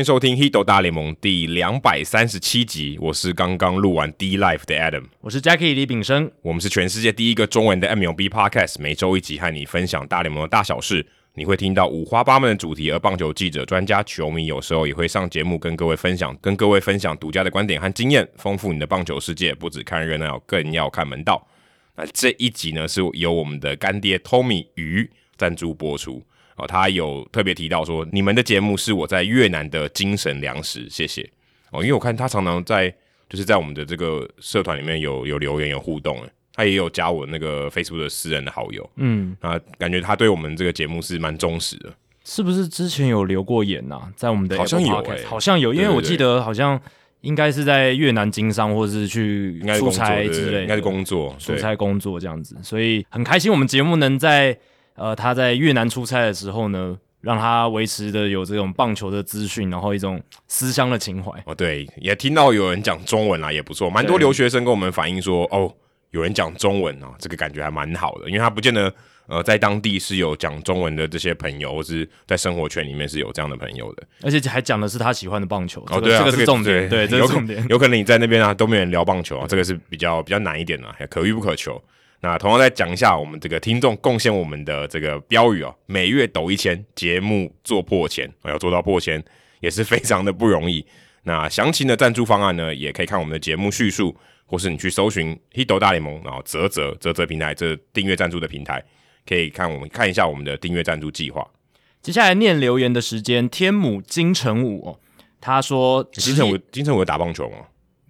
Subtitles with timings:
[0.00, 19.54] 欢迎收听《Hito 大联盟》第两百三十七集，我是刚刚录完 D Life 的 Adam，我是 Jackie 李炳生，我们是全世界第一个中文的 MLB Podcast，每周一集和你分享大联盟的大小事，你会听到五花八门的主题，而棒球记者、专家、球迷有时候也会上节目跟各位分享，跟各位分享独家的观点和经验，丰富你的棒球世界。
[19.54, 21.46] 不只看热闹，更要看门道。
[21.94, 26.24] 那这一集呢，是由我们的干爹 Tommy 鱼赞助播出。
[26.60, 31.22] 哦，他有特别提到说，你们的节目是我在越南的精神粮食，谢谢
[31.70, 31.80] 哦。
[31.80, 32.94] 因为我看他常常在，
[33.30, 41.90] 就是在我们的这个社团里面有有留言有互动，诶，他也有加我那个 Facebook 的私人的好友，嗯，啊，感觉他对我们这个节目是蛮忠实的，
[42.24, 42.68] 是不是？
[42.68, 46.78] 之前有留过言呐、啊，在我们的好像有、欸，好像有，因为我记得好像
[47.22, 54.58] 应该是在越南经商，或者是去出差之类，应该是工作，出差工作这样子，所以很开心我们节目能在。
[55.00, 61.32] 呃，他在越南出差的时候呢，让他维持的有这种棒球的资讯，然后一种思乡的情怀。
[61.46, 65.74] 哦，对，也听到有人讲中文啦，也不错，蛮多留学生跟我们反映说，哦，
[66.10, 68.92] 有人讲中文啊，这个感觉还蛮好的，因为他不见得
[69.26, 75.82] 呃在当地是有讲中文的这些朋友，或是在生活圈里面是有这样的朋友的，而且还讲的是他喜欢的棒球。
[75.88, 77.66] 哦，对啊，这个是重点，对，这个重点。
[77.70, 81.82] 有可能你在那边啊都没有人聊棒球啊，这个是比较比较难一点啊，可遇不可求。
[82.22, 89.22] 那同样再讲一下我们这个听众贡献我们的这个标语哦，每月抖一千，节目做破千，要做到破千
[89.60, 90.84] 也是非常的不容易。
[91.22, 98.84] 那详情的赞助方案呢，也可以看我们的节目叙述，或是你去搜寻 Hito 大联盟，然后啧啧啧啧平台这订阅赞助的平台，
[99.26, 101.46] 可以看我们看一下我们的订阅赞助计划。
[102.02, 105.00] 接下来念留言的时间，天母金城武哦，
[105.40, 107.58] 他说金城武金城武打棒球吗？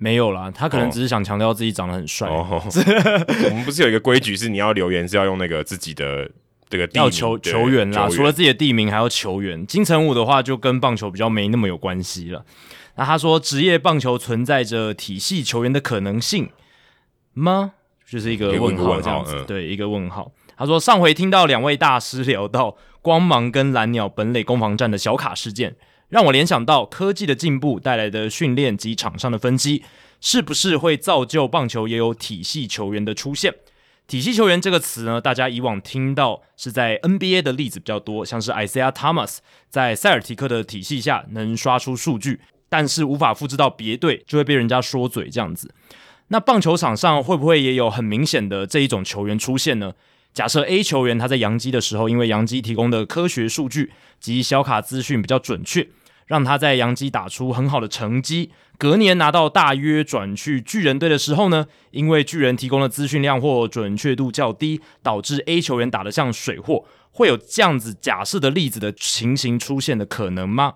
[0.03, 2.27] 没有啦，他可能只是想强调自己长得很帅。
[2.33, 6.27] 我们不是有一个规矩，是你要留言是要用那个自己的
[6.71, 9.66] 这个地名要球球员啦，除了自己的地名，还要球员。
[9.66, 12.43] 金城武的话就跟棒球比较没那么有关系了。
[12.97, 16.49] 那他说，职业棒球存在着体系球员的可能性
[17.34, 17.72] 吗？
[18.09, 20.32] 就是一个问号这样子，对，一个问号。
[20.56, 25.77] 他说，上回听到两位大师聊到光芒跟蓝鸟本垒攻防战的小卡事件。
[26.10, 29.84] 让我联想到科技的进步带来的训练及场上的分析，
[30.21, 33.54] 是不是会造就棒球也有体系球员的出现？
[34.09, 39.38] 体系球员这个词呢，大家以往听到是在 NBA 的例子比较多，像是 Isiah Thomas
[39.69, 45.72] 在塞尔提克的体系下能刷出数据，但是无法复制到别队，就会被人家说嘴这样子。
[46.26, 49.93] 那棒球场上会不会也有很明显的这一种球员出现呢？
[50.34, 55.88] 假设 A 球员他在洋基的时候，因为洋基提供的科学数据及小卡资讯比较准确。
[56.31, 70.75] 让他在洋基打出很好的成绩，隔年拿到大约转去巨人队的时候呢，因为巨人提供的资讯量或准确度较低，导致 A 球员打得像水货，会有这样子假设的例子的情形出现的可能吗？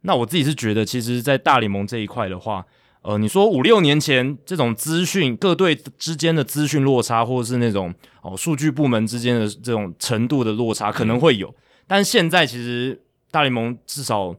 [0.00, 2.64] 那我自己是觉得，其实，在大联盟这一块的话，
[3.02, 11.54] 呃，你说五六年前这种资讯各队之间的资讯落差，或者是那种哦数据部门之间的这种程度的落差，可能会有，
[11.86, 14.34] 但现在其实大联盟至少。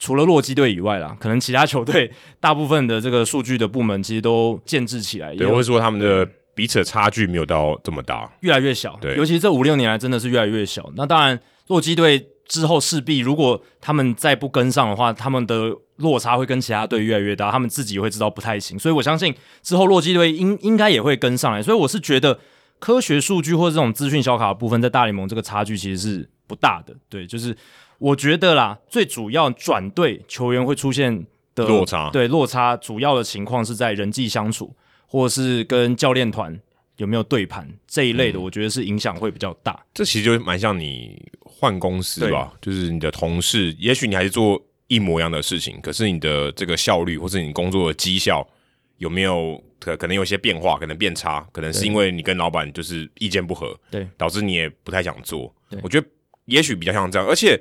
[0.00, 8.98] 除了洛基队以外啦，可能其他球队 大部分的这个数据的部门其实都建制起来，对，或者说他们的彼此的差距没有到这么大，越来越小。
[8.98, 10.90] 对，尤其是这五六年来真的是越来越小。
[10.96, 18.78] 那当然，洛基队之后势必如果他们再不跟上的话，他们的落差会跟其他队越来越大，他们自己会知道不太行。
[18.78, 21.62] 所以我相信之后洛基队应应该也会跟上来。
[21.62, 22.40] 所以我是觉得
[22.78, 26.96] 科学数据或者这种资讯小卡的部分，在大联盟这个差距其实是不大的。
[27.10, 27.54] 对，就是。
[28.00, 34.74] 我觉得啦，最主要转队球员会出现的落差，对落差主要的情况是在人际相处，
[35.06, 36.58] 或者是跟教练团
[36.96, 39.72] 有没有对盘这一类的，我觉得是影响会比较大。
[39.72, 48.48] 嗯，这其实就蛮像你换公司吧，就是你的同事，也许你还是做一模一样的事情，可是你的这个效率或是你工作的绩效
[48.96, 55.54] 有没有可可能有些变化，可能变差，可能是因为你跟老板就是意见不合，对，导致你也不太想做。
[55.82, 56.06] 我觉得
[56.46, 57.60] 也许比较像这样，而且。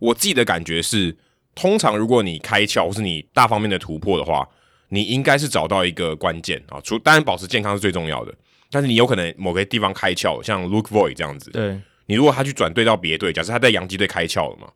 [0.00, 1.16] 我自己的感觉是，
[1.54, 4.48] 通常如果你开窍或是你大方面的突破的话，
[4.88, 6.80] 你应该是找到一个关键啊。
[6.82, 8.34] 除当然保持健康是最重要的，
[8.70, 11.50] 但是你有可能某个地方开窍，像 Luke Voit 这样子。
[11.52, 14.68] 对，你如果他去转队到别队，假设他在洋基队开窍了嘛，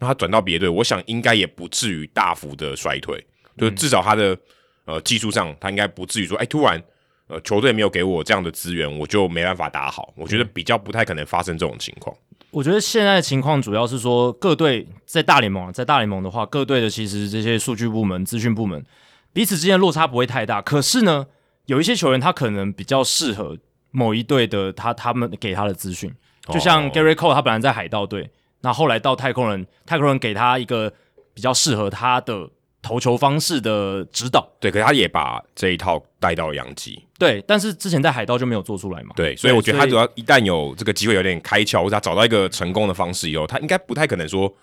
[0.00, 3.24] 那他转到别队，我想应该也不至于大幅的衰退，
[3.56, 4.36] 就至少他的
[4.84, 6.82] 呃技术上，他应该不至于说，哎、突然
[7.28, 10.12] 呃球队没有给我这样的资源，我就没办法打好。
[10.16, 12.14] 我觉得比较不太可能发生这种情况。
[12.54, 18.84] 我觉得现在的情况主要是说，各队在大联盟，在大联盟的话，各队的其实这些数据部门、资讯部门
[19.32, 20.62] 彼此之间的落差不会太大。
[20.62, 21.26] 可是呢，
[21.66, 23.58] 有一些球员他可能比较适合
[23.90, 26.14] 某一队的他他们给他的资讯，
[26.48, 28.30] 就像 Gary Cole 他本来在海盗队，
[28.60, 30.92] 那后来到太空人，太空人给他一个
[31.34, 32.48] 比较适合他的
[32.84, 34.46] 投球方式的指导。
[34.60, 37.02] 对，可是他也把这一套带到了洋基。
[37.18, 39.14] 对，但是之前在海盗就没有做出来嘛。
[39.16, 44.54] 对，所以我觉得他主要一旦有这个机会有点开窍，或者他找到一个成功的方式以后，他应该不太可能说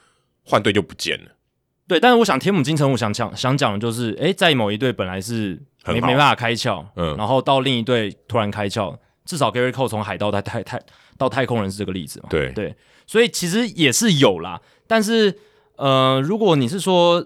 [0.46, 1.32] 换队就不见了。
[1.88, 8.96] 对，但是我想天母金城我想讲想讲的就是，哎，在某一队本来是没没办法开窍，嗯，然后到另一队突然开窍，
[9.26, 10.80] 至少 Gerrit Cole 从海盗到太太
[11.18, 12.28] 到太空人是这个例子嘛？
[12.30, 12.76] 对对，
[13.08, 15.38] 所以其实也是有啦，但是
[15.78, 17.26] 呃，如果你是说，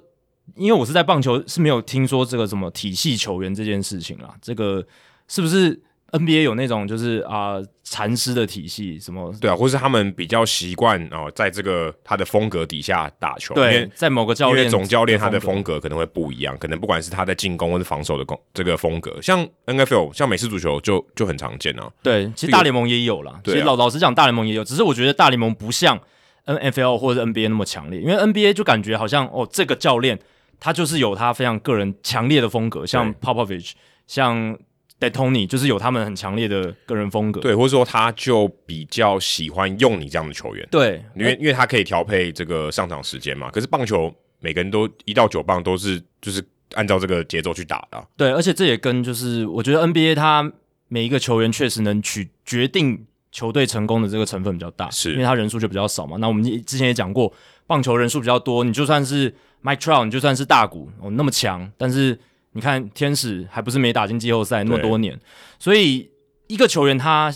[0.55, 4.85] 因为我是在棒球是没有听说这个什么体系球员这件事情啦，这个
[5.27, 5.81] 是不是
[6.11, 9.33] ？NBA 有那种就是啊，禅师的体系什么？
[9.41, 13.53] 对啊，或是他们比较习惯哦，在这个他的风格底下打球。
[13.55, 21.91] 对，在某个教练总教练他的风格可能会不一样，可能不管是他在进攻或是防守的攻这个风格，像 NFL 像美式足球就就很常见啊。
[22.01, 23.37] 对，其实大联盟也有啦。
[23.43, 25.99] 对啊，其实老老实讲，大联盟也有，只是我觉得大联盟不像
[26.45, 30.17] NFL 或者 NBA 那么强烈，因为 NBA 就感觉好像哦，这个教练
[30.59, 33.71] 他就是有他非常个人强烈的风格，像 Popovich，
[34.07, 34.57] 像。
[34.97, 43.51] d e t o n y 就是有他们很强烈的个人风格，对，或者说他就比较喜欢用你这样的球员，对，因为因为他可以调配这个上场时间嘛。
[43.51, 44.09] 可是棒球
[44.39, 46.41] 每个人都一到九棒都是就是
[46.75, 50.49] 按照这个节奏去打的，对，而且这也跟就是我觉得 NBA 他
[50.87, 56.15] 每一个球员确实能取决定球队成功的这个成分比较大，是因为他人数就比较少嘛。
[56.21, 57.33] 那我们之前也讲过，
[57.67, 62.19] 棒球人数比较多，你就算是 Mike Trout，你就算是大股哦那么强，但是。
[62.57, 65.19] 你看天使还不是没打进季后赛那么多年，
[65.59, 66.09] 所以
[66.47, 67.29] 一个球员他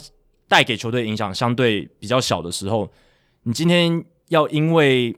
[0.47, 2.89] 带给球队影响相对比较小的时候，
[3.43, 5.13] 你今天要因为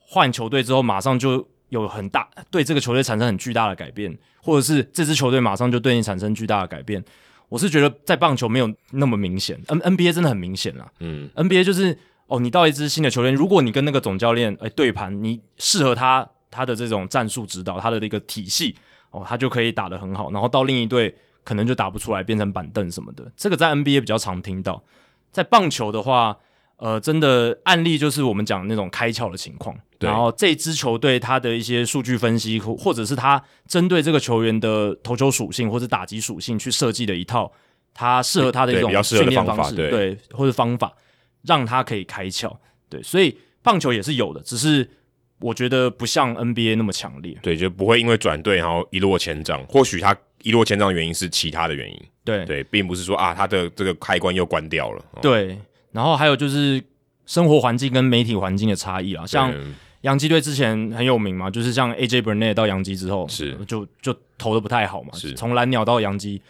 [0.00, 7.00] 换球队之后马上就有很大对这个球队产生很巨大的改变，或者是这支球队马上就对你产生巨大的改变，
[7.48, 10.90] 我是觉得在棒球没有那么明显，N NBA 真的很明显啦。
[10.98, 11.96] 嗯，NBA 就是
[12.26, 18.76] 哦，你到一支新的球队，如果你跟那个总教练哎对盘，你适合他他的这种战术指导，他的一个体系。
[19.10, 21.14] 哦，他就可以打得很好，然后到另一队
[21.44, 23.30] 可能就打不出来，变成板凳什么的。
[23.36, 24.82] 这个在 NBA 比较常听到，
[25.30, 26.36] 在棒球的话，
[26.78, 29.76] 呃，真的案例就是我们讲的那种开窍的情况。
[30.00, 30.10] 对。
[30.10, 37.52] 然后这支球队他的一些数据分析，或者是他针对这个球员的投球属性或者打击属性去设计的一套，
[37.94, 40.92] 他适合他的一种训练方式，对，对，或者方法，
[41.42, 42.52] 让他可以开窍。
[42.88, 44.90] 对，所以棒球也是有的，只是。
[45.40, 49.62] 我觉得不像 NBA 那么强烈，对，就不会因为转队然后一落千丈。
[49.66, 52.44] 或许他一落千丈的原因是其他的原因，对。
[52.46, 55.04] 对，并不是说啊他的这个开关又关掉了。
[55.20, 55.58] 对，
[55.92, 56.82] 然后还有就是
[57.26, 59.52] 生活环境跟媒体环境的差异啊，像
[60.02, 63.54] 洋基队之前很有名嘛，就是像 AJ Burnett 到洋基之后是。
[63.66, 65.34] 就就投的不太好嘛，是。
[65.34, 66.40] 从蓝鸟到洋基，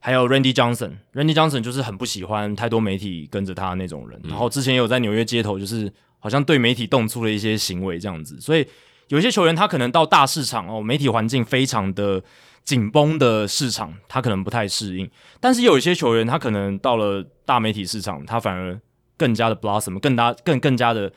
[0.00, 5.90] 还有 Randy Johnson，Randy Johnson 就是很不喜欢太多媒体跟着他那种人，嗯、然后之前有在纽约街头就是。
[6.24, 8.66] 好像对媒体动粗了一些行为这样子，所以
[9.08, 12.22] 有一些球员他可能到大市场哦，媒体环境非常的
[12.64, 15.10] 紧绷的市场，他可能不太适应。
[15.38, 18.80] 但是有一些球员他可能到了大媒体市场，他反而
[19.18, 21.12] 更加的 blossom，更大更更加的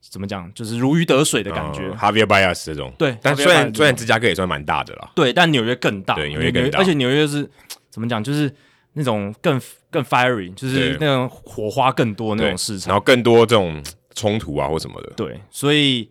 [0.00, 1.88] 怎么讲，就是如鱼得水的感觉。
[1.92, 7.48] 哈维尔拜亚斯这种，对，但虽然虽然芝加哥也算蛮大的啦，对，但纽约更大，对，纽约更大，而且纽约是
[7.90, 8.52] 怎么讲，就是
[8.94, 13.80] 那种更更 fiery，就是那种火花更多那种市场，然后更多这种。
[14.18, 16.10] 冲突啊，或什么的，对，所以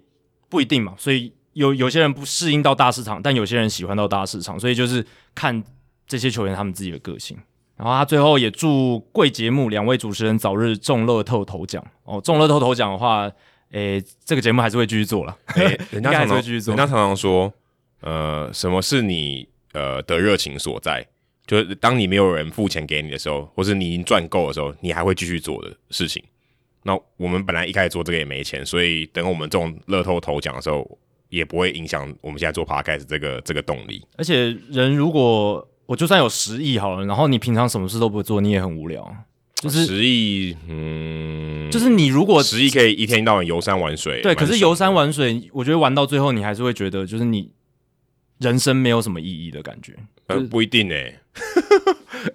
[0.50, 0.94] 不一定嘛。
[0.98, 5.62] 所以有有些人不适应到大市场，但有些人喜欢到大市场，所以就是看
[6.08, 7.38] 这些球员他们自己的个性。
[7.76, 12.20] 然后他最后也祝贵节目两位主持人早日中乐透头奖哦。
[12.22, 13.30] 中乐透头奖的话，
[13.70, 15.38] 诶，这个节目还是会继续做了。
[15.56, 17.54] 诶，人家常常人家常常说，
[18.02, 21.06] 呃，什么是你呃的热情所在？
[21.46, 26.24] 就是当你没有人付钱给你的时候，或是你已经赚够的时候，你还会继续做的事情。
[26.88, 34.02] 那我们本来一开始做这个也没钱，所以等我们中乐透头奖的时候，也不会影响我们现在做 podcast 这个这个动力。
[34.18, 39.14] 而且人如果我就算有十亿好了，然后你平常什么事都不做，你也很无聊。
[39.56, 47.52] 就是十亿，嗯，就是你如果十亿可以一天到晚游山玩水，对，可是游山玩水，我觉得玩到最后，你还是会觉得就是你
[48.38, 49.94] 人生没有什么意义的感觉。
[50.28, 51.20] 呃，不一定哎、欸，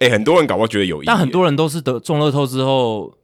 [0.01, 3.17] 诶、 欸，很多人搞不好觉得有意义，但很多人都是得中乐透之后。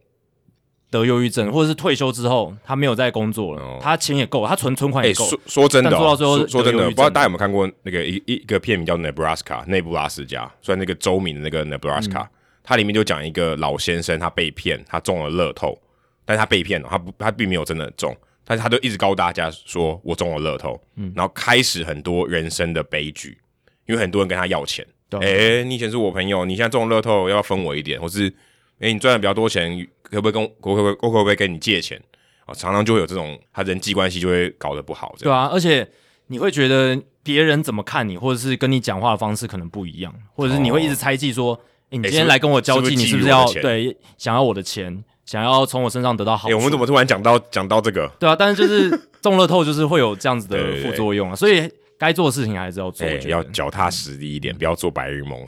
[0.91, 5.29] 得忧郁症，或者是退休之后他没有在工作了，哦、他钱也够，他存存款也够、欸。
[5.29, 12.27] 说说真的、哦，说到最后说，说真的，不知道大家有没有看过那个一一个片名叫《Nebraska》内布拉斯加，算那个州名的那个 Nebraska，、嗯、
[12.63, 15.79] 它里面就讲一个老先生，他被骗，他中了乐透，
[16.25, 23.37] 但是他被骗了，他不他并没有真的中，但是他就一直告诉大家说我中了乐透，嗯，然后开始很多人生的悲剧，
[23.85, 28.33] 因为很多人跟他要钱，哎、欸，你以前是我朋友，你现在中了乐透，要分我一点，或是
[28.79, 29.87] 诶、欸，你赚的比较多钱。
[30.11, 32.01] 可不可以跟我可不可以我可不可以跟你借钱？
[32.47, 35.13] 啊，常常就会有这种他人际关系就会搞得不好。
[35.19, 35.87] 对啊，而且
[36.25, 46.55] 你会觉得别人怎么看你，或者是跟你讲话的方式可能不一样，或者是你会一直猜忌说，哎、哦，你今天来跟我交际，你是不是要对想要我的钱，想要从我身上得到好处？
[46.55, 48.11] 我们怎么突然讲到讲到这个？
[48.19, 55.39] 对啊，但是就是中乐透就是会有这样子的 副作用啊，对对对，所以该做的事情还是要做，要脚踏实地一点，不要做白日梦。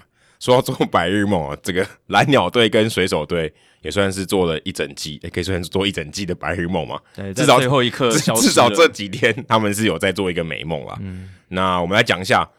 [0.41, 6.99] 说到做白日梦啊，这个蓝鸟队跟水手队也算是做了一整季，也可以算是做一整季的白日梦嘛。
[7.15, 10.97] 对，至少最后一刻，至少这几天他们是有在做一个美梦啦。
[10.99, 12.49] 嗯，那我们来讲一下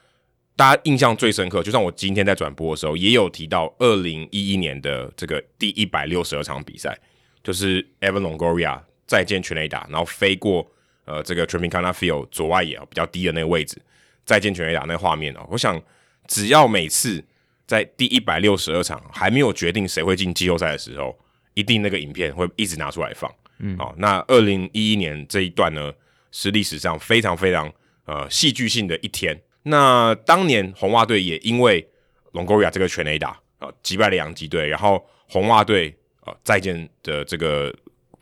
[0.54, 6.96] 大家印象最深刻，就像我今天在转播的时候也有提到，二零一一年的这个第一百六十二场比赛，
[7.42, 10.64] 就是 Evan Longoria 再见全垒打，然后飞过
[11.04, 13.82] 呃这个 Tropicana Field 左外野比较低的那个位置，
[14.24, 15.44] 再见全垒打那个画面哦。
[15.50, 15.82] 我想
[16.28, 17.24] 只要每次。
[17.72, 21.18] 在第一百六十二场还没有决定谁会进季后赛的时候，
[21.54, 23.34] 一定那个影片会一直拿出来放。
[23.60, 25.90] 嗯，好，那二零一一年这一段呢，
[26.30, 27.72] 是历史上非常非常
[28.04, 29.40] 呃戏剧性的一天。
[29.62, 31.88] 那当年红袜队也因为
[32.32, 37.74] 隆戈瑞亚这个全垒打啊击败了洋基队，然后红袜队呃再见的这个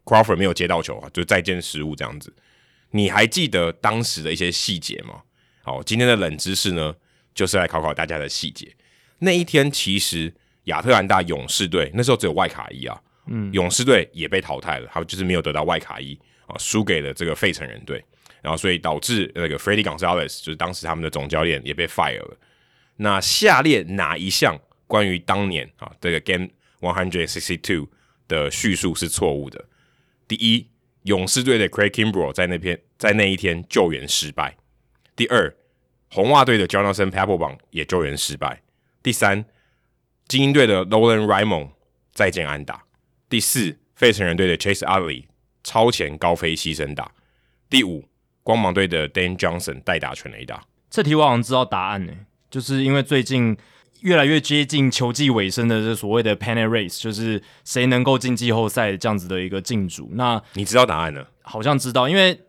[0.04, 2.33] Crawford 没有接到球啊，就再见失误这样子。
[2.92, 5.23] 你还记得当时的一些细节吗？
[5.64, 6.95] 好，今天的冷知识呢，
[7.35, 8.73] 就是来考考大家的细节。
[9.21, 10.35] 那一天其实
[10.65, 18.05] 亚特兰大勇士队那时候只有外卡一啊，嗯，勇士队也被淘汰了，他们就是没有得到外卡一啊，输给了这个费城人队，
[18.43, 22.37] 然后所以导致那个 Freddy Gonzalez 就是当时他们的总教练也被 fire 了。
[22.97, 26.49] 那下列哪一项关于当年啊这个 Game
[26.81, 27.89] One Hundred Sixty Two
[28.27, 29.65] 的叙述是错误的？
[30.29, 30.69] 第一，
[31.03, 34.55] 勇士队的 Craig Kimbrel 在那篇在那一天救援失败；
[35.17, 35.55] 第二，
[36.11, 38.62] 红袜队的 Jonathan Papelbon 也救援失败。
[39.02, 39.45] 第三，
[40.28, 41.71] 精英队的 Nolan Raymond
[42.12, 42.83] 再见安打；
[43.28, 45.25] 第四，费城人队的 Chase Utley
[45.64, 47.12] 超前高飞牺牲打；
[47.69, 48.09] 第五，
[48.42, 50.64] 光芒队的 Dane Johnson 代打全垒打。
[50.90, 52.12] 这题我好像知道答案呢，
[52.50, 53.57] 就是因为最近
[54.00, 60.11] 越来越接近球季尾声的这所谓的 Pennant Race，就是谁能够进季后赛这样子的一个竞逐。
[60.12, 61.26] 那你知道答案呢？
[61.42, 62.40] 好像知道，因为。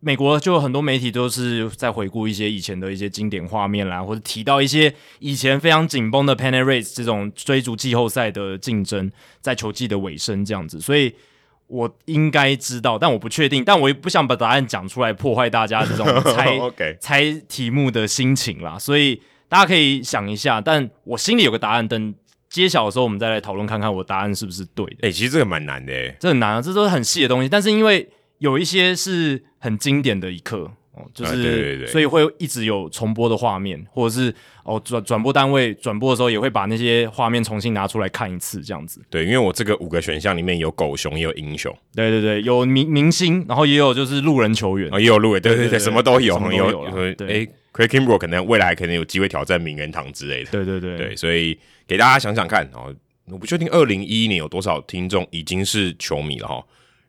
[0.00, 9.10] 美国就有很多媒体都是在回顾一些以前的一些经典画面啦，或者提到一些以前非常紧绷的 Pennant Race 这种追逐季后赛的竞争，
[9.40, 11.12] 在球季的尾声这样子，所以
[11.66, 16.96] 我应该知道，但我不确定，但我也不想把答案讲出来破坏大家这种猜 Okay.
[17.00, 22.14] 猜题目的心情啦，所以大家可以想一下，但我心里有个答案，等
[22.50, 24.96] 揭晓的时候我们再来讨论看看我答案是不是对的。
[24.96, 28.06] 哎、欸，其实这个蛮难的，诶，这很难啊，这都是很细的东西，但是因为。
[28.38, 39.02] 有一些是很经典的一刻哦，就是、啊、对对对，所以会一直有重播的画面，或者是哦转转播单位转播的时候也会把那些画面重新拿出来看一次，这样子。
[39.10, 41.70] 对，因为我这个五个选项里面有狗熊，也有英雄。
[41.94, 47.14] 对对对，有明明星，然后也有就是路人球员，哦、也有路人，对对对，什么都有，有了。
[47.14, 50.50] 对，诶，Craig Kimbrel 可能未来可能有机会挑战名人堂之类的。
[50.50, 52.94] 对对对对，所以给大家想想看哦，
[53.26, 56.64] 我不确定二零一一年有多少听众已经是球迷了哈。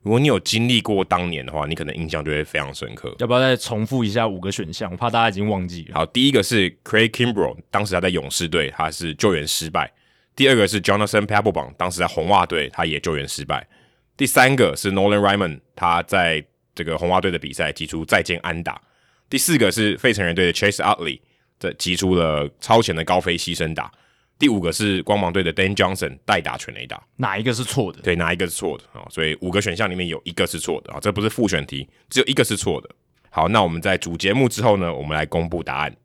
[0.08, 3.14] 如果你有经历过当年的话，你可能印象就会非常深刻。
[3.20, 4.90] 要不要再重复一下五个选项？
[4.90, 5.96] 我怕大家已经忘记了。
[5.96, 9.92] 好，第一个是 Craig Kimbrel，当时他在勇士队，他是救援失败。
[10.34, 13.68] 第二个是 Jonathan Papelbon，当时在红袜队，他也救援失败。
[14.16, 16.42] 第三个是 Nolan Ryan，他在
[16.74, 18.82] 这个红袜队的比赛提出再见安打。
[19.30, 21.20] 第四个是费城人队的 Chase Utley，
[21.60, 23.92] 这提出了超前的高飞牺牲打。
[24.40, 28.00] 第五个是光芒队的 Dane Johnson 代打全垒打，哪一个是错的？
[28.04, 29.02] 对，哪一个是错的啊？
[29.10, 32.88] 所以五个选项里面有一个是错的啊，这不是复选题，只有一个是错的。
[33.32, 35.96] 好，那我们在主节目之后呢，我们来公布答案。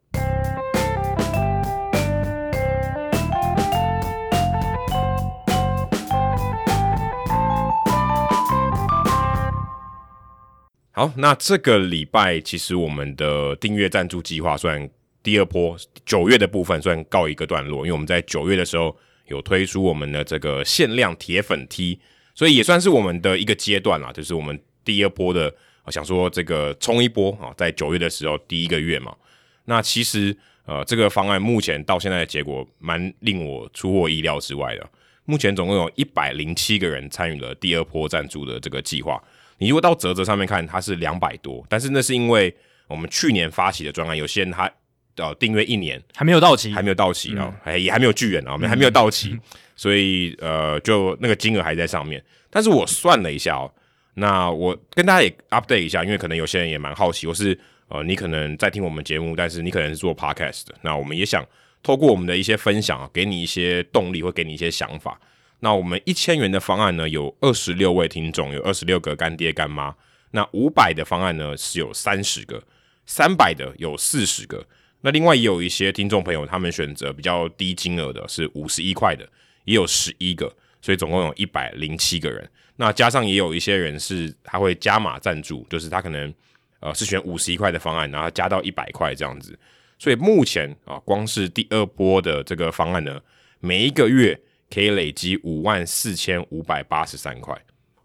[10.93, 14.89] 好，那这个礼拜其实我们的订阅赞助计划算。
[15.23, 18.97] 第二波九月的部分算告一个段落，因为我们在九月的时候
[19.29, 22.01] 有推出我们的这个限量铁粉 T，
[22.35, 25.55] 所以也算是我们的一个阶段啦，就是我们第二波的
[25.89, 29.15] 想说这个冲一波啊，在九月的时候第一个月嘛。
[29.67, 34.91] 那其实呃这个方案目前到现在的结果蛮令我出乎意料之外的，
[35.25, 39.23] 目前总共有一百零七个人参与了第二波赞助的这个计划。
[39.59, 42.53] 你如果到泽泽上面看，它是两百多，但是那是因为
[42.89, 44.69] 我们去年发起的专案，有些人他。
[45.17, 49.41] 呃，订阅一年还没有到期，还没有到期啊，还、嗯、也还没有巨人啊，我们还没有到期，嗯、
[49.77, 52.23] 所以呃，就那个金额还在上面。
[52.51, 53.71] 但是我算了一下哦，
[54.15, 61.45] 那我跟大家也 update 一下，因为可能有些人也蛮好奇，我是呃，你可能在听我们节目，但是你可能是做 podcast 的，那我们也想
[61.83, 65.21] 透过我们的一些分享啊，给你一些动力，或给你一些想法。
[65.61, 69.95] 那我们一千元的方案呢，有二十六位听众，有二十六个干爹干妈。
[70.33, 72.63] 那五百的方案呢，是有三十个，
[73.07, 74.67] 三百的有四十个。
[75.03, 79.29] 那另外也有一些听众朋友，他们选择比较低金额的，是五十一块的，
[79.65, 82.49] 也有十一个，所以总共有一百零七个人。
[82.77, 86.33] 那加上也有一些人是他会加码赞助，就是他可能
[86.81, 89.59] 呃是选五十一块的方案，然后加到一百块这样子。
[89.99, 93.21] 所以目前啊，光是第二波的这个方案呢，
[93.61, 94.41] 每一个月
[94.71, 97.57] 可以累积五万四千五百八十三块。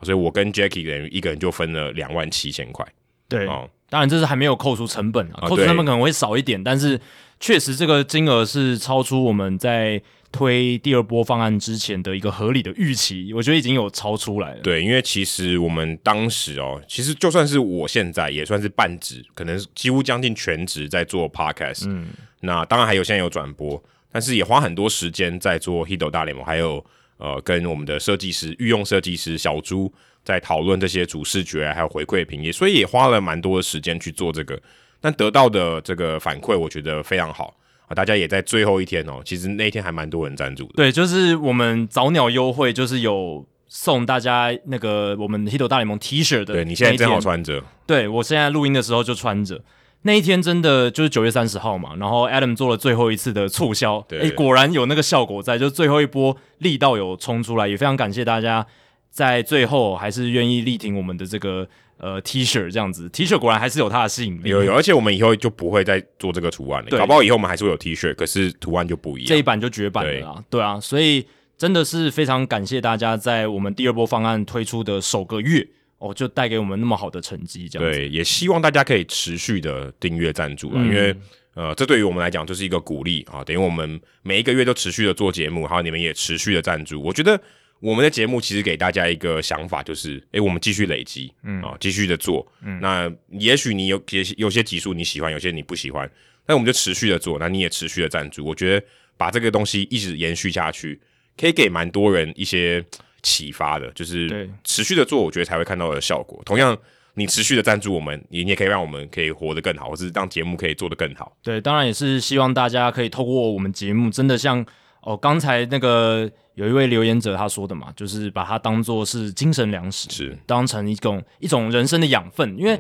[0.02, 2.86] 所以我跟 Jacky 等于一个人就分了两万七千块。
[3.30, 7.00] 对，哦，当然这是还没有扣除成本啊，扣除成本可能会少一点，但是
[7.40, 14.62] 确实这个金额是超出我们在推第二波方案之前的一个合理的预期，我觉得已经有超出来了。
[14.62, 21.86] 对，因为其实我们当时哦，其实就算是我现在也算是半职，可能几乎将近全职在做 Podcast。
[21.88, 22.08] 嗯，
[22.42, 23.82] 那当然还有现在有转播，
[24.12, 26.86] 但是也花很多时间在做 Hido 大联盟，还有。
[27.20, 29.92] 呃，跟我们的设计师、御用设计师小朱
[30.28, 34.60] 在讨论这些主视觉还有回馈评页，所以也花了蛮多的时间去做这个。
[35.00, 37.56] 但得到的这个反馈，我觉得非常好
[37.88, 37.96] 啊！
[37.96, 40.74] 大家也在最后一天哦，其实那一天还蛮多人赞助的。
[40.76, 46.54] 对，就是我们早鸟优惠，就是有送大家那个我们 Hito 大联盟 T 恤的。
[46.54, 47.64] 对，你现在正好穿着。
[47.86, 49.62] 对，我现在录音的时候就穿着。
[50.04, 58.66] 那一天真的就是九月三十号嘛，然后 Adam 做了最后一次的促销，哎、欸，果然有那个效果在，就最后一波力道有冲出来，也非常感谢大家
[59.10, 71.26] 在最后还是愿意力挺我们的这个呃 T 恤这样子，T 恤果然还是有它的吸引力，有有，而且我们以后就不会再做这个图案了，搞不好以后我们还是会有 T 恤，可是图案就不一样，这一版就绝版了啦，对，对啊，所以
[71.58, 75.68] 真的是非常感谢大家在我们第二波方案推出的首个月。
[76.00, 77.98] 哦，就带给我们那么好的成绩，这样子。
[77.98, 81.16] 对，也希望大家可以持续的订阅赞助啊，嗯、因为
[81.56, 83.44] 呃，这对于我们来讲就是一个鼓励啊。
[83.44, 87.02] 等于我们每一个月都持续的做节目，还有你们也持续的赞助。
[87.02, 87.42] 我觉得
[87.80, 92.46] 我们的节目其实给大家一个想法，就是诶，我们继续累积，嗯啊，继续的做。
[92.62, 96.10] 嗯，那也许你有有有些集数你喜欢，有些你不喜欢，
[96.48, 98.46] 那我们就持续的做，那你也持续的赞助。
[98.46, 98.86] 我觉得
[99.16, 101.00] 把这个东西一直延续下去，
[101.38, 102.84] 可以给蛮多人一些。
[103.24, 106.40] 启发的，就是持续的做，我觉得才会看到的效果。
[106.46, 106.78] 同样，
[107.16, 111.36] 你持续的赞助我们，你也可以让我们可以活得更好，或是让节目可以做得更好。
[111.44, 114.66] 对，当然也是希望大家可以透过我们节目，真的像
[115.02, 122.80] 哦，刚才那个有一位留言者他说的嘛，就是把它当做是精神粮食，是当成一种一种人生的养分，因为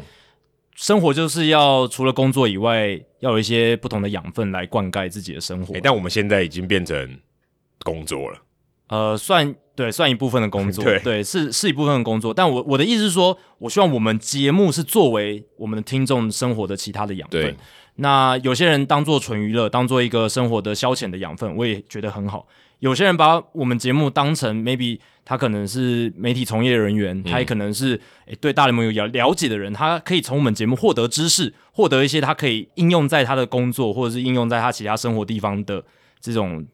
[0.75, 5.75] 生活就是要除了工作以外，要有一些不同的养分来灌溉自己的生活。
[5.75, 7.19] 欸，但我们现在已经变成
[7.83, 8.39] 工作了。
[8.87, 12.33] 呃，算对，算一部分的工作， 对，对，是是一部分的工作。
[12.33, 17.55] 但我我的意思是说，我希望我们节目是作为我们的听众生活的其他的养分。
[17.97, 22.47] 那有些人当做纯娱乐，当做一个生活的消遣的养分，我也觉得很好。
[22.79, 35.83] 有些人把我们节目当成 maybe 他可能是媒体从业人员，嗯、他也可能是诶对大联盟有了了解的人，他可以从我们节目获得知识，获得一些他可以应用在他的工作或者是应用在他其他生活地方的
[36.19, 36.65] 这种。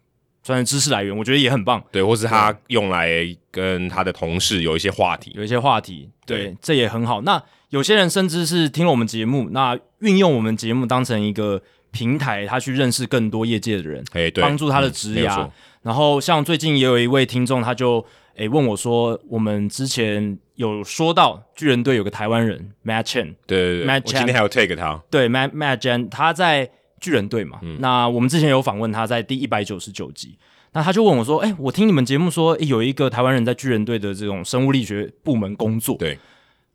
[0.45, 1.81] 算是知识来源，我觉得也很棒。
[1.89, 3.09] 对，或是他用来
[3.49, 7.21] 跟他的同事有一些话题，有一些话题，对，对，这也很好。
[7.21, 11.61] 那有些人甚至是听了我们节目，那运用我们节目当成一个
[11.91, 15.43] 平台，他去认识更多业界的人，哎，对，帮助他的职涯。
[15.43, 15.51] 嗯、
[15.83, 18.03] 然后像最近也有一位听众，他就
[18.35, 26.71] 诶问我说，我们之前有说到巨人队有个台湾人 Matt Chen，对对对，Matt Chen，我今天还要 take 他，对 Matt Matt Chen，他在。
[27.03, 30.37] 巨人队嘛，嗯、那我们之前有访问他，在第一百九十九集，
[30.71, 36.17] 那他就问我说：“哎、欸，我听你们节目说，欸、有一个台湾人在巨人队的这种生物力学部门工作，对，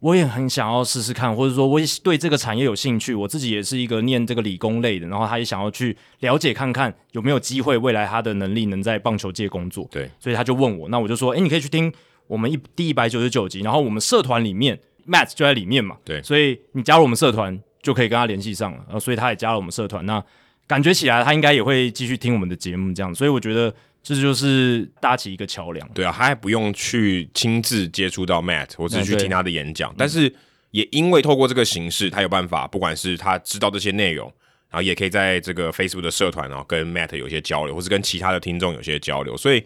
[0.00, 3.14] 我也很想要试试看，或者说我也对这个产业有兴趣。
[3.14, 9.88] 我自己也是一个念这个理工类的，然后他也想要去了解看看有没有机会，未来他的能力能在棒球界工作。
[9.90, 11.92] 对，所以他就问我，那我就说：哎、欸，你可以去听
[12.26, 20.22] 我们一第一百九十九集，然后我们社团里面 Matt 就在里面嘛，对，所以你加入我们社团就可以跟他联系上了，然后所以他也加了我们社团，那。
[20.68, 23.74] 感觉起来，他应该也会继续听我们的节目，这样，所以我觉得
[24.14, 25.87] 这就是搭起一个桥梁。
[25.90, 30.35] 对啊，他还不用去亲自接触到 Matt，或者去听他的演讲，但是
[30.71, 34.33] 也因为透过这个形式，他有办法，不管是他知道这些内容，
[34.71, 39.62] 然后也可以在这个 Facebook 的社团，然后跟 Matt 有些交流，或是跟其他的听众有些交流，所以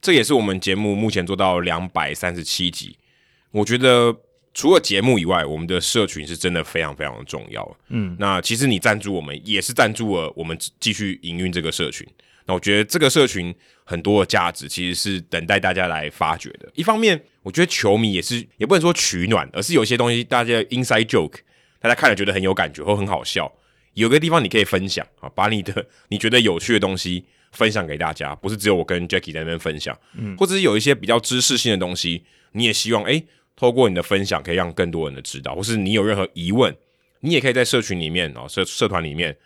[0.00, 2.96] 这也是我们节目目前做到两百三十七集，
[3.50, 4.16] 我觉得。
[4.54, 7.76] 除了节目以外，我们的社群是真的非常非常的重要。
[7.88, 12.06] 嗯，那其实你赞助我们，也是赞助了我们继续营运这个社群。
[12.46, 16.70] 那我觉得这个社群很多的价值其实是等待大家来发掘的。
[16.74, 21.38] 一方面，我觉得球迷也是，也不能说取暖，而是有些东西大家 inside joke，
[21.80, 23.52] 大家看了觉得很有感觉或很好笑，
[23.94, 33.24] 有个地方你可以分享啊，把你的你觉得有趣的东西分享给大家，不是只有我跟 Jackie 在那边分享，嗯，或者是有一些比较知识性的东西，你也希望诶，
[33.54, 36.74] 透过你的分享可以让更多人的知道，或是你有任何疑问，
[37.20, 39.36] 你也可以在社群里面哦，社社团里面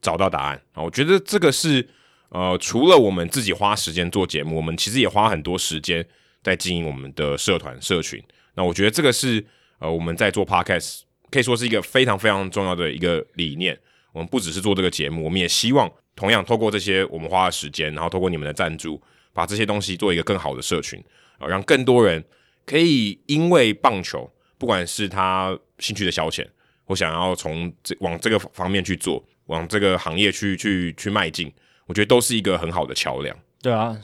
[0.00, 0.82] 找到答案啊。
[0.82, 1.86] 我觉得这个是
[2.30, 6.06] 呃，除了我们自己花时间做节目，我们其实也花很多时间
[6.42, 8.22] 在经营我们的社团社群。
[8.54, 9.44] 那我觉得这个是
[9.78, 13.78] 呃，我们在做 Podcast 可以说是一个非常非常重要的一个理念。
[14.12, 19.00] 我们不只是做这个节目，我们也希望同样透过这些我们花的时间，然后透过你们的赞助，
[19.34, 20.98] 把这些东西做一个更好的社群
[21.38, 22.24] 啊，让更多人
[22.64, 26.46] 可以因为棒球，不管是他兴趣的消遣，
[26.84, 31.52] 或想要从这往这个方面去做，往这个行业去去去迈进，
[31.86, 33.36] 我觉得都是一个很好的桥梁。
[33.62, 33.96] 对啊，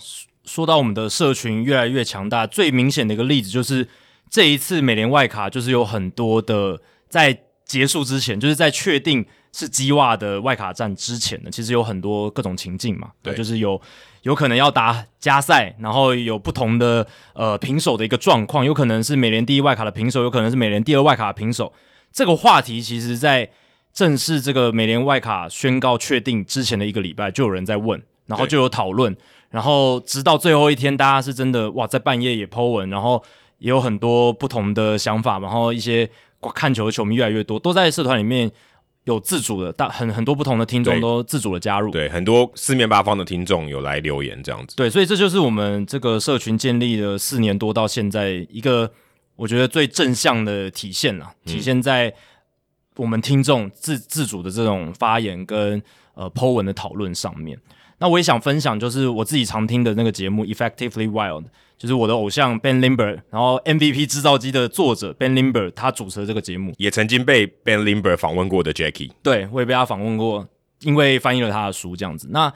[0.45, 3.87] 说到我们的社群越来越强大，最明显的一个例子就是
[4.31, 9.27] 这一次美联外卡，就是有很多的在结束之前，就是在确定。
[9.55, 13.79] 是鸡袜的外卡战之前呢，其实有很多各种情境嘛，对，就是有
[14.23, 21.71] 有可能要打加赛，然后有不同的呃平手的一个状况，有可能是美联第一外卡的平手，有可能是美联第二外卡的平手。
[22.11, 23.51] 这个话题其实，在
[23.93, 29.17] 正式这个美联外卡宣告确定之前的一个礼拜，就有人在问，然后就有讨论，
[29.51, 33.23] 然后直到最后一天，大家是真的哇，在半夜也 po 文，然后
[33.59, 36.09] 也有很多不同的想法，然后一些
[36.55, 38.51] 看球的球迷越来越多，都在社团里面。
[39.05, 48.89] 有自主的，大很很多不同的听众都自主的加入，对，很多四面八方的听众有来留言这样子，对，所以这就是我们这个社群建立了四年多到现在一个
[49.35, 52.15] 我觉得最正向的体现了，体现在
[52.97, 55.83] 我们听众自自主的这种发言跟
[56.15, 57.59] 呃 po 文的讨论上面。
[57.99, 61.43] 那我也想分享，就是我自己常听的那个节目《Effectively Wild》。
[61.79, 70.47] 就是我的偶像 Ben Limber，然后 MVP 制造机的作者 Ben Limber，他主持的这个节目，也曾经被 Ben Limber 访问过的 Jackie，对，我也被他访问过，
[70.83, 72.29] 因为翻译了他的书这样子。
[72.31, 72.53] 那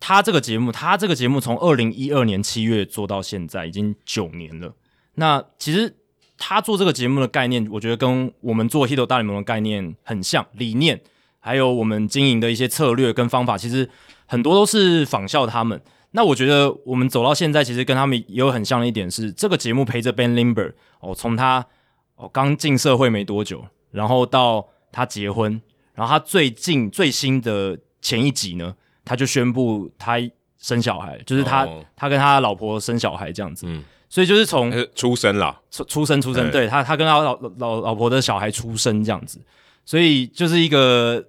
[0.00, 4.74] 他这个节目，他这个节目从二零一二年七月做到现在，已经九年了。
[5.14, 5.94] 那其实
[6.38, 11.00] 他做这个节目的概念，我觉得跟我们做 Hito 大联盟的概念很像，理念
[11.40, 13.88] 还有我们经营的一些策略跟方法，其实
[14.26, 15.80] 很多都是仿效他们。
[16.12, 21.66] 那我觉得我们走到现在，其实跟他们也有很像的一点是，这个节目陪着 Ben Limber 哦，从他
[22.14, 25.60] 哦刚进社会没多久，然后到他结婚，
[25.94, 30.16] 然后他最近最新的前一集呢，他就宣布他
[30.58, 39.40] 生小孩，就是他、哦、他跟他老婆生小孩这样子，嗯，所以就是从出生啦，出出生出生，对，对他他跟他老老老婆的小孩出生这样子，
[39.84, 41.24] 所以就是一个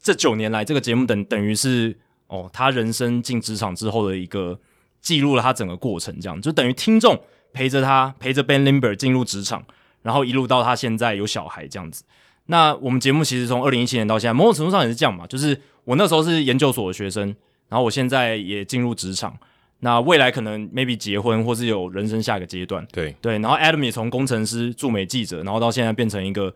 [0.00, 1.96] 这九年来这个节目等等于是。
[2.32, 4.56] 哦，他人生进职场之后的一个
[5.00, 7.20] 记录了他整个过程，这样就等于听众
[7.52, 9.64] 陪着他，陪着 Ben Limber 进入职场，
[10.02, 12.04] 然后一路到他现在有小孩这样子。
[12.46, 17.34] 那我们节目其实从二零一七年到现在，某种程度上也是这样嘛，就是我那时候是研究所的学生，
[17.68, 19.36] 然后我现在也进入职场，
[19.80, 23.38] 那未来可能 maybe 结婚或是有人生下一个阶段，对对。
[23.38, 26.54] 然后 Adam 也从工程师、驻美记者，然后到现在变成一个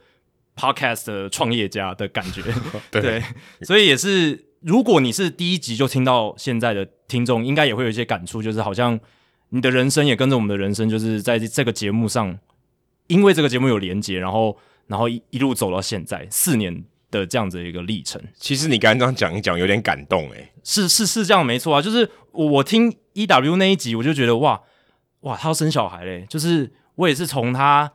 [0.56, 2.42] podcast 的创业家的感觉，
[2.90, 3.22] 对，对，
[3.62, 4.46] 所以也是。
[4.64, 8.98] 如果你是第一集就听到现在的听众，应该也会有一些感触，就是好像
[9.50, 12.38] 你的人生也跟着我们的人生，就是在这个节目上，
[13.08, 14.56] 因为这个节目有连接，然后
[14.86, 18.18] 然后一一路走到现在四年的这样子一个历程。
[18.38, 22.64] 其实你刚刚这样讲一讲，有点感动哎、欸，是是是这样没错啊，就是我我
[23.14, 24.60] 听 EW 那一集，我就觉得哇
[25.20, 27.92] 哇，他要生小孩嘞，就是我也是从他。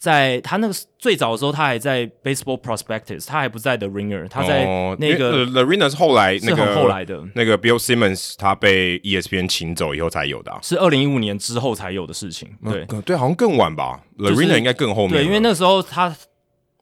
[0.00, 4.64] 在他那个最早的时候，他还在 Baseball Prospectus，他还不在 The Ringer，他在
[5.00, 12.48] 那个、哦、The Ringer 是后来那个后来的，那个 Bill Simmons 他被 ESPN 请走以后才有的、啊，是二零一五年之后才有的事情。
[12.64, 15.14] 对、嗯、对，好像更晚吧、就是、，The Ringer 应该更后面。
[15.14, 16.16] 对，因为那时候他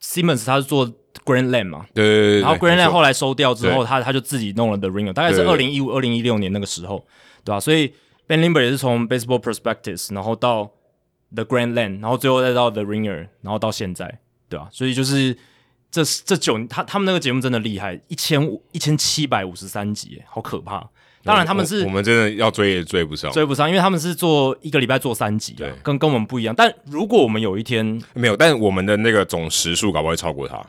[0.03, 0.87] Simmons 他是做
[1.25, 7.03] Grantland 嘛，对，对，对，对，然后 Grantland 后来收掉之后，他他就自己弄了 The Ringer，大概是二零一五、二零一六年那个时候，
[7.47, 7.61] 对吧、啊？
[7.61, 7.95] 所以
[8.27, 10.73] Ben Limber 也是从 Baseball Prospectus，然后到。
[11.35, 14.69] The Grand Land，然后最后再到 The Ringer，然后到现在，对吧？
[14.71, 15.37] 所以就是
[15.91, 20.89] 这这九，他他们那个节目真的厉害，一千五一千七百五十三集，好可怕。
[21.25, 26.55] 当然他们是我，我们真的要追也追不上，追不上，因为他们是做一个礼拜做三集，对，跟跟我们不一样。
[26.57, 30.65] 但如果我们有一天没有，但我们的那个总时数搞不好会超过他。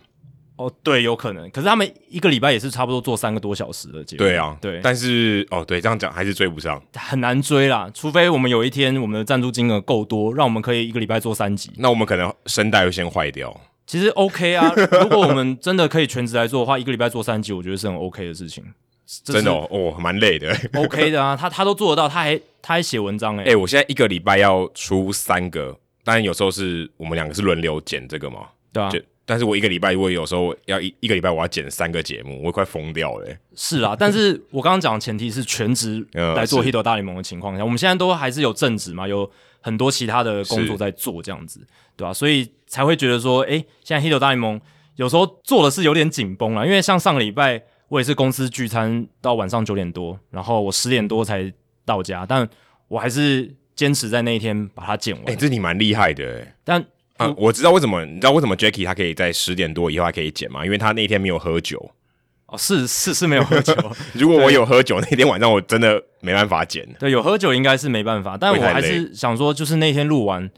[0.58, 1.50] 哦，对，有可能。
[1.52, 4.20] 可是他们一个礼拜也是差不多做三个多小时的节目。
[4.20, 4.82] 对啊，对。
[4.84, 7.90] 但是哦，对，这样讲还是追不上，很难追啦。
[7.94, 11.72] 除非我们有一天我们的赞助金额够多，让我们可以一个礼拜做三集。
[11.78, 13.56] 那我们可能声带会先坏掉。
[13.86, 18.64] 其实 OK 啊，如果我们真的可以全职来做的话，一个礼拜做三集，我觉得是很 OK 的事情。
[19.24, 20.54] 真的哦，哦，蛮累的。
[20.74, 23.46] OK 的啊，他他都做得到，他还他还写文章哎、欸。
[23.46, 28.92] 哎、欸，我现在一个礼拜要出三个，当然有时候是我们两个是轮流剪这个嘛，对啊。
[29.28, 33.38] 但是我一个礼拜如果有时候要一一个礼拜我要剪三个节目，我快疯掉了、欸。
[33.56, 41.60] 是啊，但是我刚刚讲的前提是全职 来做《Hito 大联盟》的情况下，我们现在都还是有正职嘛，有很多其他的工作在做，这样子，
[41.98, 42.14] 对吧、啊？
[42.14, 44.58] 所以才会觉得说，哎、欸，现在《Hito 大联盟》
[44.96, 52.50] 有时候做的是有点紧绷了，因为像上个礼拜我也是公司聚餐到晚上九点多，然后我十点多才到家，但
[52.88, 53.54] 我还是。
[53.78, 55.24] 坚持在那一天把它剪完。
[55.26, 56.56] 哎、欸，这你蛮厉害的哎。
[56.64, 56.84] 但
[57.18, 60.64] 啊，我知道为什么，你知道为什么 Jackie 他可以在十点多以后还可以剪吗？
[60.64, 61.92] 因为他那天没有喝酒。
[62.46, 63.76] 哦，是是是没有喝酒。
[64.14, 66.88] 如果我有喝酒，那天晚上我真的没办法剪。
[66.98, 68.38] 对，有喝酒应该是没办法。
[68.38, 70.50] 但我还是想说，就是那天录完，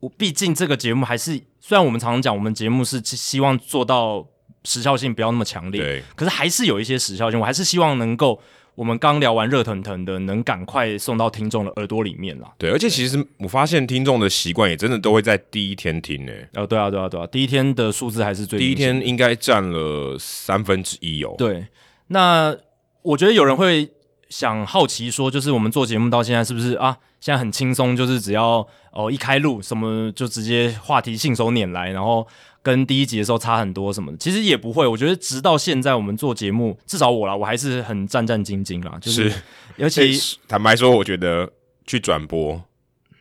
[0.00, 4.26] 我毕竟这个节目还是，虽然我们常常讲，我们节目是希望做到
[4.64, 7.38] 时效性不要那么强烈，对，可是还是有一些时效性。
[7.38, 8.40] 我还是希望能够。
[8.74, 12.50] 我们刚聊完热腾腾的，能赶快送到听众的耳朵里面啦。
[12.56, 16.48] 对，而且其实我发现听众的习惯也真的都会在第一天听诶。
[16.54, 21.34] 哦，对啊，对啊，对啊，第一天的数字还是最第一天应该占了三分之一哦。
[21.36, 21.66] 对，
[22.06, 22.56] 那
[23.02, 23.90] 我觉得有人会
[24.30, 26.96] 想好奇说，就是我们做节目到现在是不是啊？
[27.20, 32.26] 现在很轻松，就是只要哦一开录什么就直接话题信手拈来，然后。
[32.62, 34.86] 跟第一集的时候差很多什么的，其实也不会。
[34.86, 38.96] 我觉得直到现在，我们做节目，至少我啦，我还是很战战兢兢啦。
[39.00, 39.42] 就是，是
[39.78, 41.50] 尤其、欸、坦白说，我觉得
[41.84, 42.62] 去转播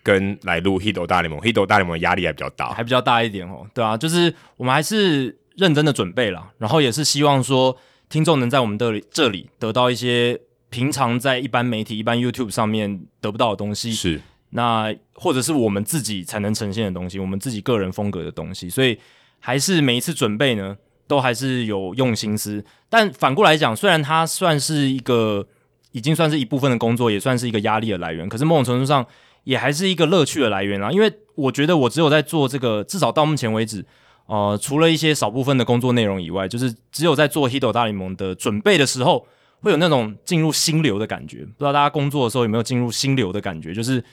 [0.04, 3.66] 跟来录《Hito 大联盟》，《Hito 大联盟》压力还比较大，还比较大一点哦。
[3.74, 7.76] 对啊，就是我们还是认真的准备了，然后也是希望说
[8.10, 13.92] 听众能在我们的这里得到一些平常在一般媒体、一般 YouTube 上面得不到的东西。
[13.92, 19.00] 是，那或者是我们自己才能呈现的东西，我们自己个人风格的东西，所以。
[19.44, 20.78] 还是每一次准备呢，
[21.08, 22.64] 都还是有用心思。
[22.88, 25.48] 但反过来讲，虽然它算是一个
[25.92, 29.04] 已经算是一部分的工作，也算是一个压力的来源，可是某种程度上
[29.44, 30.92] 也还是一个乐趣的来源啊。
[30.92, 33.84] 因为我觉得我只有在做这个，至少到目前为止，
[34.28, 39.26] 呃，除了一些少部分的工作内容以外，就是只有在做《Hito 大联盟》的准备的时候，
[39.62, 41.40] 会有那种进入心流的感觉。
[41.40, 43.74] 不知道大家工作的时候有没有进入心流的感觉？
[43.74, 44.04] 就是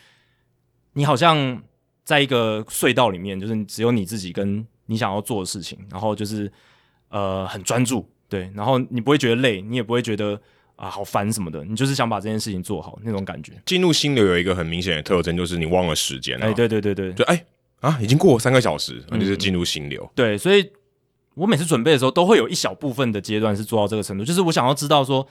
[0.94, 1.62] 你好像
[2.02, 4.66] 在一个隧道里面，就是只有你自己跟。
[4.90, 6.50] 你想要做的事情，然后就是
[7.10, 10.32] 呃很专注，对，然后你不会觉得累，你也不会觉得
[10.76, 13.52] 啊、呃、好烦什么的，你就是想把这件事情做好那种感觉。
[13.66, 16.42] 进入心流有一个很明显的特征，就是你忘了时间。
[16.42, 17.44] 哎，对对对对，就哎
[17.80, 20.02] 啊，已经过了三个小时，那就是进入心流。
[20.04, 20.72] 嗯、对，所以
[21.34, 25.28] 我每次准备的时候，都会有一小部分的阶段是做到这个程度，就是我想要知道说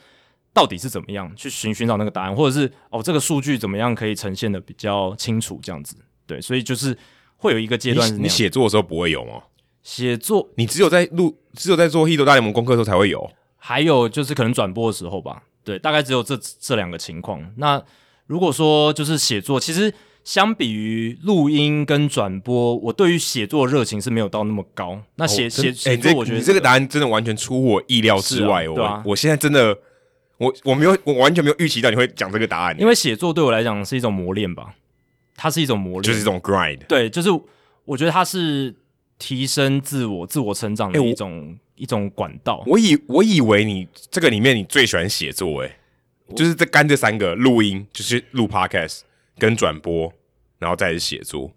[0.53, 5.95] 到底是怎么样去寻寻找那个答案，或者是哦这个数据怎么样可以呈现的比较清楚，这样子。
[6.27, 6.95] 对，所以就是。
[7.37, 9.43] 会有一个阶段是你，你写作的时候不会有吗？
[9.81, 13.31] 写作你只有在录，只有在做《Hito 大联盟》功课的时候才会有。
[13.55, 17.41] 还有就是可能转播的时候吧，对，大概只有这这两个情况。
[17.57, 17.81] 那
[18.25, 24.99] 如果说就是写作，其实相比于录音跟转播，我对于写作的热情是没有到那么高。
[25.15, 28.65] 那写写写作，我觉得、这个欸、你这个答案真的完全出乎我意料之外。
[28.65, 28.75] 哦、啊。
[28.75, 29.77] 对啊，我现在真的，
[30.37, 32.75] 我我没有，我完全没有预期到你会讲这个答案。
[32.79, 34.75] 因为写作对我来讲是一种磨练吧。
[35.37, 36.79] 它是一种磨练，就是一种 grind。
[36.87, 37.29] 对，就是
[37.85, 38.75] 我觉得它是
[39.19, 42.63] 提升自我、自我成长的一种、欸、一种管道。
[42.65, 49.01] 我以我以为你这个里面你最喜欢写作、欸，诶，就是这干这三个录音，就是录 podcast
[49.37, 50.11] 跟转播，
[50.57, 51.51] 然后再是写作。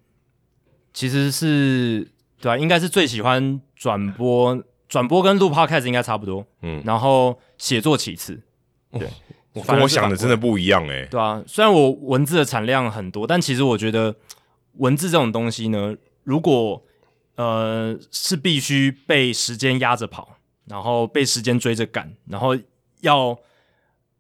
[0.93, 2.07] 其实是
[2.38, 6.47] 对啊，应该是最喜欢转播，转播跟录 podcast 应该差不多。
[6.61, 8.40] 嗯，然后写作其次。
[8.93, 9.07] 对。
[9.07, 9.11] 哦
[9.53, 14.15] 我跟我想的真的不一样哎、欸，对啊，虽然我文字的产量很多，但其实我觉得
[14.75, 16.83] 文字这种东西呢，如果
[17.35, 20.37] 呃是必须被时间压着跑，
[20.67, 22.57] 然后被时间追着赶，然后
[23.01, 23.37] 要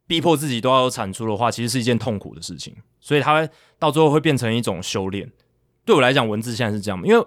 [0.06, 2.74] 逼迫自己都要有产出的话，其实是一件痛苦的事情。
[2.98, 5.30] 所以它到最后会变成一种修炼。
[5.84, 7.26] 对我来讲，文字现在是这样，因为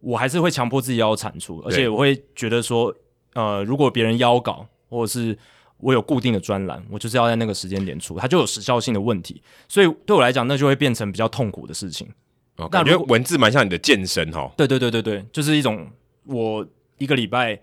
[0.00, 2.94] 我还是会强迫自己要有产出，而且我会觉得说，
[3.32, 5.36] 呃，如果别人邀稿或者是
[5.84, 12.08] 我有固定的专栏，我就是要在那个时间点出，它就有时效性的问题，所以对我来讲，那就会变成比较痛苦的事情。
[12.56, 14.50] 哦，感觉文字蛮像你的健身哈。
[14.56, 15.86] 对对对对对，就是一种
[16.24, 16.66] 我
[16.96, 17.60] 一个礼拜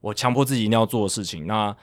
[0.00, 1.48] 我强迫自己一定要做的事情。
[1.48, 1.76] 那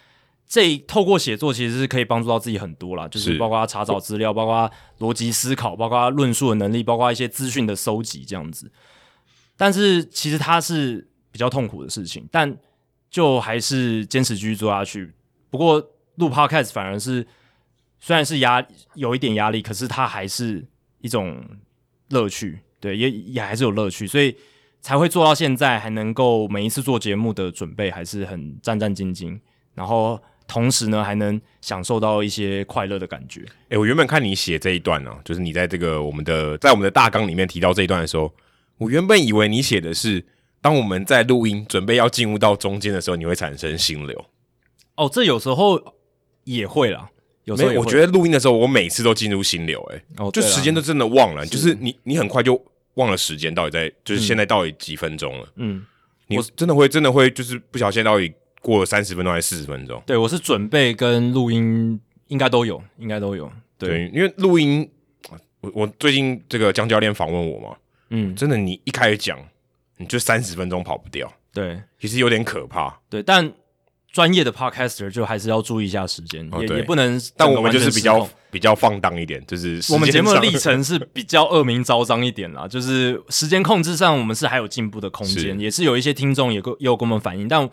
[0.48, 8.72] 这透过写作其实是可以帮助到自己很多啦，就是包括查找资料，包括逻辑思考，包括论述的能力，包括一些资讯的收集这样子。
[9.58, 12.58] 但是其实它是比较痛苦的事情，但
[13.10, 15.14] 就还是坚持继续做下去。
[15.52, 15.80] 不过
[16.16, 17.28] 录 Podcast 反而是
[18.00, 20.66] 虽然是压有一点压力，可是它还是
[21.02, 21.46] 一种
[22.10, 24.36] 乐趣，对，也也还是有乐趣，所以
[24.82, 29.40] 才会做到现在，还能够每一次做节目的准备还是很战战兢兢，
[29.76, 33.46] 然后同时呢还能享受到一些快乐的感觉。
[33.70, 38.34] 诶、我原本看你写这一段呢、就是你在这个我们的在我们的大纲里面提到这一段的时候，
[38.78, 40.26] 我原本以为你写的是
[40.62, 44.26] 当我们在录音准备要进入到中间的时候，你会产生心流。
[45.02, 45.96] 哦，这有时候
[46.44, 47.10] 也会啦。
[47.46, 55.48] 有时候我觉得录音的时候，我每次都进入心流、欸，哎，哦，就时间都真的忘了，是就是你你很快就忘了时间到底在，就是现在到底几分钟了。
[55.56, 55.84] 嗯，
[56.28, 60.02] 你真的会真的会就是不小心到底过了三十分钟还是四十分钟。
[60.06, 63.52] 对，我是准备跟录音应该都有，应该都有。
[63.80, 64.88] 对，对因为录音，
[65.62, 67.76] 我我最近这个江教练访问我嘛，
[68.12, 69.40] 嗯，真的你一开始讲。
[69.98, 73.22] 你就三十分钟跑不掉，对，其实有点可怕，对。
[73.22, 73.54] 但
[74.12, 77.20] 专业的 podcaster 就还是要注意一下时间，哦、也也不能。
[77.38, 87.70] 但我们就是比较比较放荡一点，就是我们节目的历程是比较恶名昭彰一点啦， 就是时间控制上我们是还有进步的空间，是也是有一些听众也跟也有跟我们反映，但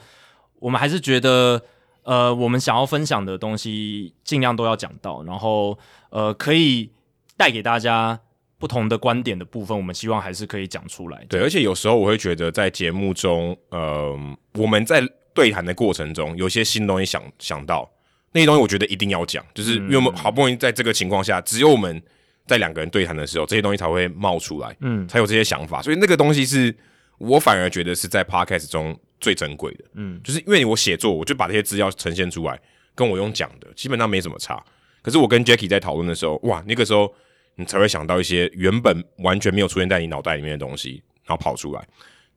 [0.61, 1.61] 我们还是觉得，
[2.03, 5.79] 呃，我们想要分享的东西尽量都要讲到，然后
[6.11, 6.90] 呃，可以
[7.37, 8.20] 带给大家。
[8.61, 11.24] 不同的观点的部分，我们希望还是可以讲出来。
[11.29, 14.18] 对，而且有时候我会觉得，在节目中，呃，
[14.55, 15.01] 我们在
[15.38, 17.88] 对谈的过程中，有些新东西想想到
[18.33, 22.03] 那些东西，我觉得一定要讲，就是因为我们好不容易在这个情况下，只有我们
[22.44, 25.81] 在两个人对谈的时候，这些东西才会冒出来，嗯，才有这些想法。
[25.81, 26.74] 所以那个东西是
[27.18, 32.61] 我反而觉得是在 podcast 中最珍贵的，嗯，就是因为我写作，我就把这些资料呈现出来，
[32.94, 34.61] 跟我用讲的基本上没什么差。
[35.03, 37.14] 可是我跟 Jacky 在讨论的时候，哇，那个时候。
[37.61, 41.85] 你才会想到一些原本完全没有出现在你脑袋里面的东西，然后跑出来。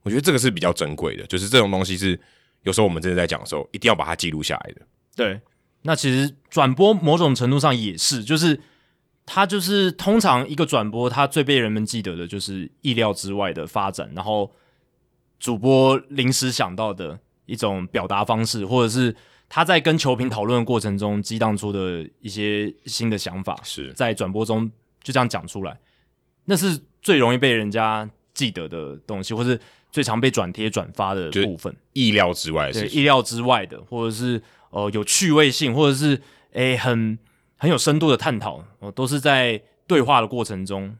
[0.02, 2.20] 我觉得这个是比较珍贵的，就是这种东西是
[2.64, 4.82] 有时候我们真的在讲的时候，一定要把它记录下来的。
[5.16, 5.40] 对，
[5.84, 8.60] 那其实转播某种程度上也是，就是
[9.26, 14.52] 它就是通常一个转播，它最被人们记得的就是意料之外的发展，然后
[15.40, 19.16] 主播临时想到的一种表达方式，或者是
[19.50, 24.72] 他在跟球评讨论的过程中激荡出的一些新的想法，是在转播中。
[25.04, 25.80] 就这样讲出来，
[26.46, 29.60] 那是最容易被人家记得的东西，或是
[29.92, 31.76] 最常被转贴转发的部分。
[31.94, 36.16] 意料之外的事情，对，意料之外的，或者是呃有趣味性，或者是
[36.54, 37.18] 诶、欸、很
[37.58, 40.96] 很有深度的探讨，呃，都是在对话的过程中，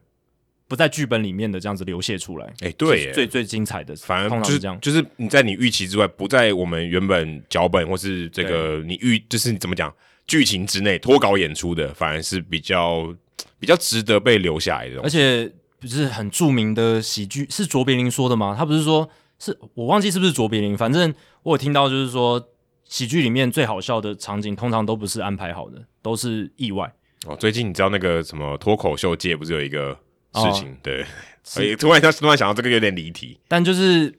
[0.68, 2.46] 不在剧本里面的这样子流泻出来。
[2.60, 9.92] 诶、欸，对，最最精彩的，反而就是这样，就是你在你预期之外，不在我们原本脚本或是这个你预，就是你怎么讲
[10.26, 13.14] 剧情之内脱稿演出的，反而是比较。
[13.58, 15.50] 比较值得被留下来的，而且
[15.82, 18.54] 不是很著名的喜剧，是卓别林说的吗？
[18.56, 22.40] 他不是说，是我忘记是不是卓别林，反正我有听到，就是说
[22.84, 26.94] 喜剧里面最好笑的场景，通常都不是安排好的，都是意外。
[27.26, 29.90] 哦，最近你知道那个什么脱口秀界不是有一个
[30.34, 30.70] 事情？
[30.70, 31.04] 哦、对，
[31.42, 34.16] 所以突然他突然想到这个有点离题，但就是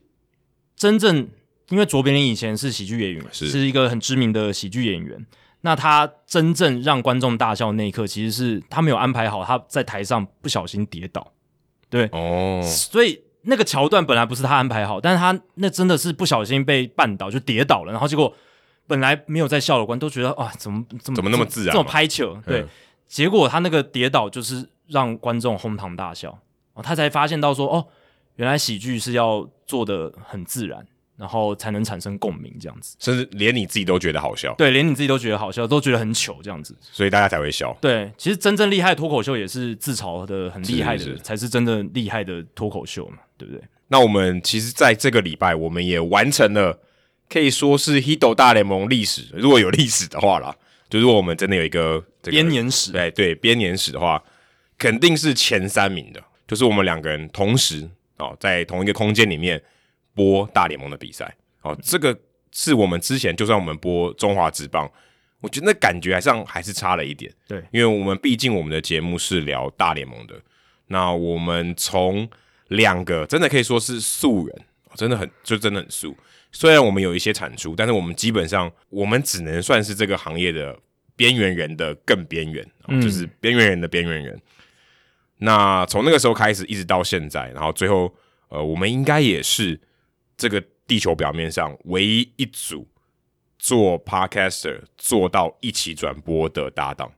[0.75, 1.29] 真正
[1.69, 5.25] 因为卓别林以前是喜剧演员，是，是一个很知名的喜剧演员。
[5.61, 11.32] 那他真正让观众大笑的那一刻，其实是他没有安排好，他在台上不小心跌倒，
[11.93, 18.33] 对，哦，所以那个桥段本来不是他安排好，但是他那真的是不小心被绊倒就跌倒了，然后结果
[18.87, 22.67] 本来没有在笑的观众都觉得啊，怎么怎么怎么那么自然，这么拍球，对，嗯、
[23.07, 26.35] 结果他那个跌倒就是让观众哄堂大笑，
[26.81, 27.85] 他才发现到说哦，
[28.37, 30.87] 原来喜剧是要做的很自然。
[31.15, 34.53] 然后才能产生共鸣，这样子，甚至连你自己都觉得好笑。
[34.57, 37.75] 对，连你自己都觉得好笑，都觉得很糗，这样子，所以大家才会笑。
[37.79, 43.61] 对，其实真正厉害的脱口秀也是自嘲的很厉害的，是是是才是真的厉害的脱口秀嘛，对不对？
[43.89, 46.79] 那我们其实在这个礼拜，我们也完成了
[47.29, 50.55] 可以说是 Hito 大联盟历史，如果有历史的话啦，
[50.89, 54.23] 就如果我们真的有一个编年史，对对，编年史的话，
[54.79, 59.61] 肯定是前三名的，就是我们两个人同时哦，在同一个空间里面。
[60.15, 62.15] 播大联盟的比赛，哦，这个
[62.51, 64.87] 是我们之前就算我们播中华职棒，
[65.41, 67.33] 我觉得那感觉还上还是差了一点。
[67.47, 70.35] 对，因为我们毕竟我们的节目是聊大联盟的，
[70.87, 72.29] 那我们从
[72.67, 74.61] 两个真的可以说是素人，
[74.93, 76.15] 真的很就真的很素。
[76.51, 80.77] 虽然我们有一些产出，但是我们基本上我们只能算是这个行业的
[81.15, 84.39] 边缘人的更边缘，嗯，就是边缘人的边缘人。
[85.39, 88.13] 那从那个时候开始一直到现在，然后最后
[88.49, 89.79] 呃，我们应该也是。
[90.37, 92.87] 这个地球表面上唯一一组
[93.59, 97.11] 做 podcaster 做到一起转播的搭档，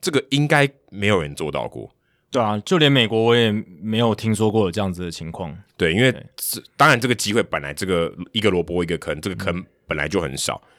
[0.00, 1.90] 这个应该没有人做到过。
[2.30, 5.52] 对啊，就连美国我也没有听说过有这样子的情况。
[5.76, 10.70] 对，因为这当然这个机会本来这个一个萝卜一个坑，这个坑本来就很少，嗯、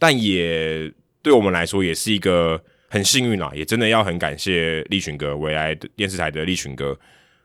[0.00, 6.98] 但也对我们来说也是一个很幸运啊，也真的要很感谢立群哥，未来电视台的立群哥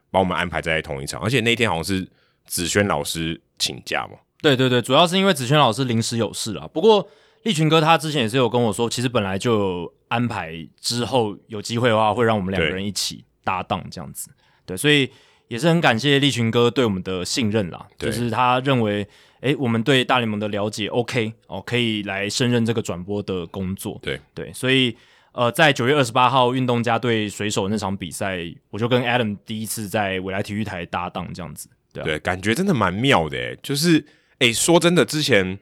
[0.10, 2.08] 帮我们安排在同一场，而且那天好像是
[2.52, 3.40] 子轩老师。
[3.62, 4.18] 请假吗？
[4.42, 6.68] 对对对，主要是因为子轩老师临时有事了。
[6.70, 7.08] 不过
[7.44, 14.32] 立群哥他之前也是有跟我说，其实本来就有安排，之后有机会的话会让我们两个人一起搭档这样子。
[14.66, 15.08] 对，所以
[15.48, 19.08] 也是很感谢立群哥对我们的信任啦，就是他认为，
[19.42, 24.00] 哎，我们对大联盟的了解 OK 哦，可以来胜任这个转播的工作。
[24.02, 24.98] 对对，所以
[25.34, 28.40] 呃，在九月二十八号运动家对水手那场比赛，
[28.72, 31.70] 我就跟 Adam 第一次在未来体育台搭档这样子。
[31.94, 34.06] 对感觉真的蛮妙的诶，就是
[34.40, 35.58] 诶，说真的，之前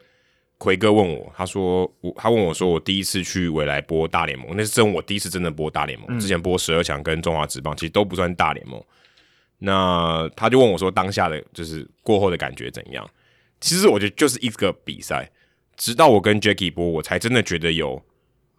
[0.58, 8.84] 奎哥问我，他说我他问我说，我第一次去未来播大联盟，那是真我第一次真的播大联盟，嗯、之前播十二强跟中华职棒，其实都不算大联盟。
[9.58, 13.10] 那他就问我说：“当下的就是过后的感觉怎样？”
[13.60, 15.30] 其实我觉得就是一个比赛，
[15.76, 18.02] 直到我跟 Jacky 播，我才真的觉得有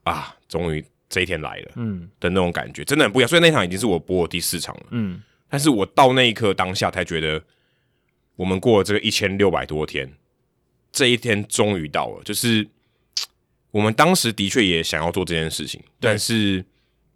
[0.02, 3.28] 啊，终于这一天来了，嗯的那种感觉，真的很不一样。
[3.28, 7.42] 所以那场已经是我播的第四场了，嗯，但是我到那一刻当下才觉得，
[8.40, 10.10] 我们过了这个一千六百多天，
[10.90, 12.22] 这一天终于到了。
[12.24, 12.66] 就是
[13.70, 16.64] 我们当时的确也想要做这件事情，但是。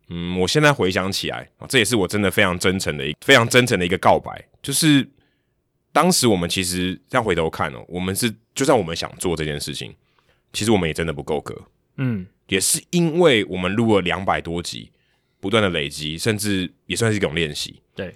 [0.09, 5.09] 嗯，我现在回想起来啊，这也是我真的非常真诚的一非常真诚的一个告白，就是
[5.93, 9.95] 当时我们其实这样回头看哦，我们是就算我们想做这件事情，
[10.53, 11.59] 其实我们也真的不够格，
[11.97, 14.91] 嗯，也是因为我们录了两百多集，
[15.41, 18.13] 不断的累积，甚至也算是一种练习，对，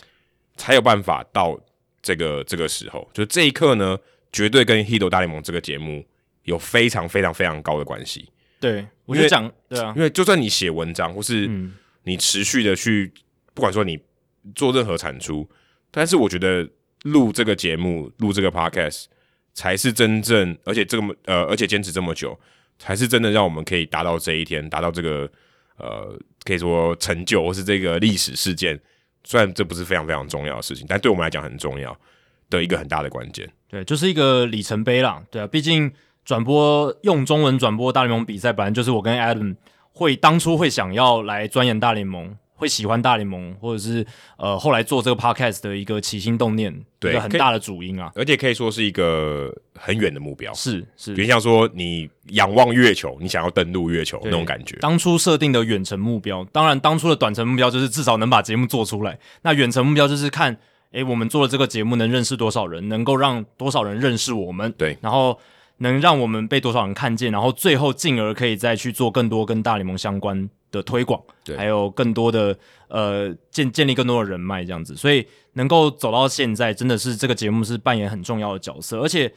[0.58, 1.58] 才有办法到
[2.08, 3.98] 这个这个时候，就这一刻呢，
[4.32, 6.02] 绝对跟《Hito 大联盟》这个节目
[6.44, 8.30] 有非常非常非常高的关系。
[8.58, 11.50] 对，我就讲，对啊，因为就算你写文章，或是
[12.04, 13.12] 你持续的去，
[13.52, 13.98] 不管说你
[14.54, 15.46] 做任何产出，
[15.90, 16.66] 但是我觉得
[17.02, 19.04] 录这个节目，录这个 podcast
[19.52, 22.38] 才是真正，而且这么呃，而且坚持这么久，
[22.78, 25.30] 才是真的让我们可以达到这一天，达到这个
[25.76, 28.80] 呃，可以说成就或是这个历史事件。
[29.24, 31.96] 虽然这不是非常非常重要的事情，但对我们来讲很重要
[32.50, 33.48] 的一个很大的关键。
[33.68, 35.22] 对，就是一个里程碑啦。
[35.30, 35.92] 对啊，毕竟。
[36.24, 39.56] 转播用中文转播大联盟比赛，本来就是我跟 Adam
[39.92, 44.04] 会当初会想要来钻研大联盟，会喜欢大联盟，或者是
[44.36, 54.76] 呃后来做这个 podcast 的一个起心动念，对，一个很大的主因啊，而且可以说是一个很远的目标，是是，比如像说你仰望月球，你想要登陆月球那种感觉。
[54.80, 60.58] 当初设定的远程目标，当然当初的短程目标就是至少能把节目做出来，那远程目标就是看，
[60.90, 65.38] 诶，我们做了这个节目能认识多少人，能够让多少人认识我们，对，然后。
[65.80, 72.56] 能让我们被多少人看见，然后最后进而可以再去做更多跟大联盟相关的推广，对，还有更多的
[72.88, 79.00] 呃建建立更多的人脉这样子，所以能够走到现在，真的是这个节目是扮演很重要的角色。
[79.00, 79.32] 而且，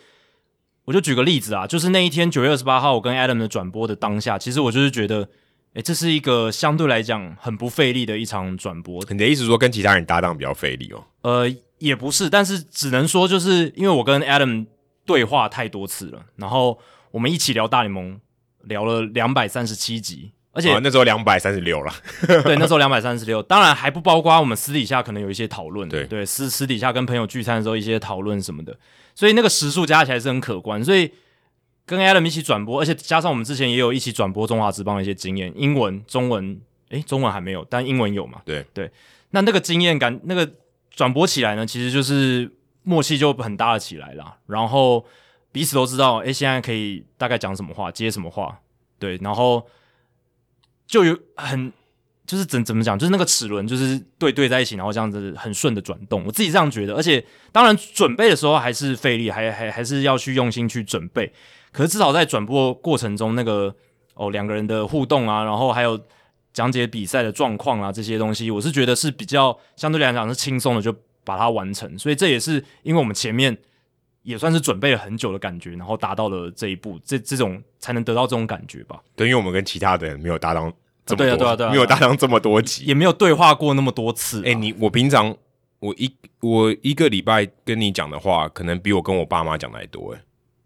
[0.86, 5.30] 我就举个例子啊，就是那一天九月二十八号我跟 Adam 的转播的当下，其实我就是觉得，
[5.74, 9.04] 哎，这是一个相对来讲很不费力的一场转播。
[9.10, 11.04] 你的意思说跟其他人搭档比较费力哦？
[11.22, 14.68] 呃，也不是，但是只能说就是因为我跟 Adam。
[15.04, 16.78] 对话太多次了，然后
[17.10, 18.22] 我们一起聊大联盟，
[18.62, 21.94] 聊了两百三十七集，而且、哦、那时候两百三十六了，
[22.44, 28.78] 对，那时候两百三十六，当然还不包括我们私底下可能有一些讨论，对对，私私底下跟朋友聚餐的时候一些讨论什么的，
[29.16, 31.12] 所以那个时数加起来是很可观，所以
[31.86, 38.42] 跟 Adam 一起转播，而且加上我们之前也有一起转播中华职棒的一些经验，英文、中文，诶，中文还没有，但英文有嘛？
[38.46, 38.92] 对对，
[39.30, 40.50] 那那个经验感，那个
[40.90, 42.52] 转播起来呢，其实就是。
[42.84, 45.06] 默契就很搭了起来了，然后
[45.52, 48.60] 彼此都知道，诶，现在可以大概讲什么话，接什么话，
[48.98, 49.64] 对，然后
[50.92, 51.72] 就有很
[52.28, 61.32] 就是怎怎么讲，就是那个齿轮就是对对在一起，然后这样子很顺的转动，我自己这样觉得，而且当然准备的时候还是费力，还还还是要去用心去准备，
[61.72, 63.74] 可是至少在转播过程中，那个
[64.16, 66.00] 哦两个人的互动啊，然后还有
[66.54, 70.94] 讲解比赛的状况啊这些东西，我是觉得是比较相对来讲是轻松的就。
[71.24, 73.56] 把它完成，所以这也是因为我们前面
[74.24, 79.02] 也算是准备了很久的感觉，然后达到了这一步，这这种才能得到这种感觉吧。
[79.16, 80.72] 对，因为我们跟其他的人没有搭档
[81.06, 84.42] 这么多，对啊对啊对啊，没有搭档这么多集，也没有对话过那么多次。
[84.46, 85.36] 哎，你我平常
[85.80, 86.10] 我一
[86.40, 90.22] 我一个礼拜跟你讲的话，可能比我跟我爸妈讲的还多，哎，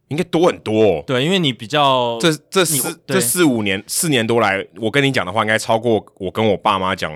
[0.10, 1.04] 应该多很多哦。
[1.08, 7.12] 对，因为你比较这这四这四五年四年多来，我跟你讲的话，应该超过我跟我爸妈讲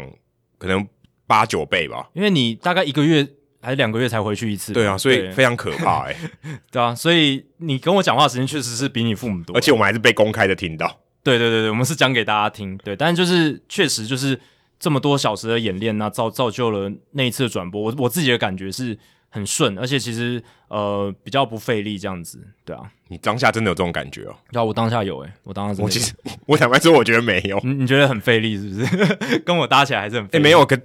[0.58, 0.88] 可能。
[1.30, 3.24] 八九倍吧，因为你大概一个月
[3.62, 4.74] 还是两个月才回去一次。
[4.74, 6.60] 对啊，所以非常可怕哎、欸。
[6.72, 11.00] 对啊，所以你跟我讲话的时间确实是比你父母多，而且我们还是被公开的听到。
[11.24, 12.78] 对对对对，我们是讲给大家听。
[12.78, 14.40] 对，但就是确实就是
[14.80, 17.82] 这么多小时的演练，那造造就了那一次的转播。
[17.82, 18.98] 我我自己的感觉是
[19.28, 22.42] 很顺，而且其实呃比较不费力这样子。
[22.64, 24.36] 对啊，你当下真的有这种感觉哦？
[24.52, 26.14] 要我当下有哎、欸，我当下真的我其实
[26.48, 27.60] 我坦白说，我觉得没有。
[27.66, 29.40] 你你觉得很费力是不是？
[29.46, 30.42] 跟我搭起来还是很费力？
[30.42, 30.80] 欸，没有可。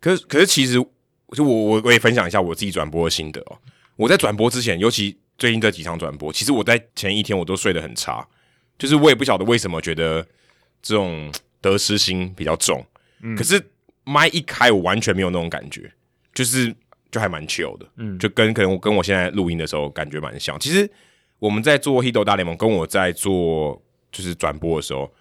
[0.00, 0.78] 可是，可是，其实
[1.34, 3.58] 就我我我也分享一下我自己转播的心得哦。
[3.96, 8.26] 我在转播之前，尤其最近这几场转播，其实我在前一天我都睡得很差，
[8.78, 10.26] 就是我也不晓得为什么觉得
[10.80, 12.84] 这种得失心比较重。
[13.22, 13.62] 嗯，可是
[14.04, 15.92] 麦一开，我完全没有那种感觉，
[16.34, 16.74] 就是
[17.10, 20.58] 就还蛮 chill 的，嗯，就跟可能我跟我现在录音的时候感觉蛮像。
[20.58, 20.90] 其实
[21.38, 23.80] 我们在做 Hito 大联盟，跟我在做
[24.10, 25.12] 就是转播的时候，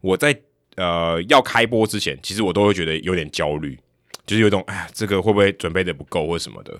[0.00, 0.38] 我在
[0.76, 3.78] 呃要开播之前，其实我都会觉得有点焦虑，
[4.26, 6.78] 就是有一种哎呀，这个会不会准备的不够或什么的。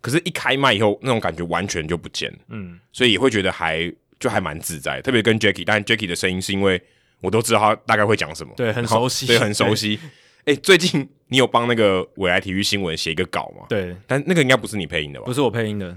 [0.00, 5.00] 可是，一开麦以后，那种感觉完全就不见了，嗯，所以也会觉得还就还蛮自在。
[5.00, 6.78] 特别跟 Jacky，但 Jacky 的声音是因为
[7.22, 9.98] 我都知道他大概会讲什么，对，很熟悉，对，很熟悉。
[10.40, 13.64] 哎、欸，最近你有帮那个未来体育新闻写一个稿吗？
[13.66, 15.24] 对，但那个应该不是你配音的吧？
[15.24, 15.96] 不是我配音的，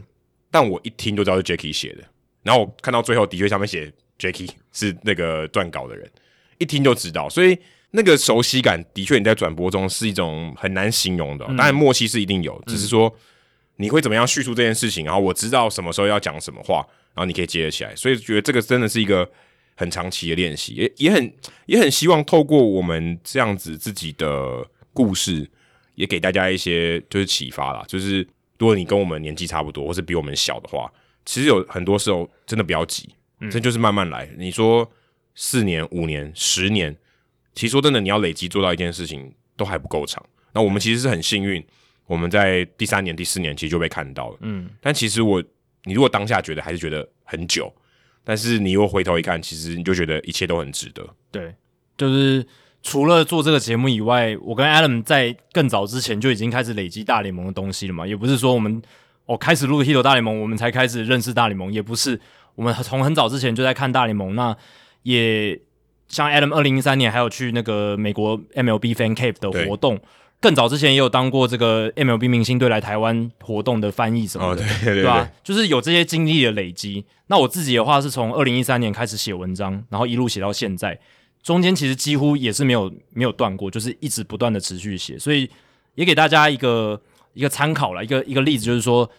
[0.49, 2.03] 但我一听就知道是 Jacky 写的。
[2.43, 6.09] 然后我看到最后的确上面写 Jacky 是那个撰稿的人，
[6.59, 7.27] 一听就知道。
[7.27, 7.59] 所以
[7.91, 11.45] 那个熟悉感的确你在转播中是一种很难形容的。
[11.47, 13.13] 当然默契是一定有，嗯、只是说
[13.77, 17.95] 你会怎么样叙述这件事情，然后我知道什么时候要讲什么话，然后你可以接得起来。
[17.95, 19.29] 所以觉得这个真的是一个。
[19.79, 21.33] 很长期的练习，也也很
[21.67, 25.47] 也很希望透过我们这样子自己的故事，
[25.93, 27.85] 也给大家一些就是启发啦。
[27.87, 28.27] 就是
[28.57, 30.91] 如果你跟我们年纪差不多，或是比我们小的话，
[31.25, 33.07] 其实有很多时候真的不要急，
[33.51, 34.27] 这就是慢慢来。
[34.35, 34.91] 你说
[35.35, 36.97] 四年、五年、十年，
[37.57, 40.23] 其实说真的，你要累积做到一件事情都还不够长。
[40.53, 41.61] 那我们其实是很幸运，
[42.05, 44.37] 我们在第三年、第四年其实就被看到了。
[44.41, 45.43] 嗯，但其实我，
[45.83, 47.73] 你如果当下觉得还是觉得很久。
[48.23, 51.07] 但是你又回头一看，其实你就觉得一切都很值得。
[51.31, 51.55] 对，
[51.95, 52.45] 就是
[52.83, 58.05] 除了做这个节目以外，我跟 Adam 在更早之前就已经开始累积大联盟的东西了嘛。
[58.05, 58.81] 也不是说我们
[59.27, 62.19] 哦开始录 Hito 大联盟，我们才开始认识大联盟，也不是
[62.55, 64.35] 我们从很早之前就在看大联盟。
[64.35, 64.53] 那
[65.03, 65.57] 也
[66.07, 69.99] 像 Adam 二零一三年还有去那个美国 MLB Fan Cave 的活动。
[70.39, 75.31] 更早之前也有当过这个 MLB 明星队来台湾活动的翻译什么的，哦、对对对，对吧、啊？
[75.43, 77.03] 就是有这些经历的累积。
[77.25, 80.99] 那我自己的话是从二零一三年开始写文章，然后一路写到现在，
[81.41, 85.17] 中间其实几乎也是没有没有断过，就是一直不断的持续写。
[85.17, 85.49] 所以
[85.95, 87.01] 也给大家一个
[87.33, 89.09] 一个参考了，一个一个例子，就是说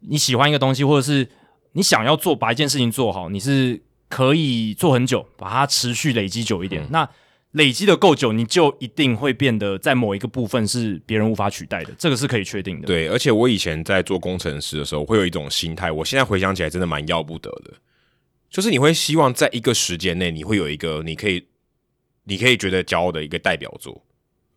[0.00, 1.28] 你喜欢一个东西，或者是
[1.74, 6.82] 你想要做把一件事情做好，你是可以做很久，把它持续累积久一点。
[6.84, 7.08] 嗯、那
[7.52, 12.86] 累积的够久，你就一定会变得在某一个部分是别人无法取代的，这个是可以确定的。
[12.86, 17.72] 对，而且我以前在做工程师的时候，会有一种心态，我现在回想起来真的蛮要不得的，
[18.50, 21.46] 就是你会希望在一个时间内，你会有一个你可以
[22.24, 24.04] 你可以觉得骄傲的一个代表作，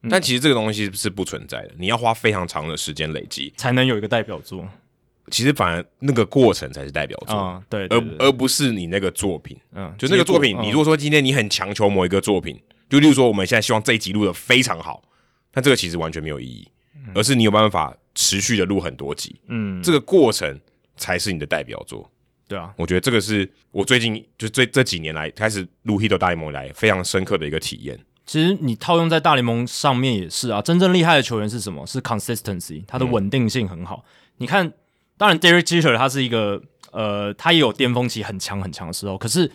[0.10, 4.68] 但其实这个东西是不存在的，你要花非常长的时间累积才能有一个代表作。
[5.30, 9.58] 其实反而那个过程才是代表作，嗯、对，对，对，而而不是你那个作品。
[9.74, 12.60] 嗯，就那个作品，你如果说今天你很强求某一个作品。
[12.90, 15.04] 就例如说，我们现在希望这一集录的非常好，
[15.52, 16.68] 但这个其实完全没有意义，
[17.14, 20.60] 而是你有办法持续的录很多集，嗯，这个过程
[20.98, 22.10] 才是你的代表作。
[22.48, 28.00] 对啊，我觉得这个是我最近就这这几年来开始录 Hito 大联盟来非常深刻的一个体验。
[28.26, 31.86] 其实你套用在大联盟上面也是啊，真正厉害的球员是什么？
[31.86, 34.04] 是 consistency，他的稳定性很好。
[34.04, 34.74] 嗯、你看，
[35.20, 36.60] 当然 Derek Jeter 他是一个
[36.92, 39.52] 呃，他也有巅峰期很强很强的时候，可是。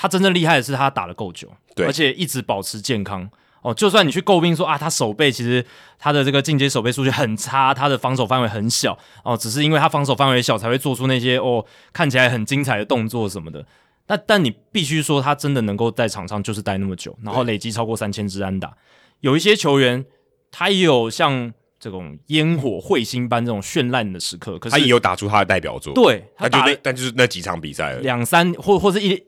[0.00, 3.28] 他真正厉害的是他打的够久，对，而且一直保持健康
[3.62, 3.74] 哦。
[3.74, 5.66] 就算你去诟病说啊，他手背其实
[5.98, 13.66] 他的这个进阶手背数据很差，他的防守范围很小哦，只是因为他防守范围小才会做出那些哦看起来很精彩的动作什么的。
[14.06, 18.72] 但但你必须说他真的能够在场上就是待那么久，然后累积超过三千支安打。
[19.18, 20.06] 有一些球员
[20.52, 25.92] 他也有像这种烟火彗星般这种绚烂的时刻，可是他也有打出他的代表作。
[25.94, 29.22] 对，他就那但就是那几场比赛而已，两三或或者一。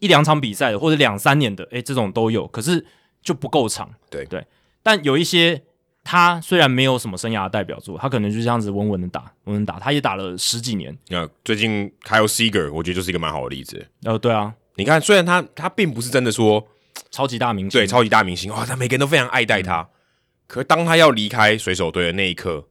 [0.00, 2.84] 一两场比赛的，或者两三年的，哎、欸，这种都有，可是
[3.22, 3.88] 就不够长。
[4.10, 4.44] 对对，
[4.82, 5.62] 但有一些
[6.02, 10.98] 他虽然没有什么生涯的代表作，他可能就这样子稳稳的打，稳稳打，他也打了十几年。
[11.06, 13.86] 那最近 Kyle Seager，我觉得就是一个蛮好的例子。
[14.06, 16.66] 哦，对啊，你看，虽然他他并不是真的说
[17.12, 19.82] 超级大明星，对，超级大明星，哇，他每个人都非常爱戴他。
[19.82, 19.86] 嗯、
[20.46, 22.66] 可当他要离开水手队的那一刻，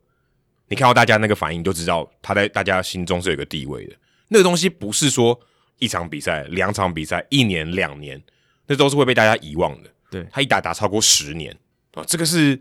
[0.68, 3.96] 你看到大家那个反应，就知道他在大家心中是有个地位的。
[4.30, 5.40] 那个东西不是说。
[5.80, 8.22] 一场比赛、两场比赛、一年、两年，
[8.68, 9.90] 那都是会被大家遗忘的。
[10.10, 11.54] 对，他一打打超过十年
[11.96, 12.58] 啊，这个是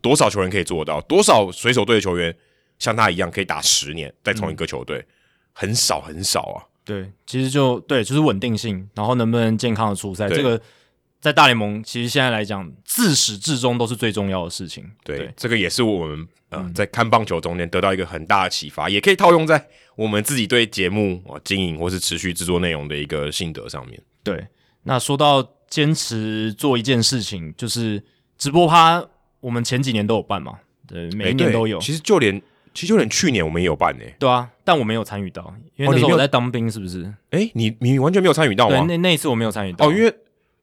[0.00, 1.00] 多少球员可以做到？
[1.00, 2.36] 多少水手队的球员
[2.78, 4.98] 像他一样可以打十年在同一个球队？
[4.98, 5.06] 嗯、
[5.52, 6.62] 很少很少啊。
[6.84, 10.60] 对，其实就对，就是稳定性，然后能不能健康的出赛，这个
[11.20, 14.90] 在大联盟其实现在来讲，自始至终都是最重要的事情。
[15.04, 19.68] 对，对这个也是我们呃、嗯、在看棒球中间得到一个很大的启发，也可以套用在。
[19.96, 24.46] 我们自己对节目啊经营或是持续制作内容的一个心得上面，对。
[24.84, 28.02] 那说到坚持做一件事情，就是
[28.38, 29.04] 直播趴，
[29.40, 31.78] 我们前几年都有办嘛，对，每一年都有。
[31.80, 32.40] 其实就连
[32.72, 37.12] 其实就连去年我们也有办呢，对啊，但我没有参与到，因为那时候我在当兵，是不是？
[37.30, 38.78] 哎，你你完全没有参与到吗？
[38.78, 40.14] 对，那那一次我没有参与到，哦，因为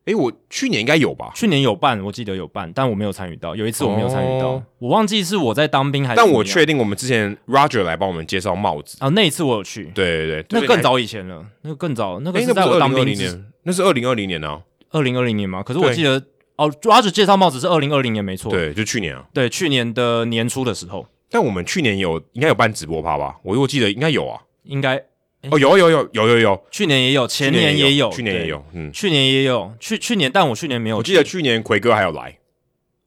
[0.07, 1.31] 哎，我去年应该有吧？
[1.35, 3.53] 去年有办，我记得有办，但我没有参与到。
[3.53, 6.15] 有一次我没有参与到，哦、我忘记是我在当兵还是。
[6.15, 9.91] 但我确定我们之前 Roger 来帮我们介绍帽子啊，那一次我有去。
[9.93, 15.61] 对对对，那更早以前了，那个更早，那个是在我当兵年，那是二零二零年啊，二零二零年吗。
[15.61, 16.23] 可是我记得
[16.55, 18.49] 哦，Roger 介绍帽子是二零二零年，没错。
[18.49, 19.25] 对，就去年啊。
[19.33, 21.05] 对，去年的年初的时候。
[21.29, 23.35] 但我们去年有应该有办直播趴吧？
[23.43, 25.03] 我我记得应该有啊，应该。
[25.51, 30.97] 哦，有有有有有有，去年也有，前年也有，去年也有，嗯，去年也有，去去年，但我去年没有。
[30.97, 32.37] 我记得去年奎哥还有来，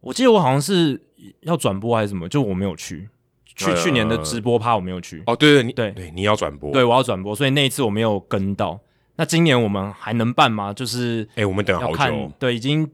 [0.01, 1.01] 我记得我好像是
[1.43, 3.09] 要转播还是什么，就我没有去。
[3.57, 5.22] 去去年的直播趴我没有去。
[5.26, 8.80] 哦，对对，你对对，你要转播，对，我要转播，所以那一次我没有跟到。
[9.16, 10.72] 那今年我们还能办吗？
[10.72, 12.91] 就是，哎，我们等好久，对，已经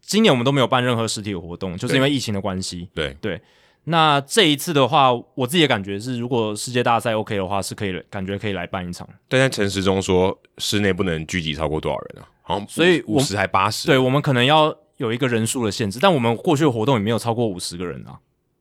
[0.00, 2.88] 今年我们都没有办任何实体的活动，就是因为疫情的关系。
[2.92, 3.40] 对对。
[3.84, 9.08] 那这一次的话，我自己的感觉是，如果世界大赛 OK 的话，是可以感觉可以来办一场。
[9.28, 12.28] 但在陈时中说，室内不能聚集超过多少人啊？
[12.42, 13.86] 好像所以五十还八十？
[13.86, 15.98] 对，我们可能要有一个人数的限制。
[16.00, 18.18] 但我们过去的活动也没有超过五十个人啊。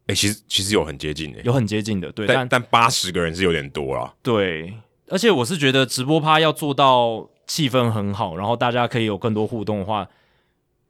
[0.07, 2.09] 哎、欸，其实其实有很接近的，有很接近的。
[2.13, 4.13] 对，但但八十个人是有点多了。
[4.24, 4.74] 对，
[5.09, 10.07] 而且我是觉得直播趴要做到气氛很好，然后大家可以有更多互动的话。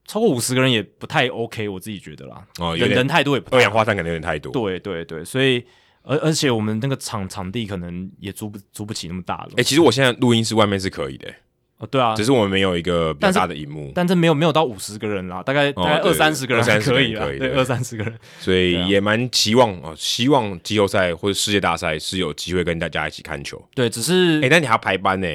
[0.07, 2.41] 超过五十个人也不太 OK，我自己觉得啦。
[2.59, 3.57] 哦，人人太多也不太。
[3.57, 4.51] 二氧化碳可能有点太多。
[4.53, 5.63] 对对对，所以
[6.01, 9.49] 而而且我们那个场场地可能也租不租不起那么大了。
[9.51, 11.27] 哎、欸，其实我现在录音室外面是可以的。
[11.79, 13.91] 哦，对啊，只是我们没有一个比较大的荧幕。
[13.93, 17.25] 但这没有没有到五十个人啦，大概、哦、大概二三十个人还可以啦。
[17.37, 18.17] 对，二三十个人。
[18.39, 23.63] 所以也蛮期望哦，希望季后赛或者世界大赛是有机会跟大家一起看球。
[23.75, 25.27] 对，只是哎、欸，但你还要排班呢。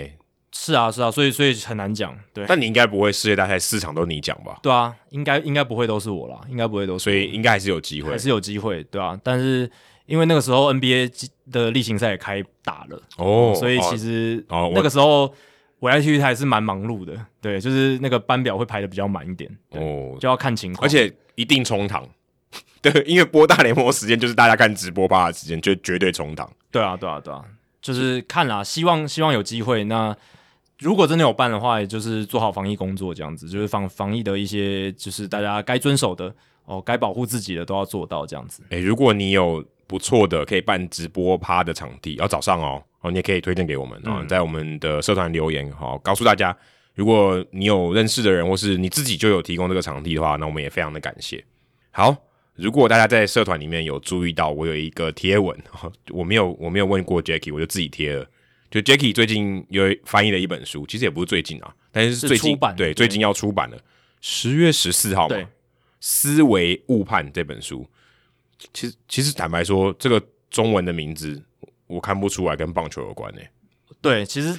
[0.65, 2.17] 是啊，是啊，所以所以很难讲。
[2.33, 4.61] 对，但你应该不会世界大赛四场都你讲吧？
[4.63, 9.19] 对啊，应该应该不会都是我啦，应该不会都是，所以应该还是有机会，还是有机会，对啊。
[9.25, 9.69] 但是
[10.07, 15.35] 因为那个时候 NBA 的例行赛也开打了哦，所以其实那个时候
[15.81, 22.09] 我在体育台还是蛮忙碌的，对，就是那个班表会排的比较满一点哦，就要看情况，而且一定冲堂，
[22.81, 26.49] 对，因为播大联盟时间就是大家看直播吧的时间，就绝对冲堂。
[26.71, 27.45] 对啊，对啊，对啊，
[27.81, 30.17] 就是看啦，希望希望有机会那。
[30.83, 38.63] 如果真的有办的话，也就是做好防疫工作，这样子，就是防防疫的一些，就是大家该遵守的哦，该保护自己的都要做到，这样子。
[38.71, 46.57] 诶，如果你有不错的可以办直播趴的场地，要早上哦，哦，你也可以推荐给我们啊，嗯、在我们的社团留言，好、哦，告诉大家，
[46.95, 51.45] 如果你有认识的人，或是你自己就有提供这个场地的话，那我们也非常的感谢。
[51.91, 52.17] 好，
[52.55, 55.57] 如果大家在社团里面有注意到，我有一个贴文，
[56.11, 58.27] 我没有我没有问过 Jacky，我就自己贴了。
[58.73, 63.77] 就 Jacky 最近有翻译了一本书，其实也不是最近啊，但是最近出版对，对最近要出版了，
[64.23, 65.37] 十月十四号嘛，
[66.01, 67.87] 思维误判这本书，
[68.73, 70.19] 其实其实坦白说，这个
[70.51, 71.43] 中文的名字
[71.87, 73.51] 我看不出来跟棒球有关诶、欸。
[74.01, 74.59] 对，其实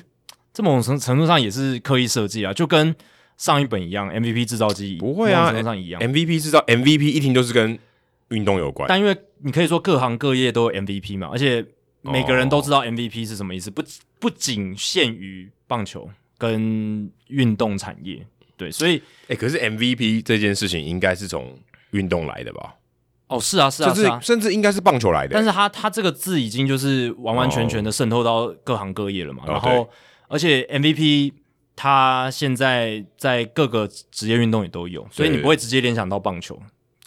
[0.53, 2.95] 这某种程程度上也是刻意设计啊，就跟
[3.37, 7.79] 上一本一样，MVP 制造机不会啊，程度上一样，MVP 制造 MVP 一听就是跟
[8.29, 11.65] 运动有关，但因为你可以说各行各业都有 MVP 嘛，而且。
[12.03, 13.81] 每个人都知道 MVP 是什么意思，不
[14.19, 18.25] 不仅限于棒球跟运动产业，
[18.57, 21.57] 对，所以，哎、欸，可是 MVP 这件事情应该是从
[21.91, 22.75] 运动来的吧？
[23.27, 25.33] 哦，是啊，是啊，是啊，甚至应该是棒球来的。
[25.33, 29.43] 但是他他这个字已经就是完完全全的渗透到各行各业了嘛。
[29.47, 29.89] 哦、然后，哦、
[30.27, 31.31] 而且 MVP
[31.75, 36.61] 他现在在各个职业运动也都有，所以你不会直接联想到棒球。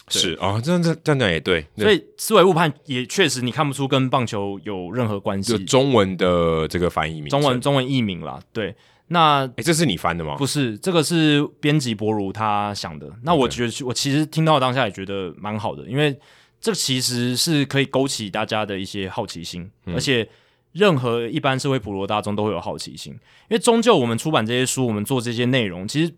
[0.09, 5.51] 是啊，这样这这样讲也对，所以思维误判也确实你看不出跟棒球有任何关系。
[5.51, 8.39] 就中文的这个翻译名，中文中文译名啦。
[8.53, 8.73] 对，
[9.07, 10.35] 那哎，这是你翻的吗？
[10.37, 13.11] 不是，这个是编辑博如他想的。
[13.23, 16.17] 那我觉得.我其实听到当下也觉得蛮好的，因为
[16.61, 20.25] 这其实是可以勾起大家的一些好奇心，嗯、而且
[20.71, 26.13] 任何一般社会普罗大众都会有好奇心，因为终究我们出版这些书，我们做这些内容，其实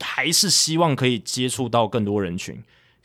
[0.00, 2.60] 还是希望可以接触到更多人群。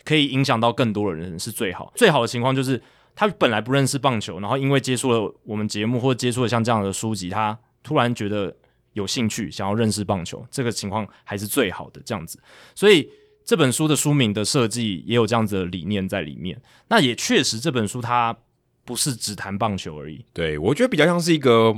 [0.05, 2.81] 可以影响到更多的人是最好，最好的情况就是
[3.15, 8.53] 他本来不认识棒球，然后因为接触了我们节目或者接触了像这样的书籍，他突然觉得
[8.93, 12.37] 有兴趣，想要认识棒球，这个情况还是最好的这样子。
[12.75, 13.09] 所以
[13.45, 16.61] 这本书的书名的设计也有这样子的理念在里面。
[16.89, 18.35] 那也确实这本书它
[18.83, 21.73] 不是只谈棒球而已，对，我觉得比较像是一个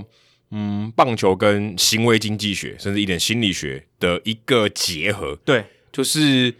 [0.49, 5.37] 嗯，棒球跟行为经济学，甚至一点心理学的一个结合。
[5.45, 6.53] 对，就是。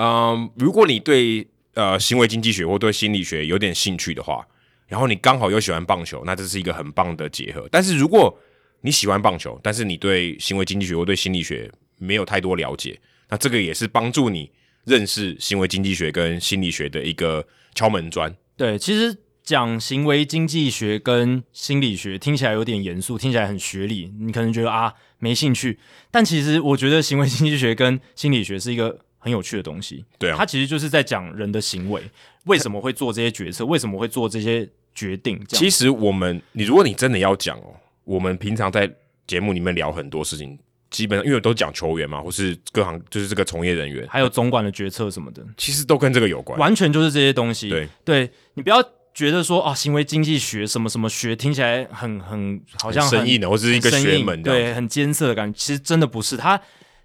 [0.00, 4.46] 嗯，如果你对呃行为经济学或对心理学有点兴趣的话，
[4.88, 7.68] 然后你刚好又喜欢棒球，那这是一个很棒的结合。
[7.70, 8.34] 但是如果
[8.80, 12.98] 你喜欢棒球，但是你对行为经济学或对心理学没有太多了解，
[13.28, 14.50] 那这个也是帮助你
[14.84, 18.34] 认识行为经济学跟心理学的一个敲门砖。
[18.56, 25.78] 对，其实讲行为经济学跟心理学，听起来有点严肃，听起来很学理，你可能觉得啊没兴趣。
[26.10, 30.04] 但其实我觉得行为经济学跟心理学是一个很有趣的东西。
[30.18, 32.02] 对啊，它其实就是在讲人的行为
[32.46, 35.40] 为什么会做这些决策，为什么会做这些决定。
[35.50, 38.92] 其实我们，你如果你真的要讲哦，我们平常在
[39.28, 40.58] 节目里面聊很多事情。
[40.90, 47.68] 基本上，因为都讲球员嘛，或是各行就是这个从业人员，还有总管的决策什么的，其实都跟这个有关，完全就是这些东西。
[47.68, 48.82] 对，对你不要
[49.14, 55.56] 觉得说啊，行为经济学什么什么学听起来很很好像很生硬的，或是一个学门，对，很艰涩的感觉。
[55.56, 56.60] 其实真的不是，它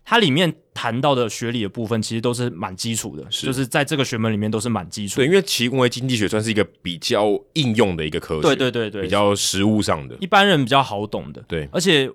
[0.05, 5.25] 它里面谈到的学理的部分，其实都是蛮基础的，是就是在这个学门里面都是蛮基础的。
[5.25, 11.43] 对，因为行为经济学算是一个比较应用的一个科学，对对对对，比较实务上的，一般人比较好懂的。
[11.47, 12.09] 对，而且。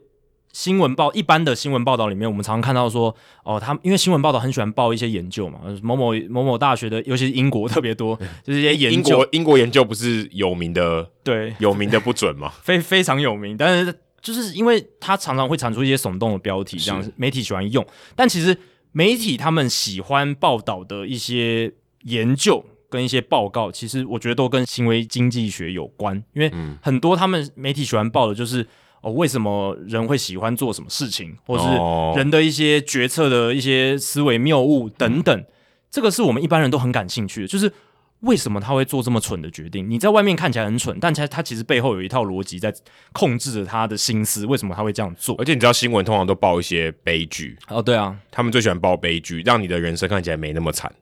[0.52, 3.14] 新闻报一般的新闻报道里面，我们常常看到说，
[3.44, 9.14] 哦，他们因为新闻报道很喜欢报一些研究嘛，某某某某大学的，尤其是英国特别多， 就是一些研究。
[9.14, 12.52] 英国英国研究不是有名的，对，有名的不准吗？
[12.64, 17.86] 非非常有名，但是就是因为他常常会产出一些耸动的标题，这样媒体喜欢用。
[18.14, 18.56] 但其实
[18.92, 21.72] 媒体他们喜欢报道的一些
[22.04, 28.66] 研究跟一些报告，其实我觉得都跟行为经济学有关，因为很多他们媒体喜欢报的就是。
[29.02, 35.44] 哦，为什么人会喜欢做什么事情，或是人的一些决策的一些思维谬误等等，
[35.90, 37.48] 这个是我们一般人都很感兴趣的。
[37.48, 37.72] 就是
[38.20, 39.88] 为什么他会做这么蠢的决定？
[39.88, 42.72] 你在外面看起来很蠢，但其实他其实背后有一套逻辑在
[43.12, 44.44] 控制着他的心思。
[44.46, 45.34] 为什么他会这样做？
[45.38, 47.56] 而且你知道，新闻通常都报一些悲剧。
[47.68, 50.92] 哦，对啊，他们最喜欢报悲剧，让你的人生看起来没那么惨。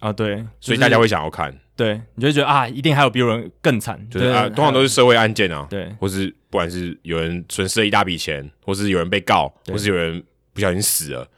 [0.00, 1.56] 啊，对，所以大家会想要看。
[1.74, 11.28] 对，你就会觉得啊，一定还有比人更惨，就是啊，通常都是社会案件啊，对，或是不管是有人损失了一大笔钱，或是有人被告，或是有人不小心死了，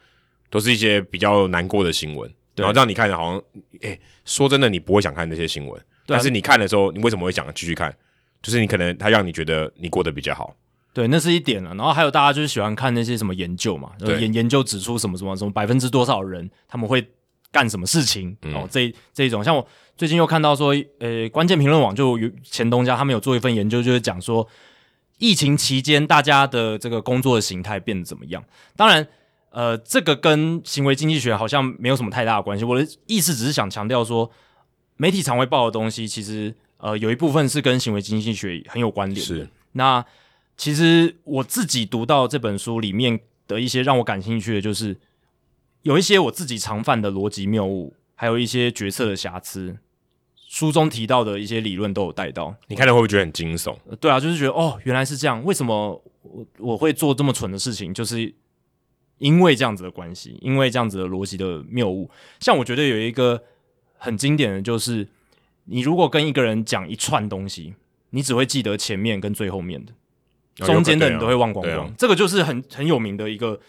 [0.49, 3.43] 都是一些比较难过的新闻，然后让你看着好像，
[3.83, 7.95] 哎，说真的，你不会想看那些新闻，但是你看的时候，你为什么会想继续看？
[8.43, 10.55] 就是你可能他让你觉得你过得比较好，
[10.93, 11.75] 对，那是一点了。
[11.75, 17.07] 然后还有大家就是喜欢看那些什么研究嘛，研研究指出什么什么什么百分之多少人他们会。
[17.51, 18.37] 干什么事情？
[18.43, 24.47] 嗯、哦，这这一种，像我最近又看到说，呃，关键评论网就有前东家他们有做一份研究，就是讲说
[25.17, 28.45] 疫情期间大家的这个工作的形态变得怎么样。
[28.77, 29.09] 当然，
[29.51, 32.65] 呃，这个跟行为经济学好像没有什么太大的关系。
[32.65, 34.31] 我的意思只是想强调说，
[34.97, 39.25] 媒体常会报的东西，其实呃有一部分是跟行为经济学很有关联的。
[39.25, 39.49] 是。
[39.73, 40.05] 那
[40.57, 44.97] 其实我自己读到这本书里面的一些让我感兴趣的，就是。
[45.83, 49.79] 有一些我自己常犯的逻辑谬误，还有一些决策的瑕疵，
[50.49, 52.53] 书中提到的一些理论都有带到。
[52.67, 53.75] 你看了会不会觉得很惊悚？
[54.01, 55.43] 对啊，就是觉得哦，原来是这样。
[55.45, 57.95] 为什么我我会做这么蠢的事情？
[57.95, 58.35] 就是
[59.19, 62.11] 因为这样子的关系，因为这样子的逻辑的谬误。
[62.41, 63.43] 像我觉得有一个
[63.97, 65.07] 很经典的就是，
[65.65, 67.75] 你如果跟一个人讲一串东西，
[68.11, 69.93] 你只会记得前面跟最后面的，
[70.67, 71.95] 中间的你都会忘光光。
[71.97, 73.61] 这个就是很很有名的一个。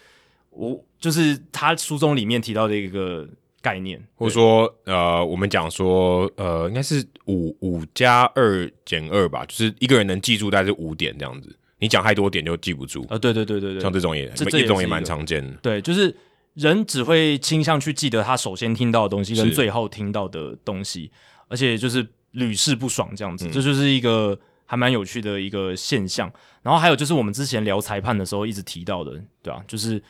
[0.51, 3.25] 我就是他书中里面提到的一个
[3.61, 11.55] 概念，或者说，呃，我们讲说，呃，应该是五五加二减二吧，就是一个人能记住大概是五点这样子。
[11.79, 13.17] 你讲太多点就记不住啊。
[13.17, 15.57] 对对对对对，像这种也这这种也蛮常见的。
[15.61, 16.15] 对，就是
[16.53, 21.11] 人只会倾向去记得他首先听到的东西跟最后听到的东西，
[21.47, 26.31] 而且就是屡试不爽这样子，嗯、这就是一个还蛮有趣的一个现象。
[26.61, 29.63] 然后还有就是我们之前聊裁判的时候一直提到的，对、啊？
[29.67, 30.01] 就是。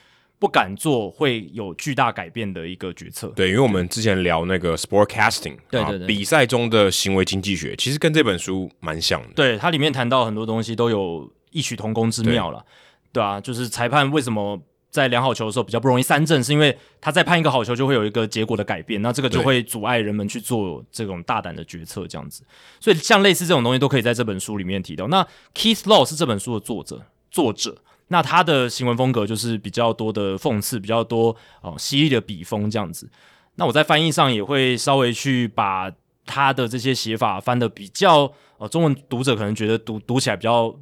[0.41, 3.28] 不敢做会有巨大改变的一个决策。
[3.36, 9.28] 对，因为我们之前聊那个 sportcasting，对对对，比赛中的行为经济学，其实跟这本书蛮像的。
[9.36, 12.64] 对，它里面谈到很多东西都有异曲同工之妙了，
[13.12, 22.43] 对，对啊，就是裁判为什么在量好球的时候比较不容易三振，是因为他在判一个好球就会有一个结果的改变，那这个就会阻碍人们去做这种大胆的决策，这样子。
[22.80, 25.08] 所以像类似这种东西都可以在这本书里面提到。
[25.08, 27.78] 那 Keith Law 是这本书的作者，作者。
[28.12, 33.08] 那他的行文风格就是比较多的讽刺，比较多哦犀利的笔锋这样子。
[33.54, 35.91] 那我在翻译上也会稍微去把
[36.26, 40.76] 他的这些写法翻的比较呃中文读者可能觉得读读起来比较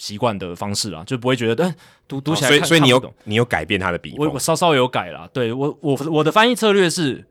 [0.00, 1.74] 习惯的方式啊，就不会觉得但
[2.08, 2.48] 读读起来。
[2.48, 4.16] 所以所以你有你有改变他的笔？
[4.18, 5.30] 我我稍稍有改啦。
[5.32, 7.24] 对我我我的翻译策略是，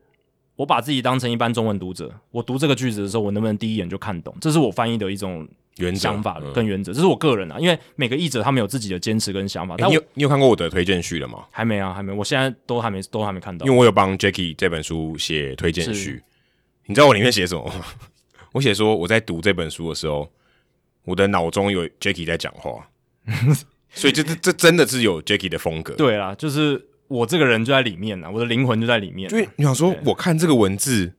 [0.56, 4.34] 我把自己当成一般中文读者，我读这个句子的时候，我能不能第一眼就看懂？
[4.40, 5.46] 这是我翻译的一种。
[5.76, 9.76] 原想法跟原则，这是我个人啊，因为每个译者他们有自己的坚持跟想法。
[9.78, 11.44] 但你有你有看过我的推荐序了吗？
[11.50, 13.64] 还没啊，还没，我现在都还没都还没看到。
[13.64, 16.22] 因为我有帮 Jacky 这本书写推荐序，
[16.84, 17.72] 你知道我里面写什么吗？
[18.52, 20.28] 我写说我在读这本书的时候，
[21.04, 22.88] 我的脑中有 Jacky 在讲话，
[23.90, 25.94] 所以这这这真的是有 Jacky 的风格。
[25.94, 29.30] 对啦，就是我这个人就在里面啊，我的灵魂就在里面。
[29.30, 31.14] 因为你想说，我看这个文字。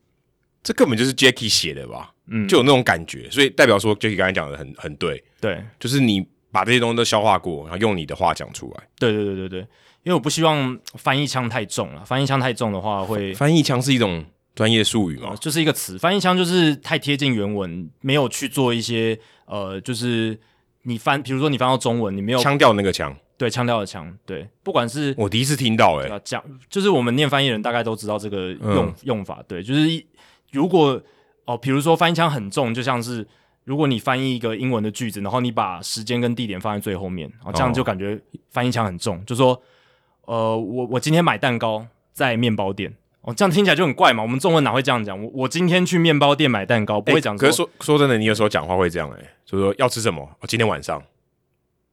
[0.64, 2.14] 这根本就是 Jacky 写的吧？
[2.28, 8.84] 嗯，就有那种感觉，所以代表说 Jacky 刚才讲的很很对，对，就是你把这些东西都消化过，然后用你的话讲出来。
[9.00, 9.60] 对对对对对，
[10.04, 14.24] 因为我不希望翻译腔太重了，翻译腔太重的话会翻译腔是一种
[14.62, 20.40] 专业术语嘛、呃，就是一个词，翻译腔就是太贴近原文，没有去做一些呃，就是
[20.84, 23.12] 你翻，比如说你翻到中文，你没有腔调那个腔。
[23.40, 30.06] 对，腔调的腔，对，不管是我第一次听到、欸，诶，讲就是我们念翻译人大概都知道这个用、嗯、用法，对，就是
[30.52, 31.02] 如果
[31.46, 33.28] 哦，比如说翻译腔很重，就像是
[33.64, 39.60] 如果你翻译一个英文的句子，然后你把时间跟地点放在最后面，哦，这样就感觉翻译腔很重，哦、就说，
[40.26, 41.84] 呃，我我今天买蛋糕
[42.14, 45.22] 在面包店，哦，这样听起来就很怪嘛，我们中文哪会这样讲？
[45.24, 47.40] 我我今天去面包店买蛋糕，不会讲、欸。
[47.40, 50.24] 可是说说真的，你有时候讲话会这样、欸，就是说要吃什么？
[50.40, 51.00] 哦，今天晚上。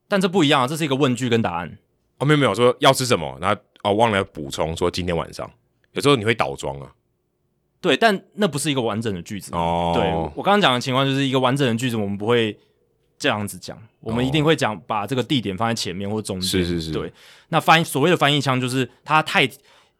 [0.08, 1.76] 但这不一样啊，这是一个问句跟答案。
[2.16, 5.50] 哦，没有没有说要吃什么，然后哦忘了补充说今天晚上。
[5.92, 6.90] 有时候你会倒装啊。
[7.82, 9.52] 对，但那不是一个完整的句子。
[9.52, 12.58] 哦，对我刚刚讲的情况就是一个完整的句子，我们不会
[13.18, 16.48] 这样子讲，我们一定会讲把这个地点放在前面或中间。
[16.48, 16.90] 是是是。
[16.90, 17.12] 对，
[17.50, 19.46] 那翻所谓的翻译腔就是它太，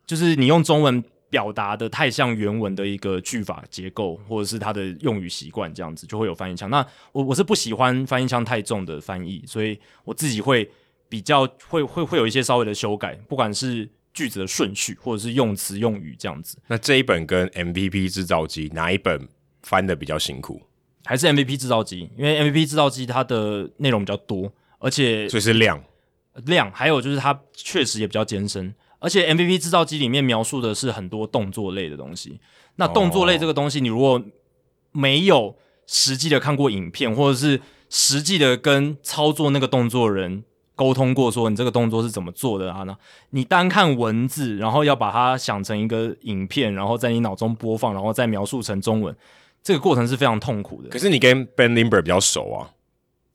[0.07, 1.05] 就是你用中文。
[1.31, 6.71] 表达的太像原文的一个句法结构，或者是它的用语习惯，这样子就会有翻译腔。
[6.71, 10.71] 那我我是不喜欢翻译腔太重的翻译，所以我自己会
[11.09, 16.57] 比较会会会有一些稍微的修改，不管是句子的顺序，或者是用词用语这样子。
[16.67, 19.29] 那这一本跟 MVP 制造机哪一本
[19.63, 20.63] 翻的比较辛苦？
[21.05, 22.11] 还是 MVP 制造机？
[22.17, 25.83] 因为 MVP 制造机它的内容比较多，而且所以是量
[26.47, 28.75] 量，还有就是它确实也比较艰深。
[28.99, 32.41] 而且 MVP 制造机里面描述的是很多动作类的东西。
[32.77, 34.23] 那动作类这个东西，你如果
[34.93, 35.55] 没有
[35.87, 40.45] 实际的看过影片，或者是实际的跟操作那个动作人
[40.77, 42.85] 沟通过，说你这个动作是怎么做的啊？
[42.85, 42.97] 那
[43.31, 49.17] 你单看文字，然后要把它想成一个影片，然后在你脑中播放，然后再描述成中文，
[49.63, 50.89] 这个过程是非常痛苦的。
[50.89, 52.71] 可是你跟 Ben Limber 比较熟啊。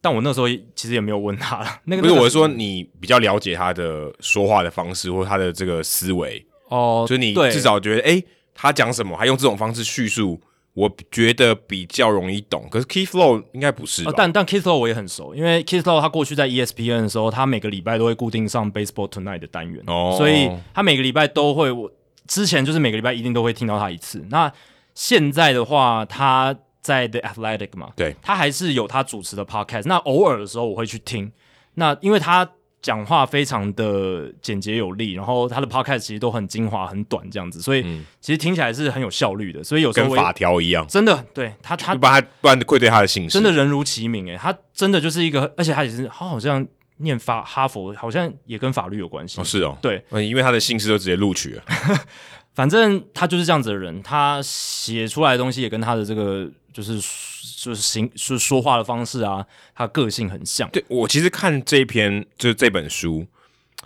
[0.04, 1.68] 但我那时候其实也没有问他了。
[1.86, 8.22] 那个不是，我是说你比较了解他的说话的方式，或他的这个思维哦，所以你至少觉得，哎，
[8.54, 10.42] 他讲什么，还用这种方式叙述，
[10.74, 12.68] 我觉得比较容易懂。
[12.70, 14.12] 可是 Keith Lowe 应该不是吧？
[14.14, 21.90] 但但 Keith Lowe 我也很熟，因为 Keith Lowe 他过去在 ESPN 的时候，他每个礼拜都会固定上 Baseball Tonight 的单元，哦，所以他每个礼拜都会，我
[22.28, 24.26] 之前就是每个礼拜一定都会听到他一次。
[24.30, 24.52] 那
[24.94, 26.54] 现在的话，他。
[26.84, 29.84] 在 The Athletic 嘛，对，他还是有他主持的 podcast。
[29.88, 31.32] 那偶尔的时候我会去听，
[31.76, 32.48] 那因为他
[32.82, 37.82] 讲话非常的简洁有力，然后他的 podcast 其实都很精华、很短这样子，所以
[38.20, 39.64] 其实听起来是很有效率的。
[39.64, 46.68] 所以有时候跟法条一样，真的对他他不然他不然会对他的姓氏真的人如其名诶，他真的就是一个，而且他也是他好像
[46.98, 51.64] 念法哈佛，好像也跟法律有关系哦，是哦，对，因为他的姓氏都直接录取了。
[52.54, 59.46] 反正他就是这样子的人，他写出来的东西也跟他的这个就是就是行就是说话的方式啊，
[59.76, 60.70] 他个性很像。
[60.72, 63.26] 对，我其实看这一篇就是这本书，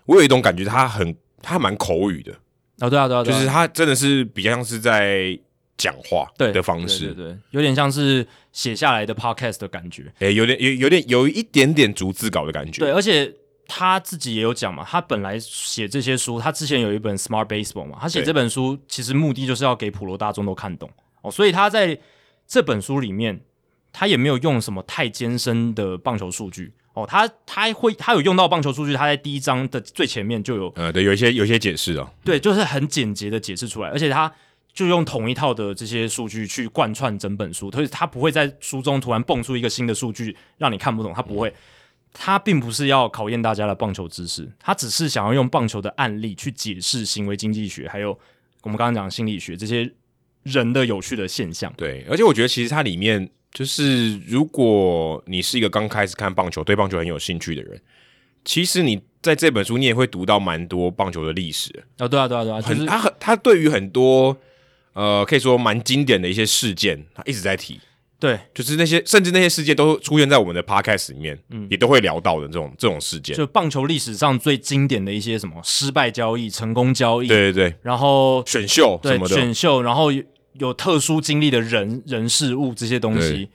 [0.06, 5.38] 我有一种感觉，他很他蛮口语的啊、哦，对啊，对啊，就是他真的是比较像是在
[5.78, 13.34] 讲话对的方式，对对，对，对，有点像是写下来的 podcast 的感觉，诶、欸，有点有有点有一点点逐字稿的感觉，对，而且。
[13.70, 20.90] 他自己也有讲嘛，他本来写这些书，他之前有一本《Smart Baseball》嘛，他写这本书其实目的就是要给普罗大众都看懂
[21.22, 22.00] 哦，所以他在
[22.48, 23.42] 这本书里面，
[23.92, 34.32] 他也没有用什么太艰深的棒球数据哦，他他会他有用到棒球数据，他在第一章的最前面就有，呃，对，有一些有一些解释啊，对，就是很简洁的解释出来，而且他
[34.74, 41.50] 就用同一套的这些数据去贯穿整本书，所以他不会在书中突然蹦出一个新的数据让你看不懂，他不会。
[41.50, 41.54] 嗯
[42.20, 48.18] 他并不是要考验大家的棒球知识，他只是想要用棒球的案例去解释行为经济学，还有
[48.64, 49.94] 我们刚刚讲的心理学这些
[50.52, 51.74] 人的有趣的现象。
[51.78, 57.80] 对，而且我觉得其实它里面就是，如果你是一个刚开始看棒球、对棒球很有兴趣的人，
[58.44, 61.72] 其实你在这本书你也会读到蛮多棒球的历史。
[62.00, 64.38] 哦，对啊，对啊，对啊，就是、很他很他对于很多
[64.94, 67.80] 呃可以说蛮经典的一些事件，他一直在提。
[68.20, 73.38] 对，就是那些，甚至那些事件都出现在我们的 podcast 里面，嗯，也都会聊到的这种这种事件。
[73.38, 80.12] 就棒球历史上最经典的一些什么失败交易、成功交易，对对对，然后选秀什么的，选秀，然后
[80.60, 83.50] 有，特殊经历的人人事物这些东西，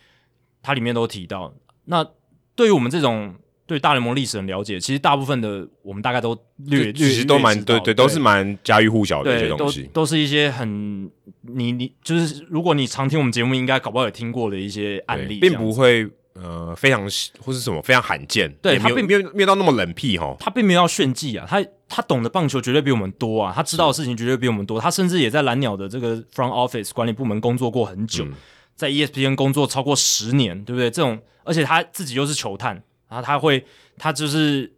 [0.62, 1.54] 它里面都提到。
[1.84, 2.06] 那
[2.54, 3.34] 对于我们这种。
[3.64, 6.36] 对大联盟历史很了解，其实大部分的我们大概都
[6.66, 17.02] 略略，其实都蛮对对，都是蛮家喻户晓的一些东西，都都是一些很你你就是如果你常听我们节目，应该搞不好也听过的一些案例，并不会呃非常
[17.40, 20.36] 或是什么非常罕见，对，他并没有没有到那么冷僻哈。
[20.38, 28.32] 他并没有要炫技啊，他他懂得棒球绝对比我们多啊，他知道的事情绝对比我们多，他甚至也在蓝鸟的这个 front office 管理部门工作过很久，嗯、
[28.74, 30.90] 在 ESPN 工作超过十年，对不对？
[30.90, 32.74] 这种而且他自己又是球探，
[33.08, 33.64] 然后他会
[33.98, 34.72] 他就是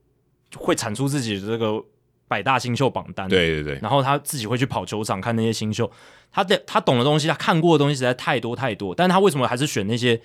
[0.57, 1.85] 会产出自己的这个。
[2.27, 5.89] 百大新秀榜单，对对对，然后他自己会去跑球场看那些新秀，
[6.33, 10.19] 他的他懂的东西，他看过的东西实在太多太多，但是他为什么还是选那些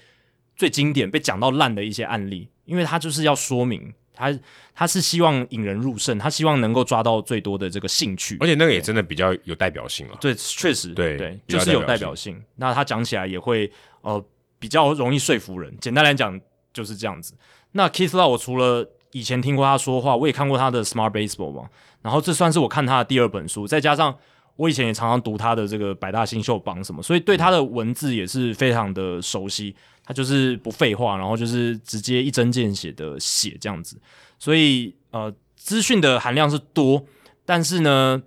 [0.60, 2.50] 最经典、被讲到烂的一些案例？
[2.66, 4.38] 因为他就是要说明，他
[4.76, 10.18] 他是希望引人入胜，他希望能够抓到最多的这个兴趣，而且那个也真的比较有代表性了。
[10.20, 12.44] 对，确实，对对，就是有代表性。
[12.58, 14.22] 那他讲起来也会呃
[14.60, 15.74] 比较容易说服人。
[15.80, 16.38] 简单来讲
[16.74, 17.34] 就是这样子。
[17.72, 21.70] 那 Keith Law 我除了以前听过他说话，我也看过他的 Smart Baseball 嘛。
[22.02, 24.14] 然后这算是我看他的第二本书，再加上
[24.58, 29.74] 我以前也常常读他的这个百大新秀榜什么，所以对他的文字也是非常的熟悉。
[30.10, 33.96] 他就是不废话，然后就是直接一针见血的写这样子。
[34.40, 37.06] 所以呃，资讯的含量是多，
[37.46, 38.20] 但是呢，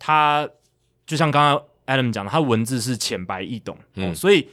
[0.00, 0.50] 他
[1.06, 4.48] 就像刚刚 Adam 讲的，他文字是浅白易懂，嗯，所以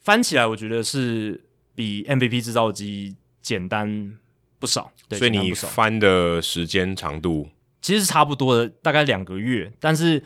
[0.00, 1.38] 翻起来我觉得是
[1.74, 4.16] 比 MVP 制造机简单
[4.58, 4.90] 不少。
[5.10, 7.50] 对，所以你翻的时间长度？
[7.82, 9.70] 其实是差不多的，大概两个月。
[9.78, 10.24] 但是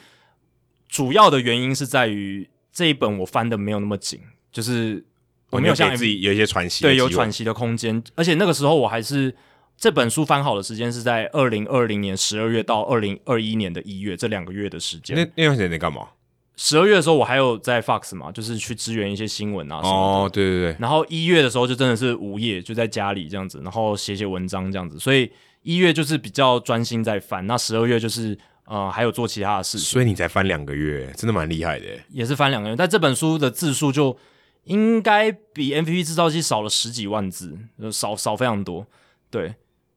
[0.89, 4.21] 主要的原因是在于这一本我翻的没有那么紧，
[4.53, 5.05] 就是
[5.51, 8.03] 我没有像 MVP，哦，自己有一些喘息，对，有喘息的空间。
[8.15, 9.35] 而且那个时候我还是
[9.77, 15.17] 这本书翻好的时间是在二零二零年十二月到二零二一年的一月这两个月的时间。
[15.17, 16.09] 那那段时间你干嘛？
[16.57, 20.25] 十二月的时候我还有在 Fox 嘛，就是去支援一些新闻啊什么的。
[20.25, 20.77] 哦，对对对。
[20.79, 25.31] 然后一月的时候就真的是无业，就在家里这样子，然后写写文章这样子，所以。
[25.63, 31.87] 一月就是比较专心在翻，那十二月就是呃还有做其他的事情，所以你才翻两个月，真的蛮厉害的。
[32.09, 34.17] 也是翻两个月，但这本书的字数就
[34.67, 37.59] 应该比 MVP 制造机少了十几万字，
[37.91, 38.87] 少少非常多。
[39.31, 39.55] 对，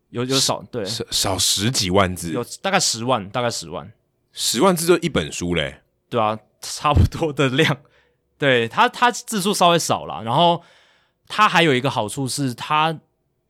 [0.09, 3.91] 有有少对少少十几万字，有大概十万，大概十万，
[4.31, 5.81] 十万字就一本书嘞。
[6.09, 7.77] 对啊，差不多的量。
[8.37, 10.63] 对它它字数稍微少了，然后
[11.27, 12.99] 它还有一个好处是它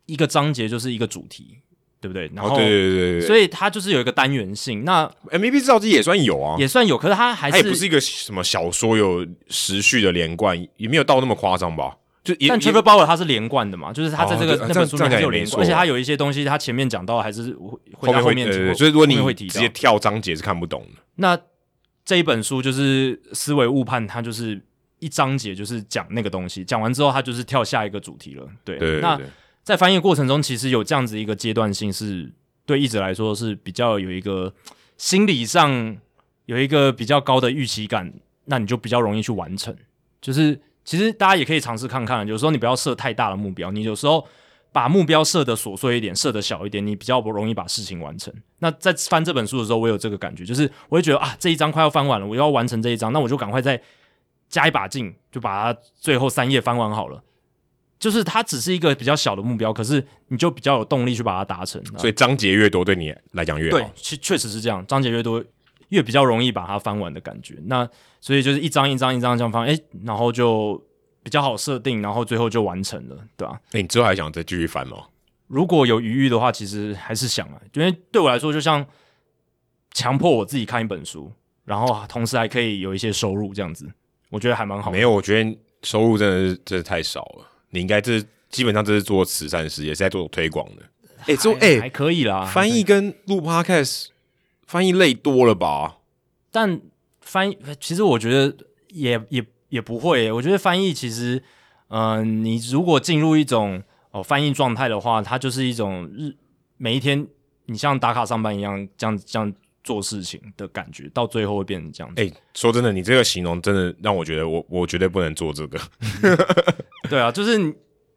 [0.06, 1.60] 一个章节就是一个主题。
[2.02, 2.32] 对不对？
[2.34, 4.86] 然后，对对对对，所以它就是有一个单元性。
[4.86, 11.98] 那 MVP 制造机也算有啊，也算有，可是它还是它也不是一个什么小说有时序的连贯，也没有到那么夸张吧？
[12.24, 17.52] 就也但 Trevor Bauer 它是连贯的嘛，就是它在这个、哦、那本书里面有连贯，而且它有一些东西，它前面讲到还是
[17.94, 21.02] 会在后面提，所以如果你会直接跳章节是看不懂的。
[21.16, 21.38] 那
[22.06, 24.62] 这一本书就是思维误判，它就是
[25.00, 28.48] 一章节就是讲那个东西，讲完之后它就是跳下一个主题了。
[28.64, 29.20] 对，对对对那。
[29.64, 32.32] 在翻译过程中，其实有这样子一个阶段性，是
[32.66, 34.54] 对译者来说是比较有一个
[34.98, 35.98] 心理上
[36.46, 38.12] 有一个比较高的预期感，
[38.46, 39.76] 那你就比较容易去完成。
[40.20, 44.28] 就是其实大家也可以尝试看看，有时候你不要设太大的目标，你有时候
[44.72, 48.34] 把目标设的琐碎一点，设的小一点，你比较不容易把事情完成。
[48.58, 53.80] 那在翻这本书的时候，我有这个感觉，就是我会觉得啊，这一章快要翻完了，我要完成这一章，那我就赶快再
[54.50, 57.24] 加一把劲，就把它最后三页翻完好了。
[58.00, 61.84] 就是它只是一个比较小的目标，可是你就比较有动力去把它达成。
[61.98, 63.78] 所以章节越多，对你来讲越好。
[63.78, 65.44] 对，确确实是这样，章节越多，
[65.90, 67.60] 越比较容易把它翻完的感觉。
[67.66, 67.88] 那
[68.22, 70.82] 所以就是一张一张一张这样翻，哎、欸，然后就
[71.22, 73.60] 比较好设定，然后最后就完成了，对吧？
[73.66, 74.98] 哎、欸，你之后还想再继续翻吗？
[75.48, 78.86] 如果有余裕的话，其实还是想啊，因为对我来说，就像
[79.94, 81.30] 强迫我自己看一本书，
[81.66, 83.92] 然后同时还可以有一些收入，这样子，
[84.30, 84.90] 我觉得还蛮好。
[84.90, 87.46] 没有，我觉得收入真的是真的太少了。
[87.72, 90.84] 你应该这基本上这是做慈善事业，是在做推广的。
[91.22, 94.08] 哎、欸，做哎、欸、还可以啦，翻译跟录 Podcast
[94.66, 95.98] 翻译累多了吧？
[96.50, 96.82] 但
[97.22, 98.56] 翻译其实我觉得
[98.90, 100.32] 也也也不会。
[100.32, 101.44] 我觉得翻译其实，
[101.90, 106.34] 嗯、呃，你如果进入一种哦翻译状态的话，它就是一种日
[106.78, 107.28] 每一天
[107.66, 109.54] 你像打卡上班一样，这样这样
[109.84, 112.22] 做事情的感觉，到最后会变成这样子。
[112.22, 115.80] 哎、欸，说真的，你这个形容真的让我觉得我我绝对不能做这个。
[117.10, 117.58] 对啊，就是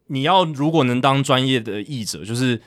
[0.07, 2.61] 你要如果能当专业的译者，就是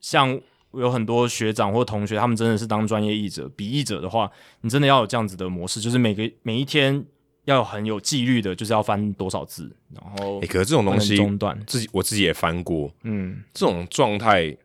[0.00, 0.40] 像
[0.74, 4.30] 有很多学长或同学，他们真的是当专业译者、笔译者的话，
[4.62, 7.04] 你真的要有这样子的模式，就是每个每一天
[7.44, 14.56] 要很有纪律的，就是要翻多少字，然后哎、欸，可是这种东西中断，自己我自己也翻过，嗯，这种状态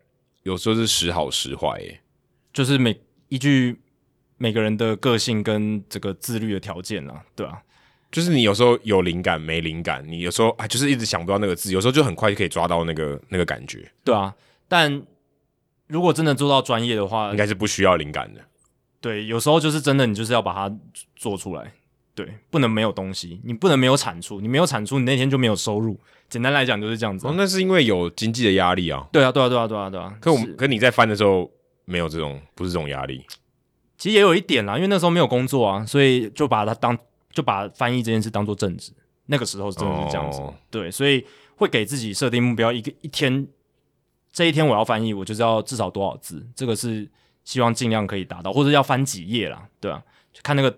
[0.44, 2.02] 有时候是时好时坏，哎，
[2.54, 2.98] 就是每
[3.30, 3.80] 依据
[4.38, 7.62] 每个人的个性跟这个自律的条件啊，对啊。
[8.10, 13.92] 就是你有时候有灵感没灵感，你有时候啊就是一直想不到那个字，有时候就很快就可以抓到那个那个感觉。
[14.04, 14.34] 对啊，
[14.68, 15.04] 但
[15.88, 18.40] 如果真的做到专业的话，应该是不需要灵感的。
[19.02, 20.74] 对，有时候就是真的，你就是要把它
[21.16, 21.74] 做出来。
[22.16, 26.00] 对，不能没有东西，你不能没有产出，你没有产出，你那天就没有收入。
[26.30, 27.30] 简单来讲就是这样子、啊。
[27.30, 29.08] 哦，那是因为有经济的压力啊。
[29.12, 30.18] 对啊，对啊，对啊，对啊，对啊。
[30.20, 31.52] 可我们，可你在翻的时候
[31.88, 33.26] 没有这种，不是这种压力。
[33.98, 36.96] 其实也有一点啦，因为那时候没有工作啊，所以就把它当
[37.32, 38.92] 就把翻译这件事当做正职。
[39.26, 41.26] 那个时候真的是这样子，哦、对，所以
[41.56, 43.48] 会给自己设定目标，一个一天，
[44.32, 47.10] 这一天我要翻译，我就是要至少多少字，这个是
[47.44, 50.78] 希望尽量可以达到，或者要翻几页啦，对啊，就看那个。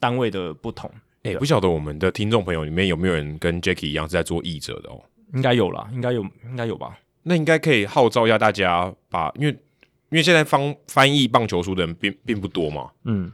[0.00, 0.88] 单位的不同，
[1.24, 5.02] 哎、欸，不晓得我们的听众朋友里面有没有人跟 Jacky 一样是在做译者的哦？
[5.34, 6.96] 应该有啦，应该有，应该有吧？
[7.24, 9.58] 那应该可以号召一下大家把，因为
[10.10, 13.32] 因为现在翻翻译棒球书的人并并不多嘛，嗯，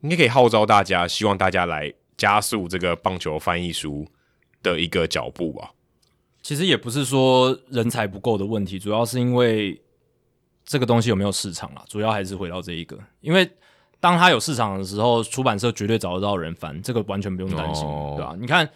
[0.00, 4.06] 应该可以号召大家，希望大家来加速这个棒球翻译书
[4.62, 5.70] 的一个脚步吧。
[6.42, 9.80] 其实也不是说人才不够的问题，主要是因为
[10.64, 13.50] 这个东西有没有市场啦，主要还是回到这一个，因为。
[14.02, 18.34] 当他有市场的时候，出版社绝对找得到人翻，这个完全不用担心，哦、对吧？
[18.40, 18.66] 你看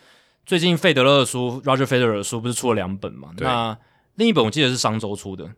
[0.44, 3.30] 最近费德勒的书，Roger Federer 的书不是出了两本嘛？
[3.34, 3.74] 对那
[4.16, 5.50] 另一本我记得是商周出的，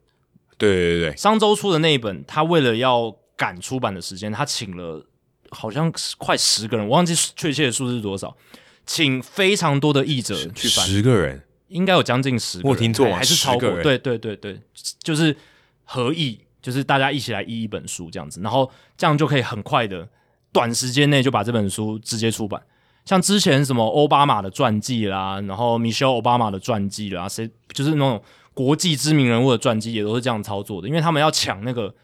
[0.59, 5.05] 对对对，商周出的那一本，他为了要赶出版的时间，他请了
[5.51, 8.37] 好像快十个人，我忘记确切的数字是多少，
[8.85, 13.83] 请非常多的译者去翻，十个人应该有将近十个人，我听错还是超过？
[13.83, 14.61] 对对对对，
[15.03, 15.37] 就是
[15.85, 16.41] 合译。
[16.63, 20.09] 就是大家一起来译一本书这样子，然后这样就可以很快的
[20.51, 22.61] 短时间内就把这本书直接出版。
[23.05, 28.21] 像之前什么奥巴马的传记啦，然后 Michelle 奥巴马的传记啦，谁就是那种
[28.57, 31.95] 国际知名人物的传记也都是这样操作的，因为他们要抢那个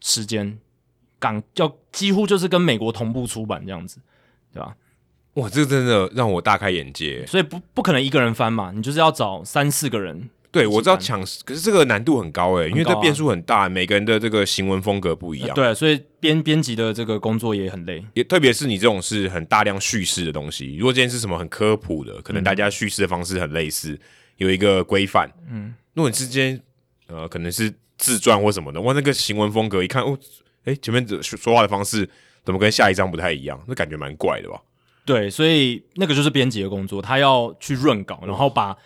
[0.00, 0.58] 时间，
[1.20, 4.00] 赶要几乎就是跟美国同步出版这样子，
[4.52, 4.74] 对吧？
[5.34, 7.24] 哇，这个真的让我大开眼界。
[7.26, 10.28] 所以不不可能一个人翻嘛，你就是要找三四个人。
[10.50, 15.52] 对，我知道抢，可是这个难度很高诶，因为这变数很大，每个人的这个行文风格不一样。
[15.52, 20.76] 对，所以编编辑的这个工作也很累，也特别是你这种是很大量叙事的东西。
[20.76, 23.98] 如果今天是什么很科普的，可能大家叙事的方式很类似，
[24.36, 25.28] 有一个规范。
[25.50, 26.60] 嗯，如果你之间
[27.06, 30.18] 呃可能是自传或什么的，哇，那个行文风格一看哦，
[30.64, 32.08] 诶，前面说话的方式
[32.44, 33.60] 怎么跟下一章不太一样？
[33.66, 34.60] 那感觉蛮怪的吧？
[35.04, 38.76] 对，所以那个就是编辑的工作，他要去润稿，然后把。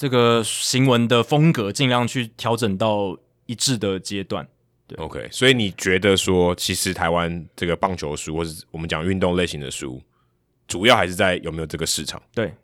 [0.00, 4.46] 这个行文的风格尽量去调整到一致的阶段。
[4.86, 10.00] 对，OK，所以你觉得说，其实台湾这个棒球书，或是我们讲运动类型的书，
[10.68, 12.22] 主要还是在有没有这个市场？
[12.32, 12.54] 对，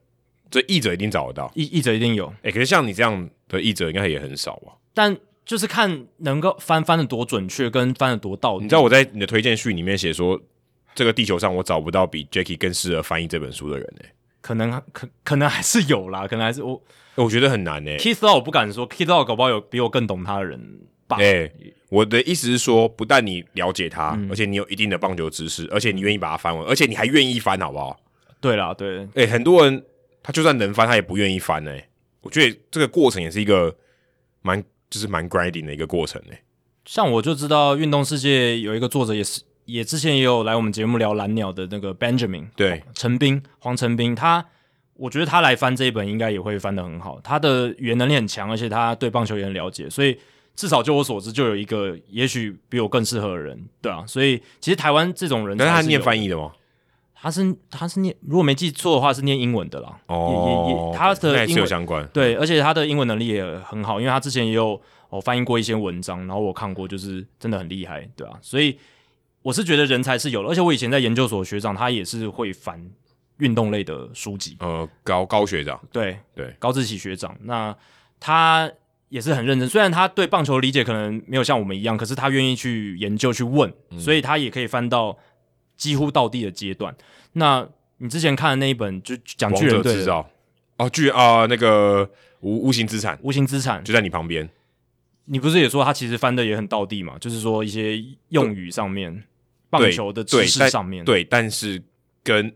[0.48, 2.32] 这译者一定找得到，译译者一定有。
[2.44, 4.72] 哎，可是像你这样的译者，应该也很少吧？
[4.92, 8.64] 但就是看能够翻翻的多准确，跟翻的多到底。
[8.64, 10.40] 你知道我在你的推荐序里面写说，
[10.94, 14.04] 这个地球上我找不到比 Jacky 更适合翻译这本书的人呢？
[14.40, 16.80] 可能可可能还是有啦，可能还是我。
[17.16, 17.96] 我觉得很难呢、欸。
[17.96, 21.16] Keith Law 我不敢说，Keith Law 搞不好有比我更懂他的人吧。
[21.18, 21.52] 哎、欸，
[21.88, 27.96] 我的意思是说，不但你了解他，嗯、而且你有一定的棒球知识，而且你愿意把它翻完，而且你还愿意翻，好不好？
[28.40, 29.04] 对啦，对。
[29.14, 29.84] 哎、欸，很多人
[30.22, 31.88] 他就算能翻，他也不愿意翻呢、欸。
[32.24, 33.72] 我觉得这个过程也是一个
[34.42, 34.60] 蛮
[34.90, 36.42] 就是蛮 grinding 的一个过程诶、欸。
[36.84, 44.46] 像我就知道，运动世界有一个作者也是，也之前也有来我们节目聊蓝鸟的那个 Benjamin，对，陈斌，黄陈斌，他。
[44.96, 50.16] 我觉得他来翻这一本应该也会翻得很好，他的语言能力很强，而且他对棒球也很了解，所以
[50.54, 56.52] 至少就我所知，就有一个也许比我更适合的人，对啊，所以其实台湾这种人，但是他念翻译的吗？
[57.24, 59.98] 他是他是念，如果没记错的话是念英文的啦。
[60.08, 68.78] 哦，也也也，他的英文有相关，对，而且他的英文能力也很好，因为他之前也有哦翻译过一些文章，然后我看过，就是真的很厉害，对啊，所以
[69.40, 72.84] 我是觉得人才是有的，而且我以前在研究所学长他也是会翻。
[73.38, 77.76] 运动类的书籍，呃，高高学长，对对，高志奇学长，那
[78.20, 78.70] 他
[79.08, 85.18] 也是很认真，虽然他对棒球理解可能没有像我们一样，可是他愿意去研究去问，嗯、所以他也可以翻到
[85.76, 86.94] 几乎到地的阶段。
[87.32, 87.66] 那
[87.98, 90.26] 你之前看的那一本就讲巨人队的
[90.76, 92.08] 哦，巨啊、呃，那个
[92.40, 94.48] 无无形资产，无形资产就在你旁边。
[95.26, 97.18] 你不是也说他其实翻的也很到地嘛？
[97.18, 99.24] 就是说一些用语上面，
[99.70, 101.82] 棒球的知识上面，对，但是
[102.22, 102.52] 跟。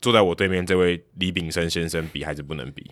[0.00, 2.84] 坐在我对面这位李炳生先生比还是不能比，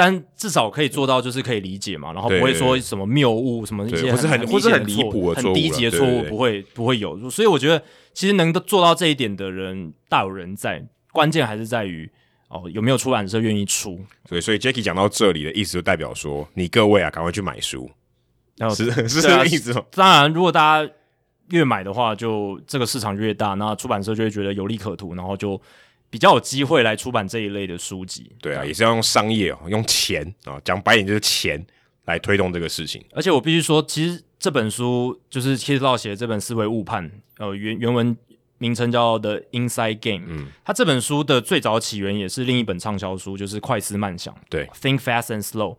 [0.00, 7.28] 但至少可以做到，就是可以理解嘛，然后不会说什么谬误，什么一些不是很不是很离谱很低级的错误不会不会有。
[7.28, 7.82] 所以我觉得，
[8.14, 12.08] 其实能够做到这一点的人大有人在，关键还是在于
[12.46, 14.00] 哦有没有出版社愿意出。
[14.28, 17.90] 对，所以 Jackie 讲到这里的意思，就代表说你各位啊，赶快去买书，
[18.56, 19.74] 然后是是这个意思。
[19.90, 20.92] 当然，如果大家
[21.48, 25.60] 越买的话，就这个市场越大，那出版社就会觉得有利可图，然后就。
[26.10, 31.62] 比较有机会来出版这一类的书籍，对啊，也是要用商业哦，用钱啊，讲白点就是钱
[32.06, 33.04] 来推动这个事情。
[33.12, 37.06] 而且我必须说，其实这本书就是 Keith Law 写的这本《思维误判》，
[37.36, 38.16] 呃，原原文
[38.56, 40.26] 名称叫《The Inside Game》。
[40.28, 44.34] 嗯，它这本书的最早起源也是另一本畅销书，就是《快思慢想》。
[44.48, 45.76] 对，Think Fast and Slow。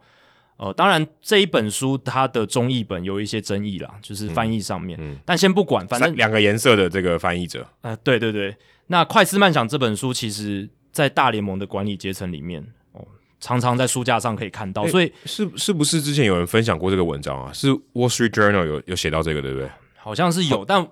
[0.57, 4.99] 呃，当然这一本书它的中译本有一些争议啦，就是翻译上面。
[5.01, 7.65] 嗯，嗯但先不管，反正两个颜色的这个翻译者。
[7.81, 8.55] 呃，对对对。
[8.91, 12.61] 那《快思慢想》这本书，其实在大联盟的管理阶层里面，
[12.91, 13.07] 哦，
[13.39, 14.85] 常常在书架上可以看到。
[14.87, 17.53] 所以是是不是之前有人分享过这个文章啊？
[17.53, 19.69] 是《Wall Street Journal》有有写到这个，对不对？
[19.97, 20.85] 好像是有，但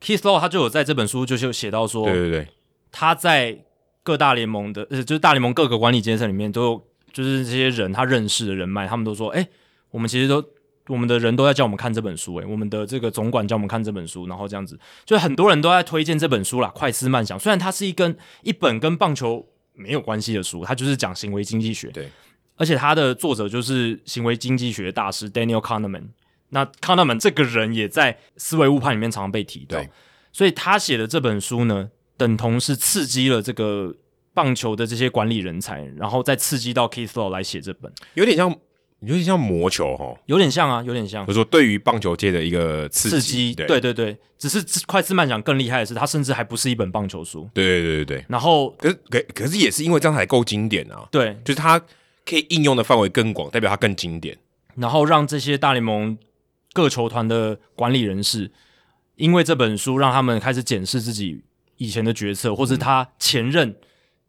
[0.00, 2.48] Keith Law 他就有在这本书就是写到说，对对对，
[2.92, 3.58] 他在
[4.02, 6.88] 各大联盟的，呃，就是大联盟各个管理阶层里面都有。
[7.10, 9.48] 就是这些人，他认识的人脉，他们都说：“哎、欸，
[9.90, 10.44] 我们其实都，
[10.88, 16.68] 我们的人都在叫我们看这本书，哎，我们的这个总管叫我们看这本书，然后这样子，就很多人都在推荐这本书啦。
[16.74, 22.08] 快思慢想，虽然它是一根一本跟棒球没有关系的书，它就是讲行为经济学，对，
[22.56, 26.08] 而且它的作者就是行为经济学大师 Daniel Kahneman。
[26.50, 29.88] 那 Kahneman 这个人也在思维误判里面常常被提到，对，
[30.32, 33.94] 所以他写的这本书呢，等同是刺激了这个。”
[34.34, 38.56] 棒球的这些管理人才，然后再刺激到 Keith Law 来写这本，有点像，
[39.00, 41.24] 有点像魔球哈，有点像啊，有点像。
[41.26, 47.48] 就是说，对于棒球界的一个刺激，刺激对，对对对，只是快思慢想更厉害的是，它甚至还不是一本棒球书。
[47.54, 48.24] 对对对对对。
[48.28, 51.06] 然后，可是可可是也是因为这样才够经典啊。
[51.12, 51.78] 对，就是它
[52.26, 54.36] 可以应用的范围更广，代表它更经典。
[54.74, 56.18] 然后让这些大联盟
[56.72, 58.50] 各球团的管理人士，
[59.14, 61.42] 因为这本书，让他们开始检视自己
[61.76, 63.76] 以前的决策，或是他前任。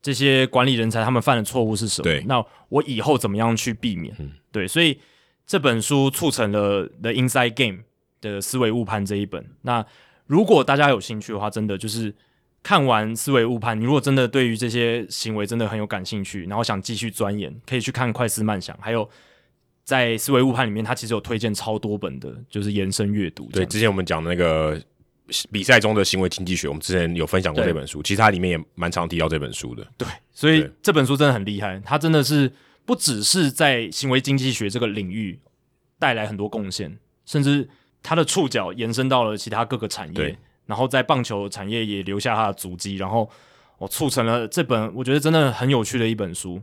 [0.02, 2.04] 这些管理人才他们犯的错误是什么？
[2.04, 4.16] 对，那我以后怎么样去避免？
[4.18, 4.99] 嗯、对，所以
[5.45, 7.77] 这本书促成了《The Inside Game》
[8.21, 9.45] 的思维误判这一本。
[9.61, 9.85] 那
[10.27, 12.13] 如果大家有兴趣的话，真的就是
[12.61, 19.09] 看完思维误判，你如果真的对于这些行为真的很有感兴趣，然后想继续钻研，可以去看《快思慢想》，还有
[19.84, 23.49] 在思维误判里面，它其实有推荐超多本的，就是延伸阅读。
[23.51, 24.81] 对，之前我们讲的那个。
[25.51, 29.85] 比赛中的行为经济学，我们之前有分享过这本书，其实它里面也蛮常提到这本书的。
[29.95, 32.51] 对，所以这本书真的很厉害，它真的是
[32.85, 35.39] 不只是在行为经济学这个领域
[35.97, 37.69] 带来很多贡献，甚至
[38.01, 43.30] 他的触角延伸到了其他各个产业，然后在棒球产业也留下他的足迹，然后
[43.77, 46.61] 我促成了这本我觉得真的很有趣的一本书，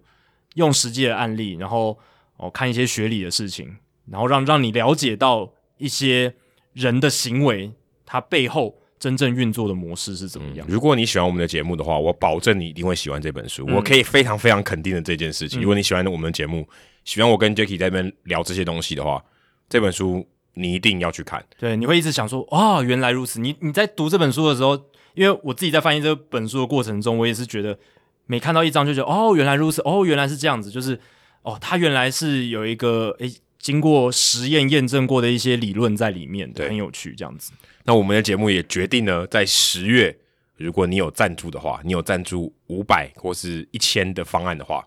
[0.55, 1.99] 用实际的案例，然后
[2.37, 3.77] 哦看一些学理的事情，
[4.11, 6.35] 然后让让你了解到一些
[6.73, 7.73] 人的行为。
[8.09, 10.67] 它背后真正运作的模式是怎么样？
[10.67, 13.65] 嗯，如果你喜欢我们的节目的话，我保证你一定会喜欢这本书。
[13.69, 15.61] 嗯，我可以非常非常肯定的这件事情。
[15.61, 16.67] 如果你喜欢我们的节目，
[17.05, 19.23] 喜欢我跟 Jacky 在那边聊这些东西的话，
[19.69, 21.45] 这本书你一定要去看。
[21.59, 23.39] 对，你会一直想说，哦，原来如此。
[23.39, 24.75] 你你在读这本书的时候，
[25.15, 27.79] 因为我自己在翻译这本书的过程中，我也是觉得
[28.27, 30.99] 每看到一章就觉得，哦，原来如此，哦，原来是这样子，就是
[31.43, 33.33] 哦，它原来是有一个诶。
[33.59, 37.17] 经过实验验证过的一些理论在里面，对，很有趣。
[37.17, 37.51] 这样子，
[37.87, 40.15] 那我们的节目也决定呢，在十月，
[40.57, 44.85] 如果你有赞助的话，你有赞助五百或是一千的方案的话，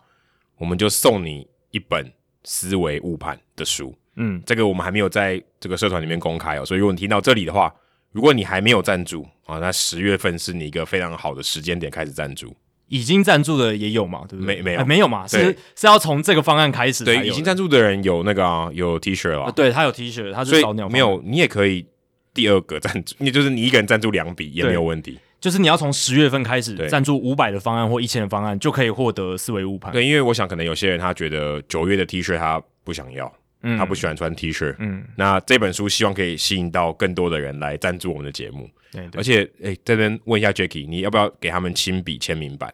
[0.58, 2.12] 我们就送你一本
[2.44, 3.96] 思维误判的书。
[4.18, 7.74] 嗯，这个我们还没有在这个社团里面公开哦，所以如果你听到这里的话，
[8.12, 12.54] 如果你还没有赞助啊，那十月份是你一个非常好的时间点开始赞助。
[12.90, 14.26] 已经赞助的也有嘛？
[14.28, 14.56] 对不对？
[14.56, 15.26] 没没有、欸、没有嘛？
[15.28, 17.06] 是是要从这个方案开始。
[17.06, 19.52] 对，已经赞助的人有那个、啊、有 T 恤了、啊。
[19.52, 20.90] 对他有 T 恤，他是早鸟。
[20.90, 21.86] 没有，你也可以
[22.34, 25.18] 第二个赞助，也就是你一个人赞助两笔也没有问题。
[25.40, 29.92] 就是你要从十月份开始赞助五百的方案或一千的方案，就可以获得思维误判。
[29.94, 33.34] 对，因为我想可能有些人他觉得九月的 T 恤他不想要，
[33.64, 38.70] 嗯，他不喜欢穿 T 恤，嗯，那这本书希望可以吸引到更多的人来赞助我们的节目。
[38.92, 42.74] 对，对，而且诶，这边问一下 Jacky，你要不要给他们亲笔签名版？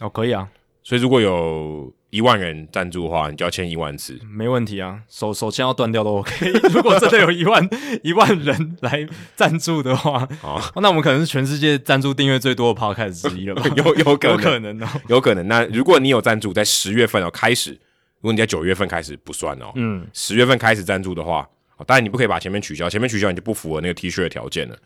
[0.00, 0.48] 哦，可以啊，
[0.82, 6.50] 所以如果有一万人赞助的话，你就要签一万次，没问题啊，手手签要断掉都 OK。
[6.74, 7.68] 如果真的有一万
[8.02, 9.06] 一万人来
[9.36, 13.62] 赞助的话，哦，那我们可能是全世界赞助订阅最多的 Podcast 之一了吧？
[13.76, 15.46] 有有可能，有可能哦，有可能。
[15.46, 21.48] 那如果你有赞助，在十月份哦开始，如果你在九月份开始不算哦，嗯，十月份开始赞助的话，
[21.86, 24.76] 当然你不可以把前面取消，前面取消你就不符合那个 T 恤的条件了。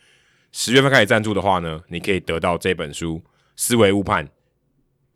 [0.52, 3.16] 十月份开始赞助的话呢，你可以得到这本书
[3.56, 4.26] 《思维误判》。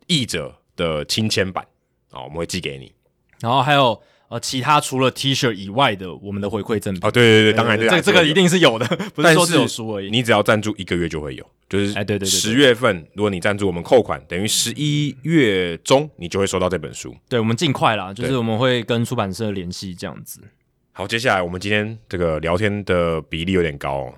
[0.07, 1.63] 译者的亲签版
[2.11, 2.91] 啊，我们会寄给你。
[3.39, 10.11] 然后还有呃，其他除了 T 恤以外的，我们的回馈赠品哦，对对对，当然这这个一定是有的， 不是说只有书而已。
[10.11, 17.15] 你只要赞助一个月就会有，就是哎，对对对，十月份如果你赞助我们扣款，等于十一月中你就会收到这本书。
[17.27, 20.41] 对，我们尽快啦，就是我们会跟出版社联系这样子。
[20.91, 24.13] 好，接下来我们今天这个聊天的比例有点高哦，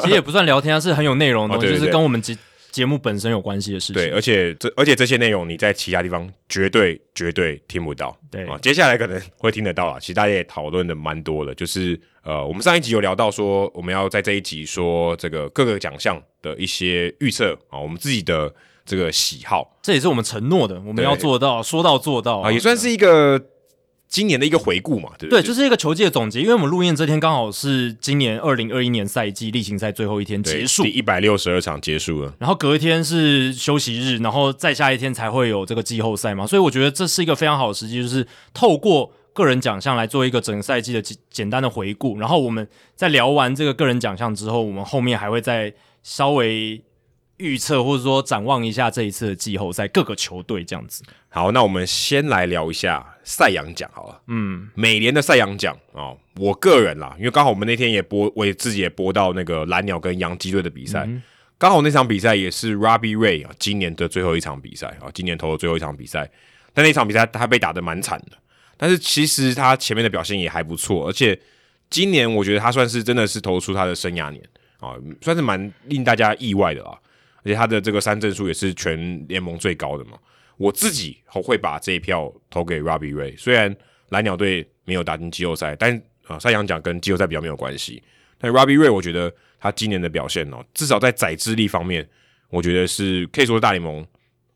[0.00, 2.38] 其实也不算聊天啊，是很有内容的，就是跟我们今。
[2.78, 3.94] 节目本身有关系的事情。
[3.94, 8.16] 对，而且这而且这些内容你在其他地方绝对绝对听不到。
[8.30, 9.98] 对啊，接下来可能会听得到啊。
[9.98, 18.54] 其实大家也讨论的蛮多的，就是呃，我们上一集有聊到说，我们要在这一集说这个各个奖项的一些预测啊，我们自己的
[18.86, 23.42] 这个喜好，这也是我们承诺的，我们要做到，说到做到啊，也算是一个。
[24.08, 25.42] 今年的一个回顾嘛，对不对？
[25.42, 26.40] 对，就是一个球季的总结。
[26.40, 32.34] 因为我们录音这天刚好是今年二零二一年赛季例行赛最后一天结束，第一百六十二场结束了。
[32.38, 36.46] 然后隔一天是休息日，然后再下一天才会有这个季后赛嘛。
[36.46, 42.18] 所以我觉得这是一个非常好的时机，就是透过个人奖项来做一个整个赛季的简简单的回顾。
[42.18, 42.66] 然后我们
[42.96, 45.72] 在聊完这个个人奖项之后，我们后面还会再
[46.02, 46.82] 稍微。
[47.38, 51.02] 预测或者说展望一下这一次的季后赛各个球队这样子。
[51.28, 54.20] 好，那我们先来聊一下赛扬奖好了。
[54.26, 61.08] 嗯，每年的赛扬奖哦，我个人啦，因为刚好我们那天也播，我也自己也播到那个蓝鸟跟洋基队的比赛，
[61.58, 66.30] 刚、嗯、好那场比赛也是 Robbie Ray 啊今年的最后一场比赛啊，今年投的最后一场比赛。
[66.74, 68.36] 但那场比赛他被打得蛮惨的，
[68.76, 71.38] 但是其实他前面的表现也还不错，而且
[71.90, 74.42] 今年我觉得他算是真的是投出他的生涯年
[74.80, 76.98] 啊，算是蛮令大家意外的啦。
[77.42, 80.18] 而且他的这个三振数也是全联盟最高的嘛，
[80.56, 83.38] 我自己会把这一票投给 Robbie Ray。
[83.38, 83.74] 虽然
[84.10, 88.02] 蓝鸟队没有打进季后赛，但啊赛扬奖跟季后赛比较没有关系。
[88.38, 92.08] 但 Robbie Ray 我觉得他今年的表现哦，至少在宰制力方面，
[92.50, 94.06] 我觉得是可以说是大联盟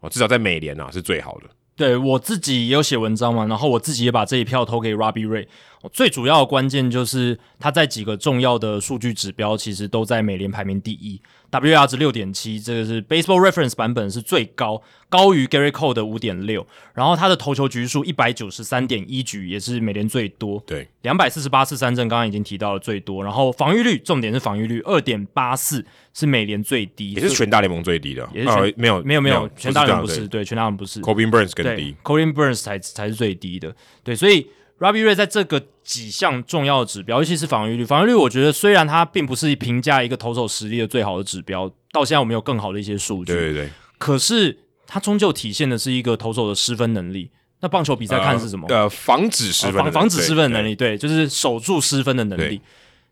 [0.00, 1.44] 哦，至少在美联啊是最好的。
[1.74, 5.46] 对，我自己也有写文章嘛，然后我自己也把这一票投给 Robbie Ray。
[5.90, 11.20] 最主要的关键就是他在几个重要的数据指标，其实都在美联排名第一。
[11.60, 16.66] WAR 值六点七，这个是 Baseball Reference 版本是最高，高于 Gerrit Cole 的五点六。
[16.94, 20.62] 然后他的投球局数一百九十三点一局，也是美联最多。
[20.66, 23.22] 对，两百四十八次三振，刚刚已经提到了最多。
[23.22, 25.84] 然后防御率，重点是防御率二点八四，
[26.14, 28.26] 是美联最低，也是全大联盟最低的。
[28.32, 31.02] 也是没有没有没有，全大联盟不是，对，对，全大联盟不是。
[31.02, 33.74] Corbin Burnes 更低，Corbin Burnes 才才是最低的。
[34.02, 34.46] 对，所以。
[34.82, 47.30] Robbie Ray 在这个几项重要的指标，尤其是防御率，防御率我觉得虽然它并不是评价一个投手实力的最好的指标，到现在我们有更好的一些数据，对对对，可是它终究体现的是一个投手的失分能力。
[47.60, 48.66] 那棒球比赛看是什么？
[48.70, 52.60] 呃，防止失分、呃，防防止失分的能力，对，对，就是守住失分的能力。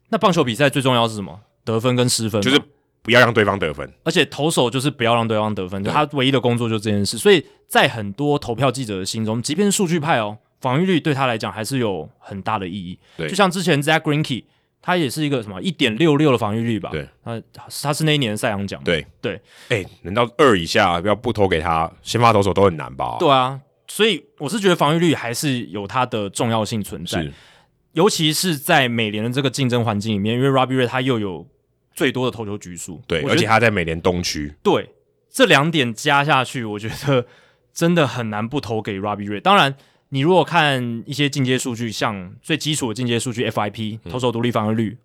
[0.09, 1.39] 那棒球比赛最重要是什么？
[1.65, 2.61] 得分跟失分，就是
[3.01, 3.89] 不要让对方得分。
[4.03, 7.17] 而且投手就是不要让对方得分，就他唯一的工作就是这件事。
[7.17, 10.37] 所以在很多投票记者的心中，即便是数据派哦。
[10.61, 12.99] 防御率对他来讲还是有很大的意义。
[13.17, 14.45] 对，就像之前 Zack Greinke，
[14.83, 16.91] 他也是一个什么一点六六的防御率吧？
[16.91, 17.43] 对，他
[17.83, 18.83] 他是那一年的赛扬奖。
[18.85, 19.35] 对对，
[19.69, 23.17] 哎、欸，能到二以下，要不投给他，先发投手都很难吧？
[23.19, 27.27] 对啊，所以我是觉得防御率还是有它的重要性存在，
[27.93, 31.47] 尤其是在美联的这个竞争环境里面，因为 Robbie Ray 他又有
[31.95, 34.91] 最多的投球局数，对，而且他在美联东区，对，
[35.31, 37.27] 这两点加下去，我觉得
[37.73, 39.41] 真的很难不投给 Robbie Ray。
[39.41, 39.75] 当然。
[40.13, 44.99] 你如果看一些进阶数据，像最基础的进阶数据 FIP、嗯、投手独立防御率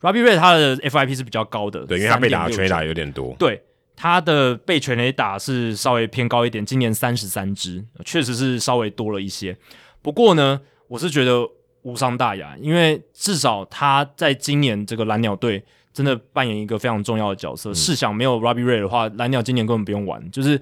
[0.00, 3.60] ，Robbie Ray 他的 FIP 是比较高的，对，因为他被打全垒打有点多，对，
[3.96, 9.56] 他的被全垒打是稍微偏高一点，今年三十三支，确实是稍微多了一些。
[10.00, 11.48] 不过呢，我是觉得
[11.82, 17.74] 无伤大雅，因为至少他在今年这个蓝鸟队真的扮演一个非常重要的角色。
[17.74, 20.60] 试、嗯、想没有 Robbie Ray 的话，蓝鸟今年根本不用玩，就是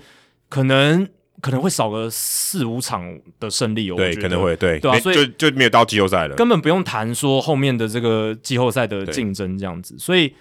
[0.48, 1.06] 可能。
[1.40, 9.96] 可能会少个四五场的胜利哦，对，可能会对对啊，所以就就没有到季后赛了，根本不用谈说后面的这个季后赛的竞争这样子。
[9.98, 10.34] 所以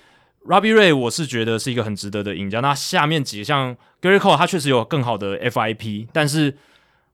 [0.45, 2.59] Robbie Ray 我是觉得是一个很值得的赢家。
[2.59, 6.57] 那下面几个像 Gerrit Cole 他确实有更好的 FIP，但是。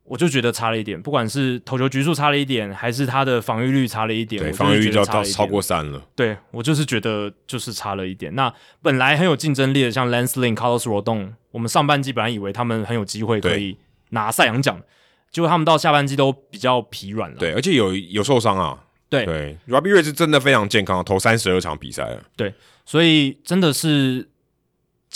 [0.07, 6.01] 我就觉得差了一点，不管是投球局数差了一点，还是他的防御率差了一点，对，防御率就要到超过三了。
[6.15, 8.33] 对，我就是觉得就是差了一点。
[8.33, 8.51] 那
[8.81, 13.77] 本来很有竞争力的，像 Lance Lynn、Carlos Rodon，我们上半季本来以为他们很有机会可以
[14.11, 14.81] 拿赛扬奖，
[15.29, 17.37] 结果他们到下半季都比较疲软了。
[17.37, 18.83] 对，而且有有受伤啊。
[19.09, 22.21] 对对，Robbie Ray 是真的非常健康，投三十二场比赛了。
[22.35, 22.53] 对，
[22.85, 24.29] 所以真的是。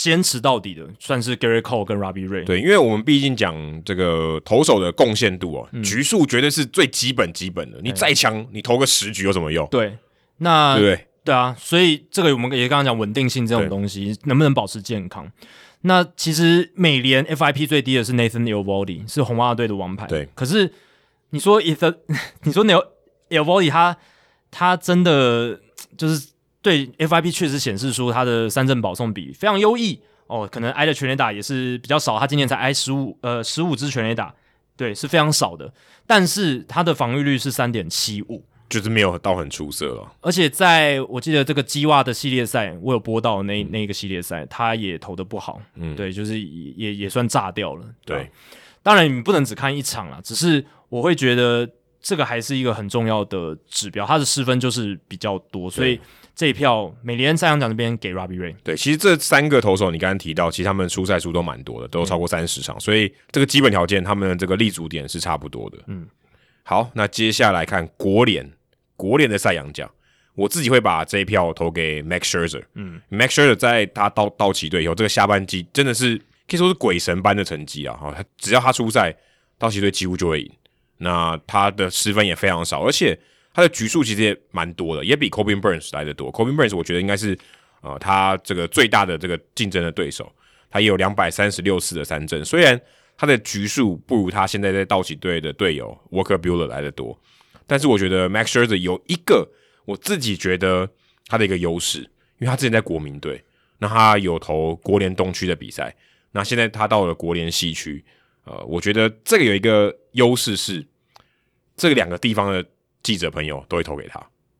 [0.02, 2.44] 坚持到底的算是 Gerrit Cole 跟 Robbie Ray。
[2.44, 3.54] 对，因为我们毕竟讲
[3.84, 7.78] 这个投手的贡献度哦、嗯，局数绝对是最基本基本的。
[7.82, 9.64] 你再强，你投个十局有什么用？
[9.68, 9.96] 对，
[10.38, 15.30] 那对对，对啊，所以这个我们也刚刚讲稳定性这种东西能不能保持健康？
[15.82, 20.08] 那其实美联 FIP 最低的是 Nathan Eovaldi，是红袜队的王牌。
[20.08, 20.72] 对，可是
[21.30, 21.94] 你说 If
[22.42, 22.64] 你说
[23.28, 23.96] Eovaldi 他
[24.50, 25.60] 他真的
[25.96, 26.31] 就是。
[26.62, 34.32] 对，FIP 确实显示出他的三振保送比非常优异哦，可能挨的全垒打也是比较少，他今年才挨十五呃十五支全垒打，
[34.76, 35.74] 对，是非常少的。
[36.06, 40.12] 但是他的防御率是三点七五，就是没有到很出色了。
[40.20, 47.84] 而且在我记得这个基袜的系列赛，我有播到那那个系列赛，他也投的不好，嗯，对，就是也也算炸掉了。
[48.04, 48.30] 对，对
[48.84, 51.68] 当然你不能只看一场啦，只是我会觉得
[52.00, 56.00] 这个还是一个很重要的指标，他的失分就是比较多，所以。
[56.34, 58.54] 这一票美联赛扬奖这边给 Robbie Ray。
[58.64, 65.78] 对，其实这三个投手你刚刚提到，其实他们出赛数都蛮多的，都超过三十场，嗯，所以这个基本条件他们的这个立足点是差不多的。
[65.88, 66.08] 嗯，
[66.62, 68.50] 好，那接下来看国联，
[68.96, 69.88] 国联的赛扬奖，
[70.34, 72.62] 我自己会把这一票投给 Max Scherzer。
[72.74, 76.16] 嗯，Max Scherzer 在他到道奇队以后，这个下半季真的是
[76.48, 77.94] 可以说是鬼神般的成绩啊！
[77.94, 79.14] 哈，他只要他出赛，
[79.58, 80.50] 道奇队几乎就会赢。
[80.96, 83.18] 那他的失分也非常少，而且。
[83.54, 86.32] 他的局数其实也蛮多的，也比 Cobin Burns 来的多。
[86.32, 87.38] Cobin Burns 我觉得应该是
[87.82, 90.32] 呃他这个最大的这个竞争的对手，
[90.70, 92.42] 他也有两百三十六次的三振。
[92.42, 92.80] 虽然
[93.16, 97.20] 他的局数不如他现在在道奇队的队友 Walker Buehler 来的多，
[97.66, 99.46] 但是我觉得 Max Scherzer 有一个
[99.84, 100.88] 我自己觉得
[101.26, 102.08] 他的一个优势，因
[102.40, 103.44] 为他之前在国民队，
[103.78, 105.94] 那他有投国联东区的比赛，
[106.30, 108.02] 那现在他到了国联西区，
[108.44, 110.86] 呃，我觉得这个有一个优势是
[111.76, 112.64] 这两个地方的。
[113.02, 114.18] 记者朋友都会投给他，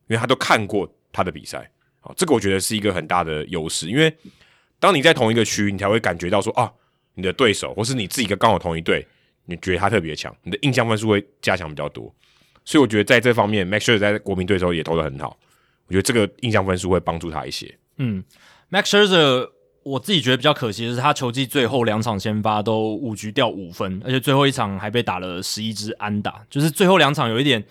[0.08, 1.70] 因为他都看过他的比赛，
[2.00, 3.88] 好，这个我觉得是一个很大的优势。
[3.88, 4.14] 因为
[4.80, 6.72] 当你在同一个区，你才会感觉到说啊，
[7.14, 9.06] 你的对手或是你自己跟刚好同一队，
[9.44, 12.12] 你觉得他特别强，你的印象分数会加强比较多。
[12.64, 15.38] 所以我觉得在这方面，Max Scherzer 在国民队的时候也投得很好，
[15.86, 17.72] 我觉得这个印象分数会帮助他一些。
[17.98, 18.24] 嗯
[18.70, 19.50] ，Max Scherzer
[19.84, 27.64] 我自己觉得比较可惜的是，他球季最后两场先发都五局掉五分，而且最后一场还被打了十一支安打，就是最后两场有一点。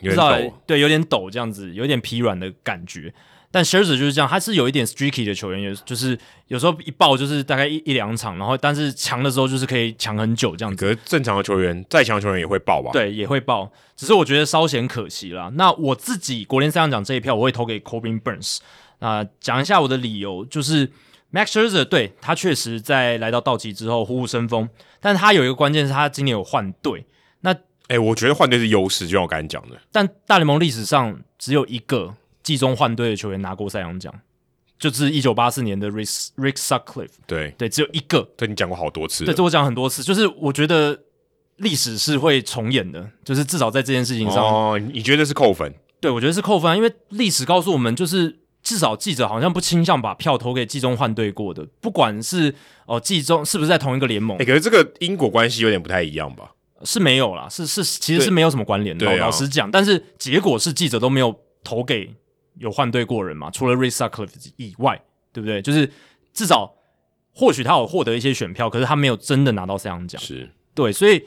[0.00, 3.12] 不知道、欸，对，有点抖这样子，有点疲软的感觉。
[3.50, 6.18] 但 Scherzer 就是这样，他是有一点 streaky 的球员，也就是
[6.48, 10.84] 有时候一爆就是大概一一两场，然后但是强的时候就是可以强很久这样子。
[10.84, 12.90] 可是正常的球员，再强的球员也会爆吧？
[12.92, 15.52] 对，也会爆，只是我觉得稍显可惜啦。
[15.54, 18.58] 那我自己国联三项奖这一票，我会投给 Corbin Burnes。
[18.98, 20.88] 那讲一下我的理由，就是
[21.32, 24.68] Max Scherzer 对他确实在来到道奇之后虎虎生风，
[24.98, 27.06] 但他有一个关键是他今年有换队。
[27.42, 27.54] 那
[27.88, 29.76] 哎、欸，我觉得换队是优势，就像我刚才讲的。
[29.92, 34.12] 但大联盟历史上只有一个季中换队的球员拿过赛扬奖，
[34.78, 37.10] 就是一九八四年的 Rick Rick Sutcliffe。
[37.26, 38.26] 对对，只有一个。
[38.36, 39.24] 对你讲过好多次。
[39.24, 40.98] 对，这我讲很多次，就是我觉得
[41.56, 44.42] 历史是会重演的，就是至少在这件事情上。
[44.42, 45.72] 哦，你觉得是扣分？
[46.00, 52.54] 对，我觉得是扣分，因为历史告诉我们，就是至少记者好像不倾向把票投给季中换队过的，不管是
[52.86, 54.38] 哦季中是不是在同一个联盟。
[54.38, 56.50] 哎、欸，可是这个因果关系有点不太一样吧？
[56.84, 59.16] 是没有啦，是是，其实是没有什么关联的。
[59.16, 62.14] 老实讲，但是结果是记者都没有投给
[62.58, 65.00] 有换队过人嘛，除了 Sutcliffe 以外，
[65.32, 65.60] 对不对？
[65.62, 65.90] 就是
[66.32, 66.74] 至少
[67.32, 70.20] 或许他有获得一些选票，可是他没有真的拿到赛扬奖。
[70.20, 71.24] 是对，所以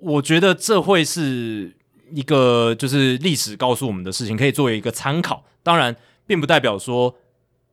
[0.00, 1.74] 我觉得这会是
[2.12, 5.44] 一个就是历史告诉我们的事情，可以作为一个参考。
[5.62, 5.96] 当然，
[6.26, 7.16] 并不代表说。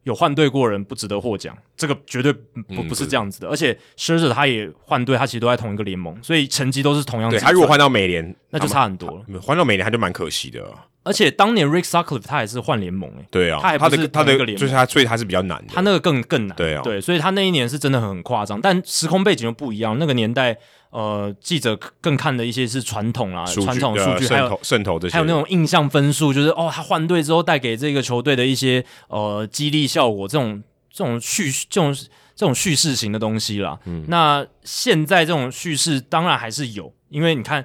[0.07, 3.49] 有换队过人不值得获奖，这个绝对不、嗯、不是这样子的。
[3.49, 7.29] 而且 Scherzer 他也换队，他其实都在同一个联盟，所以成绩都是同样。
[7.29, 9.41] 对，他如果换到美联，那就差很多了。
[9.41, 10.63] 换到美联他就蛮可惜的。
[11.03, 15.73] 而且当年 Rick Sutcliffe 他也是换联盟诶、欸，对啊，他还不是同一个联盟，就是他，所以他是比较难的。
[15.73, 18.61] 他那个更更难，对啊，对，所以他那一年是真的很夸张。
[18.61, 20.57] 但时空背景又不一样，那个年代。
[20.97, 31.93] 呃，记者更看的一些是传统啦，传统数据，还有渗透这些，还有那种印象分数，就是哦，他换队之后带给这个球队的一些呃激励效果，这种这种叙这种
[32.33, 33.77] 这种叙事型的东西啦。
[33.85, 37.63] 嗯，那现在这种叙事当然还是有，因为你看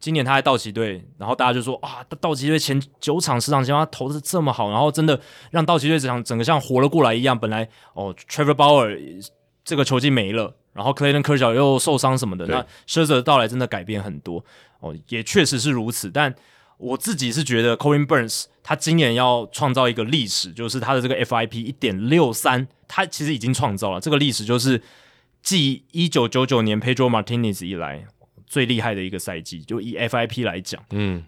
[0.00, 5.20] 今年他在道奇队，然后大家就说啊，道奇队前九场十场前他投的这么好，然后真的
[5.52, 7.38] 让道奇队整场整个像活了过来一样。
[7.38, 9.24] 本来哦，Trevor Bauer
[9.64, 10.54] 这个球季没了。
[10.72, 14.44] 然后 Clayton Kershaw 又受伤什么的，那 Scherzer 的到来真的改变很多
[14.80, 16.10] 哦，也确实是如此。
[16.10, 16.34] 但
[16.78, 24.82] 我自己是觉得 Corbin Burnes 他今年要创造一个历史，就是他的这个 FIP 一点六三，他其实已经创造了这个历史，就是
[25.42, 28.04] 继一九九九年 Pedro Martinez 以来
[28.46, 31.24] 最厉害的一个赛季，就以 FIP 来讲，嗯。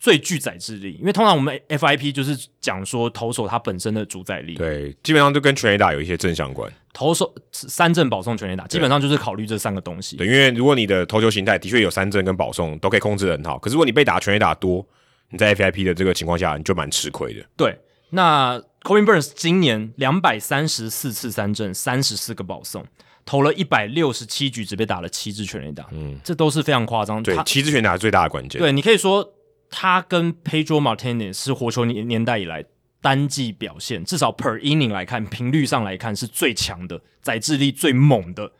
[0.00, 6.72] 最具载制力，因为通常我们 FIP 就是讲说投手他本身的主宰力，对，基本上就跟全垒打有一些正相关。
[6.98, 10.16] 投手三振保送全垒打，基本上就是考虑这三个东西。
[10.16, 14.84] 对，因为如果你的投球形态的确有三振跟保送都可以控制得很好，可是如果你被打全垒打多，
[15.30, 17.46] 你在 FIP 的这个情况下，你就蛮吃亏的。
[17.56, 17.78] 对，
[18.10, 22.84] 那 Corbin Burnes 今年两百三十四次三振，三十四个保送，
[23.24, 27.22] 投了一百六十七局，只被打了七支全垒打，嗯，这都是非常夸张。
[27.22, 28.60] 对，七支全垒打是最大的关键。
[28.60, 29.34] 对，你可以说。
[29.70, 32.64] 他跟 Pedro Martinez 是火球年年代以来
[33.00, 38.50] 单季表现，至少 per inning 来看，频率上来看是最强的，载智力最猛的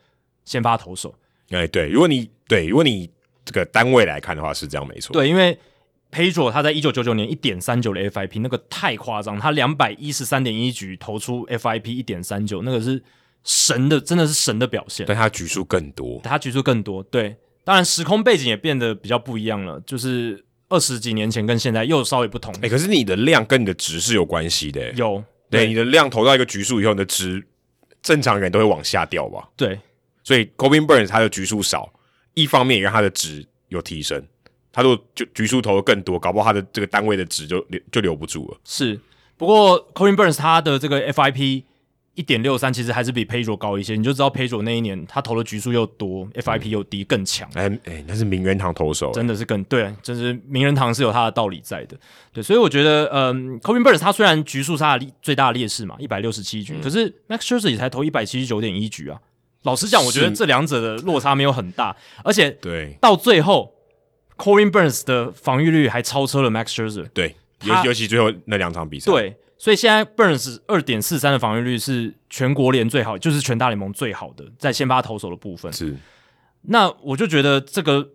[0.45, 1.15] 先发投手。
[1.49, 3.09] 哎，对，如果你对，如果你
[3.43, 5.13] 这个单位来看的话，是这样没错。
[5.13, 5.57] 对，因为
[6.11, 13.03] Pedro 他在一九九九年一点三九的 FIP 那个太夸张，他两百一十三点一局投出 FIP 一点三九，那个是
[13.43, 15.05] 神的，真的是神的表现。
[15.07, 22.53] 但他局数更多，他局数更多，对，当然时空背景也变得比较不一样了，就是二十几年前跟现在又稍微不同。
[22.55, 27.43] 哎、欸，可是你的量跟你的值是有关系的，有，对，你的量投到一个局数以后，你的值
[28.01, 29.49] 正常人都会往下掉吧？
[29.57, 29.79] 对，
[30.23, 31.91] 所以 Corbin Burnes 他的局数少，
[32.35, 34.23] 一方面也让他的值有提升。
[34.71, 38.57] 他如果就局数投的更多，搞不好他的这个单位的值就留就留不住了。
[38.63, 38.99] 是，
[39.35, 41.63] 不过 Corbin Burnes 他的这个 FIP
[42.19, 47.47] 一点六三其实还是比 Pedro 高一些，你就知道 Pedro 那一年他投的局数又多，FIP 又低，更强。
[47.53, 51.97] 哎、嗯、哎、欸，那是名人堂投手，真的是更对，就是名人堂是有他的道理在的。
[52.33, 59.17] 对，所以我觉得，嗯，Corbin Burnes 他虽然局数是他的最大的劣势嘛，一百六十七局，嗯、可是 Max Scherzer 也才投一百七十九点一局啊。
[59.63, 63.73] 老实讲，我觉得这两者的落差没有很大，而且对到最后。
[64.37, 67.35] Corbin Burnes 的防御率还超车了 Max Scherzer，对，
[67.65, 75.95] 尤尤其最后那两场比赛，对，所以现在 Burnes 二点四三的防御率是全国联最好，就是全大联盟最好的，在先发投手的部分是。
[76.63, 78.09] 那我就觉得这个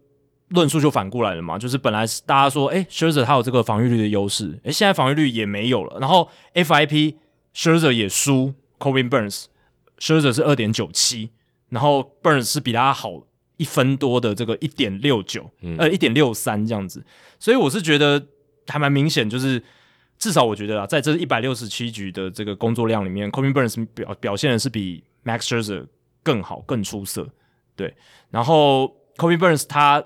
[0.48, 7.14] 论述就反过来了嘛，就是本来大家说，哎，Scherzer 他有这个防御率的优势，哎，现在防御率也没有了，然后 FIP
[7.54, 11.30] Scherzer 也输 Corbin Burnes，Scherzer 是二点九七，
[11.68, 13.22] 然后 Burnes 是比他好。
[13.56, 15.48] 一分多的这个一点六九，
[15.78, 17.00] 呃，一点六三这样子，
[17.38, 18.20] 所以我是觉得
[18.66, 19.62] 还蛮明显，就是
[20.18, 25.86] 至少我觉得啊，在这一百六十七局的这个工作量里面，Corbin Burnes 表表现的是比 Max Scherzer
[26.22, 27.28] 更好、更出色，
[27.76, 27.94] 对。
[28.30, 30.04] 然后 Corbin Burnes 他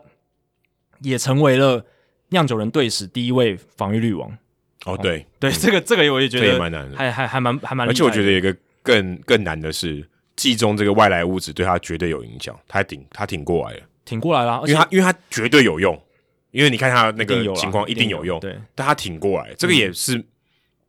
[1.00, 1.84] 也成为了
[2.28, 4.36] 酿酒人队史第一位防御率王。
[4.84, 10.08] 哦，对，对，这个这个我也觉得也蛮难的，还还还蛮还蛮，而且我觉得有一个更更难的是。
[10.38, 16.00] 季中这个外来物质对他绝对有影响，他挺他挺过来了，挺过来了，因为他因为他绝对有用，
[16.50, 20.24] 因为你看他那个情况一定有用，对，但他挺过来，这个也是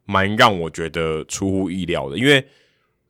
[0.06, 2.46] 蛮让我觉得出乎意料的，因为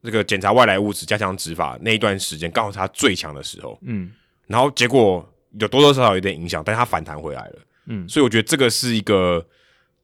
[0.04, 4.12] 这个检查外来物质加强执法那一段时间刚好是他最强的时候，嗯，
[4.48, 5.28] 然后结果
[5.60, 7.56] 有多多少少有点影响，但是他反弹回来了，
[7.86, 9.46] 嗯，所以我觉得这个是一个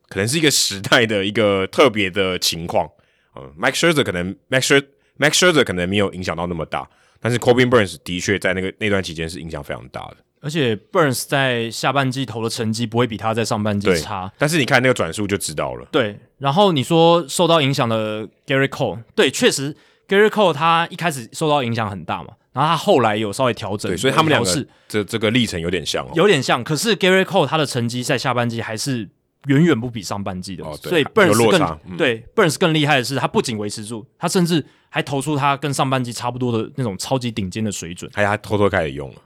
[0.07, 2.89] 可能是一个时代的一个特别的情况，
[3.35, 4.85] 嗯，Max Scherzer 可能 Max Scherzer
[5.17, 6.87] Max Scherzer 可能没有影响到那么大，
[7.19, 10.17] 但是 Corbin Burnes 的确在那个那段期间是影响非常大的。
[10.45, 14.31] 而且 Burnes 在下半季投的成绩不会比他在上半季差。
[14.37, 15.87] 但是你看那个转速就知道了。
[15.91, 19.75] 对，然后你说受到影响的 Gerrit Cole，对，确实
[20.07, 23.91] Gerrit Cole 他一开始受到影响很大嘛，然后他后来有稍微调整。
[23.91, 26.63] 对，所以他们两个是这这个历程有点像哦，有点像。
[26.63, 29.09] 可是 Gerrit Cole 他的成绩在下半季还是。
[29.47, 39.21] 远远不比上半季的，哦、所以 Burnes 更、嗯、对 Burnes 更厉害的是，他不仅维持住，他甚至还投出他跟上半季差不多的那种超级顶尖的水准，还他偷偷开始用了。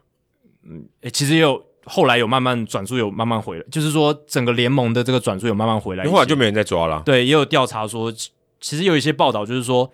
[0.64, 7.02] 嗯，其实也有后来有慢慢转速，有慢慢回来，就是说整个联盟的这个转速有慢慢回来，后来就没人再抓了。
[7.06, 9.91] 对，也有调查说，其实有一些报道就是说，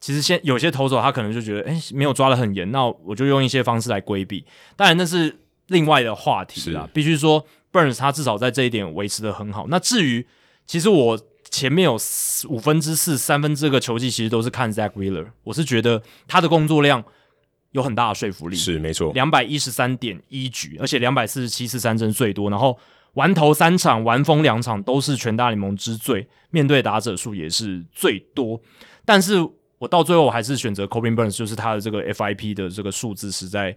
[0.00, 4.44] 其实现有些投手他可能就觉得，诶、欸，没有抓的很严，那我就用一些方式来规避。
[4.76, 5.38] 当然那是
[5.68, 7.44] 另外的话题啦，必须说。
[7.70, 9.66] Burnes 他至少在这一点维持的很好。
[9.68, 10.26] 那至于，
[10.66, 11.20] 其实我
[11.50, 11.98] 前面有
[12.48, 15.26] 五分之四、三分之二个球季，其实都是看 Zach Wheeler。
[15.44, 17.04] 我是觉得他的工作量
[17.72, 19.12] 有很大的说服力，是没错。
[19.12, 22.78] 两百一十三点一局，而且两百四十七次三振最多，然后
[23.14, 26.28] 完投三场，完封两场，都是全大联盟之最。
[26.50, 28.60] 面对打者数也是最多。
[29.04, 29.36] 但是
[29.78, 33.76] 我到最后我还是选择 Corbin Burnes，就是他的这个 FIP 的这个数字实在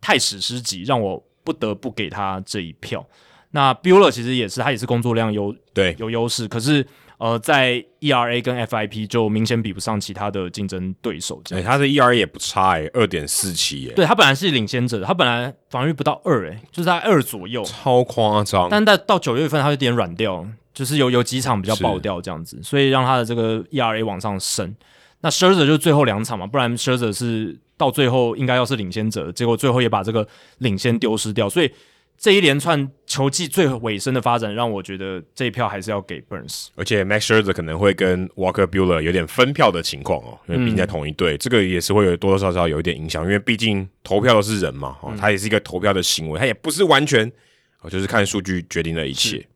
[0.00, 1.22] 太史诗级，让我。
[1.46, 3.06] 不得不给他这一票。
[3.52, 6.48] 那 Bueller 其实也是，他也是工作量优，对，有优势。
[6.48, 6.84] 可是
[7.18, 11.40] 呃，在 ERA 跟 FIP 就明显比不上其他的竞争对手。
[11.44, 13.94] 对、欸，他的 ERA 也不差诶，二点四七诶。
[13.94, 18.68] 对，他本来是领先者，他本来防御不到二诶，就是在二左右，超夸张。
[18.70, 24.74] 但在到九月份，他有点软掉，就是有有几场比较爆掉这样子，所以让他的这个 ERA 往上升。
[25.20, 27.58] 那 Scherzer 就最后两场嘛，不然 Scherzer 是。
[27.78, 30.26] 到最后应该要是领先者，结果最后也把这个
[30.60, 31.70] 领先丢失掉，所以
[32.18, 36.68] 这一连串球季最尾声的发展，让我觉得这一票还是要给 Burnes。
[36.74, 47.30] 而且 Max Scherzer 可能会跟 Walker Buehler 有点分票的情况哦，因为毕竟在同一队，嗯、这个也是会有多多少少有一点影响，因为毕竟投票的是人嘛，哦，他也是一个投票的行为，他也不是完全
[47.82, 49.46] 哦，就是看数据决定了一切。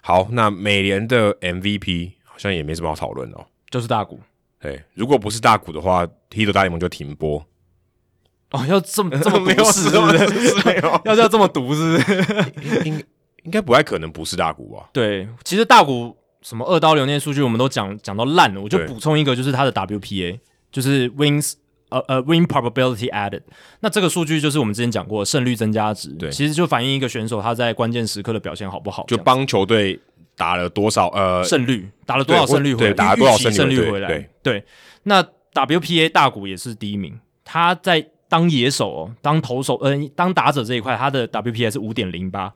[0.00, 4.18] 好，那美联的 MVP 好像也没什么好讨论哦，就是大谷。
[4.60, 7.44] 对，如果不是大谷的话，Hito 大联盟就停播。
[8.50, 10.80] 哦，要这么 这么没有死是不是？
[11.04, 12.52] 要 要这么毒是不是？
[12.84, 13.02] 应
[13.44, 14.88] 应该不太可能不是大谷吧？
[14.92, 20.38] 对，其实大谷什么二刀流那些数据我们都讲讲到烂了，我就补充一个，就是他的 WPA，
[20.72, 21.54] 就是 Wins
[21.90, 23.42] 呃呃 win probability added。
[23.80, 29.98] 那这个数据就是我们之前讲过胜率增加值，对，其实就反映一个选手他在关键时刻的表现好不好，就帮球队
[30.36, 34.64] 打了多少呃胜率，打了多少胜率回来，对，打了多少胜率回来，对对。
[35.04, 35.22] 那
[35.54, 42.52] WPA 大谷也是第一名，他在当野手哦，当投手，嗯、呃，当打者这一块，他的 WPA 是五点零八。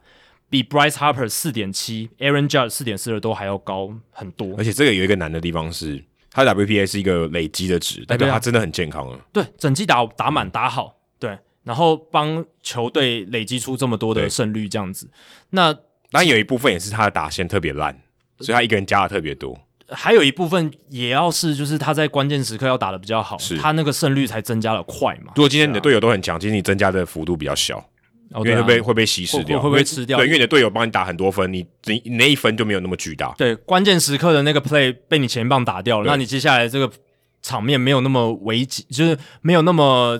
[0.49, 4.53] 比 Bryce Harper 四点七，Aaron Judge 四点四二都还要高很多。
[4.55, 9.19] 而且这个有一个难的地方是，他的 WPA 是一个累积的值，代表他真的很健康了。
[9.31, 15.09] 对，整季打打满打好，对，然后帮球队累积出这么多的胜率，这样子。
[15.49, 17.99] 那当然有一部分也是他的打线特别烂，
[18.37, 19.59] 所以他一个人加的特别多。
[19.89, 25.33] 还有一部分也要是，就是他在关键时刻要打的比较好，他那个胜率才增加了快嘛。
[25.35, 27.83] 如果今天你的队友都很强，其实你增加的幅度比较小。
[28.37, 30.17] 因为会被会被稀释掉，会不会吃掉？
[30.17, 33.31] 对，因为你的队友帮你打很多分，你你那一分就没有那么巨大。
[33.37, 36.91] 对，关键时刻的那个 play 被你前棒打掉了，那你接下来这个
[37.43, 40.19] 场面没有那么危急，就是没有那么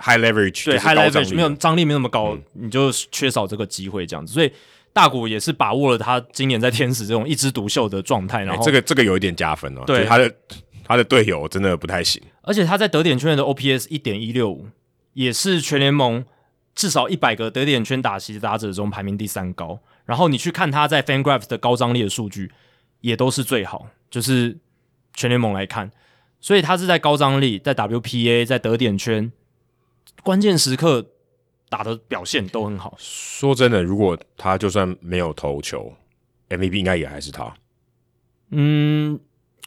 [0.00, 4.32] high leverage，对 high leverage 没有张力没那么高，嗯、你就缺少这个机会这样子。
[4.32, 4.50] 所以
[4.98, 9.84] 大谷也是把握了他今年在天使这种一枝独秀的状态，然后、欸、这个这个有一点加分哦。
[9.86, 10.34] 对，他的
[10.82, 14.66] 他的队友真的不太行，而且他在得点圈的 OPS 一点一六五，
[15.12, 16.24] 也是全联盟。
[16.74, 22.52] 至少一百个得点圈打席打者中排名第三高，然后你去看他在 FanGraphs 的高张力的数据，
[23.00, 24.56] 也都是最好，就是
[25.12, 25.90] 全联盟来看，
[26.40, 29.32] 所以他是在高张力、在 WPA、在得点圈
[30.22, 31.04] 关键时刻
[31.68, 32.94] 打的表现都很好。
[32.98, 35.92] 说真的，如果他就算没有投球
[36.48, 37.54] ，MVP 应该也还是他。
[38.50, 39.18] 嗯，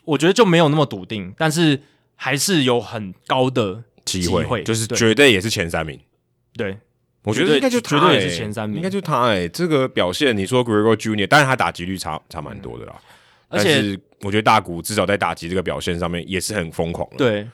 [0.05, 1.81] 我觉得就没有那么笃定，但是
[2.15, 5.99] 还是有很高的机会，就是绝对也是前三名。
[6.53, 6.77] 对。
[7.23, 12.99] 我觉得应该就绝对也是前三名，应该就他哎、欸，这个表现，你说 Gregor Junior，但是他打击率差差蛮多的啦。
[13.47, 17.17] 而且我觉得大谷至少在打击这个表现上面也是很疯狂的。
[17.17, 17.47] 对，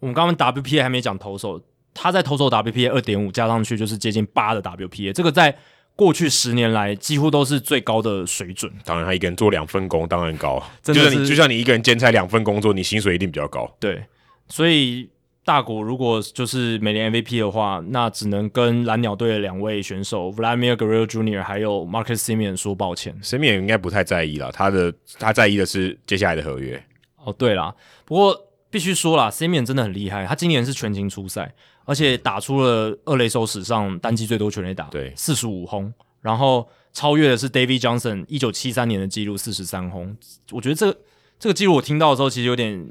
[0.00, 1.62] 我们刚刚 WPA 还没讲投手，
[1.94, 5.56] 他在投手 WPA 二点五加上去就是接近八的 WPA，这个在
[5.94, 8.72] 过去十年来几乎都是最高的水准。
[8.84, 13.72] 当然，他一个人做两份工当然高，真的是，就是你就像你一个人兼差两份工作，你薪水一定比较高。
[13.78, 14.04] 对，
[14.48, 15.08] 所以。
[15.44, 21.42] 大谷如果就是每年 MVP 的话，那只能跟蓝鸟队的两位选手 Vladimir Guerrero Jr.
[21.42, 23.12] 还有 Marcus Simeon 说抱歉。
[23.24, 26.80] Simeon 应该不太在意了，他的他在意的是接下来的合约。
[27.24, 27.74] 哦，对啦，
[28.04, 28.40] 不过
[28.70, 31.52] 必须说啦 Simeon 真的很厉害，他今年是全勤出赛，
[31.84, 40.16] 而且打出了二垒手史上单季最多全垒打，对，四十五轰，然后超越的是 David Johnson 一九七三年的记录四十三轰。
[40.50, 40.98] 我觉得这个
[41.38, 42.86] 这个记录我听到的时候其实有点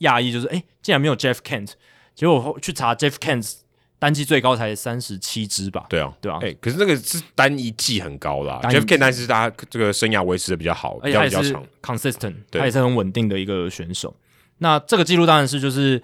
[0.00, 1.72] 讶异，就是哎，竟然没有 Jeff Kent。
[2.14, 3.54] 结果我去查 Jeff Kent
[3.98, 5.86] 单季最高才三十七支吧？
[5.88, 6.38] 对啊，对啊。
[6.42, 8.60] 哎、欸，可是那个是单一季很高啦。
[8.64, 14.14] Jeff Kent 但是他这个生涯维持的比较好，比较比较长，consistent，他也是很稳定的一个选手。
[14.58, 16.00] 那这个记录当然是就是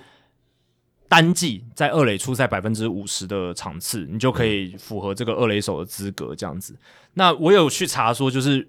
[1.10, 6.74] 单季在二垒出赛百分之五十的场次，你就可以符合这个二垒手的资格这样子。
[7.12, 8.66] 那我有去查说，就是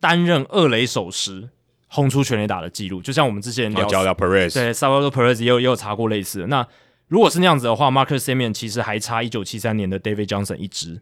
[0.00, 1.50] 担任二垒手时。
[1.86, 6.46] 轰出全垒打的记录，就像我们之前聊聊 Perez，对 Salvador Perez 也有也有查过类似的。
[6.48, 6.66] 那
[7.06, 11.00] 如果是那样子的话，Marcus Semien 其实还差一九七三年的 David Johnson 一支。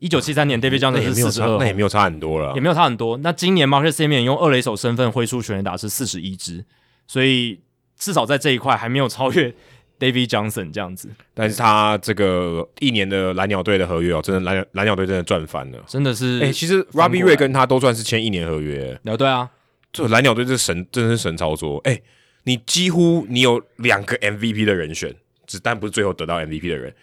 [0.00, 3.16] 一九七三年 David Johnson 是四十二，那也没有差很多了，也没有差很多。
[3.18, 6.64] 那今年 Marcus Semien 用二垒手身份挥出全垒打是四十一支，
[7.06, 7.60] 所以
[7.96, 9.54] 至少在这一块还没有超越
[10.02, 11.08] David Johnson 这样子。
[11.32, 16.40] 但是他这个一年的蓝鸟队的合约哦，真的蓝蓝鸟队真的赚翻了，真的是。
[16.40, 18.98] 哎、欸，其实 Robbie Ray 跟他都算是签一年合约。
[19.04, 19.48] 哦，对啊。
[19.92, 22.02] 这蓝鸟队这神真的是神操作，哎、欸，
[22.44, 25.14] 你几乎你有两个 MVP 的人选，
[25.46, 26.94] 只但不是最后得到 MVP 的人，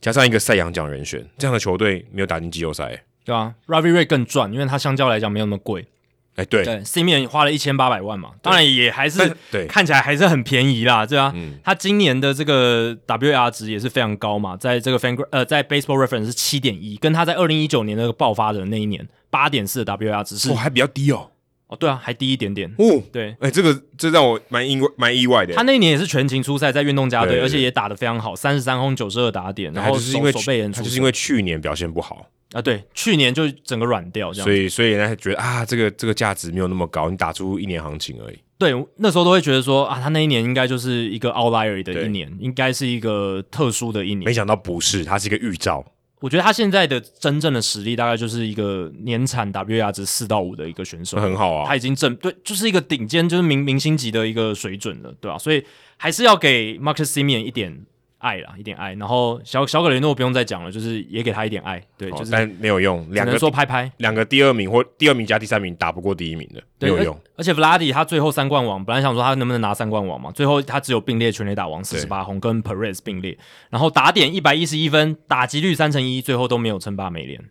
[0.00, 5.86] 加上一个赛扬奖人选，这样的球队没有打进季后赛，对啊，Robbie Ray 更赚，因为他相较来讲没有那么贵，
[6.34, 21.28] 哎、欸，对，对，Semien 花了一千八百万嘛，当然也还是对，看起来还是很便宜啦，对啊，嗯、他今年的这个 WAR 值也是非常高嘛，在这个 Fan 呃在 Baseball Reference 是七点一，跟他在二零一九年那个爆发的那一年八点四的 WAR 值是，哦，还比较低哦。
[21.68, 23.02] 哦，对啊，还低一点点哦。
[23.10, 25.54] 对，哎、欸，这个这让我蛮意外，蛮意外的。
[25.54, 32.62] 他那一年也是全勤出赛，在运动家队，而且也打得非常好，三十三轰，九十二打点，然后就是因为守备人出，就是因为去年表现不好啊。
[32.62, 34.44] 对，去年就整个软掉，这样。
[34.44, 38.38] 所以，所以人家觉得啊，这个这个价值没有那么高，你打出一年行情而已。
[38.58, 44.24] 对，那时候都会觉得说啊，他那一年应该就是一个 outlier 的一年，应该是一个特殊的一年。
[44.24, 45.84] 没想到不是，它是一个预兆。
[46.20, 51.66] 我觉得他现在的真正的实力大概就是一个年产 WAR 值四到五的一个选手，很好啊。
[51.66, 55.38] 他已经正对，就是一个顶尖，就是明明星级的一个水准了，对吧、啊？
[55.38, 55.64] 所以
[55.96, 57.84] 还是要给 Marcus Semien 一点
[58.22, 58.94] 爱啦，一点爱。
[58.94, 67.20] 然后小小葛雷诺不用再讲了，就是也给他一点爱，对，哦、就是但没有用，两个说拍拍，两个第二名或第二名加第三名打不过第一名的，没有用。
[67.36, 73.36] 而且 Vladi 他最后三冠王，本来想说他能不能拿三冠王嘛，最后他只有并列全垒打王四十八轰，跟 Perez 并列，
[73.68, 77.44] 然后打点一百一十一分，打击率三成一，最后都没有称霸美联。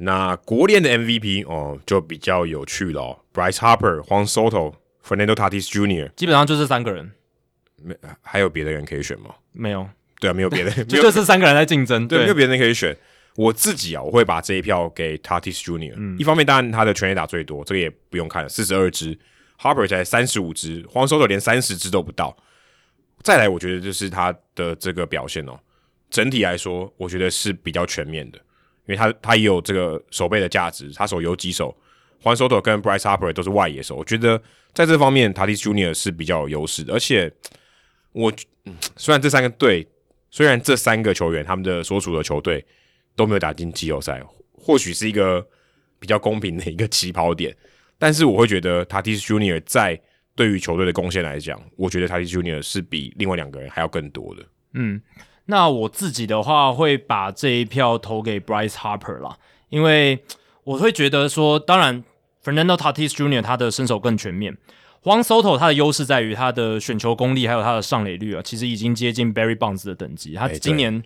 [0.00, 4.74] 那国联的 MVP 哦，就比较有趣了、哦、，Bryce Harper、Juan Soto、
[5.04, 7.10] Fernando Tatis Jr.，基本上就这三个人，
[7.82, 9.30] 没还有别的人可以选吗？
[9.50, 9.88] 没有。
[10.20, 12.96] 对啊，没有别的， 就这是三个人在竞争，对，对，没有别人可以选。
[13.36, 15.94] 我自己啊，我会把这一票给 Tatis Junior。
[15.96, 19.16] 嗯，一方面当然他的全垒打最多，这个也不用看了，四十二支
[19.60, 22.36] ，Harper 才三十五支，Juan Soto 连三十支都不到。
[23.22, 25.56] 再来，我觉得就是他的这个表现哦，
[26.10, 28.38] 整体来说，我觉得是比较全面的，
[28.86, 31.72] 因为他他也有这个手背的价值，他手有几手
[32.24, 34.42] ，Juan Soto 跟 Bryce Harper 都是外野手，我觉得
[34.74, 37.32] 在这方面 Tatis Junior 是比较有优势的，而且
[38.10, 38.32] 我
[38.64, 39.86] 嗯，虽然这三个队。
[40.30, 42.64] 虽然这三个球员他们的所属的球队
[43.16, 44.22] 都没有打进季后赛，
[44.52, 45.46] 或许是一个
[45.98, 47.56] 比较公平的一个起跑点，
[47.98, 50.00] 但是我会觉得 Tatis Junior 在
[50.34, 54.44] 对于球队的贡献来讲，我觉得 Tatis Junior 是比另外两个人还要更多的。
[54.74, 55.00] 嗯，
[55.46, 59.36] 那我自己的话会把这一票投给 Bryce Harper 啦，
[59.70, 60.22] 因为
[60.64, 62.04] 我会觉得说，当然
[62.44, 64.56] Fernando Tatis Junior 他的身手更全面。
[65.08, 70.34] Juan Soto 他的优势在于他的选球功力，还有他的上垒率啊，其实已经接近 Barry Bonds 的等级。
[70.34, 71.02] 他今年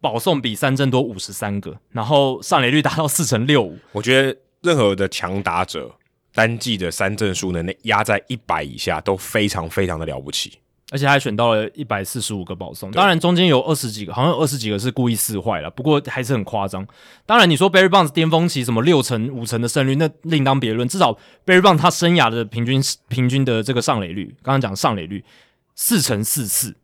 [0.00, 3.76] 保送比三振多五十三个，然后上垒率达到四成六五。
[3.90, 5.92] 我觉得任何的强打者
[6.32, 10.60] 单季的三振数能压在一百以下都非常非常的了不起。
[10.90, 16.86] 而且还选到了一百四十五个保送，当然中间有二十几个，好像有二十几个是故意试坏了，不过还是很夸张。
[17.24, 20.88] 当然你说 Barry Bonds 巅峰期什么六成五成的胜率，那另当别论。
[20.88, 25.24] 至少 Barry Bonds 他生涯的平均平均的这个上垒率，刚刚讲上垒率
[25.76, 26.74] 四成四四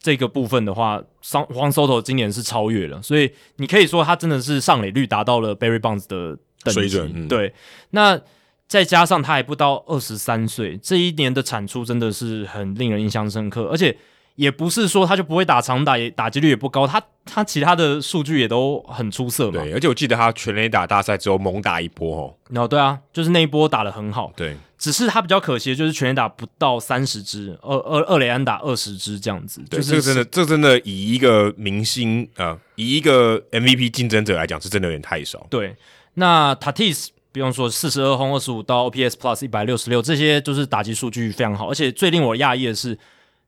[0.00, 6.80] 这个部分的话，上 Juan Soto 今年是超越了，所以你可以说他真的是上垒率达到了 Barry Bonds 的等级。
[6.82, 7.52] 水准，嗯、对，
[7.90, 8.20] 那。
[8.68, 13.64] 再加上他还不到二十三岁，这一年的产出真的是很令人印象深刻。
[13.70, 13.96] 而且
[14.34, 19.62] 也不是说他就不会打长打，也打击率也不高，他他其他的数据也都很出色嘛。
[19.62, 22.34] 对，而且我记得他全垒打大赛之后猛打一波哦。
[22.62, 24.30] 哦，对啊，就是那一波打的很好。
[24.36, 29.62] 对，只是他比较可惜的就是全垒打不到三十支，二二二垒安打二十支这样子。
[29.70, 35.46] 对，就是、这个真的，这个、真的以一个明星啊、呃，以一个 MVP 竞争者来讲，是真的有点太少。
[35.48, 35.74] 对，
[36.14, 37.08] 那 Tatis。
[37.38, 41.70] 不用说，四十二轰二十五到，OPS Plus 一百六十六，这些就是打击数据非常好。
[41.70, 42.98] 而且最令我讶异的是，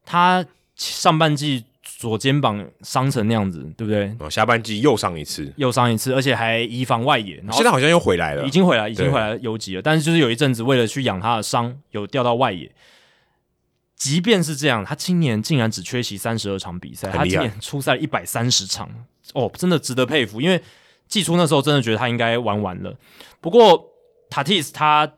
[0.07, 0.47] 他
[0.77, 4.15] 上半季左肩膀伤成那样子，对不对？
[4.21, 7.35] 哦，下半季又伤一次，又伤一次，而且还移防外野。
[7.39, 9.83] 然后现在好像又回来了，已经回来，已经回来游击了。
[9.83, 12.71] 但是就是有一阵子为了去养他的伤，有调到外野。
[13.97, 18.89] 即便是这样，他今年竟然只缺席三十二场比赛，他今年出赛一百三十场，
[19.35, 20.63] 哦，真的值得佩服，因为。
[21.11, 22.95] 季初那时候真的觉得他应该玩完了，
[23.41, 23.93] 不过
[24.31, 25.11] Tatis 他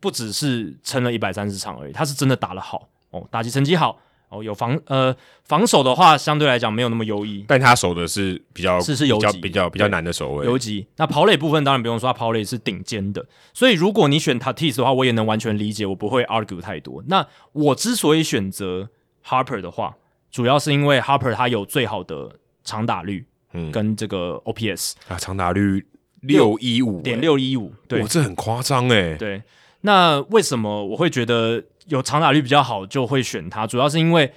[0.00, 3.98] 不只是撑了一百三十场而已，他是真的打得好哦，打击成绩好
[4.28, 5.14] 哦，有防呃
[5.44, 10.86] 防守的话相对来讲没有那么优异，但他守的是比较是是游击比较比较难的守卫游击。
[10.96, 17.02] 那跑垒部分当然不用说，他跑垒是顶尖的，所以如果你选 Tatis 的话，我也能完全理解，我不会 argue 太多。
[17.08, 18.88] 那我之所以选择
[19.24, 19.96] Harper 的话，
[20.30, 22.30] 主要是因为 Harper 他有最好的
[22.62, 23.26] 长打率。
[23.52, 25.86] 嗯，跟这个 OPS 啊，长打率
[26.26, 29.14] 六一五点六一五，对，这很夸张哎。
[29.14, 29.42] 对，
[29.82, 33.66] 那为什么我会觉得有长打率比较好，就会选他？
[33.66, 34.32] 主要是因为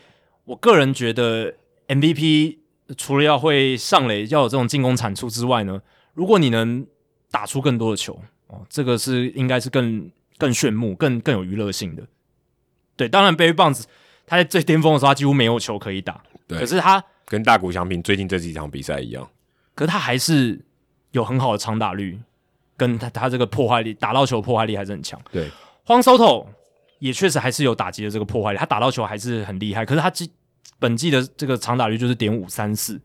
[0.46, 1.54] 我个人觉得
[1.88, 2.58] MVP
[2.98, 5.82] 除了要会上垒，要有这种进攻产出之外呢，
[6.14, 6.86] 如果你能
[7.32, 12.04] 打出更多的球哦，这个是应该是更更炫目、更更有娱乐性的。
[12.96, 13.84] 对，当然 Barry Bonds
[14.26, 17.04] 他在最巅峰的时候，他几乎没有球可以打，对，可是他。
[17.26, 19.30] 跟大谷翔平最近这几场比赛一样，
[19.76, 20.60] 可是他还是
[21.12, 22.20] 有很好的长打率，
[22.78, 25.20] 跟他他这个破坏力，打到球破坏力还是很强。
[25.32, 25.50] 对
[25.86, 26.46] ，Juan Soto
[27.00, 29.86] 也确实还是有打击的这个破坏力，他打到球还是很厉害。
[29.86, 30.32] 可是他季
[30.78, 33.02] 本季的这个长打率就是点五三四，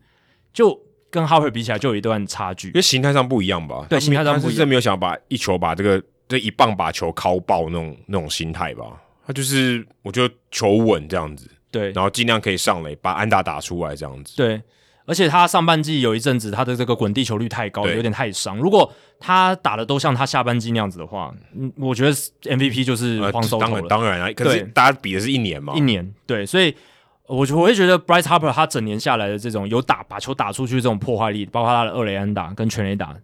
[0.53, 0.79] 就
[1.09, 3.85] 跟 Harper 比起来就有一段差距，因为形态上不一样吧？
[3.89, 9.01] 对，形态上不一样，是真没有想要把一球把这个这一棒把球敲爆那种那种心态吧？
[9.25, 11.49] 他就是我觉得球稳这样子。
[11.71, 14.37] 对，然后尽量可以上垒，把安打打出来这样子。
[14.37, 14.61] 对，
[15.05, 18.57] 而且他上半季有一阵子他的这个滚地球率太高，有点太伤。
[18.57, 22.11] 如果他打的都像他下半季那样子的话，嗯，我觉得
[22.43, 23.87] MVP 就是黄手头了。
[23.87, 26.13] 当然啊，可是大家比的是一年嘛，一年。
[26.25, 26.75] 对，所以
[27.27, 33.15] 我就我会觉得 Bryce Harper 他整年下来的这种有打把球打出去这种破坏力，包括他的二垒安打跟全垒打，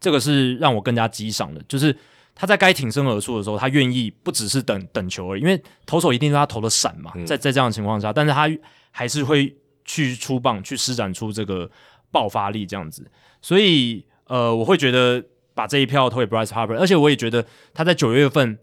[0.00, 1.96] 这个是让我更加激赏的，就是。
[2.34, 8.48] 他在该挺身而出的时候，他愿意不只是等等球而已，因为投手一定是他投的闪嘛，在在这样的情况下，但是他
[8.90, 9.54] 还是会
[9.84, 11.70] 去出棒，去施展出这个
[12.10, 13.10] 爆发力这样子。
[13.40, 17.44] 所以呃，我会觉得把这一票投给 Bryce Harper，而且我也觉得
[17.74, 18.58] 他在九月份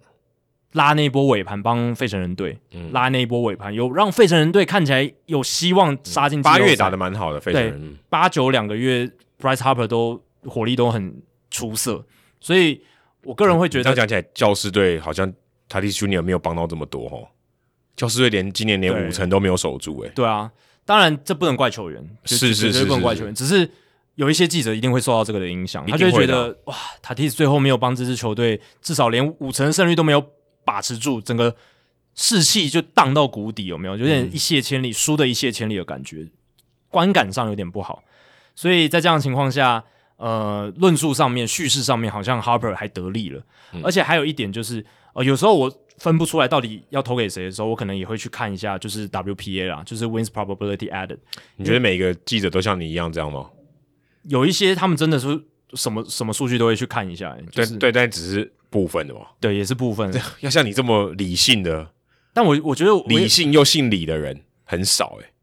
[0.73, 6.41] 拉那一波尾盘帮费城人队、嗯、拉那一波尾盘，有让费城人队看起来有希望杀进。
[6.41, 9.09] 八月打的蛮好的，费城人八九两个月
[9.39, 12.05] Bryce Harper 都火力都很出色，
[12.39, 12.81] 所以
[13.23, 15.31] 我个人会觉得，这样讲起来，教师队好像
[15.67, 17.27] Tatis Junior 没有帮到这么多哦。
[17.95, 20.49] 教师队连今年连五成都没有守住，哎，对啊，
[20.89, 23.69] 当然这不能怪球员，是是是，不能怪球员，只是
[24.15, 30.25] 有一些记者一定会受到这个的影响，他就会觉得哇，Tatis 最后没有帮这支球队，至少连五成胜率都没有
[30.65, 31.55] 把持住，整个
[32.15, 33.95] 士气就荡到谷底，有没有？
[33.97, 36.27] 有点一泻千里，输的一泻千里的感觉，
[36.89, 38.01] 观感上有点不好。
[38.55, 39.83] 所以在这样的情况下，
[40.17, 43.43] 呃，论述上面、叙事上面，好像 Harper 还得利了，
[43.83, 44.83] 而且还有一点就是，
[45.13, 45.71] 呃，有时候我。
[45.99, 51.17] 分不出来到底要投给谁的时候，我可能也会去看一下，就是 WPA 啦，就是 Wins Probability Added。
[51.57, 53.49] 你觉得每个记者都像你一样这样吗？
[54.23, 55.27] 有一些他们真的是
[55.73, 59.21] 什么什么数据都会去看一下，就是、对对，但只是部分的嘛。
[59.39, 60.09] 对，也是部分。
[60.41, 61.91] 要像你这么理性的，
[62.33, 65.33] 但我我觉得我理性又姓李的人很少诶、欸。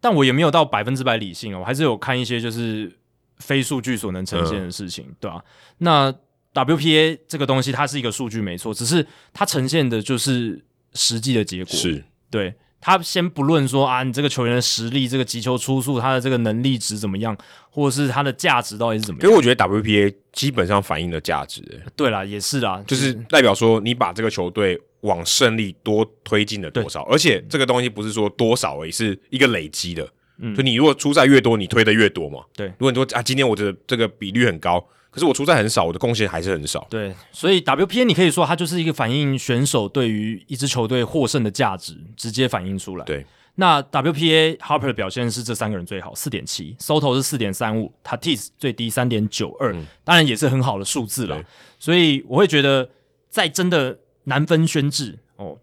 [0.00, 2.90] 但我也没有到百分之百理性哦，我还是有看一些就是
[3.36, 5.44] 非数据所能呈现的事情，嗯、对吧、啊？
[5.78, 6.14] 那。
[6.54, 10.62] WPA 这个东西，它是一个数据没错，只是它呈现的就是
[10.94, 11.72] 实际的结果。
[11.72, 17.36] 是对，他先不论说啊，你这个球员的实力、这个击球出速、他的这个能力值怎么样，
[17.70, 19.28] 或者是他的价值到底是怎么样？
[19.28, 21.62] 因为我觉得 WPA 基本上反映了价值。
[21.94, 30.08] 对啦，也是啦，就是代表说你把这个球队往胜利多推进了多少，而且这个东西不是说多少而已，是一个累积的。
[30.38, 32.40] 嗯，就你如果出赛越多，你推的越多嘛。
[32.56, 34.84] 对，如果你说啊，今天我的这个比率很高。
[35.10, 36.86] 可是我出赛很少，我的贡献还是很少。
[36.88, 43.04] 对，所以 WPA 你可以说它就是一个反映选手对于一支球队获胜的价值直接反映出来。
[43.04, 43.26] 对，
[43.56, 49.74] 那 WPA Harper 的表现是这三个人最好，四点七，Soto 是四点三五，Tatis 最低三点九二，
[50.04, 51.42] 当然也是很好的数字了。
[51.78, 52.88] 所以我会觉得，
[53.28, 55.58] 在真的难分轩制哦，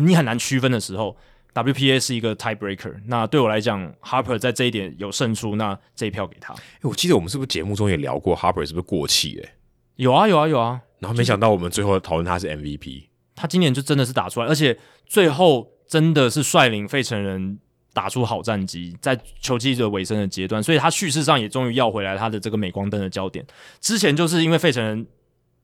[0.00, 1.16] 你很难区分的时候。
[1.54, 6.54] WPA 是一个 tiebreaker，那对我来讲，Harper 在这一点有胜出，那这一票给他。
[6.54, 9.36] 欸，我记得我们是不是节目中也聊过 Harper 是不是过气？
[9.38, 9.52] 欸？
[9.96, 10.80] 有啊有啊有啊。
[11.00, 13.04] 然后没想到我们最后讨论他是 MVP，
[13.34, 17.58] 他今年就真的是打出来，而且最后真的是率领费城人
[17.92, 23.44] 打出好战绩，在球季的尾声的阶段，所以他叙事上也终于要回来他的这个镁光灯的焦点。
[23.80, 25.06] 之前就是因为费城人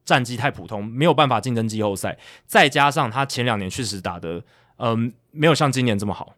[0.05, 4.43] 战绩太普通，没有办法竞争季后赛，再加上他前两年确实打的。
[4.79, 6.35] 嗯，没有像今年这么好，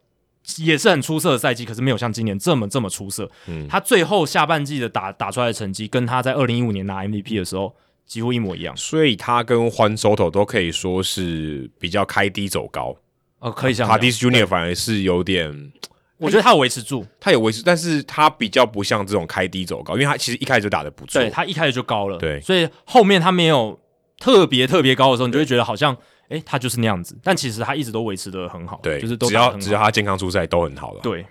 [0.57, 3.29] 也是很出色的赛季，可是没有像今年这么这么出色。
[3.47, 8.75] 嗯，他最后下半季的打打出来的成绩，跟他在二零一五年拿 MVP 的时候几乎一模一样。
[8.75, 12.95] 所以他跟 Juan Soto 都可以说是比较开低走高。
[13.39, 13.91] 哦，可以这样。
[13.91, 15.71] Tatis Junior 反而是有点，
[16.17, 21.21] 我觉得他有维持住，他有维持，但是他比较不像这种开低走高，因为他其实一开始就打的不错。
[21.21, 23.79] 对，他一开始就高了，对，所以后面他没有
[24.19, 25.95] 特别特别高的时候，你就会觉得好像。
[26.29, 31.01] 诶，他就是那样子，但其实他一直都维持的很好，对，就是都只要只要他健康出赛都很好了。
[31.01, 31.25] 对，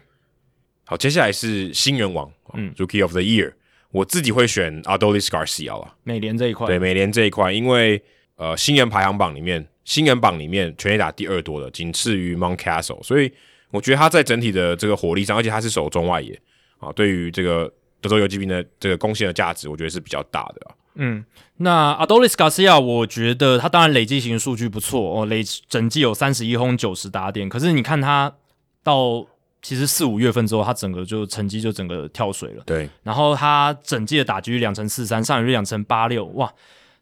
[0.85, 3.53] 好，接下来是新人王，嗯，Rookie of the Year，
[3.91, 5.95] 我自己会选 Adolis Garcia 了。
[6.03, 8.03] 美联这一块，对，美联这一块，因为
[8.37, 13.33] 呃，新人排行榜里面，新人榜里面全垒打第二多的，仅次于 Mountcastle，所以
[13.70, 16.37] 我觉得他在整体的这个火力上，而且他是守中外野
[16.79, 20.75] 啊，对于这个德州游骑兵的这个贡献的价值，我觉得是比较大的啊。
[21.01, 21.25] 嗯，
[21.59, 27.49] 那 Adolis Garcia，我觉得他当然累计型数据不错哦，累整季有三十一轰九十打点。
[27.49, 28.35] 可是你看他
[28.83, 29.25] 到
[29.62, 32.65] 其实四五月份之后，他整个就成绩就整个跳水了。
[32.66, 36.53] 对，然后他整季的打击率两成四三，上垒率两成八六，哇，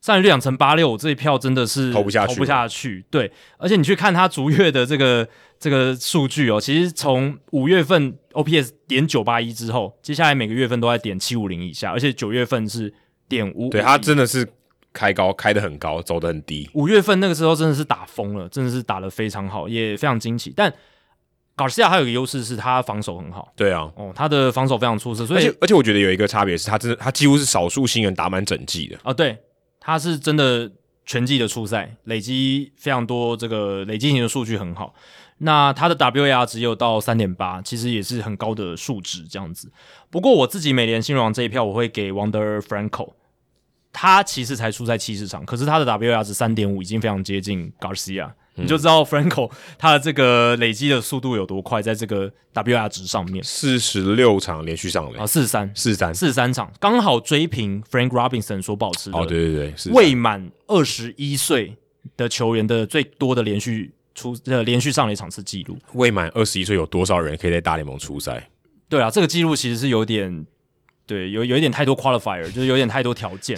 [0.02, 3.02] 上垒率两成八六，我这一票真的是投不下去，投不下去。
[3.10, 5.26] 对，而且你去看他逐月的这个
[5.58, 12.92] 这个数据哦，其实从五月份 OPS 点九八一之后，接下来每个月份都在点七五零以下，而且九月份是。
[13.28, 14.46] 点五，对他真的是
[14.92, 16.68] 开高，开的很高，走的很低。
[16.74, 20.52] 五月份那个时候真的是打疯了，真的是打的非常好，也非常惊奇。
[20.56, 20.72] 但
[21.56, 29.38] Garcia 还有一个优势是他防守很好，对啊，哦，他的防守非常出色，所以而且而且我觉得有一个差别是他真的他几乎是少数新人打满整季的啊，对，
[29.80, 30.70] 他是真的
[31.06, 34.94] 全季的初赛，累积非常多这个累积型的数据很好。
[35.38, 39.70] 那他的 WAR 只有到三点八，其实也是很高的数值这样子。
[40.08, 43.12] 不过我自己美联新人王这一票，我会给 Wander Franco。
[43.92, 48.26] 他其实才出赛七十场，可是他的 WAR 值三点五，已经非常接近 Garcia，
[48.56, 48.64] 嗯。
[48.64, 53.42] 你就知道 Franco 他的这个累积的速度有多快，在这个 WAR 值上面。
[53.44, 59.18] 四十六场连续上垒啊，四十三，四十三，四十三场，刚好追平 Frank Robinson 所保持的。
[59.18, 61.76] 哦，对对对，未满二十一岁
[62.18, 63.92] 的球员的最多的连续。
[64.16, 65.78] 出呃连续上了一场次记录。
[65.92, 68.48] 未满二十一岁有多少人可以在大联盟出赛？
[68.88, 70.44] 对啊，这个记录其实是有点，
[71.06, 73.56] 对，有有一点太多 qualifier，就是有点太多条件。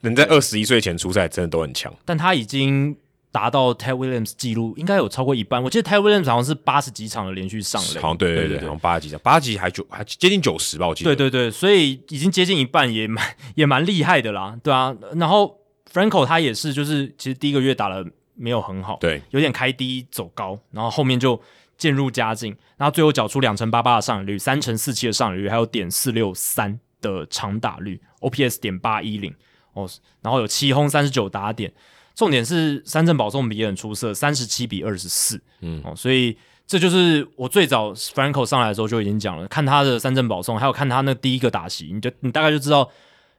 [0.00, 1.94] 能在二十一岁前出赛，真的都很强。
[2.06, 2.96] 但他已经
[3.32, 5.62] 达到 Ted Williams 记录，应该有超过一半。
[5.62, 11.14] 我记得 Ted Williams 好像是八十几场的连续上垒，好像对对对，好像八十几场，八十几还九还接近九十吧，我记得。
[11.14, 14.94] 对对对，所以已经接近一半也，也蛮也蛮厉害的啦，对啊。
[15.16, 15.58] 然后
[15.92, 18.06] Franco 他也是，就是其实第一个月打得
[18.40, 21.40] 没有很好，对，有点开低走高，然后后面就。
[21.80, 29.34] 渐入佳境，然后最后缴出两成八八的上垒率，三成四七的上垒率，还有点四六三的长打率，OPS 点八一零
[29.72, 29.88] 哦，
[30.20, 31.72] 然后有七轰三十九打点，
[32.14, 36.36] 重点是三振保送比也很出色，三十七比二十四，嗯哦，所以
[36.66, 42.90] 这就是我最早 Franco 上来的时候就已经讲了，看他的三振保送，还有看他那第一个打席，你就你大概就知道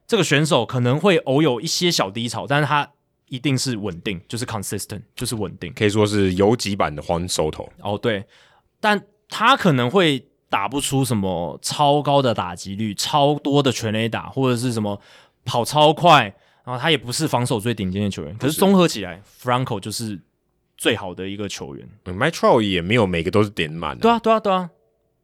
[0.07, 2.89] 这个选手可能会偶有一些小低潮，但是他。
[3.31, 7.65] 一定是稳定，就是 consistent，就是稳定，可以说是游击版的 Juan Soto。
[7.79, 8.21] 哦，对，
[8.81, 14.99] 但他可能会打不出什么超高的打击率、超多的全垒打，或者是什么
[15.45, 16.23] 跑超快，
[16.65, 18.37] 然后他也不是防守最顶尖的球员。
[18.37, 20.19] 可是综合起来，Franco 就是
[20.75, 21.87] 最好的一个球员。
[22.03, 23.97] 嗯，Mike Trout 也没有每个都是点满。
[23.97, 24.69] 对啊，对啊，对啊，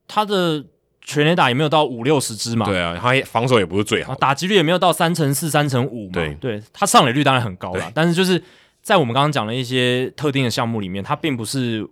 [0.08, 0.66] 他的。
[1.10, 8.44] 全垒打也没有到五六十支嘛，对啊，他防守也不是最好，打击率也没有到三成四、三成五嘛，对，对，他上垒率当然很高了，但是就是
[8.82, 11.88] 在我们刚刚讲的一些特定的项目里面，他并不是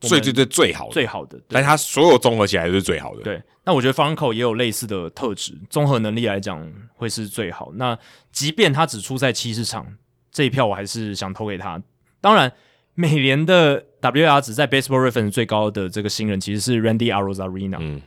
[0.00, 3.20] 最最最最好的最好的，但他所有综合起来都是最好的。
[3.20, 7.70] 对，那我觉得 Franco 也有类似的特质，综合能力来讲会是最好。
[7.74, 7.98] 那
[8.32, 9.86] 即便他只出赛七十场，
[10.32, 11.78] 这一票我还是想投给他。
[12.22, 12.50] 当然，
[12.94, 17.76] 美联的 WAR 值在 Baseball Reference 最高的这个新人其实是 Randy Arozarena。
[17.78, 18.00] 嗯。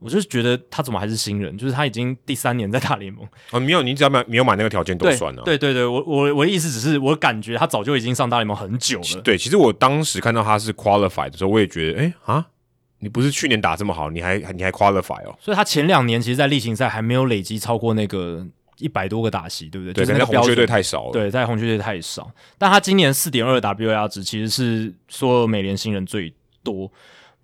[0.00, 1.56] 我就是觉得他怎么还是新人？
[1.58, 5.42] 就是他已经第三年在大联盟啊，没有，你只要买没有买那个条件都算了。
[5.42, 9.20] 对对对，我我我的意思只是我感觉他早就已经上大联盟很久了。
[9.22, 12.46] 对，其实我当时看到他是 qualified 的时候，我也觉得，哎啊，
[13.00, 15.36] 你不是去年打这么好，你还你还 qualify 哦？
[15.40, 18.46] 所以他前两年其实，在例行赛还没有累积超过那个
[18.78, 19.92] 一百多个打席，对不对？
[19.92, 21.12] 对，就是那个红雀队太少了。
[21.12, 26.88] 对，在红雀队太少，但他今年四点二 WAR 值其实是所有美联新人最多。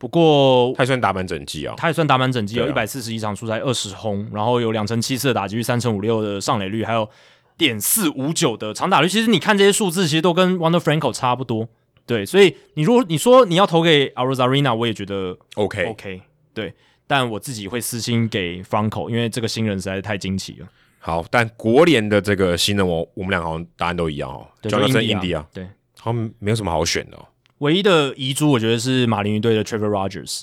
[0.05, 7.09] 不过他也算打满整季啊，他也算打满整季，有一百四十一场出赛，二十轰，然后有两成七四的打击率，三成五六的上垒率，还有
[7.57, 9.09] 点四五九的长打率。
[9.09, 11.67] 其实你看这些数字，其实都跟 Wonder Franco 差不多。
[12.05, 16.21] 对，所以你如果你说你要投给 Arozarena，我也觉得 OK OK。
[16.53, 16.75] 对，
[17.07, 20.67] 但我自己会私心给 Franco，因为这个新人实在是太惊奇了。
[20.99, 25.67] 好，但国联的这个新人，我我们两个好像答案都一样哦，叫做 India，对，
[25.99, 27.25] 好像没有什么好选的哦。
[27.59, 30.43] 唯一的遗珠，我觉得是马林鱼队的 Trevor Rogers。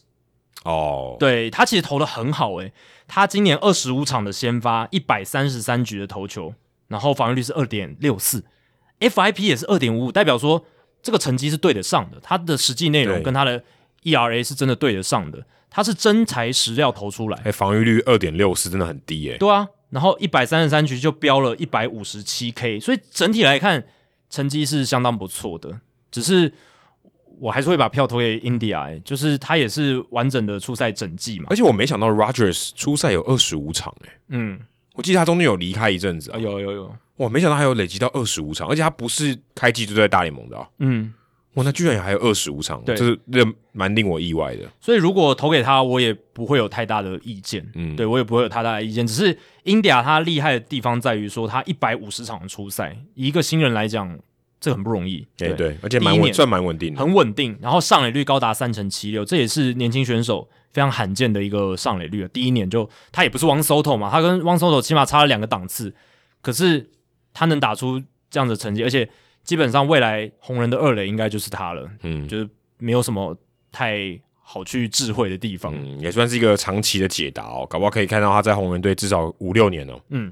[0.63, 2.71] 哦，对，他其实投的很好诶，
[3.07, 6.53] 他今年二十五场的先发，一百三十三局的投球，
[6.87, 8.45] 然后防御率是二点六四
[8.99, 10.63] ，FIP 也是二点五五，代表说
[11.01, 12.19] 这个成绩是对得上的。
[12.21, 13.63] 他的实际内容跟他的
[14.03, 17.41] ERA 是真的对得上的，他是真材实料投出来。
[17.43, 19.37] 哎，防御率二点六四真的很低诶。
[19.39, 23.83] 对啊，然后一百三十三局就飙了一百五十七 K，所以整体来看
[24.29, 25.81] 成绩是相当不错的，
[26.11, 26.53] 只是。
[27.41, 31.47] 我还是会把票投给 India，欸，就是他也是完整的初赛整季嘛。
[31.49, 34.59] 而且我没想到 Rogers 初赛有二十五场，欸，嗯，
[34.93, 41.11] 我记得他中间有离开一阵子啊，有有有，哇，没想到还有累积到二十五场，而且他不是开季就在大联盟的啊，嗯，
[41.55, 44.69] 哇，那居然也还有二十五场，对，这是这蛮令我意外的。
[44.79, 49.07] 所以如果投给他，我也不会有太大的意见，嗯，对我也不会有太大的意见。
[49.07, 54.19] 只是 India 他厉害的地方在于说，他一百五十场的出赛，以一个新人来讲。
[54.61, 57.57] 这很不容易，对对，而且蛮稳，算蛮稳定的，很稳定。
[57.59, 62.27] 然后上垒率高达三成七六，这也是年轻选手非常罕见的一个上垒率。
[62.27, 65.91] 第一年就他也不是 Juan Soto 嘛，他跟 Juan Soto 起码差了两个档次，
[66.43, 66.87] 可是
[67.33, 69.09] 他能打出这样的成绩，而且
[69.43, 72.47] 基本上未来红人的二垒应该就是他了，嗯，就是
[72.77, 73.35] 没有什么
[73.71, 80.31] 太好去智慧的地方，嗯，也算是一个长期的解答哦，搞不好可以看到他在红人队至少五六年哦，嗯。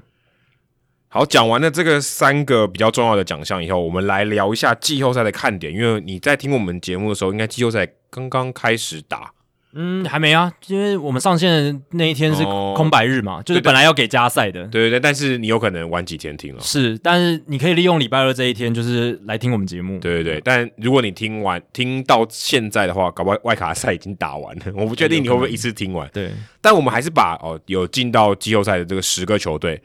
[1.12, 5.72] 好，讲完了这个三个比较重要的奖项以后，我们来聊一下季后赛的看点。
[5.72, 9.32] 因为你在听我们节目的时候，应该季后赛刚刚开始打。
[9.72, 14.62] 嗯，还没啊，因为我们上线的那一天是空白日嘛，哦、就是本来要给加赛的。
[14.68, 16.60] 对对对，但是你有可能晚几天听了。
[16.60, 19.98] 是，但是你可以利用礼拜二这一天，就是来听我们节目。
[19.98, 24.62] 对对对，但如果你听完听到现在的话，搞不好外卡赛已经打完了。
[24.78, 26.08] 我不确定你会不会一次听完。
[26.12, 26.30] 对，
[26.60, 29.82] 但我们还是把哦有进到季后赛的这个十个球队。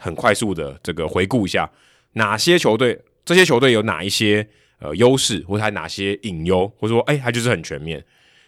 [0.00, 1.70] 很快速的这个回顾一下，
[2.14, 4.44] 哪些球队，这些球队有哪一些
[4.78, 8.02] 呃优势，或者还哪些隐忧，或者说哎，它就是很全面。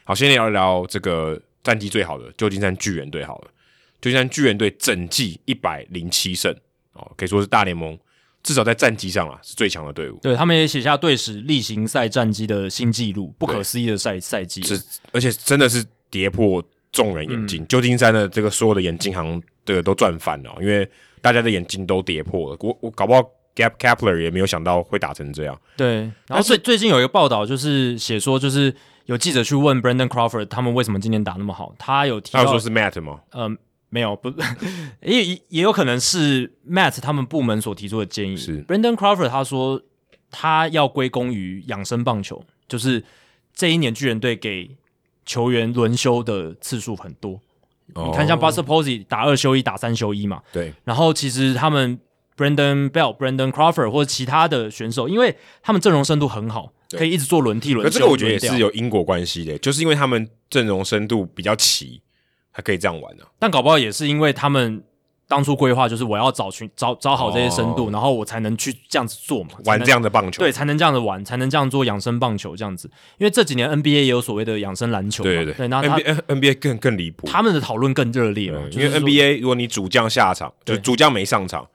[0.05, 3.51] 好，先聊一聊这个战绩最好的旧金山巨人队好了。
[4.01, 6.53] 旧金山巨人队整季一百零七胜
[6.95, 7.97] 哦，可以说是大联盟
[8.43, 10.19] 至少在战绩上啊是最强的队伍。
[10.21, 14.61] 对，他们也写下队史例行赛战绩的新纪录，不可思议的赛赛季。
[14.63, 16.61] 是，而且真的是跌破
[16.93, 17.67] 众人眼镜。
[17.67, 20.89] 旧、嗯、金山的这个所有的眼镜行的都赚翻了，因为
[21.21, 22.57] 大家的眼镜都跌破了。
[22.61, 23.21] 我我搞不好
[23.57, 25.61] Gap Kepler 也没有想到会打成这样。
[25.77, 28.73] 对，然后最最近有一个报道，就是写说，就是
[29.07, 33.21] 有记者去问 Brandon Crawford 他们为什么今年打那么好，他有提到他有说是 Matt 吗？
[33.33, 33.59] 嗯。
[33.95, 34.33] 没有，不，
[35.05, 38.35] 也也有可能是 Matt 他们部门所提出的建议。
[38.39, 39.83] 是 Brandon Crawford 他说
[40.31, 43.05] 他要归功于养生棒球，就是
[43.53, 44.75] 这一年巨人队给
[45.25, 47.41] 球员轮休的次数很多。
[47.95, 50.43] 哦、你看，像 Buster Posey 打二休一，打三休一嘛。
[50.53, 50.73] 对。
[50.85, 51.99] 然后其实他们
[52.37, 57.99] Brandon Bell、Brandon Crawford 或者其他的选手，因为他们阵容深度很好，可以一直做轮替轮休。
[57.99, 62.01] 这个我觉得也是有因果关系的，就是因为他们阵容深度比较齐。
[62.55, 64.85] 还可以这样玩呢、啊，但搞不好也是因为他们
[65.33, 72.87] 当初规划就是我要找寻找找好这些深度，哦、然后我才能去这样子做嘛，玩这样的棒球，对，才能这样子玩，才能这样做养生棒球这样子。
[73.17, 81.67] 因为这几年 NBA 也有所谓的养生篮球嘛，对对对，对那 NBA NBA 更更离谱，他们的讨论更热烈嘛，因为 NBA 如果你主将下场，就主将没上场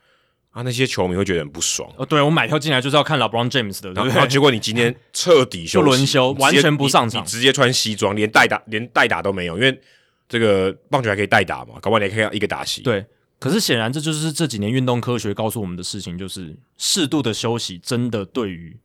[0.51, 1.89] 啊，那些球迷会觉得很不爽。
[1.97, 4.09] 哦，对我买票进来就是要看 LeBron James 的，对不对？
[4.09, 9.81] 然后结果你今天 彻底休轮休，完全不上场，直接穿西装，连代打连代打都没有，因为。
[10.29, 11.75] 这个棒球还可以代打嘛？
[11.79, 12.81] 搞不好你可以一个打席。
[12.81, 13.05] 对，
[13.39, 18.77] 可是显然这就是这几年运动科学告诉我们的事情，就是适度的休息真的对于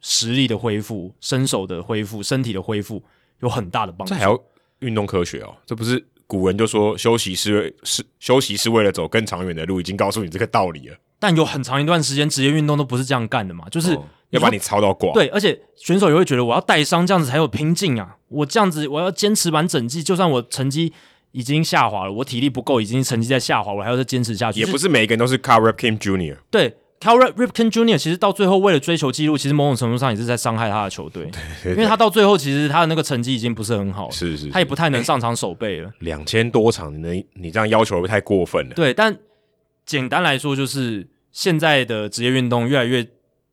[0.00, 3.02] 实力的恢复、身手的恢复、身体的恢复
[3.40, 4.12] 有很大的帮助。
[4.12, 4.38] 这还要
[4.80, 5.56] 运动科学哦？
[5.64, 10.96] 这不是古人就说休息是为是休息是为了走更长远的路，已经告诉你这个道理了。
[11.18, 13.94] 但有很长一段时间职业运动都不是这样干的嘛，就是。
[13.94, 18.16] 哦要把你操到挂，对，而且选手也会觉得我要带伤，这样子才有拼劲啊！
[18.26, 20.92] 我这样子，我要坚持完整季，就算我成绩
[21.34, 24.60] 已经下滑了，我体力不够，已经成绩在下滑，我还要再坚持下去。
[24.60, 27.98] 也不是每个人都是 Cal Ripken Jr.，对，Cal Ripken Jr.
[27.98, 31.28] 其实到最后为了追求纪录，其实某种程度上也是在伤害他的球队，
[31.64, 35.90] 因为他到最后其实他的那个成绩已经不是很好了，是，是是，他也不太能上场守备了。
[35.98, 38.74] 两千多场，你你这样要求会太过分了？
[38.76, 39.18] 对，但
[39.84, 43.04] 简单来说，就是现在的职业运动越来越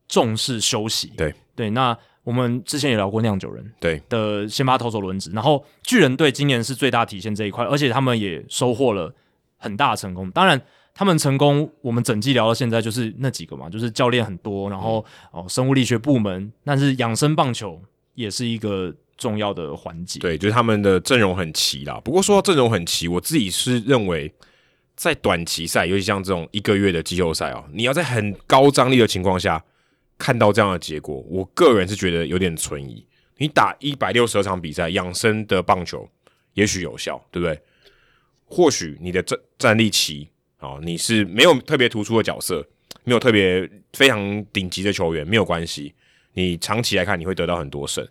[0.07, 1.33] 重视休息，对。
[1.53, 9.11] 对，那我们之前也聊过酿酒人对的先发投手轮值，然后巨人队今年是最大体现这一块，而且他们也收获了
[9.57, 10.29] 很大的成功。
[10.29, 10.61] 当然，
[10.93, 15.03] 他们成功，我们整季聊到现在就是那几个嘛，就是教练很多，然后、
[15.33, 17.81] 嗯、哦生物力学部门，但是养生棒球
[18.13, 20.19] 也是一个重要的环节。
[20.19, 21.99] 对，就是他们的阵容很齐啦。
[22.03, 24.31] 不过说到阵容很齐，我自己是认为，
[24.95, 29.63] 在短期赛，尤其像这种一个月的季后赛哦，你要在很高张力的情况下。
[30.21, 33.03] 看到这样的结果，我个人是觉得有点存疑。
[33.37, 36.07] 你打一百六十二场比赛，养生的棒球
[36.53, 37.59] 也许有效，对不对？
[38.45, 40.29] 或许你的战战力期
[40.59, 42.63] 啊，你是没有特别突出的角色，
[43.03, 45.95] 没有特别非常顶级的球员，没有关系。
[46.33, 48.07] 你长期来看，你会得到很多胜。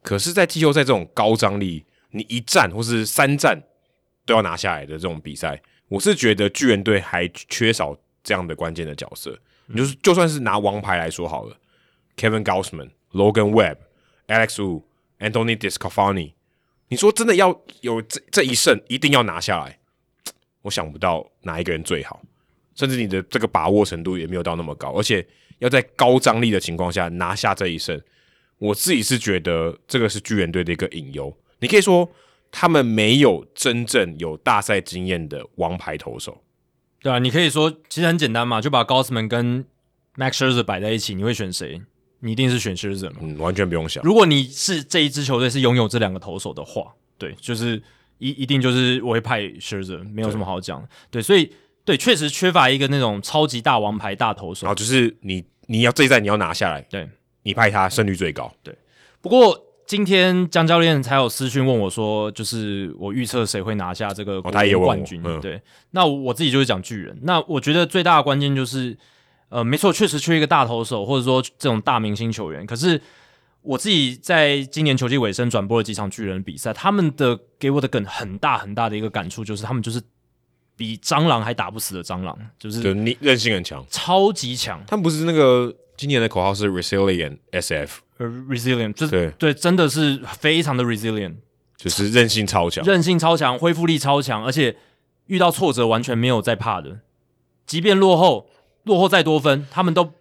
[0.00, 3.62] 可是，在季后赛这种高张力，你一战或是三战
[4.24, 9.38] 都要拿下来的这种比赛，我是觉得巨人队还缺少这样的关键的角色。
[9.66, 11.56] 你就是就算是拿王牌来说好了
[12.16, 13.76] ，Kevin Gausman、Logan Webb、
[14.26, 14.82] Alex Wu、
[15.18, 16.32] Anthony Discofani，
[16.88, 19.78] 你说真的要有这这一胜，一定要拿下来，
[20.62, 22.22] 我想不到哪一个人最好，
[22.74, 25.26] 甚至你的这个把握程度也没有到那么高，而且
[25.58, 27.98] 要在高张力的情况下拿下这一胜，
[28.58, 31.34] 我自己是觉得这个是巨人队的一个隐忧。
[31.60, 32.06] 你可以说
[32.52, 36.43] 他们没有真正有大赛经验的王牌投手。
[37.04, 39.62] 对啊，你可以说其实很简单嘛，就把 Gausman 跟
[40.16, 41.82] Max Scherzer 摆在一起，你会选谁？
[42.20, 43.16] 你一定是选 Scherzer 嘛？
[43.20, 44.02] 嗯，完全不用想。
[44.02, 47.82] 如果你是这一支球队是拥有这两个投手的话，对，就是
[48.16, 50.80] 一一定就是我会派 Scherzer，没有什么好讲。
[51.10, 51.52] 对，对，所以
[51.84, 54.66] 对，确实缺乏一个那种超级大王牌大投手。
[54.66, 57.06] 然后就是你你要这一战你要拿下来，对，
[57.42, 58.50] 你派他胜率最高。
[58.62, 58.74] 对，
[59.20, 59.63] 不过。
[59.86, 65.20] 今天江教练才有私讯问我说，就是我预测谁会拿下这个冠军？
[65.20, 67.18] 哦嗯、对，那我自己就是讲巨人。
[67.22, 68.96] 那我觉得最大的关键就是，
[69.50, 72.64] 呃，没错，确实缺一个大投手，或者说这种大明星球员。
[72.64, 72.98] 可是
[73.60, 80.00] 我自己在今年球季尾声转播了几场巨人比赛，他们的给我的梗很大很大的一个感触就是，他们就是
[80.76, 84.82] 比蟑螂还打不死的蟑螂，就是你韧性很强，超级强。
[84.86, 87.98] 他们不是那个今年的口号是 Resilient SF。
[88.18, 89.30] 呃，resilient，就对。
[89.38, 91.34] 对，真的是非常的 resilient，
[91.76, 94.76] 就是韧性超强，韧性超强，恢复力超强，而且
[95.26, 97.00] 遇到挫折完全没有在怕的，
[97.66, 98.48] 即便落后，
[98.84, 100.12] 落后再多分，他们都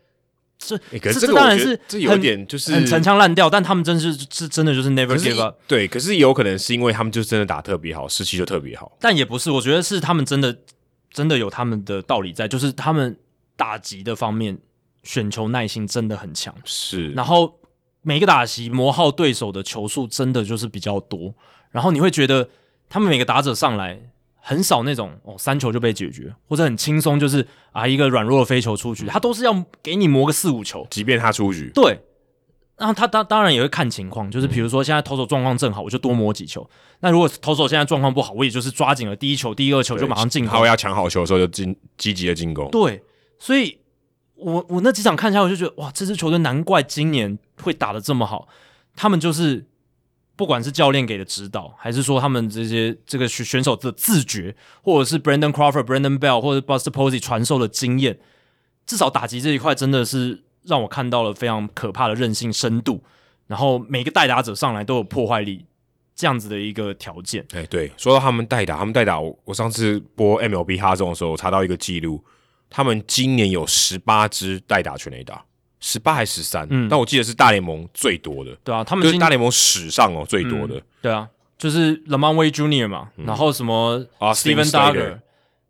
[0.58, 5.58] 这、欸、可是这，这当然是这有点就是很陈腔滥调，但他们真是是真的就是 never give up。
[5.68, 10.58] 对，可是有可能是因为他们就真的打特别好，士气就特别好，但也不是，我觉得是他们真的
[11.12, 13.18] 真的有他们的道理在，就是他们
[13.56, 14.58] 打击的方面
[15.04, 17.12] 选球耐心真的很强，是。
[17.12, 17.60] 然后
[18.04, 21.34] 每个打席磨耗对手的球数真的就是比较多，
[21.72, 22.48] 然后你会觉得
[22.88, 24.00] 他们每个打者上来
[24.36, 31.72] 很少那种哦三球就被解决，或者很轻松就是啊一个软弱的飞球出局，他都是要给你磨个四五球，即便他出局。
[31.74, 32.00] 对。
[32.76, 36.68] 然后他当当然也会看情况，就是比如说现在投手状况正好，我就多磨几球。
[37.02, 40.60] 那如果投手现在状况不好，我也就是抓紧了第一球、第二球就马上进攻。
[40.60, 42.68] 他要抢好球的时候就进积极的进攻。
[42.72, 43.02] 对，
[43.38, 43.78] 所以
[44.36, 48.48] 我我那几场看下来，我就觉得哇，这支球队难怪今年会打得这么好。
[48.96, 49.66] 他们就是
[50.36, 58.20] 不管是教练给的指导，还是说他们这些这个选选手的自觉，或者是 Brandon Crawford、Brandon Bell 或者 Buster Posey 传授的经验，
[58.86, 60.44] 至少打击这一块真的是。
[60.66, 63.04] 让我看到了非常可怕的韧性深度，
[63.48, 65.66] 然后每个代打者上来都有破坏力，
[66.16, 67.46] 这样子的一个条件。
[67.52, 72.24] 哎，对，说到他们代打，他们代打，我我上次播 MLB 哈中的时候，我查到一个记录，
[72.76, 75.46] 他们今年有十八支代打全垒打，
[75.80, 76.66] 十八还是十三？
[76.72, 78.52] 嗯，但我记得是大联盟最多的。
[78.64, 80.78] 对啊，他们是大联盟史上哦最多的。
[80.78, 82.88] 嗯、对啊，就是 Wade Jr.
[82.88, 85.20] 嘛，嗯、然后什么 Steven Duggar，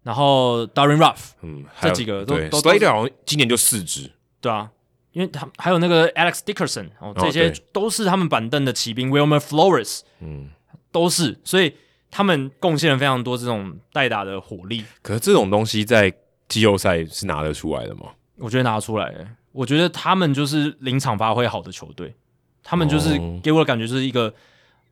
[0.03, 4.09] 然后 Darin Ruf，嗯，这几个都都 Slater 好像今年就四支。
[4.39, 4.71] 对啊。
[5.11, 9.11] 因为他还有那个 Alex Dickerson 哦，这些都是他们板凳的骑兵。
[9.11, 10.49] 哦、Wilmer Flores，嗯，
[10.91, 11.75] 都是，所以
[12.09, 14.83] 他们贡献了非常多这种代打的火力。
[15.03, 16.11] 可是这种东西在
[16.53, 18.11] 季后赛是拿得出来的吗？
[18.37, 19.13] 我觉得拿得出来。
[19.51, 22.15] 我觉得他们就是临场发挥好的球队，
[22.63, 24.33] 他们就是给我的感觉就是一个，哦、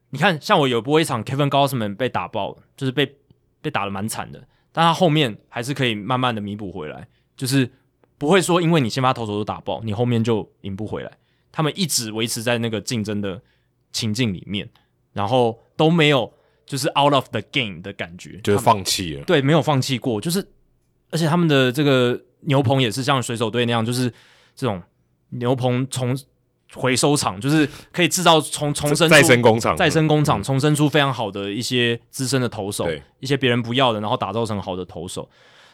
[0.09, 3.17] 你看，像我有播一场 Kevin Gausman 被打爆，就是被
[3.61, 7.07] 被打的蛮惨的，但他后面还是可以慢慢的弥补回来，
[7.37, 7.71] 就是。
[8.17, 11.11] 不会说，因为你先发投手都打爆，你后面就赢不回来。
[11.51, 13.41] 他们一直维持在那个竞争的
[13.91, 14.69] 情境里面，
[15.13, 16.31] 然后都没有
[16.63, 19.23] 就是 out of the game 的感觉，就是放弃了。
[19.25, 20.21] 对，没有放弃过。
[20.21, 20.47] 就是，
[21.11, 24.11] 而且他们的这个牛棚也是像水手队那样，就是
[24.55, 24.81] 这种
[25.29, 26.17] 牛棚重
[26.73, 35.29] 回收厂，就是可以制造重重生再生工厂，再生工厂重生出非常好的一些资深的投手，对一些别人不要的，然后打造成好的投手。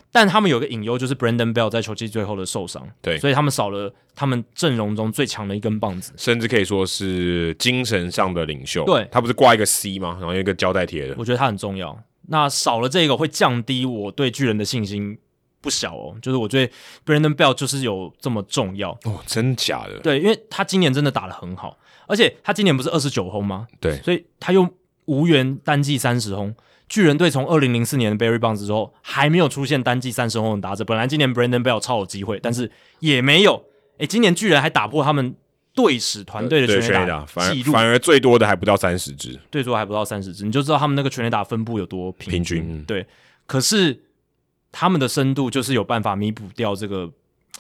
[0.10, 8.86] 但他们有个隐忧，就是 Brandon Bell 在球季最后的受伤，对，所以他们少了他们阵容中最强的一根棒子，甚至可以说是精神上的领袖。
[8.86, 10.16] 对，他不是挂一个 C 吗？
[10.20, 12.02] 然后一个胶带贴的，我觉得他很重要。
[12.30, 15.18] 那少了这个会降低我对巨人的信心
[15.62, 16.16] 不小哦。
[16.22, 16.74] 就是我觉得
[17.06, 20.00] Brandon Bell 就是有这么重要哦，真假的？
[20.00, 21.78] 对，因为他今年真的打得很好，
[22.08, 23.68] 而且他今年不是二十九轰吗？
[23.80, 24.68] 对，所以他又
[25.06, 26.56] 无缘单季三十轰。
[26.90, 30.86] 巨人队从二零零四年的 Barry Bonds 之后，还没有出现单季三十轰的打者。
[30.86, 33.62] 本来今年 Brandon Bell 超有机会，但是也没有。
[33.98, 35.36] 诶，今年巨人还打破他们
[35.74, 42.62] 队史团队的全垒打记录，反而最多的还不到三十支，最多还不到三十支，你就知道他们那个全垒打分布有多平均。
[42.62, 43.06] 平均对，
[43.46, 44.00] 可是
[44.72, 47.12] 他们的深度就是有办法弥补掉这个，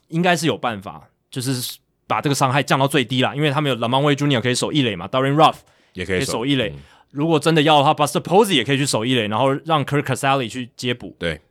[0.09, 3.33] 应该是有办法，就是把这个伤害降到最低啦。
[3.35, 4.41] 因为他们有 LaMonte Wade Jr.
[4.41, 5.55] 可以守一垒嘛，Darin Ruff
[5.93, 6.73] 也可以守一垒。
[7.11, 11.15] 如果真的要的话，Buster Posey 也可以去守一垒，然后让 Kirk Casali 去接补。
[11.17, 11.41] 对，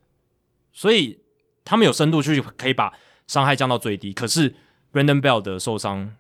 [0.73, 1.19] 所以
[1.65, 2.93] 他们有深度去可以把
[3.27, 4.13] 伤害降到最低。
[4.13, 4.55] 可是
[4.93, 6.15] Brandon Bell 的受伤，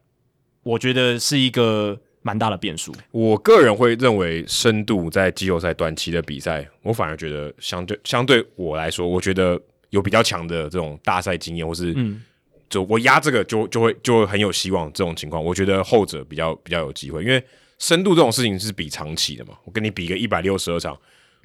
[0.62, 2.92] 我觉得是一个蛮大的变数。
[3.12, 12.20] 我个人会认为深度在季后赛短期的比赛，我反而觉得相对相对我来说，我觉得有比较强的这种大赛经验，或是嗯，
[12.68, 14.92] 就我压这个就就会就会很有希望。
[14.92, 17.42] 这种情况，我觉得后者比较比较有机会，因为。
[17.78, 19.52] 深度这种事情是比长期的嘛？
[19.66, 20.98] 我跟你比个一百六十二场，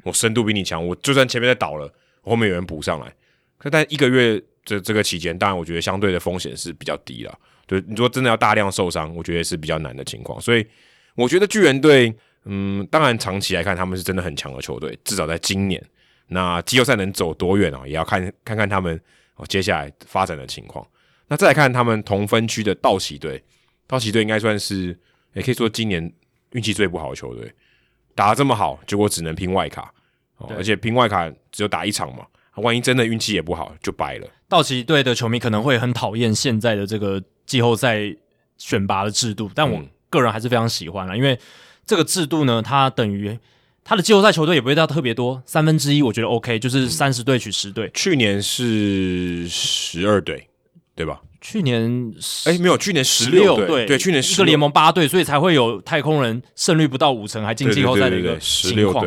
[0.04, 3.14] 我深度比你强，我就算前面在倒了，后面有人补上来。
[3.58, 7.40] 可但一个月这这个期间，当然我觉得相对的风险是比较低了。
[7.80, 10.42] 对，你说真的要大量受伤，我觉得是比较难的情况。
[10.42, 10.68] 所以
[11.16, 15.82] 我觉得巨人队，嗯，当然长期来看他们是真的很强的球队，至少在今年，
[16.28, 17.88] 那季后赛能走多远啊？
[17.88, 19.00] 也要看看看他们
[19.36, 20.86] 哦接下来发展的情况。
[21.30, 23.42] 那再来看他们同分区的道奇队，
[23.88, 25.00] 道奇队应该算是
[25.34, 26.12] 也可以说今年。
[26.54, 27.50] 运气最不好的球队
[28.14, 29.90] 打得这么好，结果只能拼外卡，
[30.36, 32.26] 哦、而且拼外卡只有打一场嘛，
[32.56, 34.28] 万一真的运气也不好，就掰了。
[34.50, 38.00] 道奇队的球迷可能会很讨厌现在的这个季后赛
[38.58, 41.38] 选拔的制度，但我个人还是非常喜欢了，嗯、因为
[41.86, 43.38] 这个制度呢，它等于
[43.84, 47.92] 它的季后赛球队也不会到特别多，三分之一我觉得 OK，就是三十队取十队。
[47.94, 50.48] 去年是十二队，
[50.96, 51.20] 对吧？
[51.42, 52.14] 去年
[52.46, 59.06] 哎，没有，去年十六队，对，去年一个联盟八队，所以才会有太空人胜率不到五成还进季后赛的一个情况。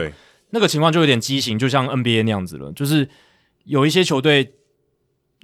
[0.50, 3.08] 那个情况就有点畸形，就像 NBA 那样子了，就是
[3.64, 4.52] 有一些球队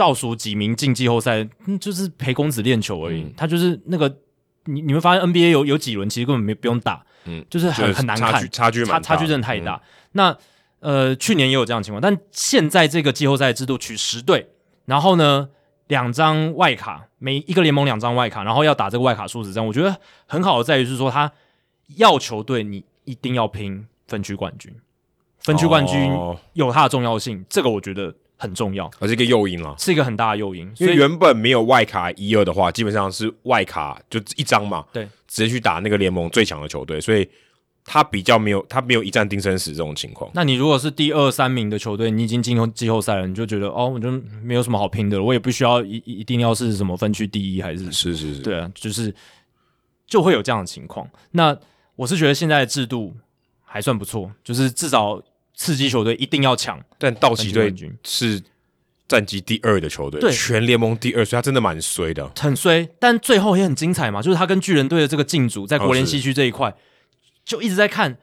[0.01, 1.47] 倒数几名进季后赛，
[1.79, 3.31] 就是陪公子练球而已。
[3.37, 4.17] 他就是那个
[4.65, 9.83] 你你会发现 NBA 有有几轮其实根本没不用打，嗯，就是很很难看，差距差差距真的太大。
[10.13, 10.35] 那
[10.79, 14.49] 呃，去年也有这样的情况，但现在这个季后赛制度取十队，
[14.87, 15.51] 然后呢？
[15.91, 19.67] 两张外卡，每一个联盟两张外卡，然后要打这个外卡殊死战。
[19.67, 21.33] 我觉得很好的在于是说，他
[21.97, 24.73] 要球队你一定要拼分区冠军，
[25.41, 26.17] 分区冠军
[26.53, 30.69] 有它的重要性，哦、这个我觉得很重要，而是一个诱因了，是一个很大的诱因。
[30.79, 37.29] 因为原本没有外卡一二的话，基本上是外卡就一张嘛，对，直接去打那个联盟最强的球队，所以。
[37.83, 40.31] 他比较没有，他没有一战定生死这种情况。
[40.35, 44.11] 那你如果是第二三名的球队，你已经进入季后赛了，你就觉得哦，我就
[44.45, 49.13] 没有什么好拼的了，我也不需要一一定要是什么分区第一还是是是是，对啊，就是
[50.07, 51.09] 就会有这样的情况。
[51.33, 51.57] 那
[51.97, 53.17] 我是觉得现在的制度
[53.65, 55.21] 还算不错，就是至少
[55.61, 56.83] 刺激球队一定要抢。
[56.97, 58.43] 但道奇队是
[59.07, 62.89] 战绩第二的球队，对，全联盟第二，所以他真的蛮衰的，很衰。
[62.99, 66.71] 但最后也很精彩嘛，就是他跟巨人队的这个竞逐在国联西区这一块。
[66.71, 66.75] 哦
[67.43, 68.17] 就一直在看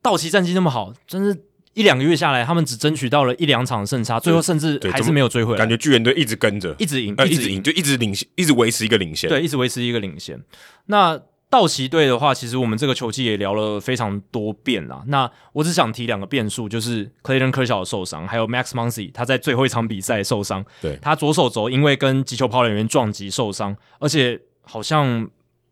[0.00, 1.44] 道奇战绩那么好，真是
[1.74, 5.58] 一两个月下来，他们只争取到了一两场胜差，最后甚至还是没有追回来。
[5.58, 9.30] 感觉巨人队一直跟着，一直赢，呃，一直赢，就一直领先，一直维持一个领先。
[9.30, 10.42] 对，一直维持一个领先。
[10.86, 11.20] 那
[11.52, 15.02] 道奇队的话，其实我们这个球季也聊了非常多遍啦。
[15.06, 20.64] 那我只想提两个变数，就是 Clayton Kershaw 的受伤，还有 Max Muncy 他在最后一场比赛受伤。
[20.80, 25.28] 对，他左手肘因为跟击球跑垒员撞击受伤，而且好像。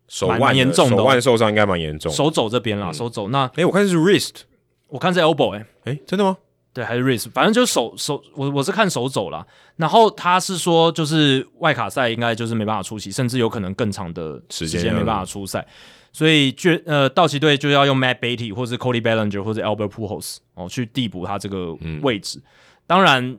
[0.07, 2.11] 手腕严重的，手腕受伤应该蛮严重。
[2.11, 4.41] 手肘这边啦，嗯、手肘那，哎，我看是 wrist，
[4.89, 6.35] 我看是 elbow，哎，哎，真的吗？
[6.73, 9.45] 对，还是 wrist，反正就是手手，我我是看手肘啦。
[9.75, 15.65] 然后他是说，就是外卡赛应该就是没办法出席，甚至有可能更长的时间没办法出赛。
[16.13, 22.39] 所以，就呃，道奇队就要用 Matt Beaty 或者 Cody Bellinger 或者 Albert Pujols 哦去递补他这个位置。
[22.39, 22.43] 嗯、
[22.87, 23.37] 当然，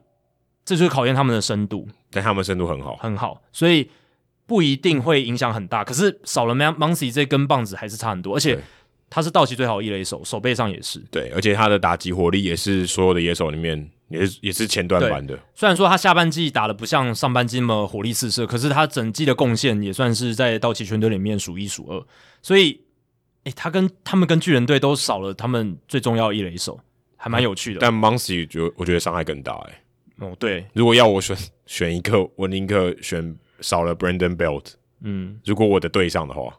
[0.64, 3.90] 这就是考验他们的深度，但他们深度很好，很好，所以。
[4.44, 8.58] 不一定会影响很大，可是少了 Muncy 这根棒子还是差很多，而且
[9.12, 10.98] 他是道奇最好的一垒手，手背上也是。
[11.10, 15.38] 对，而且他的打击火力也是所有的野手里面也是也是前段班的。
[15.54, 22.04] 虽然说他下半季打得不像上半季那么火力四射，可是他整季的贡献也算是在道奇全队里面数一数二。
[22.40, 22.80] 所以，
[23.44, 26.80] 诶，他跟他们跟巨人队都少了他们最重要的一垒手，
[27.16, 27.80] 还蛮有趣的。
[27.80, 29.74] 但 Muncy 就我觉得伤害更大，诶。
[30.18, 31.36] 哦，对，如果要我选
[31.66, 33.36] 选一个，我宁可选。
[33.60, 34.72] 少了 Brandon Belt，
[35.02, 36.52] 嗯，如果我的对上的话，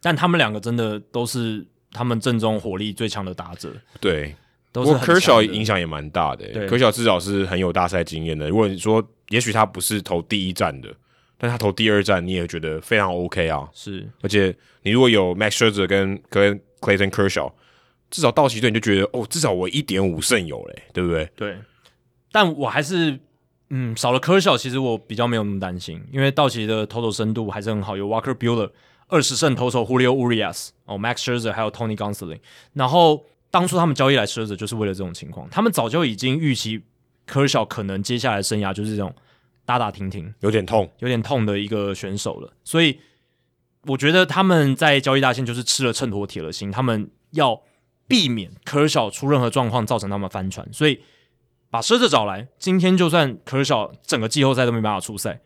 [0.00, 4.34] 但他们两个真的都是他们阵中火力最强的打者，对，
[4.72, 4.92] 都是。
[4.92, 8.48] 不过 Kershaw 影响也蛮大的，对，Kershaw 至少是很有大赛经验的。
[8.48, 10.88] 如果你说，也许他不是投第一战的，
[11.36, 13.68] 但他投第二战，你也觉得非常 OK 啊。
[13.72, 17.52] 是，而且你如果有 Max Scherzer 跟跟 Clayton Kershaw，
[18.10, 21.28] 至少道奇队你就觉得哦，至少我一点五胜有嘞，对不对？
[21.36, 21.58] 对，
[22.32, 23.18] 但我还是。
[23.70, 28.70] 嗯，少了科小，其实我比较没有那么担心，因为道奇的投手深度还是很好，有 Walker Buehler
[29.08, 32.38] 二十胜投手 Julio Urias 哦，Max Scherzer 还有 Tony Gonsolin。
[32.74, 36.82] 然后当初他们交易来 Scherzer 就是为了这种情况，他们早就已经预期
[37.26, 39.14] 科小可能接下来生涯就是这种
[39.64, 42.52] 打打停停，有点痛，有点痛的一个选手了。
[42.62, 43.00] 所以
[43.86, 47.60] 我觉得他们在交易大线就是吃了秤砣铁了心，他们要
[48.06, 51.00] 避免科小出任何状况造成他们翻船，所以。
[51.70, 55.38] 把狮子找来，今天就算科小整个季后赛都没办法出赛，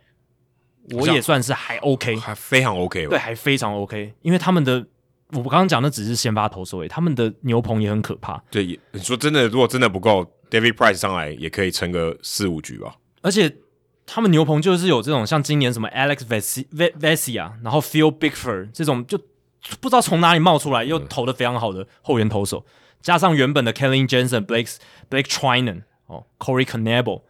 [0.90, 4.84] 我也算是还 OK，还非常 OK，对，还非常 OK，因为他们的
[5.30, 8.42] 我刚刚讲的只是先发投手，他们的牛棚也很可怕。
[8.50, 12.96] 对，你说真的，如果真的不够，David Price 上来也可以撑个四五局吧。
[13.20, 13.54] 而且
[14.04, 19.16] 他们牛棚就是有这种像今年什么 Alex Vesia，然后 Phil Bickford 这种，就
[19.80, 22.66] 不知道从哪里冒出来又投的非常好的后援投手，
[23.00, 24.76] 加上原本的 Kenley Jensen、Blake
[25.08, 25.82] Blake Trinan。
[26.06, 27.22] 哦，Corey Knebel、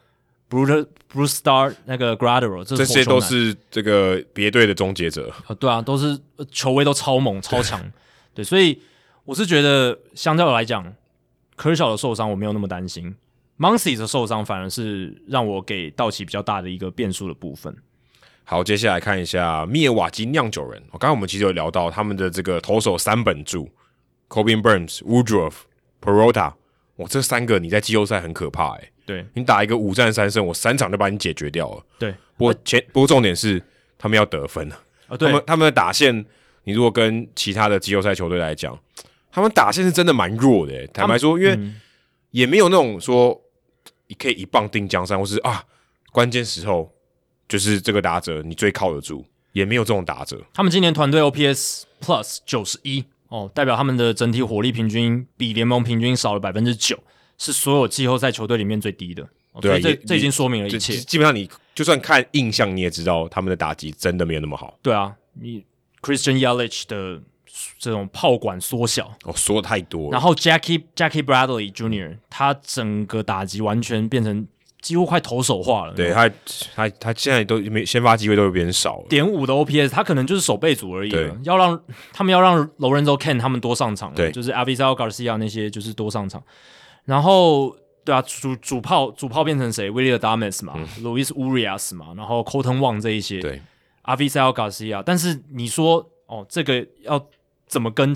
[0.52, 5.32] Bruce Bruce Star 那个 Graterol，这些都是这个别队的终结者。
[5.48, 6.18] 哦，对啊，都是
[6.50, 7.82] 球威都超猛超强。
[8.34, 8.82] 对，所以
[9.24, 10.94] 我是觉得相较来讲
[11.56, 13.16] ，Kershaw 的受伤我没有那么担心
[13.58, 17.74] ，Muncy 的受伤反而是让我给道奇比较大的一个变数的部分。
[18.44, 20.82] 好，接下来看一下密尔瓦基酿酒人。
[20.90, 23.70] 刚刚我们其实有聊到他们的这个投手三本柱
[24.28, 25.54] ：Corbin Burnes、Woodruff、
[26.02, 26.52] Peralta。
[26.96, 31.82] 哇这三个你在季后赛很可怕哎、欸，对你打一个五战三胜，我三场就把你解决掉了。
[31.98, 33.62] 对，不过前不过重点是
[33.98, 36.24] 他们要得分啊，哦、对他们他们的打线，
[36.64, 38.78] 你如果跟其他的季后赛球队来讲，
[39.30, 40.86] 他们打线是真的蛮弱的、欸。
[40.88, 41.58] 坦白说，因为
[42.30, 43.40] 也没有那种说
[44.06, 45.64] 你可以一棒定江山，或是啊
[46.10, 46.92] 关键时候
[47.48, 50.40] 就是这个打者你最靠得住，也没有这种打者。
[50.54, 53.04] 他们今年团队 OPS Plus 九十一。
[53.28, 57.02] 哦，代表他们的整体火力平均比联盟平均少了百分之九，
[57.42, 59.28] 是所有季后赛球队里面最低的。
[59.60, 60.94] 对、啊，这这已经说明了一切。
[60.94, 64.78] 基本上，你就算看印象，你也知道他们的打击真的没有那么好。
[64.80, 65.64] 对啊，你
[66.00, 67.20] Christian Yelich 的
[67.78, 70.10] 这种炮管缩小，哦，缩太多。
[70.12, 72.16] 然后 Jackie Jackie Bradley Jr.
[72.30, 74.46] 他整个打击完全变成
[74.80, 75.92] 几乎快投手化了。
[75.92, 76.30] 对他，
[76.74, 79.06] 他他现在都没先发机会都有点少了。
[79.10, 81.36] 点五的 OPS，他可能就是守备组而已了。
[81.42, 81.78] 要让
[82.12, 86.42] 他们要让 Lorenzo Ken 他们多上场，对，就是 Avisail Garcia 那些就是多上场。
[87.04, 92.78] 然后，对啊，主主炮主炮变成谁 w i l l i a d a m e s 嘛、嗯、Luis Urias 嘛，然后 Colton
[92.78, 93.60] Wang 这一些，对
[94.04, 95.02] ，Avisail Garcia。
[95.04, 97.26] 但是你说哦，这个要。
[97.68, 98.14] 怎么跟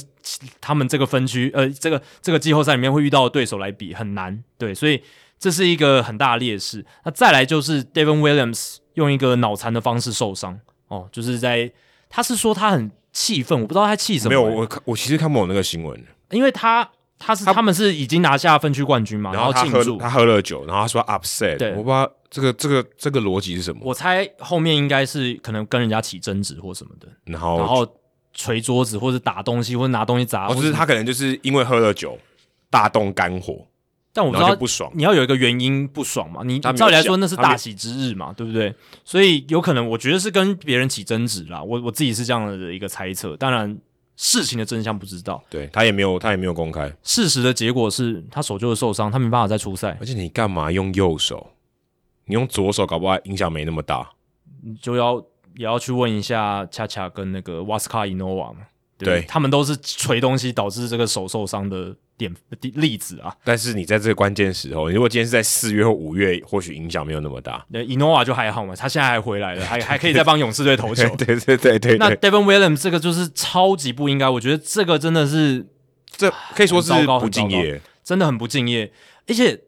[0.61, 5.03] 他们这个分区，呃，这个这个季后赛里面会遇到的对手来比很难，对，所以
[5.39, 6.85] 这是一个很大的劣势。
[7.07, 11.73] 那再来就是 Devin Williams 用一个脑残的方式受伤，哦，就是在
[12.11, 14.37] 他是说他很气愤，我不知道他气什么、欸。
[14.37, 16.87] 没有，我我其实看不懂那个新闻，因为他
[17.19, 23.81] 他是他，他们是已经拿下分区冠军嘛，然后庆祝他喝了酒，然后他说 upset，对，我不知道这个这个这个逻辑是什么。
[23.83, 27.87] 我猜后面应该是可能跟人家起争执或什么的，然后然后。
[28.39, 32.19] 捶桌子，或者打东西，或者拿东西砸，或者是他可能就是因为喝了酒
[32.69, 33.67] 大动肝火，
[34.13, 36.43] 但我不知道不爽，你要有一个原因不爽嘛？
[36.45, 38.75] 你照理来说那是大喜之日嘛，对不对？
[39.07, 43.35] 所以有可能我觉得是跟别人起争执啦，我我自己是这样的一个猜测。
[43.39, 43.75] 当然
[44.17, 46.93] 事情的真相不知道，对他也没有他也没有公开。
[47.03, 49.97] 事实的结果是他手就是受伤，他没办法再出赛。
[50.01, 51.53] 而且你干嘛用右手？
[52.25, 54.11] 你用左手搞不好影响没那么大，
[54.63, 55.25] 你就要。
[55.59, 58.59] 也要去问一下恰恰跟那个瓦斯卡伊诺瓦嘛，
[58.99, 63.35] 对，对他们都是锤东西导致这个手受伤的点例子啊。
[63.45, 67.65] 但是你在这个关键时候，你如果今天是在四月或五月，或许影响没有那么大。
[67.69, 71.09] 那，伊诺瓦就还好嘛，他现在还回来了，还还可以再帮勇士队投球。
[71.17, 71.99] 对对对对，对。
[71.99, 75.67] 那 Devin Williams 这个就是超级不应该，我觉得这个真的是
[76.17, 78.91] 这可以说是不敬业，真的很不敬业，
[79.29, 79.61] 而且。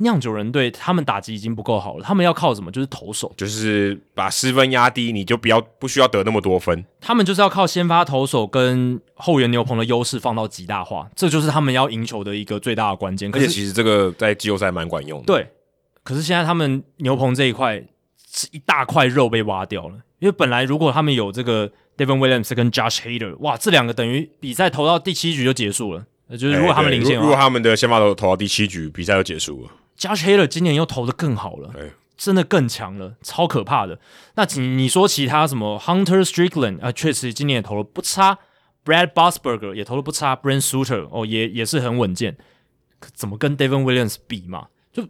[0.00, 2.70] 酿酒人队他们打击已经不够好了，他们要靠什么？
[2.70, 6.84] 就是投手，就是把失分压低，你就不要不需要得那么多分。
[7.00, 13.30] 他们就是要靠先发投手跟后援牛棚的优势放到极大化，这就是他们要赢球的一个最大的关键。
[13.34, 15.26] 而且其实这个在季后赛蛮管用的。
[15.26, 15.46] 对，
[16.02, 17.82] 可是现在他们牛棚这一块
[18.32, 21.68] 是一大块肉被挖掉了，因为本来如果他们有这个
[21.98, 26.06] Devin Williams 跟 Josh Hader，哇，这两个等于比赛投到第七局就结束了。
[26.30, 29.70] 就是如果他们领先，如果他们的先发投投到第七局，比赛就结束了。
[30.00, 31.74] Josh Hader 今年又投的更好了，
[32.16, 34.00] 真的更强了，超可怕的。
[34.34, 38.38] 那你你说其他什么 Hunter Strickland 啊，确实今年也投了不差
[38.82, 42.38] ，Brad Bosberger 也投了不差，Brent Suter 哦也也是很稳健。
[43.14, 44.68] 怎么跟 David Williams 比嘛？
[44.90, 45.06] 就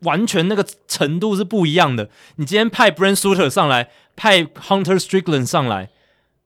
[0.00, 2.10] 完全那个程度是不一样的。
[2.36, 5.90] 你今天派 Brent Suter 上来，派 Hunter Strickland 上来。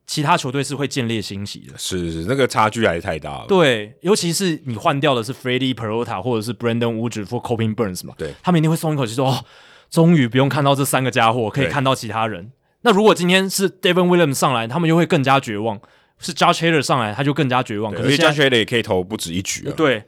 [0.08, 3.44] 其他球队是会见猎心喜的，是是，那个差距还是太大了。
[3.46, 9.44] 对，尤其是你换掉的是 Freddie Peralta 或者是 Brandon Woodruff 或 Coping Burnes 嘛，对，他们一定会松一口气说：“哦，
[9.90, 15.76] 终于不用看到这三个家伙，可以看到其他人。”那如果今天是 Devin Williams 上来，他们就会更加绝望；
[16.18, 17.92] 是 Josh Hader 上来，他就更加绝望。
[17.92, 19.74] 可是 Josh Hader 也可以投不止一局啊。
[19.76, 20.04] 对，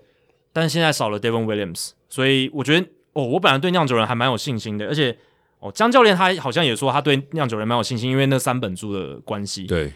[0.54, 5.18] 但是现在少了 Devin Williams，所以我觉得哦，我本来对酿酒人还蛮有信心的，而且
[5.60, 9.64] 哦，江教练他好像也说他对酿酒人蛮有信心，因为那三本柱的关系。
[9.64, 9.92] 对。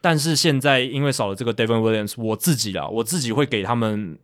[0.00, 4.18] 但是现在因为少了这个 Devin Williams，我自己啦，我自己会给他们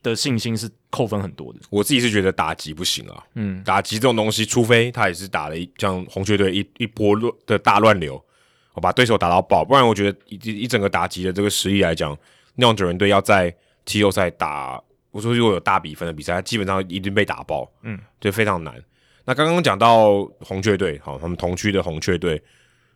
[0.00, 1.58] 的信心是扣分很多的。
[1.70, 8.22] 我自己是觉得打击不行啊，嗯，打击这种东西，除非他也是打了一像红雀队一一波乱的大乱流，
[8.74, 12.16] 我把对手打到爆，不然我觉得一一整个打击的这个实力来讲，
[12.54, 13.52] 酿酒人队要在
[13.84, 14.80] 季后赛打，
[15.10, 18.72] 我说如果有大比分的比赛，基本上一定被打爆，嗯，就非常难。
[19.28, 22.42] 那刚刚讲到红雀队，好，他们同区的红雀队，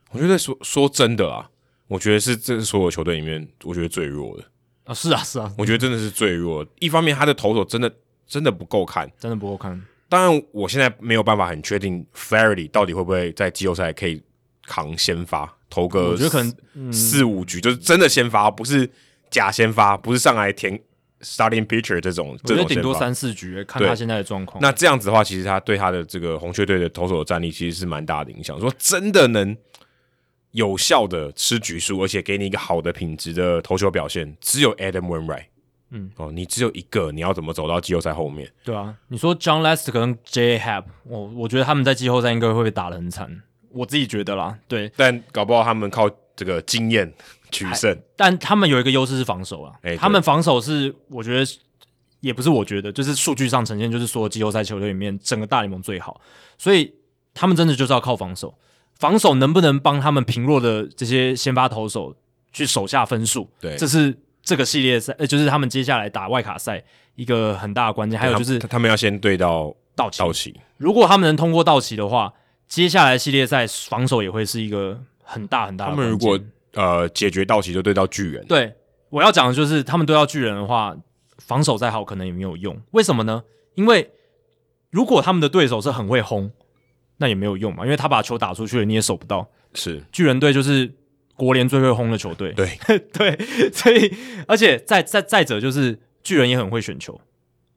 [0.09, 1.47] 红雀队说说真的啊。
[1.89, 4.45] 我觉得是这是所有球队里面，我觉得最弱的
[4.85, 4.95] 啊！
[4.95, 6.71] 是啊，是啊，我觉得真的是最弱的。
[6.79, 7.95] 一方面，他的投手真的
[8.27, 9.79] 真的不够看，真的不够看。
[10.09, 14.23] 当然，我现在没有办法很确定 Flaherty 到底会不会在季后赛可以
[14.65, 18.91] 扛先发，投个我觉得可能四五局，就是真的先发，不是
[19.31, 20.81] 假先发，不是上来填
[21.23, 22.39] starting pitcher 这种。
[22.43, 24.63] 我觉得顶多三四局，看他现在的状况。
[24.63, 28.61] 那这样子的话，其实他对他的这个红雀队的投手的战力其实是蛮大的影响。
[28.61, 29.57] 说真的能。
[30.53, 35.47] 有效的吃局数，而且给你一个好的品质的投球表现，只有 Adam Wainwright。
[35.89, 38.47] 嗯，哦，你只有一个，你要怎么走到季后赛后面？
[38.63, 40.59] 对啊，你说 John Lester 跟 J.A.
[40.59, 44.59] Happ，我我觉得他们在季后赛应该会被打得很惨，我自己觉得啦。
[44.69, 47.11] 对，但搞不好他们靠这个经验
[47.53, 47.97] 取胜。
[48.17, 51.49] 但他们有一个优势是防守啊，欸、他们防守是我觉得
[52.19, 56.21] 也不是我觉得，就是数据上呈现就是所有季后赛球队里面整个大联盟最好，
[56.59, 56.93] 所以
[57.33, 58.53] 他们真的就是要靠防守。
[58.99, 62.15] 防守能不能帮他们平弱的这些先发投手
[62.53, 63.51] 去守下分数？
[63.61, 66.81] 对，这是这个系列赛，呃，就是他们接下来打外卡赛
[67.17, 68.21] 一个很大的关键。
[68.21, 70.19] 还有就是他，他们要先对到道奇。
[70.21, 72.33] 道奇，如果他们能通过道奇的话，
[72.69, 75.91] 接下来系列赛防守也会是一个很大很大的。
[75.91, 76.39] 他们如果
[76.75, 78.45] 呃解决道奇，就对到巨人。
[78.47, 78.73] 对，
[79.11, 80.97] 我要讲的就是他们对到巨人的话，
[81.39, 82.81] 防守再好可能也没有用。
[82.93, 83.45] 为什么呢？
[83.75, 84.11] 因为
[84.91, 86.51] 如果他们的对手是很会轰，
[87.19, 89.49] 那也没有用嘛，因为他把球打出去了，你也守不到。
[89.75, 90.93] 是巨人队就是
[91.35, 92.69] 国联最会轰的球队，对
[93.13, 94.13] 对，所以
[94.47, 97.19] 而且再再再者就是巨人也很会选球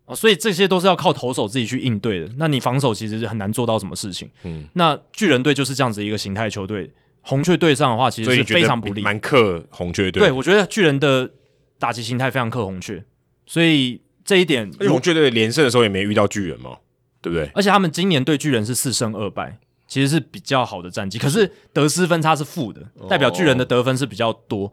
[0.05, 2.29] 啊，所以这些都是要靠投手自己去应对的。
[2.37, 4.29] 那你防守其实是很难做到什么事情。
[4.43, 6.91] 嗯，那巨人队就是这样子一个形态球队，
[7.25, 10.21] 红雀对上的话其实是非常不利，蛮克红雀队。
[10.21, 11.29] 对，我觉得巨人的
[11.77, 13.03] 打击形态非常克红雀，
[13.45, 16.77] 所以这一点，因为红雀队连胜的时候也没遇到巨人嘛。
[17.21, 17.49] 对不对？
[17.55, 19.57] 而且他们今年对巨人是四胜二败，
[19.87, 21.17] 其实是比较好的战绩。
[21.17, 22.79] 可是得失分差是负的，
[23.09, 24.71] 代表巨人的得分是比较多，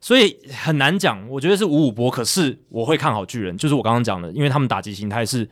[0.00, 1.24] 所以很难讲。
[1.28, 2.10] 我觉得是五五波。
[2.10, 5.48] 可是我会看好巨人，就是我刚刚讲的，因为他们打击形态是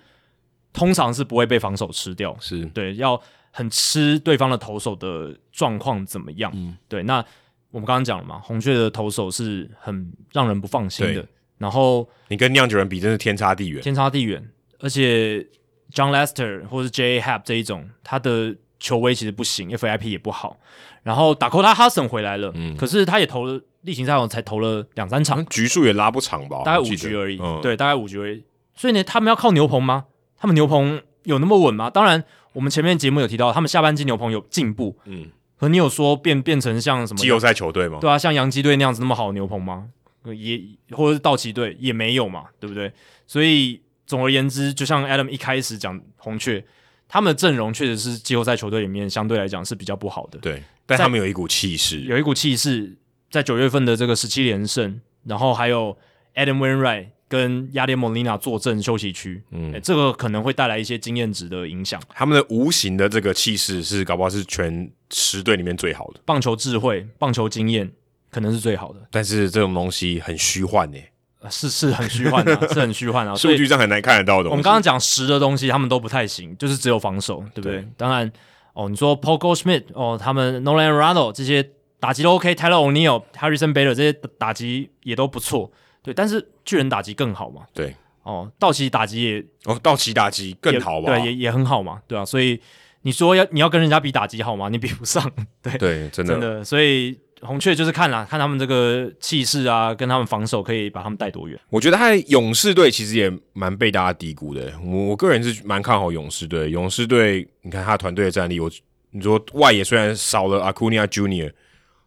[0.73, 6.51] 通常是不会被防守吃掉，是对，要很吃对方的投手的状况怎么样。
[6.55, 7.03] 嗯，对。
[7.03, 7.25] 那
[7.71, 11.27] 我们刚刚讲了嘛，红雀的投手是很让人不放心的。
[11.59, 15.47] 然后你跟酿酒人比，真是天差地远，天差地远，而且。
[15.93, 17.21] John Lester 或者是 J.A.
[17.21, 20.57] Happ 这一种，他的球威其实不行，FIP 也不好。
[21.03, 27.41] 然后 Dakota Hudson 回来了，嗯，可是他也投了例行赛，我才投了两三场，局数也拉不长吧，大概五局而已。
[27.43, 28.45] 嗯、对，大概五局而已。
[28.77, 30.05] 所以呢，他们要靠牛棚吗？
[30.39, 31.91] 他们牛棚有那么稳吗？
[31.91, 32.23] 当然，
[32.53, 37.99] 我们前面节目有提到，他们下半季牛棚有进步，嗯，和你有说变变成像什么季后赛球队吗？
[38.01, 39.89] 对啊，像洋基队那样子那么好的牛棚吗？
[40.37, 40.61] 也
[40.91, 42.93] 或者是道奇队也没有嘛，对不对？
[43.27, 43.81] 所以。
[44.07, 46.65] 总而言之，就像 Adam 一开始讲，红雀
[47.07, 50.39] 他们的阵容确实是季后赛球队里面相对来讲是比较不好的。
[50.41, 52.97] 对，但他们有一股气势，有一股气势，
[53.31, 55.97] 在九月份的这个十七连胜，然后还有
[56.35, 62.03] Adam Wainwright 跟亚列莫利纳坐镇休息区，嗯、欸，这个可能会带来一些经验值的影响。
[62.09, 67.89] 他们的无形的这个气势是搞不好是全十队里面最好的，棒球智慧、棒球经验
[68.33, 69.01] 可能是最好的。
[69.13, 71.07] 但是这种东西很虚幻耶。
[71.49, 73.35] 是是很虚幻的，是很虚幻啊！
[73.35, 74.51] 数据上很难看得到的。
[74.51, 77.79] 我们刚刚讲实的东西，他们都不太行，就是只有防守，对不对？
[77.79, 78.31] 对当然，
[78.75, 81.67] 哦，你说 Paul Goldschmidt 哦，他们 Nolan Arenado 这些
[81.99, 86.15] 打击都 OK，Tyler O'Neill、Harrison Bader 这些打击也都不错，对。
[86.15, 87.63] 但是巨人打击更好嘛？
[87.75, 87.95] 对。
[88.23, 91.17] 哦，道奇打击也哦，道奇打击更好吧？
[91.17, 92.25] 对，也也很好嘛，对啊。
[92.25, 92.61] 所以
[93.03, 94.69] 你说要你要跟人家比打击好吗？
[94.69, 95.31] 你比不上，
[95.63, 96.65] 对对，真的真的。
[96.65, 97.19] 所以。
[97.43, 101.59] 红雀就是看啦，看他们这个气势啊，跟他们防守可以把他们带多远。
[101.71, 104.71] 我觉得他勇士队其实也蛮被大家低估的。
[104.85, 106.69] 我我个人是蛮看好勇士队。
[106.69, 108.71] 勇士队，你看他团队的战力，我
[109.13, 111.51] 你说外野虽然少了 Acuna Junior，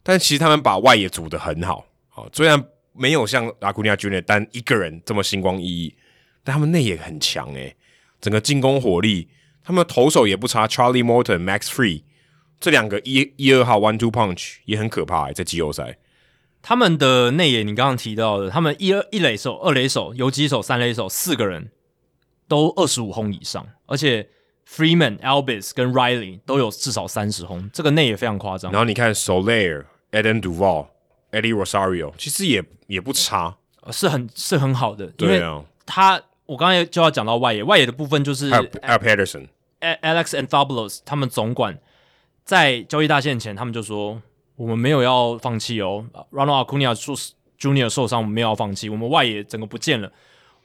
[0.03, 1.83] 但其实他们把外野组的很好。
[2.09, 2.63] 好，虽然
[2.93, 5.95] 没有像 Acuna Junior 单一个人这么星光熠熠，
[6.43, 7.75] 但他们内野很强诶、欸。
[8.21, 9.27] 整个进攻火力，
[9.63, 12.03] 他们的投手也不差，Charlie Morton、Max Fried。
[12.59, 15.97] 这两个一、一二号 one two punch 也很可怕，在季后赛。
[16.61, 21.71] 他们的内野，你刚刚提到的，他们一、二一垒手、二垒手、游击手、三垒手，四个人
[22.47, 24.29] 都二十五轰以上，而且
[24.65, 28.71] Freeman、Albies 跟 Riley 都有至少三十轰，这个内野非常夸张。
[28.71, 29.83] 然后你看 Soler、
[30.13, 30.87] Eden Duval、
[31.33, 33.57] Eddie Rosario，其实也也不差，
[33.91, 35.07] 是很是很好的。
[35.07, 39.47] 对啊，他我刚才就要讲到外野，外野的部分就是还有 Al Pederson、
[39.81, 41.77] Alex Anthopoulos 他们总管。
[42.45, 44.21] 在交易大限前，他们就说
[44.57, 46.05] 我们没有要放弃哦。
[46.29, 46.93] Ronald Acuna
[47.57, 48.89] Junior 受伤，我们没有要放弃。
[48.89, 50.11] 我们外野整个不见了，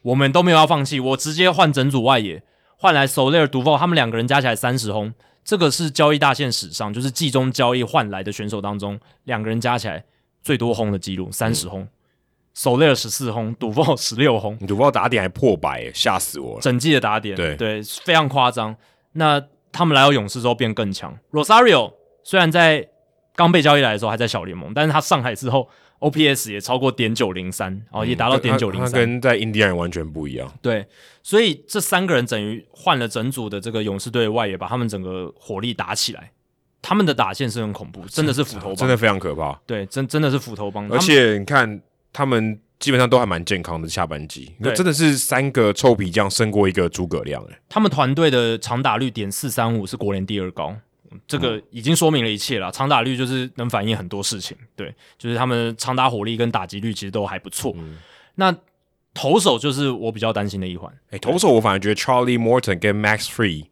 [0.03, 0.99] 我们都没有要放弃。
[0.99, 2.43] 我直接换整组外野，
[2.77, 5.15] 换来 Soler、Duvall，他们两个人加起来三十轰，
[5.45, 10.05] 这个是交易大限史上，就是季中交易换来的选手当中，两个人加起来
[10.49, 11.87] 最多轰的记录，三十轰。
[12.57, 16.61] Soler 十四轰，Duvall 十六轰，Duvall 打点还破百，吓死我了！
[16.63, 18.75] 整季的打点，对对，非常夸张。
[19.13, 19.39] 那
[19.71, 21.15] 他们来到勇士之后变更强。
[21.33, 21.93] Rosario
[22.25, 22.89] 虽然在
[23.37, 25.69] 刚被交易来的时候还在小联盟，但是他上海之后
[26.01, 30.51] OPS 也超过点九零三，哦也达到点九零三，跟在印第安人完全不一样。
[30.63, 30.87] 对，
[31.23, 36.33] 所以这三个人等于换了整组的这个勇士队外野，把他们整个火力打起来。
[36.89, 39.53] 他们的打线是很恐怖，真的是斧头帮，真的非常可怕。
[39.67, 40.89] 对，真真的是斧头帮。
[40.91, 41.81] 而且你看
[42.13, 42.59] 他们。
[42.79, 47.59] 基本上都还蛮健康的下半季，那真的是三个臭皮匠胜过一个诸葛亮哎。
[47.69, 50.77] 他们团队的长打率点四三五是国联第二高，
[51.27, 52.71] 这个已经说明了一切了。
[52.71, 57.75] 长打率就是能反映很多事情，对，就是他们长打火力跟打击率其实都还不错。
[57.77, 57.99] 嗯、
[58.37, 58.57] 那
[59.13, 60.89] 投手就是我比较担心的一环。
[61.11, 63.67] 诶，投手我反而觉得 Charlie Morton 跟 Max Fried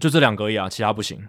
[0.00, 1.28] 就这两个而已啊，其他不行。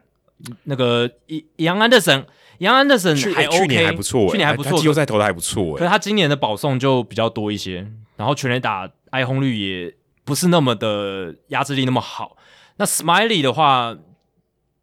[0.63, 2.25] 那个杨杨安德森。
[2.59, 9.93] 杨安德森还 OK，去年还不错，去年还不错，季后赛投的还不错，可是他今年的保送就比较多一些，然后全垒打挨轰率也
[10.23, 12.35] 不是那么的压制力那么好。
[12.77, 13.95] 那 Smiley 的话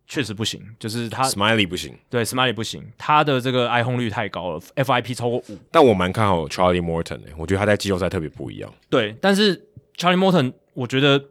[0.06, 5.58] 确实不行，就是他 Smiley 不行，对 Smiley 不行，他的这个挨轰率太高了，FIP 超过五。
[5.72, 8.72] 但我蛮看好 Charlie Morton 的，我觉得他在季后赛特别不一样。
[8.88, 9.66] 对，但是
[9.96, 11.24] Charlie Morton 我觉得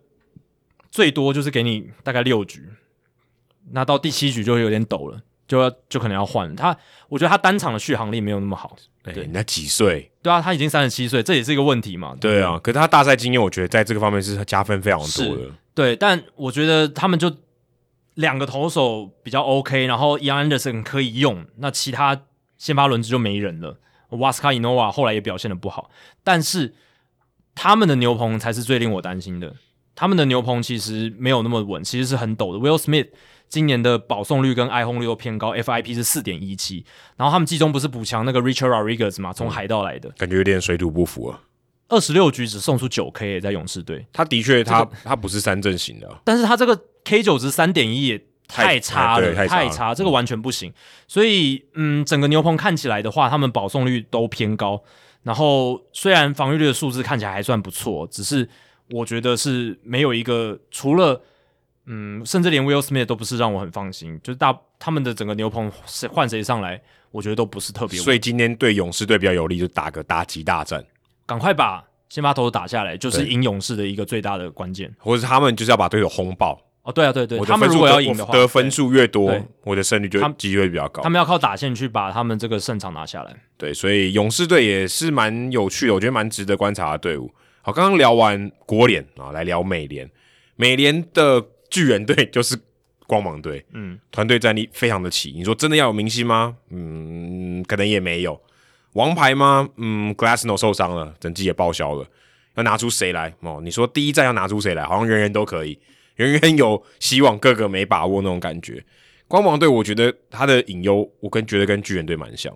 [0.91, 2.67] 最多就是给你大概六局，
[3.71, 6.55] 那到第七局就会有点抖了，就要就可能要换了。
[6.55, 6.75] 他
[7.09, 8.75] 我觉得他单场的续航力没有那么好。
[9.03, 10.09] 对，欸、那几岁？
[10.21, 12.15] 对啊，他已经三十七岁，这也是一个问题嘛。
[12.21, 15.51] 对啊，可是他大赛经验，我觉得在这个方面是加分非常多的。
[15.73, 17.29] 对，但我觉得他们就
[18.13, 22.21] 两个投手比较 OK，然后 Ian Anderson 可以用，那其他
[22.57, 23.77] 先发轮子就没人了。
[24.09, 25.89] Huascar Ynoa 后来也表现的不好，
[26.23, 26.75] 但是
[27.55, 29.55] 他们的牛棚才是最令我担心的。
[29.95, 32.59] 他们的牛棚其实没有那么稳，其实是很陡的。
[32.59, 33.09] Will Smith
[33.53, 36.83] 今年的保送率跟挨轰率都偏高，FIP 是四点一七。
[37.15, 41.39] 然后他们季中不是补强那个 Richard Rodriguez 嘛，从海盗来的，感觉有点水土不服啊。
[41.87, 50.73] 二十六局只送出九 K，在勇士队，他的确他、这个、他不是三阵型的，但是他这个 K 九值三点一也太差了，太差，太差，这个完全不行。
[51.07, 54.81] 所以嗯，整个牛棚看起来的话，他们保送率都偏高，
[55.21, 58.49] 然后虽然防御率的数字看起来还算不错，只是。
[58.91, 61.19] 我觉得是没有一个除了
[61.85, 64.19] 嗯，甚至连 Will Smith 都不是让我很放心。
[64.23, 66.81] 就是大他们的整个牛棚谁换谁上来，
[67.11, 67.99] 我觉得都不是特别。
[67.99, 70.83] 所以今天对勇士队比较有利，就打个打击大战，
[71.25, 74.93] 赶快把先发投手打下来，就是赢勇士的一个最大的关键。
[74.97, 76.59] 或者是他们就是要把队友轰爆。
[76.83, 79.33] 哦，对啊，对对，他们如果要赢的话，得分数越多，
[79.63, 81.01] 我的胜率就机会比较高。
[81.01, 83.33] 他们要靠打线去把他们这个胜场拿下来。
[83.57, 87.33] 对，所以勇士队也是蛮有趣的，我觉得蛮值得观察的队伍。
[87.61, 90.09] 好，刚刚聊完国联啊，来聊美联。
[90.57, 91.41] 美联的
[91.73, 92.55] 巨人队就是
[93.07, 95.31] 光芒队，嗯，团队战力非常的齐。
[95.31, 96.55] 你说真的要有明星吗？
[96.69, 98.39] 嗯，可能也没有。
[98.93, 99.67] 王牌吗？
[99.77, 102.05] 嗯，Glasnow 受伤了，整季也报销了。
[102.53, 103.33] 要拿出谁来？
[103.39, 104.83] 哦，你说第一战要拿出谁来？
[104.85, 105.79] 好像人人都可以，
[106.15, 108.85] 人人有希望，个个没把握那种感觉。
[109.27, 112.55] 光芒队，我觉得他的隐忧，我跟觉得跟巨人队蛮像，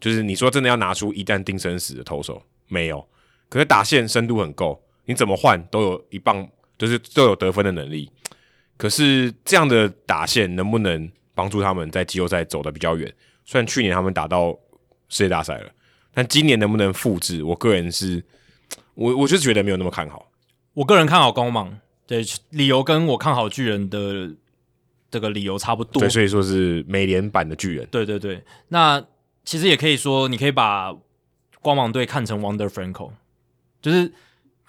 [0.00, 3.06] 就是你说真的要拿出一旦定生死的投手，没有。
[3.48, 8.10] 可是打线深度很够，你怎么换都有一棒，就是都有得分的能力。
[8.76, 13.12] 可是这样的打线能不能帮助他们在季后赛走得比较远？
[13.44, 14.58] 虽然去年他们打到
[15.08, 15.70] 世界大赛了，
[16.12, 17.42] 但今年能不能复制？
[17.42, 18.24] 我个人是，
[18.94, 20.30] 我我就觉得没有那么看好。
[20.72, 24.34] 我个人看好光芒，对，理由跟我看好巨人的
[25.10, 26.00] 这个理由差不多。
[26.00, 27.86] 对，所以说是美联版的巨人。
[27.90, 29.04] 对对对，那
[29.44, 30.92] 其实也可以说，你可以把
[31.60, 33.12] 光芒队看成 Wonder Franco，。
[33.80, 34.12] 就是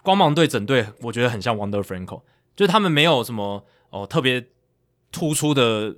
[0.04, 2.22] 光芒队整队，我觉得很像 Wonder Franco，
[2.56, 3.66] 就是他们没有什么
[3.96, 4.46] 哦特别
[5.12, 5.96] 突出的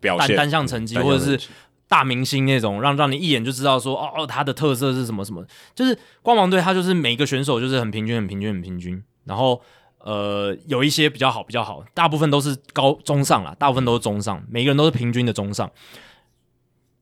[0.00, 1.40] 表现单项成绩，或者是
[1.86, 5.44] 大明星那种，让让你一眼就知道说哦哦他的特色是什么什么。
[5.74, 9.62] 就是光芒队，他就是每一个选手就是很平均、很平均、很平均，然后
[9.98, 15.70] 呃有一些比较好、比较好，大部分都是高中上啦，大部分都是中上，每个人都是平均的中上，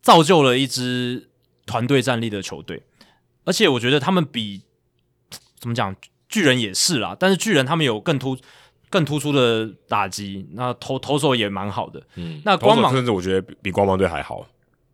[0.03, 1.31] 造就了一支
[1.65, 2.83] 团队战力的球队。
[3.45, 4.63] 而且我觉得他们比。
[5.61, 5.97] 怎么讲？
[6.29, 8.37] 巨人也是啦，但是巨人他们有更突、
[8.91, 12.03] 更突出的打击，那投投手也蛮好的。
[12.17, 14.47] 嗯，那光芒甚至我觉得比，比光芒队还好。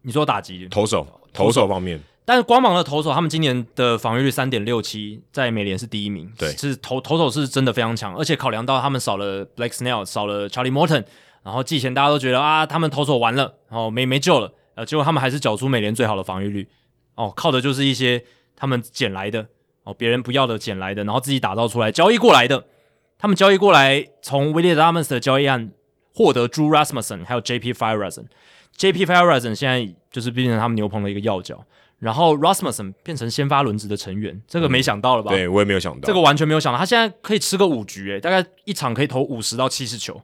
[0.03, 6.31] 你说打击投手投手方面，但是光芒的投手他们今年的防御率三点六七，在美联是第一名。
[6.36, 11.05] 对，是投投手是真的非常强，而且考量到他们少了 Blake Snell，少了 Charlie Morton，
[11.43, 16.68] 然后季前大家都觉得啊，他们投手完了，然后没没救了，呃，结果他们还是缴出美联最好的防御率。
[17.15, 18.25] 哦，靠的就是一些
[18.57, 19.47] 他们捡来的。
[19.85, 22.65] 哦，别人不要的捡来的，然后自己打造出来，交易过来的。
[23.25, 25.70] 他们交易过来，从 Willy Adames 的交易案
[26.12, 28.27] 获得 Drew Rasmussen，还有 JP Feyereisen。
[28.77, 31.65] JP Feyereisen 现在就是变成他们牛棚的一个要角，
[32.01, 35.31] 然后 Rasmussen 变成先发轮值的成员，这个没想到了吧？
[35.31, 36.78] 嗯、对我也没有想到，这个完全没有想到。
[36.78, 40.20] 他现在可以吃个五局，诶，大概一场可以投五十到七十球。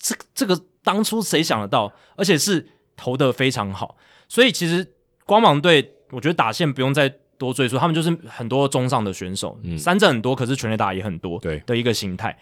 [0.00, 1.92] 这这个当初谁想得到？
[2.16, 3.96] 而且是投的非常好。
[4.28, 4.84] 所以其实
[5.24, 7.18] 光芒队，我觉得打线不用再。
[7.38, 12.38] 多追溯，他们就是很多中上的选手，嗯、三振很多，可是全垒打也很多，对的一个形态。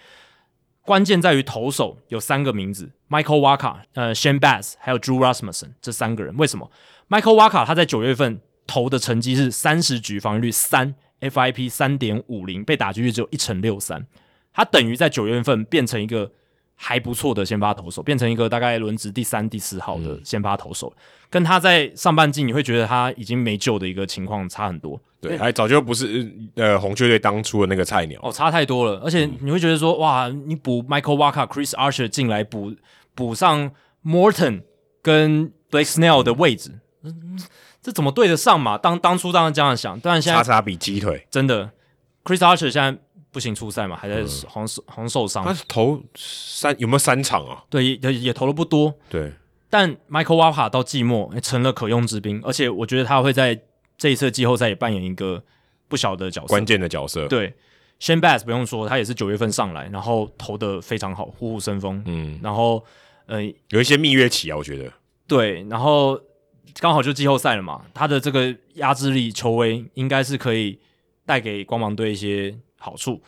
[0.83, 6.37] 关键在于投手有三个名字：Michael Wacha、呃 Shane Bass 还有 Drew Rasmussen 这三个人。
[6.37, 6.71] 为什么
[7.09, 14.07] ？Michael Wacha 他在九月份投的成绩是三十局防御率三，FIP 三点五零，被打击率只有一成六三，
[14.53, 16.33] 他等于在九月份变成一个。
[16.83, 24.99] 还不错的先发投手，变成一个大概轮值第三、第四号的先发投手，嗯、跟他在上半季你会觉得他已经没救的一个情况差很多。
[25.21, 28.99] 对，还早就不是呃红雀队当初的那个菜鸟哦，差太多了。
[29.05, 32.75] 而且你会觉得说，嗯、哇，你补 Michael Walker、Chris Archer 进来补
[33.15, 33.71] 补上
[34.03, 34.63] Morton
[35.03, 37.39] 跟 Blake Snell 的位置，嗯、
[37.83, 38.79] 这怎么对得上嘛？
[38.79, 41.73] 当当初当然这样想，但现在差差比鸡腿，真的
[42.25, 42.99] Chris Archer 现在。
[43.33, 45.45] 不行，出赛嘛，还在好像受好像受伤。
[45.45, 47.65] 他投三有没有三场啊？
[47.71, 48.95] 对，也也投了不多。
[49.09, 49.33] 对，
[49.69, 53.61] 但 Michael Wacha 到季末成了可用之兵，而且我觉得他会在
[53.97, 55.43] 这一次季后赛也扮演一个
[55.89, 57.27] 不小的角色，关键的角色。
[57.29, 57.55] 对
[58.01, 62.03] ，，Shane Bass 不用说，他也是九月份上来，然后投的非常好，虎虎生风。
[62.07, 62.85] 嗯，然后
[63.27, 64.93] 呃，有一些蜜月期啊，我觉得。
[65.29, 66.21] 对，然后
[66.81, 70.81] 刚好就季后赛了嘛，他的这个压制力、球威应该是可以
[71.25, 73.23] 带给光芒队一些好处。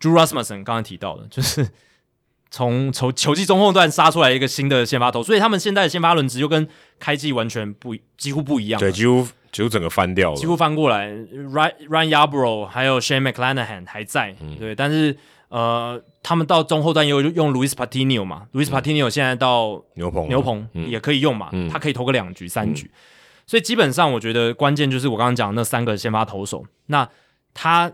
[0.00, 1.68] Drew Rasmussen 刚刚提到的，就是
[2.50, 6.66] 从球球季中后段杀出来一个新的先发投，所以他们现在的先发轮值又跟
[6.98, 8.80] 开季完全不几乎不一样。
[8.80, 11.08] 对，几乎几乎整个翻掉了，几乎翻过来。
[11.08, 15.16] Ryan Ryan Yarbrough 还有 Shane McClanahan 还在，嗯、对，但是
[15.48, 16.02] 呃。
[16.28, 22.98] 他们到中后段又用 Luis Patino 嘛，Luis Patino 现在到牛棚，牛棚也可以用嘛，嗯、他可以投个两局三局，嗯、
[23.46, 27.08] 所以基本上我觉得关键就是我刚刚讲的那三个先发投手，那
[27.54, 27.92] 他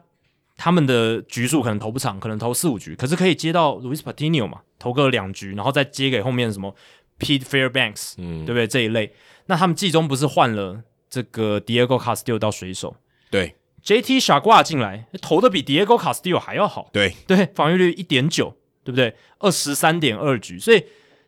[0.65, 6.73] 他们的局数可能投不长，可能投四五局，可是可以接到 Luis Patino 嘛，投个两局，然后再接给后面什么
[7.19, 8.65] Pete Fairbanks，嗯，对不对？
[8.69, 9.13] 这一类，
[9.47, 12.95] 那他们季中不是换了这个 Diego Castillo 到水手，
[13.29, 13.57] 对。
[13.83, 14.21] J.T.
[14.21, 16.89] 傻挂进来，投的比 Diego Castillo 还要好。
[16.93, 19.13] 对对，防御率一点九，对不对？
[19.41, 20.85] 二十三点二局，所以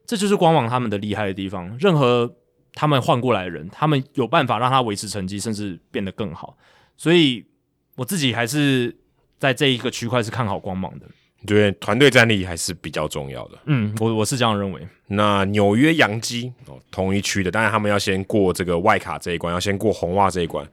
[0.06, 1.76] 这就是官网他们的厉害的地方。
[1.80, 2.32] 任何
[2.72, 6.56] 他们换过来的人，他们有办法让他维持成绩，甚至变得更好。
[6.96, 7.44] 所以
[7.96, 8.96] 我自己还是
[9.44, 11.06] 在这一个区块是看好光芒的。
[11.47, 13.58] 对，团队战力还是比较重要的。
[13.66, 14.81] 嗯，我我是这样认为。
[15.08, 20.66] 那纽约洋基哦，同一区的，当然他们要先过这个外卡这一关，要先过红袜这一关。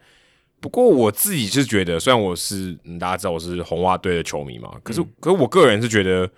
[0.62, 6.30] 不过我自己是觉得，虽然我是、嗯、大家知道我是红袜队的球迷嘛，可是、嗯、可是我个人是觉得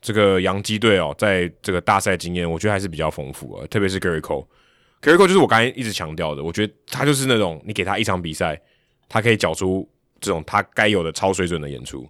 [0.00, 3.64] 这个洋基队哦，在这个大赛经验，我觉得还是比较丰富啊。
[3.68, 8.60] 特别是 Gerrit Cole，Gerrit Cole 就是我刚才一直强调的，我觉得他就是那种你给他一场比赛，
[9.08, 9.88] 他可以缴出
[10.20, 12.08] 这种他该有的超水准的演出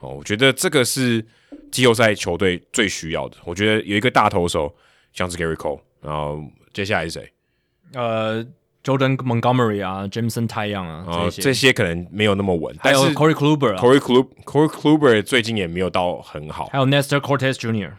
[0.00, 0.10] 哦。
[0.10, 1.24] 我觉得这个是
[1.70, 3.36] 季后赛球队最需要的。
[3.44, 4.74] 我觉得有一个大投手
[5.12, 6.42] 像是 Gerrit Cole，然后
[6.72, 7.32] 接下来是谁？
[7.94, 8.46] 呃。
[8.84, 17.92] Jordan Montgomery 啊，Jameson Taillon 啊，这些、哦、这些可能没有那么稳，还有 Corey Kluber 啊，Corey Kluber，Corey Kluber 最近也没有到很好，还有 Nestor Cortes Jr.，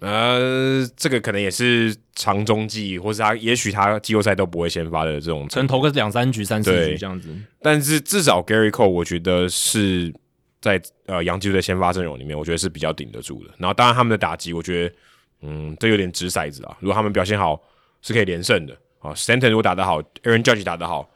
[0.00, 7.34] 呃，这个可能也是长中计，或是他也许他季后赛都不会先发的这种，可能投个两三局、三四局这样子。
[7.60, 10.14] 但是至少 Gerrit Cole 我觉得是
[10.60, 13.50] 在呃洋基队的先发阵容里面，我觉得是比较顶得住的。
[13.58, 14.94] 然后当然他们的打击，我觉得
[15.42, 16.76] 嗯，这有点掷骰子啊。
[16.80, 17.60] 如果他们表现好，
[18.00, 18.76] 是可以连胜的。
[19.00, 21.08] 啊，Stanton 如果打得好，Aaron Judge 打得好，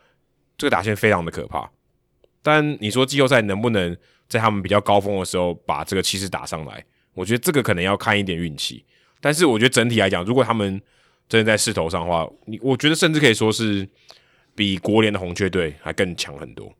[0.56, 1.70] 这个打线非常的可怕。
[2.42, 3.96] 但你说季后赛能不能
[4.28, 6.84] 在他们比较高峰的时候把这个气势打上来？
[7.14, 8.84] 我觉得这个可能要看一点运气。
[9.20, 10.80] 但是我觉得整体来讲，如果他们
[11.28, 13.88] 真的在势头上的话，你我觉得甚至可以说是
[14.54, 16.72] 比国联的红雀队还更强很多。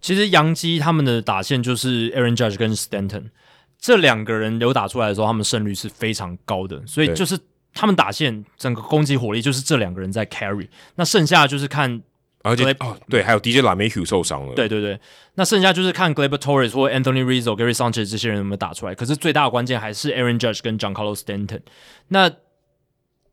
[0.00, 3.30] 其实杨基他们的打线就是 Aaron Judge 跟 Stanton
[3.78, 7.38] 这两个人有打出来的时候，他们胜率是非常高的，所以就是。
[7.78, 12.00] 他们打线整个攻击火力就是这两个人在 carry，那剩下就是看，
[12.46, 14.54] 而且 Gleb, 哦，对，还有 DJ l a m h u 受伤了。
[14.54, 14.98] 对对对，
[15.34, 18.94] 那剩下就是看 Gleb Torres 或 Anthony Rizzo、Gary Sanchez 这些人有没有打出来。
[18.94, 21.60] 可是最大的关键还是 Aaron Judge 跟 j o h n c a r l o Stanton。
[22.08, 22.30] 那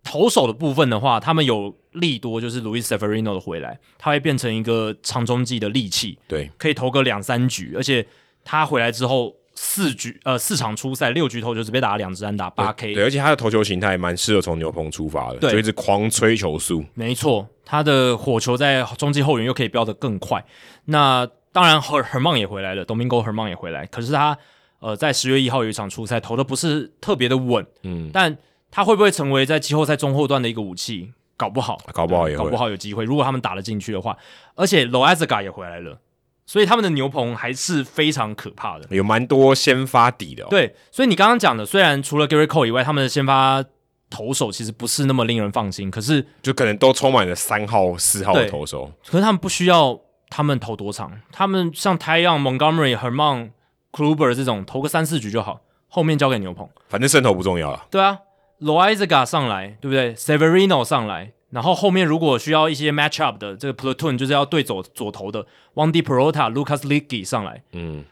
[0.04, 8.06] 投手的部分的话，他们有利多，就是 Louis Severino 的回来，他会变成一个长中继的利器，对，可以投个两三局，而且
[8.44, 9.34] 他回来之后
[9.66, 20.44] 四局呃四场初赛六局投球只被打了两支安打八 K，对，而且他的投球形态蛮适合从牛棚出发的，对，就一直狂吹球速，没错，他的火球在中继后援又可以飙得更快。
[20.86, 24.38] 那当然，Hermon 也回来了，Domingo 赫曼也回来，可是他
[24.80, 28.38] 呃在十月一号有一场初赛投的不是特别的稳，嗯，但
[28.70, 31.14] 他会不会成为在季后赛中后段的一个武器？
[31.38, 33.04] 搞不好，搞不好也，搞不好有机会。
[33.04, 34.16] 如果他们打得进去的话，
[34.56, 35.98] 而且 Loaisiga 也回来了。
[36.46, 40.48] 所以他们的牛棚还是非常可怕的，有蛮多先发底的、哦。
[40.50, 43.64] 对，所以你刚刚讲的，虽然除了 Gerrit Cole 以外，他们的先发
[44.10, 48.92] 投手其实不是那么令人放心，可是就可能都充满了三号、四号的投手。
[49.08, 50.00] 可是他们不需要
[50.30, 53.52] 他们投多长，他们像 Taillon、Montgomery、Herman、
[53.92, 57.86] Kluber 这种投个三四局就好，后面交给牛棚，反正胜投不重要了。
[57.90, 58.20] 对啊
[58.62, 61.32] ，Loaisiga 上来，对不对？Severino 上来。
[61.54, 68.04] 然后后面如果需要一些 match up 的这个 platoon，就是要对走左投的，Wandy Peralta、Lucas Luetge 上来，嗯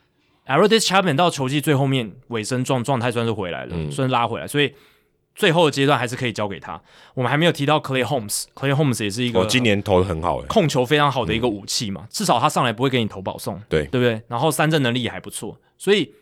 [0.46, 4.72] ，Aroldis Chapman 到球季最后面尾声状状态算是回来了，嗯、算是拉回来，所以
[5.34, 6.80] 最后的阶段还是可以交给他。
[7.16, 13.86] 我们还没有提到 Clay Holmes，Clay Holmes 也是一个、哦、今年投的很好，控球非常好的一个武器嘛，嗯、至少他上来不会给你投保送，对。
[13.86, 14.22] 对不对？
[14.28, 16.14] 然后三振能力也还不错，所以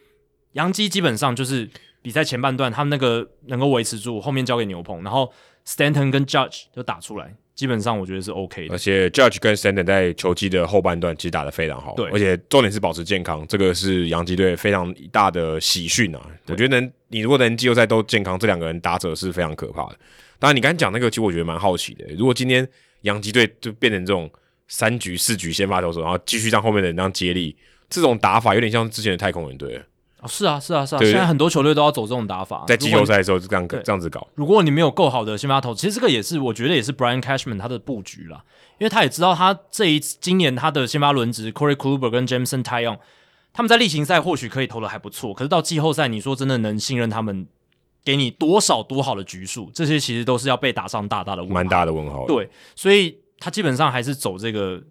[0.54, 1.70] 杨基基本上就是
[2.02, 5.30] 比赛前半段他们那个能够维持住，后面交给牛棚，然后
[5.66, 7.36] Stanton 跟 Judge 就打出来。
[7.56, 16.22] 基本上我觉得是 OK 的，而且 Judge 跟 Stanton 在球季的后半段其实打得非常好，对，而且重点是保持健康，这个是洋基队非常大的喜讯啊！
[16.48, 19.98] 我觉得能你如果能季后赛都健康，这两个人打者是非常可怕的。
[20.40, 22.06] 当然，你刚才讲那个，其实我觉得蛮好奇的。
[22.18, 22.66] 如果今天
[23.02, 24.32] 洋基队就变成这种
[24.70, 27.54] 三局四局先发投手，然后继续让后面的人这样接力，
[27.90, 29.82] 这种打法有点像之前的太空人队，
[30.22, 34.28] 哦，是啊，是啊，是啊，现在很多球队都要走这种打法，在季后赛的时候就这样这样子搞。
[34.36, 38.44] 如果你没有够好的先发投，其实这个也是我觉得也是 Brian Cashman 他的布局啦，
[38.80, 42.98] 因为他也知道他这一次今年他的先发轮值 Corey Kluber 跟 Jameson Taillon，
[43.54, 47.48] 他们在例行赛或许可以投的还不错，可是到季后赛，你说真的能信任他们，
[48.04, 52.26] 给你多少多好的局数，这些其实都是要被打上大大的问号，蛮大的问号。
[52.28, 54.84] 对，所以他基本上还是走这个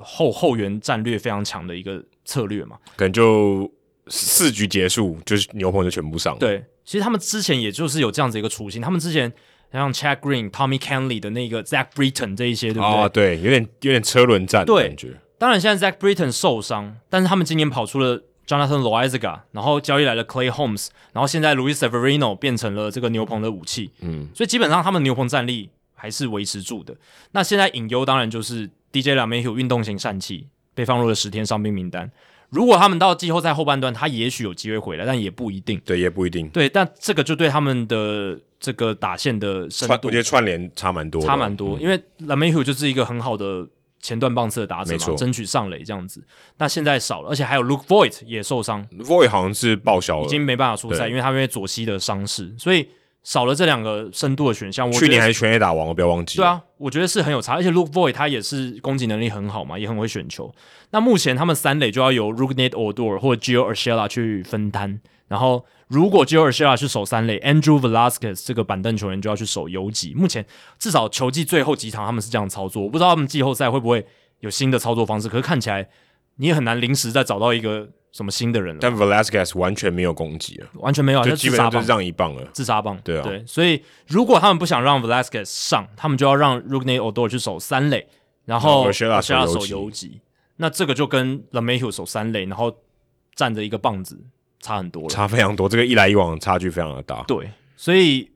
[0.00, 3.70] 后后援战略非常强的一个策略嘛，可能就。
[4.08, 6.38] 四局结束，就是牛棚就全部上。
[6.38, 8.80] 对，其实他们之前也就是有这样子一个雏形。
[8.80, 9.32] 他们之前
[9.72, 12.86] 像 Chad Green、Tommy Kahnle 的那个 Zach Britton 这一些，对不对？
[12.86, 15.20] 啊，对，有点有点车轮战的感觉。
[15.38, 23.90] 当然，现在 Zach Britton 受伤，但是他们今年跑出了 Jonathan Loaisiga，然后交易来了 Clay Holmes，然后现在 Luis Severino 变成了这个牛棚的武器。
[24.00, 26.96] 嗯，所以基本上他们牛棚战力还是维持住的。
[27.32, 32.10] 那现在隐忧当然就是 DJ LeMahieu 运动型疝气被放入了十天伤兵名单。
[32.50, 35.80] 如果他们到季后赛后半段，他也许有机会回来，但也不一定。
[35.84, 36.48] 对，也不一定。
[36.50, 41.78] 对，但这个就对他们的这个打线的深度，我觉得串联差蛮多，差蛮多。
[41.78, 43.66] 嗯、因为 LeMahieu 就是一个很好的
[44.00, 46.24] 前段棒次的打者嘛，争取上垒这样子。
[46.58, 52.88] 那现在少了，而且还有 Luke Voit 也受伤，Voit 好像是报销了，已经没办法出赛，因为他因为左膝的伤势，所以。
[53.26, 56.36] 少了这两个深度的选项，去年还是全 A 打王，不要忘记。
[56.36, 60.54] 对啊，我觉得是很有差，而且 Luke Voit 他也是攻击能力很好嘛，也很会选球。
[60.92, 70.14] 那目前他们三垒就要由 Rougned Odor 或者 Gio Urshela 去分担，然后如果 Gio Urshela 去守三垒，Andrew Velasquez 这个板凳球员就要去守游击。
[70.14, 70.46] 目前
[70.78, 74.06] 至少球季最后几场他们是这样操作，我不知道他们季后赛会不会
[74.38, 75.88] 有新的操作方式，可是看起来
[76.36, 77.88] 你也很难临时再找到一个。
[78.16, 78.78] 什么新的人了？
[78.80, 82.98] 但 Velasquez 完全没有攻击了，完全没有，就基本上就是让一棒了，自杀棒。
[83.04, 88.06] 对啊，对，所以如果他们不想让 Velasquez 上，他们就要让 Rougned Odor 去守三垒，
[88.46, 90.22] 然后 Urshela 守游击。
[90.56, 92.74] 那这个就跟 LeMahieu 守三垒，然后
[93.34, 94.18] 站着一个棒子
[94.60, 95.68] 差很多了，差非常多。
[95.68, 97.22] 这个一来一往差距非常的大。
[97.24, 98.30] 对，所以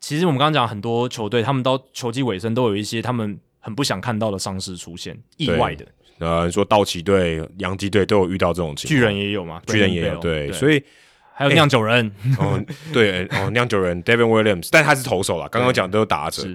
[0.00, 5.86] 其实我们刚刚讲很多球队，他们到球季尾声都有一些他们很不想看到的伤势出现，意外的。
[6.18, 9.60] 呃，说道奇队、洋基队都有遇到这种情况，巨人也有嘛？
[9.66, 10.52] 巨人也有，对，对。
[10.52, 10.82] 所以
[11.34, 16.46] 还有酿酒人，哦，对，哦， 酿酒人 Devin Williams，但他是投手啦，刚刚讲都有打者，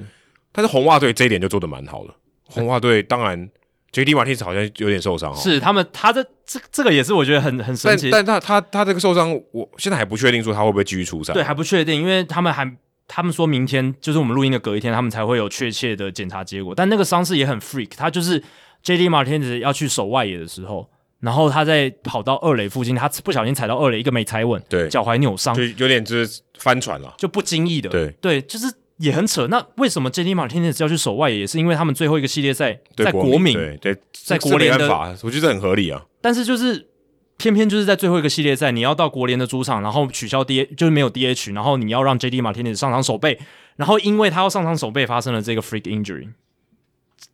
[0.52, 2.14] 但是红袜队这一点就做的蛮好的。
[2.46, 3.50] 红袜队当然
[3.92, 5.36] ，JD Martinez 好像有点受伤，哦。
[5.36, 12.72] 是他们他的这这个也是我觉得很很神奇，但但他他他这个受伤，我现在还不确定说他会不会继续出赛，对，还不确定，因为他们还
[13.08, 18.42] 他们说明天就是我们录音的隔一天，他们才会有确切的检查结果，但那个伤势也很 freak，他就是。
[18.88, 19.10] J.D.
[19.10, 29.46] Martinez 要去守外野的时候，然后他在跑到二垒附近，他不小心踩到二垒，一个没踩稳，对，脚踝扭伤，就有点就是翻船了，就不经意的，对对，就是也很扯。
[29.48, 30.34] 那为什么 J.D.
[30.34, 31.40] Martinez 要去守外野？
[31.40, 36.06] 也是因为他们最后一个系列赛在国民，对对，在国联的法，我觉得很合理啊。
[36.22, 36.88] 但是就是
[37.36, 42.42] 偏偏就是在最后一个系列赛，你要到国联的主场，然后取消 D，就是没有 D.H，然后你要让 J.D.
[42.42, 43.38] Martinez 上场守备，
[43.76, 46.30] 然后因为他要上场守备，发生了这个 freak injury。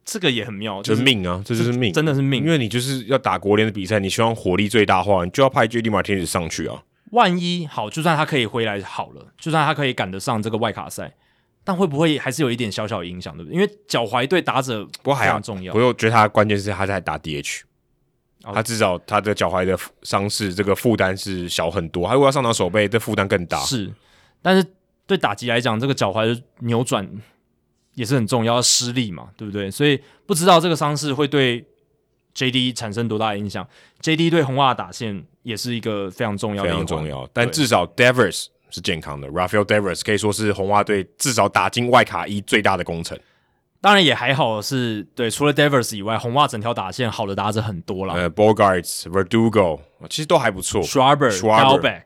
[0.05, 6.83] 这个也很妙，就是命啊，这就是命，真的是命，因为你就是要打国联的比赛，你希望火力最大化，你就要派 JD Martinez 上去啊。
[7.11, 11.13] 万一好，就算他可以回来好了，就算他可以赶得上这个外卡赛，
[11.63, 13.55] 但会不会还是有一点小小影响，对不对？
[13.55, 15.73] 因为脚踝对打者不过还很重要。
[15.73, 17.61] 我觉得他关键是他在打 DH，
[18.41, 23.59] 他至少他的脚踝的伤势这个负担是小很多，他如果要上场守备，这负担更大。
[23.59, 23.93] 是，
[24.41, 24.65] 但是
[25.07, 27.07] 对打击来讲，这个脚踝的扭转。
[27.95, 29.69] 也是很重要，要施力嘛，对不对？
[29.69, 31.65] 所以不知道这个伤势会对
[32.35, 33.67] JD 产生多大的影响。
[34.01, 37.29] JD 对红袜打线也是一个非常重要的，非常重要。
[37.31, 43.19] 但至少 Devers 是健康的，Rafael Devers 可以说是红袜队至少打进外卡一最大的功臣。
[43.79, 48.13] 当然也还好是，是对，除了 Devers 以外，红袜整条打线好的打者很多了。
[48.13, 50.81] 呃，Bogaerts、Verdugo 其实都还不错。
[50.81, 52.03] Schwarber、Dalbec、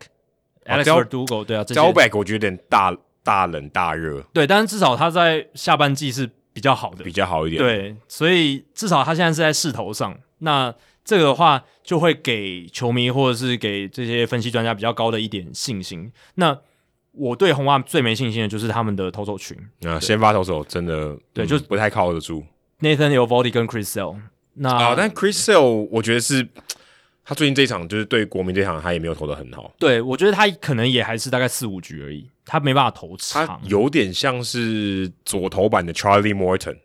[0.66, 2.98] Alex Verdugo，对啊，Dalbec 我觉得有点大。
[3.28, 7.62] 大冷大热，对，但是至少他在下半季是比较好的，比较好一点。
[7.62, 10.18] 对，所以至少他现在是在势头上。
[10.38, 10.74] 那
[11.04, 16.10] 这个的话，就会给球迷或者是给这些分析专家比较高的一点信心。
[16.36, 16.58] 那
[17.12, 19.58] 我对红袜最没信心的就是他们的投手群。
[19.82, 22.46] 那先发投手真的对，就不太靠得住。
[22.80, 24.18] Nathan Eovaldi 跟 Chris Sale。
[24.54, 26.48] 那啊，但 Chris Sale 我觉得是。
[27.30, 29.70] 他最近这一场就是对国民这场，他也没有投的很好。
[29.78, 33.46] 对，我觉得他可能也还是大概四五局而已，他没办法投长。
[33.46, 36.80] 他有点像是左投版的 Charlie Morton，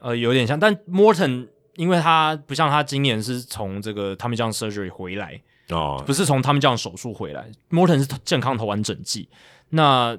[0.00, 9.28] 呃，有点像，但 Morton 因为他不像他今年是从这个 Tommy John Surgery 回来哦，不是从 Tommy John 手术回来，Morton 是健康投完整季。
[9.70, 10.18] 那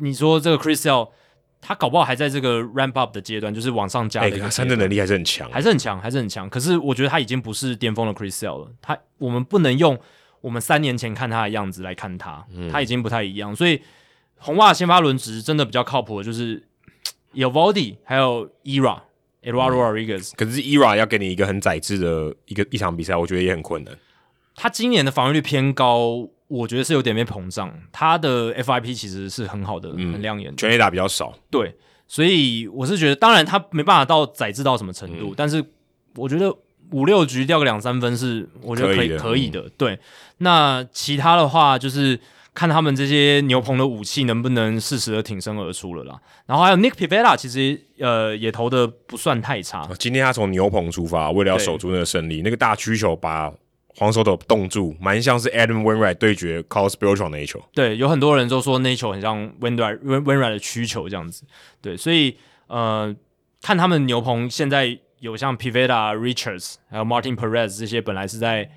[0.00, 1.10] 你说这个 Chris Sale
[1.60, 4.30] 他搞不好还在这个 ramp up 的阶段，就是往上加的。
[4.30, 6.48] 欸、他三振能力还是很强，还是很强，还是很强。
[6.50, 8.70] 可是我觉得他已经不是巅峰的 Chris Sale 了。
[8.82, 9.98] 他我们不能用
[10.42, 13.56] 我们三年前看他的样子来看他，嗯、他已经不太一样。
[13.56, 13.80] 所以
[14.44, 16.62] 红袜先发轮值真的比较靠谱的就是
[17.34, 19.00] Eovaldi 还有 Era
[19.42, 20.32] Eduardo Rodriguez。
[20.36, 23.96] 可是 ERA 要给你一个很宰制的一个一场比赛，我觉得也很困难。
[24.54, 27.74] 他今年的防御率偏高，我觉得是有点被膨胀。
[27.90, 31.32] 他的 FIP 其实是很好的，嗯、很亮眼的，全垒打比较少。
[31.50, 31.74] 对，
[32.06, 35.64] 所以我是觉得，当然他没办法到宰制到什么程度，嗯、但是
[36.16, 36.54] 我觉得
[36.92, 39.68] 五六局掉个两三分是我觉得可以可以的。
[39.76, 39.98] 对，
[40.38, 42.20] 那其他的话就是
[42.54, 46.18] 看他们这些牛棚的武器能不能适时的挺身而出了啦。
[46.46, 49.88] 然后还有 Nick Pivetta，其实呃也投的不算太差。
[49.98, 53.52] 今天他从牛棚出发，为了要守住那个胜利，那个大曲球把。
[53.96, 57.62] 黄手斗冻住，蛮像是 Adam Wainwright 对决 Carlos Beltran 那一球。
[57.72, 61.44] 对，有很多人都说那一球很像 Wainwright Wainwright 的曲球这样子。
[61.80, 63.14] 对，所以呃，
[63.62, 68.68] 看他们牛棚现在有像 Pivetta、Richards 还有 Martin Perez 这些本来是在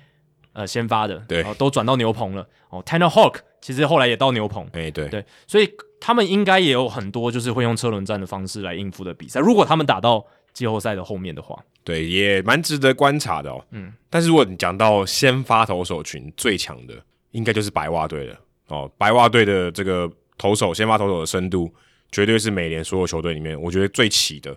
[0.52, 2.46] 呃先发的，对，都转到牛棚了。
[2.70, 4.66] 哦，Tanner Hawk 其实后来也到牛棚。
[4.72, 5.70] 哎，对对，所以
[6.00, 9.40] 他们应该也有很多就是会用车轮战的方式来应付的比赛。
[9.40, 13.64] 如果他们打到季后赛的后面的话，对，也蛮值得观察的哦。
[13.70, 16.94] 嗯，但是如果你讲到先发投手群最强的，
[17.30, 18.90] 应该就是白袜队了哦。
[18.98, 21.72] 白袜队的这个投手，先发投手的深度，
[22.12, 24.56] 绝对是美联所有球队里面我觉得最齐的。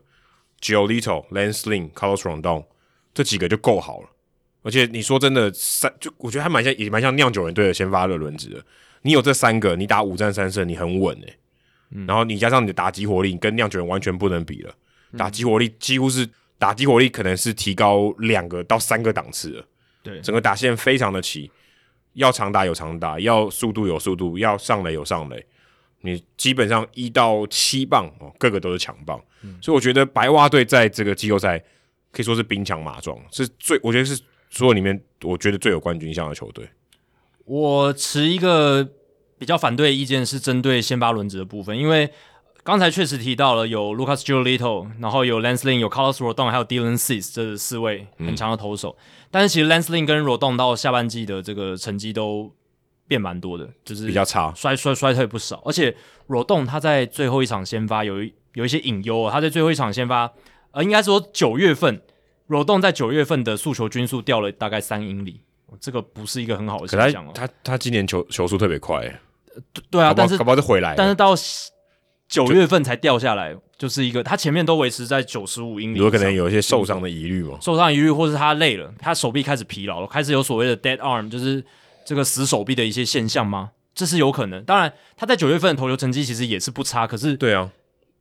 [0.61, 2.65] Giolito、Lance Lynn、Carlos Rodon
[3.13, 4.09] 这几个就够好了。
[4.63, 8.63] 而且你说真的，三就我觉得还蛮像，也蛮像酿酒人队的先发的轮子的。
[9.01, 11.37] 你有这三个，你打五战三胜，你很稳诶。
[11.89, 14.73] 嗯，然后你加上你的打击火力，你跟酿酒人完全不能比了。
[15.17, 19.65] 打击火力几乎是打击火力，可能是提高两个到三个档次了。
[20.03, 21.51] 对，整个打线非常的齐，
[22.13, 25.43] 要长打有长打，要速度有速度，要上垒有上垒。
[26.01, 29.21] 你基本上一到七棒哦，个个都是强棒。
[29.43, 31.59] 嗯、所以我觉得白袜队在这个季后赛
[32.11, 36.69] 可以说是兵强马壮，是最我觉得是所有里面我觉得最有冠军相的球队。
[37.45, 38.87] 我持一个
[39.39, 42.11] 比较反对的意见是针对先发轮值的部分，因为。
[42.63, 48.95] 刚才确实提到了有 Lucas Giolito，然后有 Lance Lynn，有 Carlos Rodon，还有 Dylan Cease 这四位很强的投手。
[48.99, 52.53] 嗯、但是其实 Lance Lynn 跟 Rodon 到下半季的这个成绩都
[53.07, 55.59] 变蛮多的，就是比较差，衰衰衰退不少。
[55.65, 55.97] 而且
[56.27, 60.31] Rodon 他在最后一场先发有一有一些隐忧啊，他在最后一场先发，
[60.69, 61.99] 呃，应该说九月份
[62.51, 65.39] Rodon 在九月份的速球均速掉了大概三英里，
[65.79, 67.31] 这个不是一个很好的现象哦。
[67.33, 68.97] 他他，今年球球速特别快，
[69.55, 71.33] 呃，对啊，但是搞不好就回来，但是到。
[72.31, 77.57] 九月份才掉下来，就是一个他前面都维持在九十五英里，有可能有一些受伤的疑虑嘛？
[77.59, 81.61] 受伤疑虑，或是他累了，他手臂开始疲劳了，开始有所谓的 dead arm，就是
[82.05, 83.71] 这个死手臂的一些现象吗？
[83.93, 84.63] 这是有可能。
[84.63, 87.69] 当然，他在九月份的投球成绩其实也是不差，可是对啊，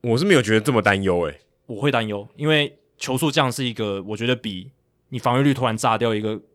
[0.00, 4.70] 我是没有觉得这么担忧诶，我会担忧，因为球速降是一个，我觉得比
[5.08, 6.40] 你防御率突然炸掉一个。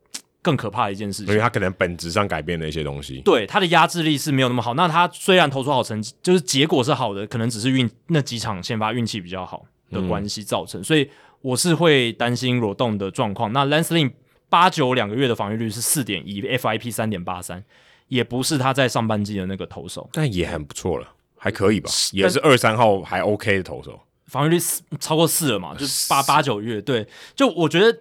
[0.45, 3.19] 更可怕的一件事情，因为他可能本质上改变了一些东西。
[3.21, 4.75] 对，他的压制力是没有那么好。
[4.75, 10.79] 那他虽然投出好成绩，就是结果是好的，可能只是运那几场先发运气比较好的关系造成。
[10.79, 11.09] 嗯、所以
[11.41, 13.51] 我是会担心罗栋的状况。
[13.53, 14.11] 那 Lance Lynn
[14.47, 17.63] 八九两个月的防御率是四点一，FIP 三点八三，
[18.07, 21.89] 也不是他在上半季的那个投手，但也很不错了，还可以吧？
[22.11, 25.75] 也是二三号还 OK 的投手，防御率四超过四了嘛？
[25.75, 27.97] 就是八八九月，对，就我觉得。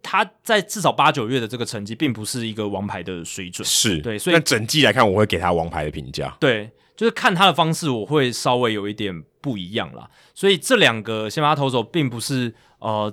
[0.00, 6.34] 他在至少八九月的这个成绩，并不是一个王牌的水准，是对，所以但整季来看，我会给他王牌的评价。
[6.40, 10.08] 对，就是看他的方式，我会稍微有一点不一样啦。
[10.34, 13.12] 所以这两个先发投手，并不是呃，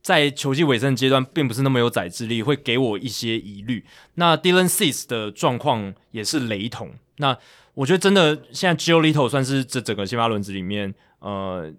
[0.00, 3.84] 在球季尾声阶段，并不是那么有宰制力，会给我一些疑虑。
[4.14, 6.92] 那 Dylan Cease 的状况也是雷同。
[7.16, 7.36] 那
[7.74, 11.72] 我觉得真的，现在 Giolito 算是这整个先发轮子里面，呃，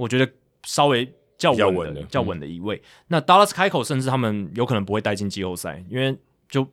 [0.00, 0.32] 我觉得
[0.64, 1.12] 稍微。
[1.40, 2.76] 较稳的、较稳的一位。
[2.76, 6.14] 嗯、那 Dallas 开口，甚至他们有可能不会带进季后赛，因为
[6.50, 6.68] 就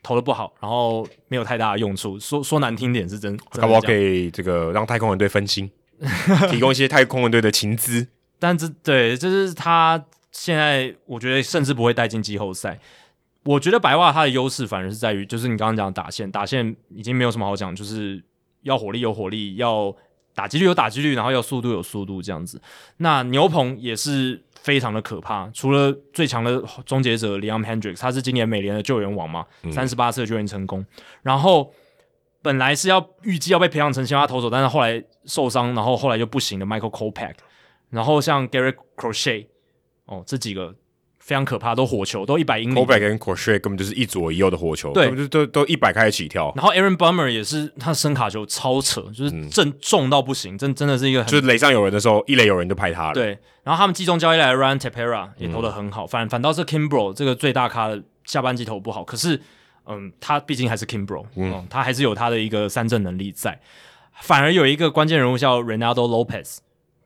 [0.00, 2.16] 投的不好，然后没有太大的用处。
[2.16, 5.68] 说说难听点是真，可不可以这个让太空人队分心，
[6.52, 8.06] 提供一些太空人队的情资？
[8.38, 12.78] 但这对，就是他现在我觉得甚至不会带进季后赛。
[13.42, 18.22] 我觉得白袜他的优势反而是在于，就是你刚刚讲打线，打线已经没有什么好讲，就是
[18.62, 19.92] 要火力有火力，要。
[20.34, 22.60] 打击率有打击率，然后要速度有速度，这样子。
[22.98, 25.50] 那牛棚也是非常的可怕。
[25.52, 30.84] 除了最强的终结者 Liam Hendriks，他是今年美联的救援王嘛，三十八次的救援成功。
[31.22, 31.72] 然后
[32.42, 36.64] 本来是要预计要被培养成先发投手，但是后来受伤，然后后来就不行的。
[36.64, 37.34] Michael Kopech，
[37.90, 39.46] 然后像 Garrett Crochet，
[40.06, 40.74] 哦，这几个。
[41.30, 42.76] 非常可怕，都火球，都一百英里。
[42.76, 46.52] Kopech 跟 Crochet 根本就是一左一右的火球，对，就都都一百开始起跳。
[46.56, 53.14] 然后 Aaron Bummer 也是，他声卡球超扯，就是正重到不行，嗯、真真的是一个很，就是垒上有人的时候，一垒有人就拍他了。
[53.14, 59.40] 对，然后他们季中交易来 Ryan Tapera 也投的很好，嗯、反反倒是 Kimbrel 这个最大咖的下半季投不好，可是
[59.86, 63.60] 嗯，他毕竟还是 Kimbrough，嗯，嗯，他还是有他的一个三振能力在。
[64.20, 66.56] 反而有一个关键人物叫 Reynaldo Lopez，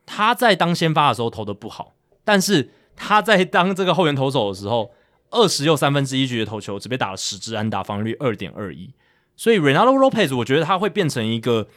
[0.07, 4.91] 他在当先发的时候投的不好，但是他在当这个后援投手的时候，
[5.31, 8.89] 二十又三分之一局的投球只被打了十支安打，防御率二点二一。
[9.35, 11.67] 所以 Reynaldo Lopez，我觉得他会变成一个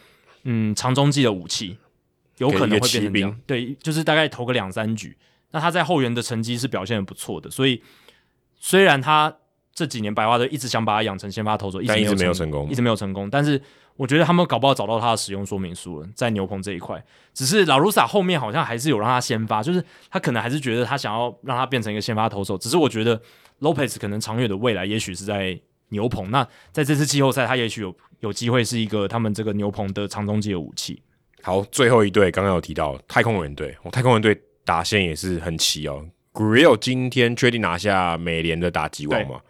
[0.44, 1.76] 嗯长中继的武器，
[2.36, 3.40] 有可能会变成这样。
[3.46, 5.16] 对，就是大概投个两三局。
[5.50, 7.82] 那他在后援的成绩是表现的不错的，所以
[8.58, 9.34] 虽然他
[9.74, 13.30] 这几年白花队一直想把他养成先发投手，一直没有成功，一直没有成功。
[13.30, 13.60] 但是
[13.98, 17.04] 我觉得他们搞不好找到他的使用说明书了，在牛棚这一块。
[17.34, 22.56] 只是老卢萨后面好像还是有让他先发，就是他可能还是觉得他想要让他变成一个先发投手。
[22.56, 23.20] 只是我觉得
[23.60, 25.60] Lopez 可能长远的未来也许是在。
[25.90, 31.02] 牛棚，那在这次季后赛，他也许有有机会是一个他们这个牛棚的长中继的武器。
[31.40, 36.06] 好，最后一队刚刚有提到太空人队，哦，太空人队打线也是很齐哦。
[36.34, 39.40] Gurriel 今天确定拿下美联的打击王嘛？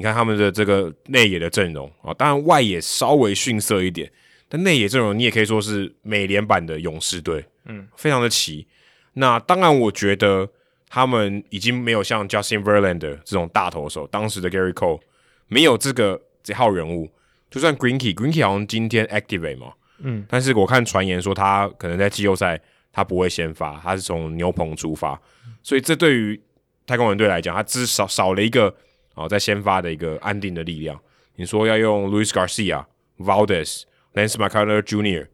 [0.00, 4.10] 你看他们的这个内野的阵容啊，哦，当然外野稍微逊色一点，
[4.48, 8.66] 但内野阵容你也可以说是美联版的勇士队，嗯，非常的齐。
[9.12, 10.48] 那当然，我觉得
[10.88, 15.00] 他们已经没有像 Justin Verlander 这种大投手，当时的 Gary Cole。
[15.48, 17.10] 没有这个这号人物，
[17.50, 22.58] 就算 Greinke，Greinke 好像今天 activate 嘛，嗯，但是我看传言说他可能在季后赛
[22.90, 25.20] 他不会先发，他是从牛棚出发，
[25.62, 26.40] 所以这对于
[26.86, 28.74] 太空人队来讲，他至少少了一个
[29.14, 31.00] 哦在先发的一个安定的力量。
[31.36, 32.84] 你说要用 Luis Garcia、
[33.18, 33.82] Valdez、
[34.14, 35.28] Lance McCullers Jr.，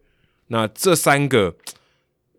[0.49, 1.57] 那这三个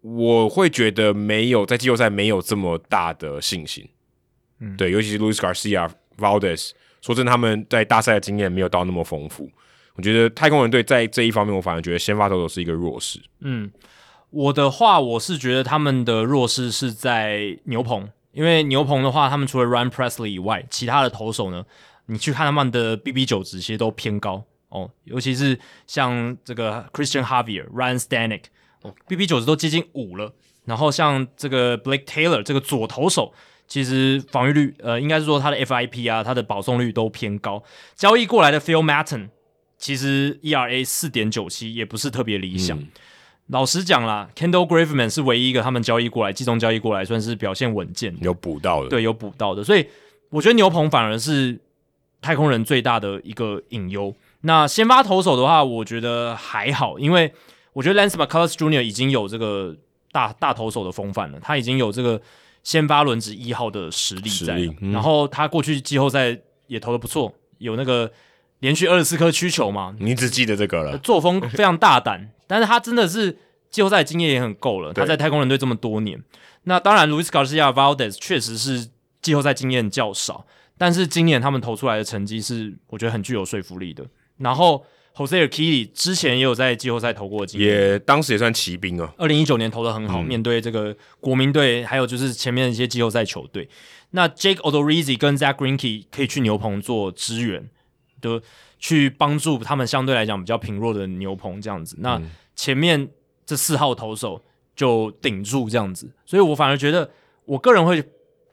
[0.02, 3.90] 我会觉得没有在季后赛没有这么大的信心，
[4.60, 6.72] 嗯，对，尤其是 Luis Garcia、Valdez。
[7.02, 9.50] 说真的，他们在大赛的经验没有到那么丰富。
[9.96, 13.20] 我觉得太空人队在这一方面，我反而觉得先发投手是一个弱势。
[13.42, 13.72] 嗯，
[14.32, 21.66] 我的话，我是觉得他们的弱势是在牛棚，因为牛棚的话，他们除了 Ryan Presley 以外，其他的投手呢，
[22.06, 28.44] 你去看他们的 BB9 值其实都偏高哦，尤其是像这个 Christian Javier、Ryan Stanek
[28.84, 30.32] 哦，BB9 值都接近五了。
[30.66, 33.34] 然后像这个 Blake Taylor 这个左投手。
[33.70, 37.62] 其实防御率，呃，应该是说他的 FIP 啊，他的保送率都偏高。
[37.98, 39.28] 交易过来的 Phil Matton，
[39.78, 42.82] 其实 ERA 四点九七也不是特别理想。
[43.48, 49.64] 老实讲啦，Kendall Graveman 是唯一一个他们交易过来，季中交易过来算是表现稳健，有补到的，对，有补到的。
[49.64, 49.86] 所以
[50.30, 51.60] 我觉得牛棚反而是
[52.22, 54.14] 太空人最大的一个隐忧。
[54.42, 57.34] 那先发投手的话，我觉得还好，因为
[57.74, 58.82] 我觉得 Lance McCullers Jr.
[58.82, 59.76] 已经有这个
[60.12, 62.22] 大大投手的风范了，他已经有这个。
[62.64, 68.12] 先发轮值一号的实力在，力嗯、然后他过去季后赛也投的不错，有那个
[68.60, 69.96] 连续二十四颗曲球嘛。
[70.00, 73.38] 你只记得这个了，作风非常大胆， 但是他真的是
[73.70, 74.94] 季后赛经验也很够了。
[74.94, 76.22] 他在太空人队这么多年，
[76.64, 78.90] 那当然，Luis Garcia Valdez 确实是
[79.22, 80.46] 季后赛经验较少，
[80.78, 84.06] 但是今年他们投出来的成绩是我觉得很具有说服力的。
[84.38, 84.86] 然后。
[85.18, 89.12] Jose Urquidy 之前也有在季后赛投过经验，也当时也算骑兵啊。
[89.18, 93.68] 二零一九年投的很好，嗯、面对这个国民队，还有就是前面的一些季后赛球队。
[94.12, 97.68] 那 Jake Odorizzi 跟 Zach Greinke 可以去牛棚做支援，
[98.22, 98.42] 的
[98.80, 101.96] 去帮助他们相对来讲比较贫弱的牛棚这样子。
[102.00, 102.22] 那
[102.56, 103.10] 前面
[103.46, 104.44] 这四号投手
[104.76, 107.10] 就顶住这样子，所以我反而觉得，
[107.46, 108.04] 我个人会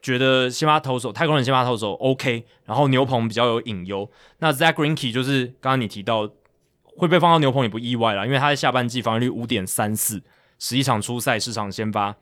[0.01, 4.09] 觉得先发投手太空人先发投手 OK，然后牛棚比较有隐忧。
[4.39, 6.29] 那 Zach Greinke 就是刚刚你提到。
[6.97, 10.23] 会被放到牛棚也不意外啦，因为他在下半季防御率五点三四，
[10.57, 12.15] 十一场初赛，十场先发，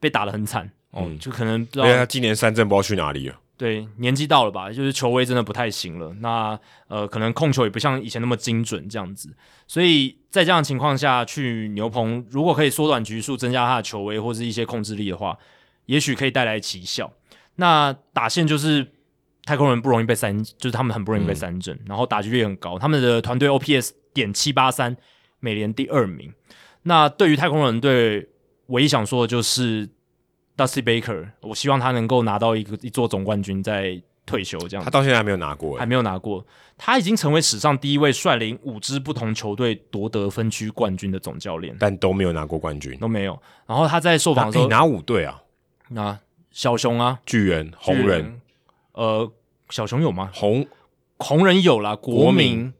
[0.00, 3.36] 被打得很惨哦，嗯、就可能不知道他今年三振不知道去哪里了。
[3.58, 6.14] 对，年纪到了吧，就是球威真的不太行了。
[6.20, 15.36] 那呃，可能控球也不像以前那么精准这样子，所以在这样的情况下去牛棚，如果可以缩短局数，增加他的球威或是一些控制力的话，
[15.86, 17.12] 也许可以带来奇效。
[17.56, 18.86] 那打线就是
[19.44, 23.90] 太空人不容易被三，就是他们很不容易被三振，嗯、然后打击率很高，他们的团队 OPS。
[24.14, 24.96] 点七八三，
[25.38, 26.32] 美联第二名。
[26.82, 28.28] 那对于太空人队，
[28.66, 29.88] 唯一想说的就是
[30.58, 34.58] Dusty Baker，我希望他能够拿到一个一座总冠军再退休。
[34.68, 36.44] 这样，他到现在还没有拿过，还没有拿过。
[36.76, 43.40] 他已经成为史上第一位率领五支不同球队夺得分区冠军的总教练，但都没有拿过冠军，都没有。
[43.66, 45.40] 然后他在受访的时候，拿五队啊，
[45.88, 46.18] 那
[46.50, 48.40] 小熊啊，巨人、红人，
[48.92, 49.32] 呃，
[49.70, 50.30] 小熊有吗？
[50.34, 50.66] 红
[51.18, 52.74] 红人有啦，国民。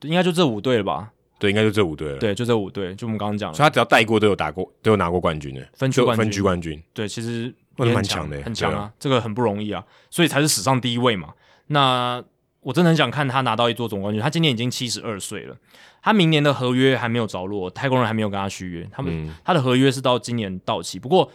[0.00, 1.12] 应该就这五队了吧？
[1.42, 2.18] 对，应该就这五队了。
[2.18, 3.56] 对，就这五队，就我们刚刚讲的。
[3.56, 6.24] 所以他只要带过，都有打过，都有拿过冠军的分区冠军。
[6.24, 11.34] 分区冠军，对，其实也蛮强的，很强啊，这个很不容易啊，所以才是史上第一位嘛。
[11.66, 12.22] 那
[12.60, 14.22] 我真的很想看他拿到一座总冠军。
[14.22, 15.56] 他今年已经七十二岁了，
[16.00, 21.00] 他明年的合约还没有着落，太空人还没有跟他续约，他们、嗯、他的合约是到今年到期。
[21.00, 21.28] 不过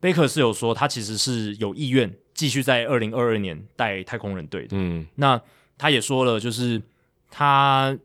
[0.00, 4.70] 贝克是有说，他其实是有意愿继续在二零二二年带太空人队的。
[4.72, 5.38] 嗯，那。
[5.76, 6.80] 他也说了，就是
[7.28, 7.98] 他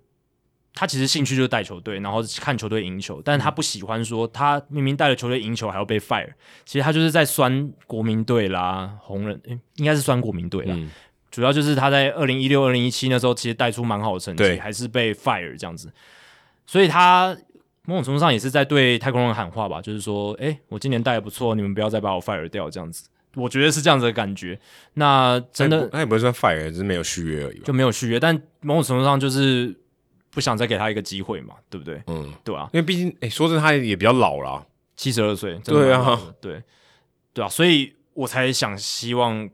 [0.79, 6.29] 他其实兴趣就是带球队，然后看球队赢球，但是他不喜欢说他明明带了球队赢球还要被 fire。
[6.65, 10.73] 其实他就是在酸国民队啦，红人，诶应该是酸国民队啦。
[10.77, 10.89] 嗯
[11.31, 15.91] 主要就是他在二零一六、二零一七那时候，其实带出蛮好的成绩，还是被 fire 这样子，
[16.65, 17.37] 所以他
[17.85, 23.07] 某种程度上也是在对太空人喊话吧，就是说，哎、欸，我今年带的不错，你们不要再把我 fire 掉这样子。
[23.35, 24.59] 我觉得是这样子的感觉。
[24.95, 28.19] 那真的，那也不是算 fire，只是没有续约而已，就没有续约。
[28.19, 29.71] 但某种程度上就是
[30.39, 32.01] 不想再给他一个机会嘛，对不对？
[32.07, 35.59] 嗯，对啊，因为毕竟，哎、欸，说真的，他也比较老了，七十二岁。
[35.65, 36.63] 对啊，对，
[37.33, 39.49] 对啊，所以我才想希望。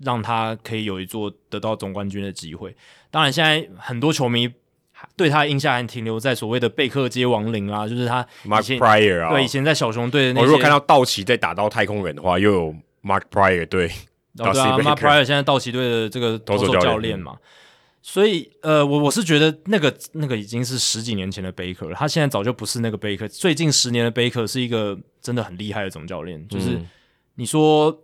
[0.00, 2.76] 让他可以有一座得到总冠军的机会。
[3.12, 4.52] 当然，现在很多球迷
[5.16, 10.42] 对他的印象还停留在所谓的贝克街亡灵啊，就是他 Mark Prior 啊，对，以前在小熊队的那些。
[10.42, 13.86] 我如果看到道奇在打到太空人的话，又有 Mark Prior 对，
[14.38, 17.38] 哦、对啊，Mark Prior 现在道奇队的这个投手教练嘛。
[18.06, 23.26] 所以，呃，我我是觉得那个那个已经是十几年前的贝克了，他现在早就不是那个贝克。
[23.26, 26.78] 最近十年的贝克是一个真的很厉害的总教练，就是
[27.36, 27.90] 你说。
[27.90, 27.98] 嗯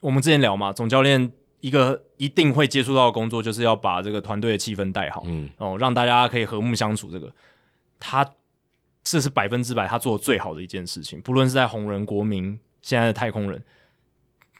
[0.00, 7.10] 我们之前聊嘛，总教练一个一定会接触到的工作，就是要把这个团队的气氛带好，嗯，哦，让大家可以和睦相处。
[7.10, 7.34] 这个
[7.98, 8.24] 他
[9.02, 11.20] 这是百分之百他做的最好的一件事情。
[11.20, 13.60] 不论是在红人、国民，现在的太空人，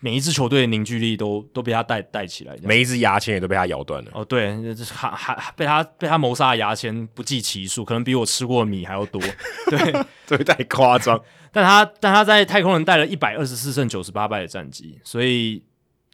[0.00, 4.10] 每一支球队的凝聚力都都被他带带起来，每一支牙签也都被他咬断了。
[4.14, 4.56] 哦，对，
[4.92, 9.20] 还还被他被他谋杀的牙签不计其数，可能比我吃过的米还要多。
[9.68, 11.20] 对，这太夸张。
[11.50, 15.62] 但他但他在太空人带了一百二十四胜九十八败的战绩，所以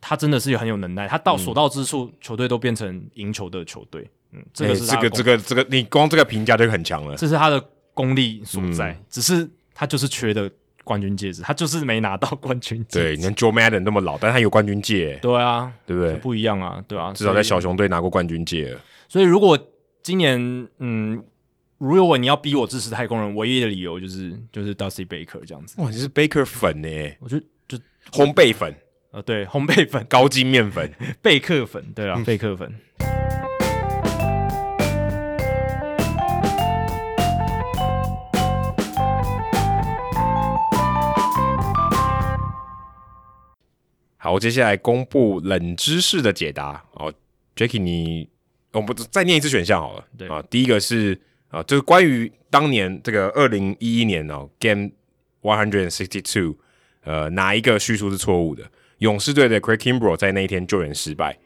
[0.01, 1.07] 他真的是很有能耐。
[1.07, 4.09] 他到所到之处，嗯、球队都变成赢球的球队。
[4.33, 7.17] 嗯，这个是、欸、这个这个这个，你光这个评价就很强了。
[7.17, 10.51] 这是他的功力所在，嗯、只是他就是缺的
[10.85, 13.01] 冠军戒指，他就是没拿到冠军戒指。
[13.01, 15.19] 对，你看 Joe Madden 那么老，但他有冠军戒。
[15.21, 16.15] 对啊，对不对？
[16.17, 18.77] 不一样啊，对啊，至少在小熊队拿过冠军戒。
[19.09, 19.59] 所以如果
[20.03, 21.25] 今年，嗯。
[21.79, 25.75] 如果你要逼我支持太空人，唯一的理由就是就是 Dusty Baker 这样子。
[25.83, 26.89] 哇，你是 Baker 粉呢？
[27.19, 27.77] 我觉得就
[28.11, 28.73] 烘焙粉，
[29.11, 30.91] 呃，对，烘焙粉，高筋面粉，
[31.21, 32.73] 贝克粉，对啊，贝克粉。
[44.25, 46.83] 好，我接下来公布冷知识的解答。
[46.93, 47.13] 哦
[47.55, 48.27] ，Jacky，你，
[48.73, 50.05] 我们再念一次选项好了。
[50.17, 51.21] 对啊，第一个是。
[51.51, 54.91] 啊，就是关于当年这个二零一一年哦，Game
[55.43, 56.57] One Hundred Sixty Two，
[57.05, 58.65] 呃，哪一个叙述是错误的？
[58.99, 61.39] 勇士队的 Craig Kimbrel 在那一天救援失败，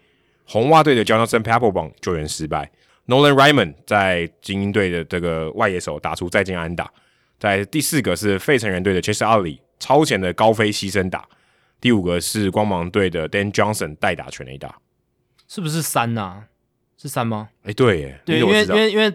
[0.47, 2.71] 红袜队的 Jonathan Papelbon 救援失败
[3.09, 6.91] ，Nolan Ryman 在精英队的这个外野手打出再见安打。
[7.41, 11.29] 在第四个是费城人队的 Chase Utley 超前的高飞牺牲打，
[11.81, 14.79] 第五个是光芒队的 Dan Johnson 代打全垒打，
[15.47, 16.45] 是不是三呐、啊？
[17.01, 17.51] 是三吗？
[17.63, 19.13] 哎、欸，对耶，对，因为因为因为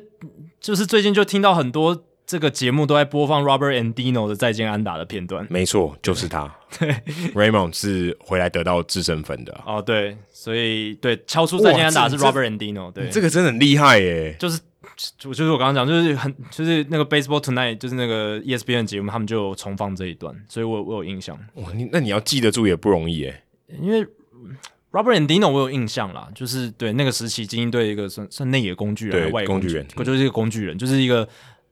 [0.61, 5.45] 就是最近就听到很多这个节目都在播放 Robert and Dino 的再见安打的片段。
[5.49, 6.49] 没错，就是他。
[6.79, 6.89] 对
[7.33, 9.61] ，Raymond 是回来得到致胜分的。
[9.65, 12.89] 哦，对，所以对敲出再见安打是 Robert and Dino，。
[12.93, 14.33] 对，这个真的很厉害耶。
[14.39, 14.61] 就是
[15.17, 21.37] 就就是我刚刚讲，就是很就是那个 Baseball Tonight，就是那个 ESPN 节目，他们就重放这一段，所以我我有印象。
[21.55, 23.43] 哇，你那你要记得住也不容易诶，
[23.79, 24.07] 因为。
[24.91, 31.27] Robert Andino 我有印象啦，就是对那个时期精英队一个算算内野工具人，外野工具人，就是一个工具人，就是一个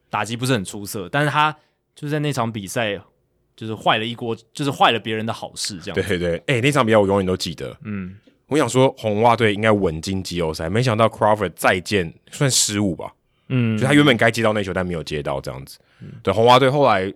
[0.10, 1.56] 打击不是很出色，但是他
[1.94, 3.00] 就是在那场比赛
[3.56, 5.94] 就是坏了一锅，就是坏了别人的好事，这样。
[5.94, 7.78] 对对对，哎、欸，那场比赛我永远都记得。
[7.84, 8.16] 嗯，
[8.52, 13.12] 我想说红袜队应该稳进季后赛，没想到 Crawford 再见算失误吧？
[13.48, 15.80] 嗯，就他原本该接到那球，但没有接到这样子。
[16.02, 17.12] 嗯、对，红袜队后来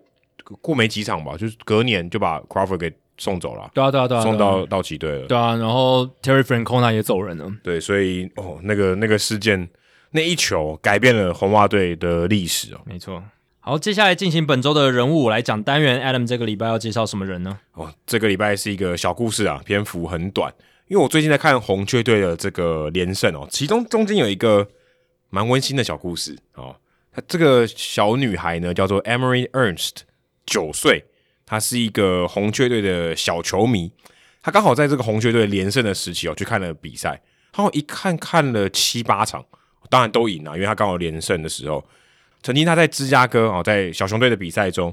[0.61, 2.91] 过没几场吧，就是隔年就把 Crawford 给。
[3.17, 9.69] 送走了，对啊，对啊，对啊，送到道奇队了，对啊，然后 Terry Francona 也走人了，对，所以哦，那个那个事件，
[10.11, 13.23] 那一球改变了红袜队的历史哦，没错。
[13.61, 17.57] 好，接下来进行本周的人物来讲单元，Adam 这个礼拜要介绍什么人呢？
[17.75, 20.53] 哦，这个礼拜是一个小故事啊，篇幅很短，
[20.87, 24.67] 因为我最近在看红雀队的这个连胜哦，其中中间有一个
[25.29, 26.75] 蛮温馨的小故事哦，
[27.11, 30.01] 她这个小女孩呢叫做 Emery Ernst，
[30.45, 31.05] 九岁。
[31.47, 33.91] 她是一个红雀队的小球迷，
[34.41, 37.09] 她刚好在这个红雀队连胜的时期哦，去看了比赛，
[37.55, 39.45] 然后一看看了七八场，
[39.87, 41.85] 当然都赢了，因为她刚好连胜的时候，
[42.41, 44.91] 曾经她在芝加哥哦，在小熊队的比赛中，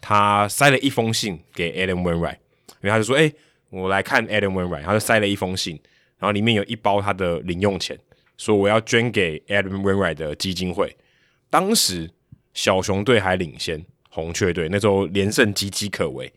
[0.00, 2.38] 她塞了一封信给 Adam Wainwright，
[2.80, 3.32] 因为他就说：“哎，
[3.72, 5.80] 我来看 Adam Winwright。”他就塞了一封信，
[6.18, 7.98] 然后里面有一包他的零用钱，
[8.36, 10.96] 说我要捐给 Adam Winwright 的基金会。
[11.50, 12.10] 当时
[12.54, 13.84] 小熊队还领先。
[14.14, 16.30] 红雀队那时候连胜岌岌可危，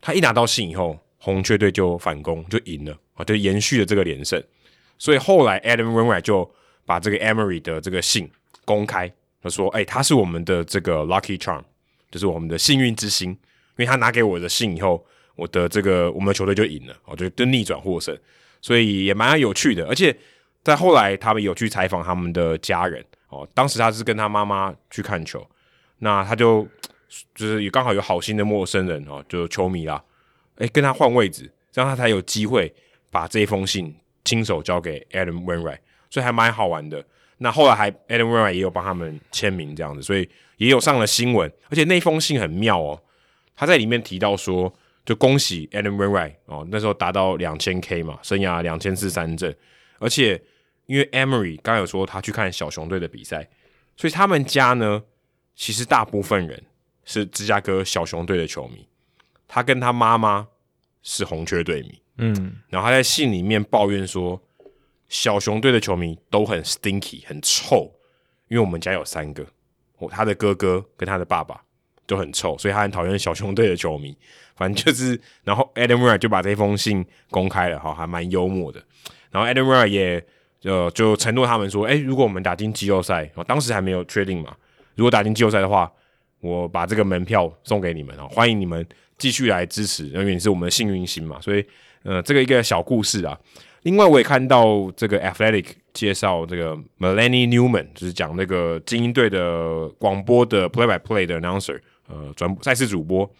[0.00, 4.42] 他一拿到信以后，红雀队就反攻就赢了啊，就延续了这个连胜。
[4.98, 6.52] 所以后来 Adam Winwright 就
[6.84, 8.28] 把这个 Emery 的这个信
[8.64, 9.08] 公开，
[9.40, 11.62] 他说：“哎、他是我们的这个 Lucky Charm，
[12.10, 13.38] 就是我们的幸运之星，因
[13.76, 15.06] 为他拿给我的信以后，
[15.40, 18.16] 我的这个我们的球队就赢了，哦就就逆转获胜，
[18.60, 19.86] 所以也蛮有趣的。
[19.86, 20.14] 而且
[20.62, 25.44] 在后来，他们有去采访他们的家人哦，当时他是跟他妈妈去看球，
[25.98, 26.68] 那他就
[27.34, 30.02] 就是也刚好有好心的陌生人哦，就球迷啦，
[30.56, 32.74] 哎、跟他换位置。”这样他才有机会
[33.12, 33.94] 把这一封信
[34.24, 35.78] 亲手交给 Adam Wainwright，
[36.10, 37.04] 所以还蛮好玩的。
[37.38, 41.48] 那后来还 Adam Wainwright 也有帮他们签名这样子，所以也有上了新闻。
[41.68, 43.00] 而且那封信很妙哦，
[43.54, 44.72] 他在里面提到说，
[45.10, 49.52] 就恭喜 Adam Wainwright 哦，那时候达到两千 K 嘛，生涯两千次三振。
[49.98, 50.40] 而且
[50.86, 53.48] 因为 Emery 刚刚有说他去看小熊队的比赛，
[53.96, 55.02] 所以他们家呢，
[55.56, 56.62] 其实大部分人
[57.04, 58.86] 是芝加哥小熊队的球迷。
[59.48, 60.46] 他跟他妈妈。
[61.02, 64.38] 是红雀队迷，嗯，然后他在信里面抱怨说，
[65.08, 67.90] 小熊队的球迷都很 stinky，很臭，
[68.48, 69.46] 因为我们家有三个，
[70.10, 71.64] 他的哥哥跟他的爸爸
[72.04, 74.14] 都很臭，所以他很讨厌小熊队的球迷。
[74.60, 78.78] 反正就是，然后 Adam Wright 就把这封信公开了，哈，还蛮幽默的。
[79.30, 80.22] 然后 Adam Wright 也
[80.60, 84.54] 就就承诺他们说，哎，如果我们打进季后赛，当时还没有确定嘛，
[84.96, 85.90] 如果打进季后赛的话，
[86.40, 88.86] 我把这个门票送给你们啊，欢迎你们。
[89.16, 91.62] 继续来支持，因为你是我们的幸运星嘛，所以
[92.04, 93.38] 呃，这个一个小故事啊。
[93.82, 103.30] 另外，我也看到这个 Athletic 介绍这个 Melanie Newman，就是讲那个精英队的广播的 Play by Play 的 Announcer，呃，转赛事主播。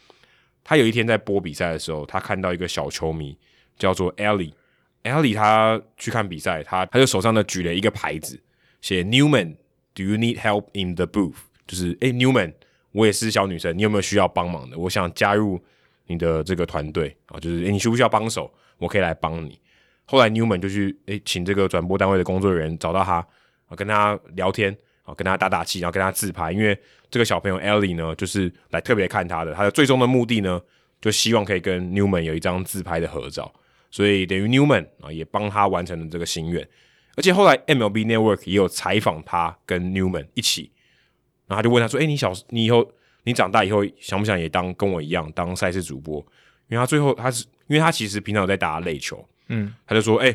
[0.71, 3.37] 他有一天在播比赛的时候，他看到一个小球迷
[3.77, 8.41] 叫做 Ellie，Ellie 他去看比赛，他他就手上呢举了一个牌子，
[8.81, 11.35] 写 Newman，Do you need help in the booth？
[11.67, 12.53] 就是诶 Newman。
[12.93, 14.79] 我也是小女生，你有没有需要帮忙的？
[14.79, 15.61] 我想加入
[16.07, 18.49] 你的这个团队啊，就是诶，你需不需要帮手？
[18.79, 19.59] 我可以来帮你。
[20.05, 23.15] 后来 Newman 就去诶，请这个转播单位的工作人员找到他
[23.67, 26.53] 啊，跟他聊天啊，跟他打打气，然后跟他自拍。
[26.53, 26.79] 因为
[27.11, 30.61] 这个小朋友 Ellie 呢，就是来特别看他的，他的最终的目的呢，
[31.01, 33.53] 就希望可以跟 Newman 有一张自拍的合照。
[33.91, 36.67] 所以等于 Newman 啊，也帮他完成了这个心愿。
[37.17, 40.71] 而且后来 MLB Network 也有采访他跟 Newman 一起。
[41.49, 42.89] 然后他就问他说：“哎，你小你以后
[43.25, 46.25] 你长大以后想不想也当跟我一样当赛事主播？”
[46.71, 50.33] 因为他最后他是因为他其实平常有在打垒球，嗯，他就说：“哎，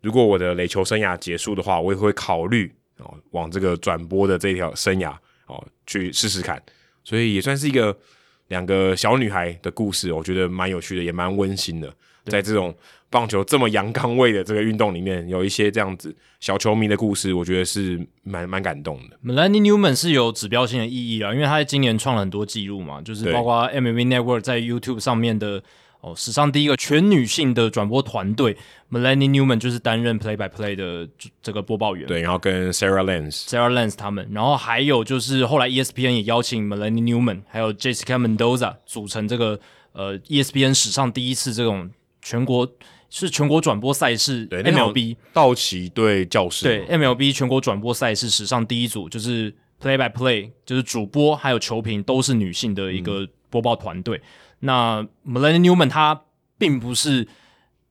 [0.00, 5.14] 如果我的垒球生涯结束的话，我也会考虑哦往这个转播的这条生涯
[5.46, 6.62] 哦去试试看。”
[7.04, 7.96] 所以也算是一个
[8.48, 11.92] 两个小女孩的故事，我觉得蛮有趣的，也蛮温馨的，
[12.26, 12.74] 在这种。
[13.08, 19.16] 棒球这么阳刚味的这个运动里面，有一些这样子小球迷的故事，我觉得是蛮蛮感动的。
[19.24, 25.62] Melanie Newman 是有指标性的意义啊，因为他在今年创了很多记录嘛，就是包括 MLB Network 在 YouTube 上面的
[26.06, 28.56] 哦，史上第一个全女性的转播团队
[28.90, 31.08] ，Melanie Newman 就是担任 Play by Play 的
[31.42, 39.58] 这个播报员，对，然后跟 Sarah Lance、Sarah Lance 他们，然后还有就是后来 ESPN 也邀请 Melanie Newman 还有 Jessica Mendoza 组成这个
[39.92, 41.90] 呃 ESPN 史上第一次这种
[42.22, 42.70] 全国。
[43.08, 54.18] 是全国转播赛事对 MLB 道奇队教师对 MLB 全国转播赛事史上第一组，就是 Play by Play，就是主播还有球评都是女性的一个播报团队。
[54.18, 54.22] 嗯、
[54.60, 56.22] 那 Melanie Newman 她
[56.58, 57.26] 并不是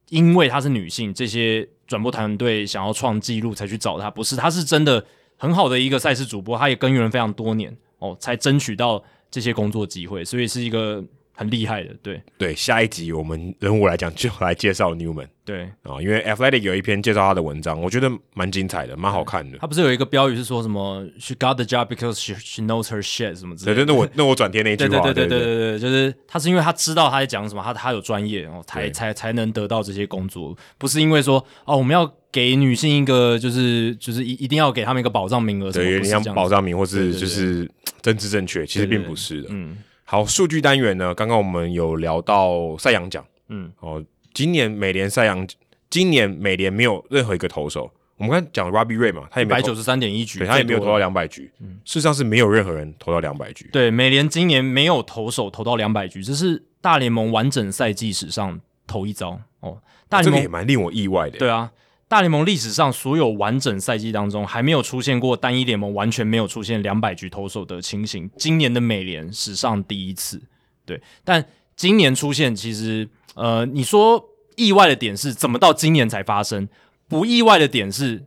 [0.10, 5.06] 因为她是女性，这些转播团队想要创纪录才去找她，不是，她是真的
[5.38, 11.04] 很好的一个赛事主播，她也耕耘了非常多年哦，才争取到这些工作机会，所以是一个。
[11.36, 19.58] 很厉害的，对对，下一集我们人物来讲就来介绍 Newman，对啊，因为 Athletic 有一篇介绍他的文章，我觉得蛮精彩的，蛮好看的。
[19.58, 23.76] 他不是有一个标语是说什么 “She got the job because she she knows her shit” 什么之类的？
[23.76, 37.70] 对对，那我那我转贴那一句话，对对对对对对，就是他是因为他知道他在讲什么，他他有专业，然后才才才能得到这些工作，不是因为说哦我们要给女性一个就是就是一一定要给他们一个保障名额，对，像保障名或是就是
[38.02, 39.78] 政治正确，其实并不是的，嗯。
[40.16, 41.14] 好，数据单元呢？
[41.14, 44.02] 刚刚我们有聊到赛扬奖，嗯，哦，
[44.34, 45.46] 今年美联赛扬，
[45.90, 61.70] 今年美联没有任何一个投手，我们刚讲 Robbie Ray 嘛，他也百九十三点一局，对，他也没有投到两百局，嗯，事实上是没有任何人投到两百局，对，美联今年没有投手投到两百局，这是大联盟完整赛季史上头一遭哦，大联盟、哦、这个也蛮令我意外的，对啊。
[62.08, 68.30] 大联盟历史上所有完整赛季当中，还没有出现过单一联盟完全没有出现两百局投手的情形。
[68.38, 70.40] 今年的美联史上第一次，
[70.86, 71.02] 对。
[71.24, 71.44] 但
[71.76, 74.24] 今年出现，其实呃，你说
[74.56, 76.70] 意外的点是怎么到今年才发生？
[77.08, 78.24] 不意外的点是，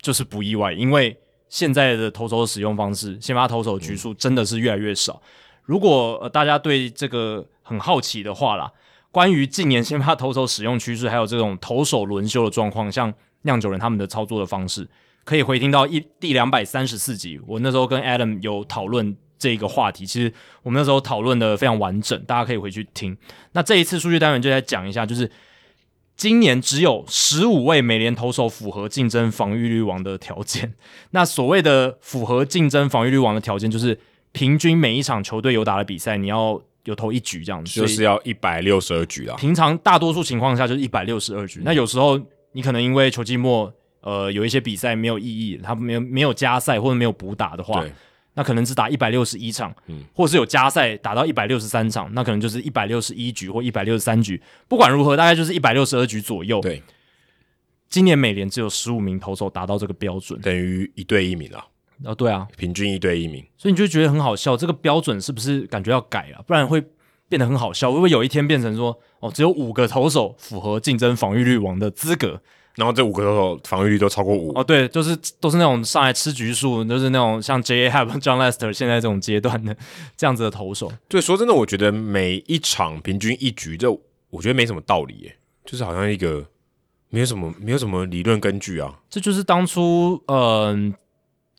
[0.00, 5.20] 就是不意外，因为现在的投手的使用方式，先发投手局数真的是越来越少。
[5.64, 8.70] 如果呃大家对这个很好奇的话啦。
[9.12, 14.88] 关于近年先发投手使用趋势，还有这种投手轮休的状况，像酿酒人他们的操作的方式，
[15.24, 17.40] 可以回听到一第两百三十四集。
[17.46, 20.32] 我那时候跟 Adam 有讨论这个话题，其实
[20.62, 23.16] 我们那时候讨论的非常完整，大家可以回去听。
[23.52, 25.30] 那这一次数据单元就来讲一下，就是。
[26.16, 30.74] 今年只有十五位美联投手符合竞争防御率王的条件。
[31.12, 33.98] 那所谓的符合竞争防御率王的条件，就是
[34.32, 39.36] 平均每一场球队有打的比赛，你要有投一局这样子，就是要一百六十二局啊。
[39.36, 41.60] 平常大多数情况下就是一百六十二局。
[41.60, 41.62] 嗯。
[41.64, 42.20] 那有时候
[42.52, 47.84] 你可能因为球季末，呃，有一些比赛没有意义，他没有没有加赛或者没有补打的话。
[48.32, 54.40] 那可能只打一百六十一场，嗯，或者是有加赛打到一百六十三场，那可能就是一百六十一局或一百六十三局。
[54.68, 56.60] 不管如何，大概就是一百六十二局左右。
[56.60, 56.80] 对，
[57.88, 61.66] 今年美联只有十五名投手达到这个标准，等于一队一名啊。
[62.04, 66.42] 哦，对啊，平均一队一名，所以你就觉得很好笑，这个标准是不是感觉要改啊？
[66.46, 66.82] 不然会
[67.28, 72.40] 变得很好笑，会不会有一天变成说，哦，只有五个投手符合竞争防御率王的资格？
[72.76, 77.90] 然后这五个投手防御率都超过五哦，对，就是都是那种上来吃局数，就是那种像 J.A.
[77.90, 79.76] Happ、John Lester 现在这种阶段的
[80.16, 80.90] 这样子的投手。
[81.08, 83.90] 对，说真的，我觉得每一场平均一局，这
[84.30, 86.46] 我觉得没什么道理耶，就是好像一个
[87.10, 89.00] 没有什么没有什么理论根据啊。
[89.10, 90.98] 这就是当初嗯、呃、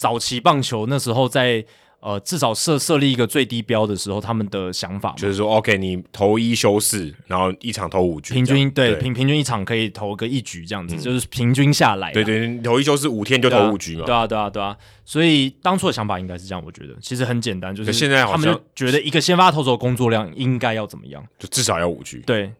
[0.01, 1.63] 早期棒球那时候在。
[2.03, 12.11] 呃，至少设设立一个最低标的时候，他们的想法就是说，OK，你投一休四，然后一场投五局，平均对平平均一场可以投个一局这样子，嗯、就是平均下来。
[12.11, 14.05] 对，对对，投一休四五天就投五局嘛。
[14.07, 14.75] 对啊，对啊，对啊。
[15.05, 22.23] 所以当初的想法应该是这样，我觉得其实很简单，就是现在他们就觉得一个先发投手工作量应该要怎么样，就至少要五局。
[22.25, 22.51] 对，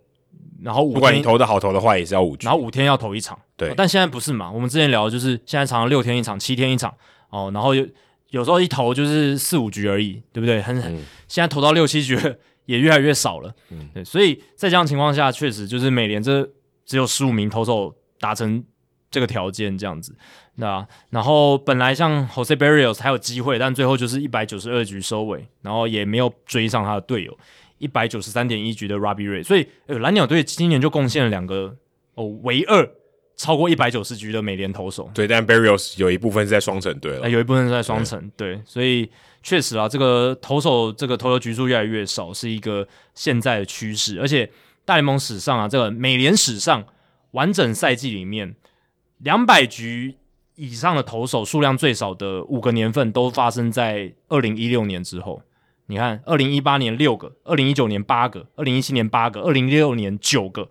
[0.61, 3.39] 然后五天不管你投的好投的坏也是要五局，然后五天要投一场。
[3.57, 4.51] 对，但现在不是嘛？
[4.51, 6.93] 我们之前聊的就是现在常常六天一场，七天一场
[7.31, 7.87] 哦，然后有。
[8.31, 10.61] 有时候一投就是四五局而已，对不对？
[10.61, 12.17] 很，很、嗯，现在投到六七局
[12.65, 13.53] 也越来越少了。
[13.71, 16.49] 嗯，对，所以在这样情况下，确实就是美联这
[16.85, 18.63] 只有十五名投手达成
[19.09, 20.15] 这个条件这样子。
[20.55, 27.37] 那然后本来像 Jose Berrios 还有机会，但最后就是一百九十二局收尾，然后也没有追上他的队友
[27.79, 29.43] 一百九十三点一局的 Robbie Ray。
[29.43, 31.75] 所以，呃，蓝鸟队今年就贡献了两个
[32.13, 32.89] 哦，唯二。
[33.41, 39.09] 超过一百九十局的美联投手，对，但 Berrios 有一部分是在双城队了，有一部分是在双城，对，所以
[39.41, 44.19] 确实啊，这个投手这个投球局数越来越少，是一个现在的趋势。
[44.21, 44.47] 而且
[44.85, 46.85] 大联盟史上啊，这个美联史上
[47.31, 48.55] 完整赛季里面，
[49.17, 50.17] 两百局
[50.53, 55.41] 以上的投手数量最少的五个年份，都发生在二零一六年之后。
[55.87, 60.69] 你看，二零一八年六个，二零一九年八个，二零一七年八个，二零一六年九个。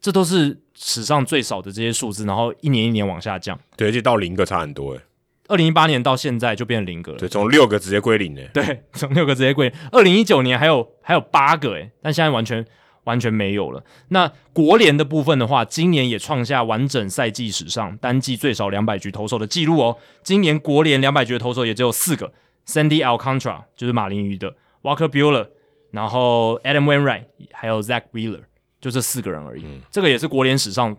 [0.00, 3.56] 这都是史上最少的这些数字，然后一年一年往下降。
[3.76, 5.00] 对，而且到零个差很多诶。
[5.46, 7.18] 二零一八年到现在就变成零个了。
[7.18, 8.50] 对，从六个直接归零诶。
[8.52, 9.78] 对，从六个直接归零。
[9.92, 12.64] 二零一九年还有还有八个诶，但现在完全
[13.04, 13.84] 完全没有了。
[14.08, 19.96] 那国联的部分的话，今年也创下完整赛季史上单季最少两百局投手的记录哦。
[20.24, 22.32] 今年国联两百局的投手也只有四个
[22.66, 25.48] ：Sandy Alcantara 就是马林鱼的，Walker Buehler，
[25.90, 28.40] 然后 Adam Wainwright，还有 Zack Wheeler。
[28.82, 30.94] 就这四个人而已，嗯、这个也是国联史上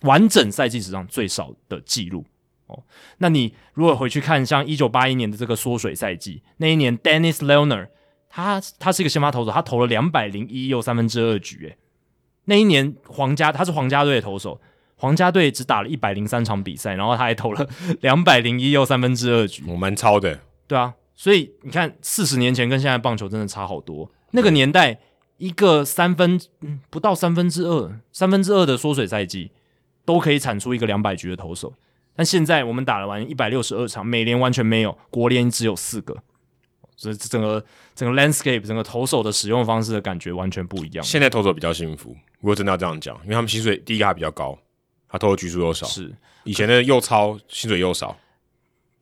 [0.00, 2.24] 完整赛季史上最少的记录。
[2.66, 2.82] 哦。
[3.18, 7.88] 那你如果回去看像一九八一年的这个缩水赛季，那一年 Dennis Leonard
[8.30, 11.76] 他他是一个先发投手，他投了两百零一又三分之二局，诶，
[12.46, 14.58] 那一年皇家他是皇家队的投手，
[14.96, 17.68] 皇家队只打了一百零三场比赛，然后他还投了
[18.00, 24.98] 两百零一又三分之二局，我蛮超的，对啊，所以你看四十年前跟现在棒球真的差好多，那个年代。
[25.40, 29.50] 一个三分，嗯，不到三分之二，三分之二的缩水赛季
[30.04, 31.72] 都可以产出一个两百局的投手，
[32.14, 36.14] 但现在我们打了完一百六十二场，美联完全没有，国联只有四个，
[36.94, 41.02] 所以整个整个 landscape 整个投手的使用方式的感觉完全不一样。
[41.02, 42.10] 现在投手比较幸福，
[42.40, 44.58] 如果真的要这样讲，因为他们薪水第一个还比较高，
[45.08, 48.14] 他投的局数又少，是以前的又超薪水又少。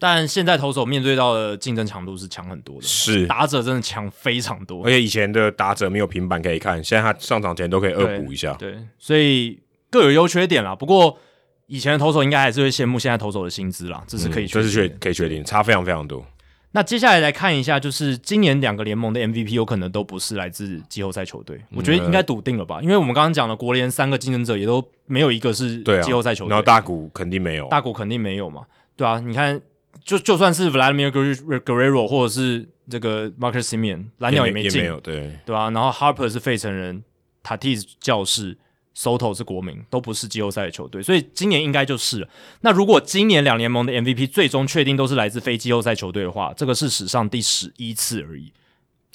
[0.01, 9.59] 但现在投手面对到的竞争强度是强很多的，是打者真的强非常多，而且以前的打者没有平板可以看，现在他上场前都可以恶补一下对，对，所以
[9.91, 10.73] 各有优缺点啦。
[10.77, 11.19] 不过
[11.67, 16.25] 以前的投手应该还是会羡慕现在投手的薪资啦，这是可以确，这、是可以确定，差非常非常多。
[16.71, 22.81] 那接下来来看一下，就是今年两个联盟的 MVP 有可能都不是来自季后赛球队，我觉得应该笃定了吧？
[22.81, 28.63] 因为我们刚刚讲了国联三个竞争者也都没有一个是季后赛球队，然后大谷肯定没有，大谷肯定没有嘛？
[28.97, 29.61] 对啊，你看。
[30.05, 35.71] 就就算是 Vladimir Guerrero 或者是这个 Marcus Simeon，蓝鸟也没进，对对吧、啊？
[35.71, 37.03] 然后 Harper 是费城人
[37.43, 38.57] ，Tatis 教士
[38.97, 42.29] ，Soto 是国民，都不是季后赛的球队，所以今年应该就是了。
[42.63, 48.53] 那如果今年两联盟的 MVP 最终确定都是来自非季后赛球队的话，这个是史上第十一次而已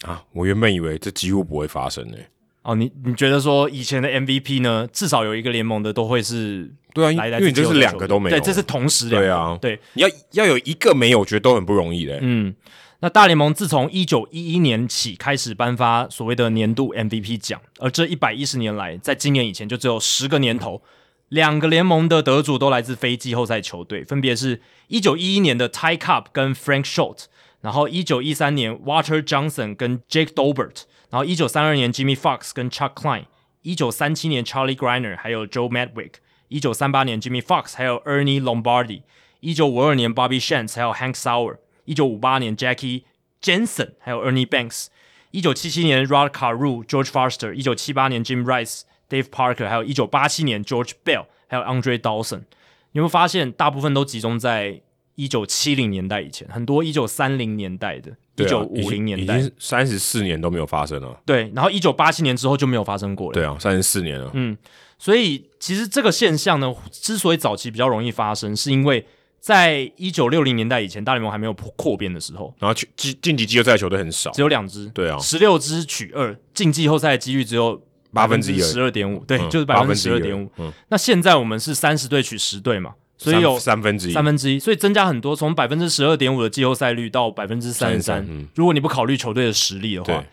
[0.03, 0.24] 啊！
[0.34, 2.30] 我原本以为这几乎不会发生诶、欸，
[2.64, 12.19] 哦，你你觉得说以前的 MVP 呢，至少有一个联盟的都会是对啊，因为这是两个都没有，对，这是同时两个，对啊，对，你要要有一个没有，我觉得都很不容易嘞。
[12.22, 12.56] 嗯，
[13.01, 20.82] 那大联盟自从一九一一年起开始颁发所谓的年度 MVP 奖，而这一百一十年来，在今年以前就只有十个年头，
[21.27, 27.25] 两个联盟的得主都来自非季后赛球队，分别是一九一一年的 Ty Cobb 跟 Frank Schultz，
[27.59, 30.83] 然后一九一三年 Walter Johnson 跟 Jake Dobert。
[31.14, 33.25] 然后，一九三二年，Jimmy Fox 跟 Chuck Klein；
[33.61, 36.14] 一九三七年，Charlie Griner 还有 Joe Madwick；
[36.48, 39.03] 一九三八年，Jimmy Fox 还有 Ernie Lombardi；
[39.40, 43.03] 一九五二年，Bobby Shantz 还有 Hank Sauer；一九五八年，Jackie
[43.40, 44.88] Jensen 还有 Ernie Banks；
[45.30, 52.45] 一九七七年，Rod Carew、George Foster；一九七八年，Jim Rice、Dave Parker；还有一九八七年，George Bell 还有 Andre Dawson。
[52.93, 54.82] 你会发现，大部分都集中在
[55.16, 58.11] 一九七零年代以前，很多一九三零年代的。
[58.35, 61.16] 一九五零年代，已经三十四年都没有发生了。
[61.24, 63.33] 对，然后一九八七年之后就没有发生过了。
[63.35, 64.32] 对啊，三十四年了。
[64.33, 64.58] 嗯，
[64.98, 69.06] 所以其实这个现象呢，之所以早期比较容易发生，是因为
[69.40, 74.88] 在一九六零年代以前，大联盟还没有扩扩编的时候，然后去晋晋级季后赛的球队很少，只有两支。
[74.95, 77.80] 对啊，十六支取二，进季后赛的几率只有
[78.11, 79.24] 八分之一，十二点五。
[79.25, 80.50] 对，就是百分之十二点五。
[80.58, 82.95] 嗯，那现在我们是三十队取十队嘛。
[83.24, 88.27] 所以有三分之一，三分之一，所以增加很多，从百分之十二点五的季后赛率到百分之三十三。
[88.56, 90.24] 如果你不考虑球队的实力的话，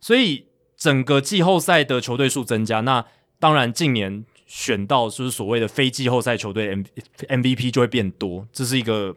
[0.00, 0.44] 所以
[0.76, 3.04] 整个季后赛的球队数增加，那
[3.38, 6.82] 当然近年选到就是所谓的非季后赛球队 M
[7.28, 9.14] MVP 就会变多，这是一个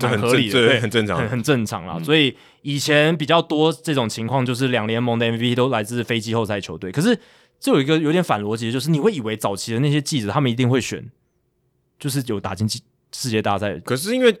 [0.00, 1.98] 很合理的，对，很正常，很很正常啦。
[2.02, 6.90] 所以以前比较多这种情况，就是两联盟的 MVP 都来自非季后赛球队。
[6.90, 7.18] 可是
[7.58, 11.10] 这有一个有点反逻辑，就是你会以为早期的那些记者他们一定会选。
[11.98, 12.68] 就是有打进
[13.12, 14.38] 世界大赛，可是因为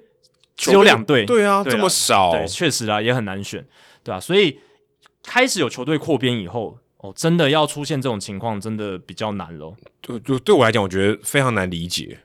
[0.56, 3.64] 只有两队，对啊，这么少，对，确实啊，也很难选，
[4.02, 4.20] 对吧、啊？
[4.20, 4.58] 所以
[5.22, 9.76] 开始有球队扩编以后，哦，真的要出现这种情况，真的比较难咯。
[10.02, 12.18] 就就对我来讲，我觉得非常难理解，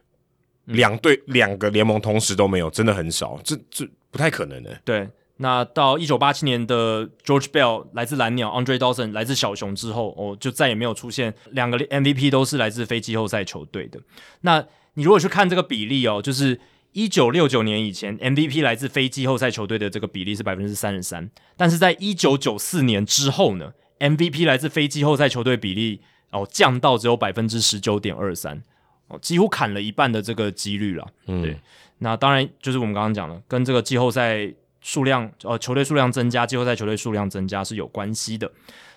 [0.66, 4.80] 两队、嗯、两个联盟同时都没有，真的很少，这这不太可能的。
[4.86, 14.00] 对，那到一九八七年的 George Bell 来自蓝鸟，Andre Dawson 来自小熊之后，哦，就再也没有出现两个 MVP 都是来自非季后赛球队的。
[14.42, 14.64] 那
[14.96, 16.60] 你如果去看这个比例哦，就是
[16.92, 28.62] 一九六九年以前 MVP 来自非季后赛球队的这个比例是百分之三十三，但是在一九九四年之后呢，MVP 来自非季后赛球队比例哦降到只有百分之十九点二三，
[29.08, 31.08] 哦几乎砍了一半的这个几率了。
[31.28, 31.58] 嗯，对，
[32.00, 38.52] 那当然就是我们刚刚讲的，跟这个季后赛数量呃球队数量增加，季后赛球队数量增加是有关系的。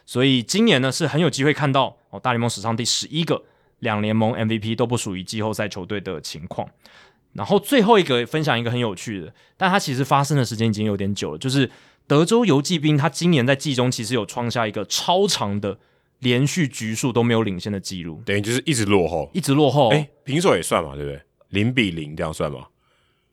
[0.04, 3.44] 所以今年呢是很有机会看到哦大联盟史上第十一个。
[3.84, 6.68] 两联盟 MVP 都不属于季后赛球队的情况，
[7.34, 11.70] 然后最后一个分享一个很有趣的，但它其实发生的时间已经有点久了，就是
[12.06, 15.78] 德州游骑兵，他今年在季中其实有创下一个超长的
[16.18, 21.20] 连续局数都没有领先的记录，等于就是一直落后，一直落后，哎，平手也算嘛，对不对？
[21.50, 22.66] 零比零这样算吗？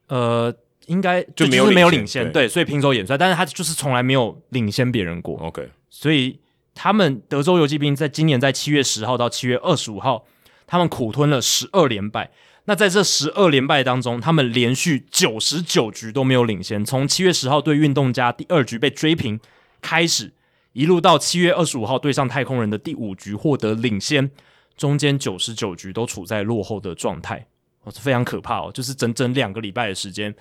[0.07, 0.53] 呃，
[0.87, 6.39] 应该就没有没有领先，对，对，所以平手也算，但是他就是从来没有领先别人过，OK，所以
[6.73, 10.25] 他们德州游骑兵在今年在七月十号到七月二十五号。
[10.71, 12.31] 他们苦吞了十二连败，
[12.63, 16.85] 那在这十二连败当中，他们连续九十九局都没有领先。
[16.85, 19.37] 从七月十号对运动家第二局被追平
[19.81, 20.31] 开始，
[20.71, 24.31] 一路到七月二十五号对上太空人的第五局获得领先，
[24.77, 27.45] 中间九十九局都处在落后的状态，
[27.83, 28.71] 哦，非常可怕哦！
[28.73, 30.33] 就是整整两个礼拜的时间，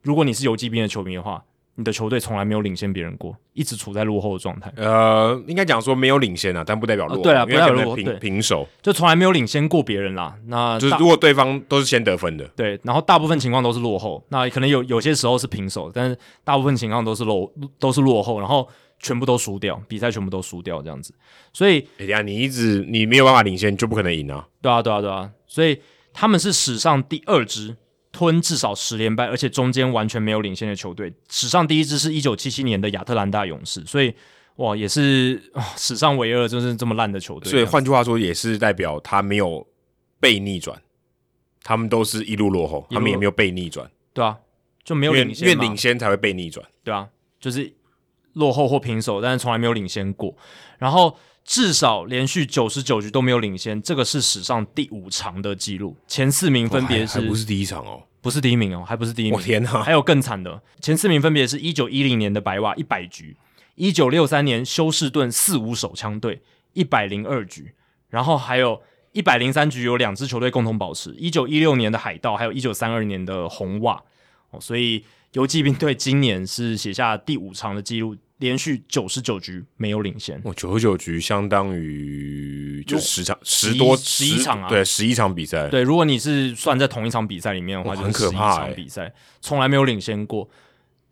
[0.00, 1.44] 如果你是游击兵的球迷的话。
[1.76, 4.70] 你的球队从来没有领先别人过，一直处在落后的状态。
[4.76, 10.36] 呃，应该讲说没有领先啊，但不代表落对啊，不代表落后，平平手，就从来没有领先过别人啦。
[10.46, 14.22] 那就是如果对方都是先得分的，对，然后大部分情况都是落后。
[14.28, 18.68] 那可能有有些时候是平手，但是大部分情况都是落都是落后，然后
[18.98, 21.14] 全部都输掉，比赛全部都输掉这样子。
[21.52, 24.46] 所以，哎呀，你一直你没有办法领先，就不可能赢啊。
[24.60, 25.30] 对啊，对啊，对啊。
[25.46, 25.80] 所以
[26.12, 27.76] 他们是史上第二支。
[28.12, 34.14] 吞至少十连败，而且中间完全没有领先的球队，史上第一支是一九七七年的亚特兰大勇士，所以
[34.56, 35.40] 哇，也是
[35.76, 37.50] 史上唯二就是这么烂的球队。
[37.50, 39.66] 所以换句话说，也是代表他没有
[40.18, 40.80] 被逆转，
[41.62, 44.38] 他们都是一路落后，他们也没有被逆转，对啊，
[44.82, 47.08] 就没有领先，因为领先才会被逆转，对啊，
[47.38, 47.72] 就是
[48.32, 50.36] 落后或平手，但是从来没有领先过，
[50.78, 51.16] 然后。
[51.44, 55.96] 至少连续九十九局都没有领先，这个是史上第五长的记录。
[56.06, 59.34] 前四名分别是，还不是第一场哦，不是第一名哦，还不是第一名。
[59.34, 63.36] 我天哪，还有更惨的，前四名分别是一九一零年的白袜一百局，
[63.74, 67.74] 一九六三年休士顿四五手枪队一百零二局，
[68.08, 68.80] 然后还有
[69.12, 74.00] 一百零三局有两支球队共同保持，一九一六年的海盗，还有一九三二年的红袜。
[74.50, 78.16] 哦，所以游骑兵队今年是写下第五场的记录。
[78.40, 80.40] 连续九十九局没有领先。
[80.44, 85.68] 哦，九十九局相当于就十场十多十一场啊，对，十一场比赛。
[85.68, 88.56] 对，如果你是算在同一场比赛里面的话，就很可怕。
[88.56, 90.48] 场比赛从来没有领先过。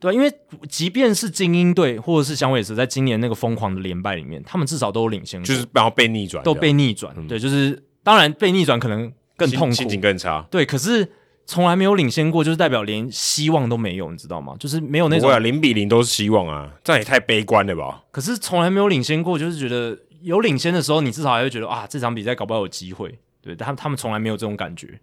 [0.01, 0.33] 对，因为
[0.69, 7.13] 即便是精英队或者是响尾蛇，在今年那个疯狂的连败里面，他们至少都有领先过，就是然后被逆转，都被逆转。
[7.17, 10.47] 嗯、对，就是当然被逆转可能更痛苦，心情更差。
[10.51, 11.07] 对，可是
[11.49, 14.55] 从来没有领先过，就是代表连希望都没有，你知道吗？
[14.61, 18.05] 就是没有那种零比零都是希望啊，这样也太悲观了吧？
[18.11, 23.19] 可是从来没有领先过，就是觉得有领先的时候，你至少还会觉得啊，这场比赛搞不好有机会。
[23.41, 25.01] 对，他他们从来没有这种感觉。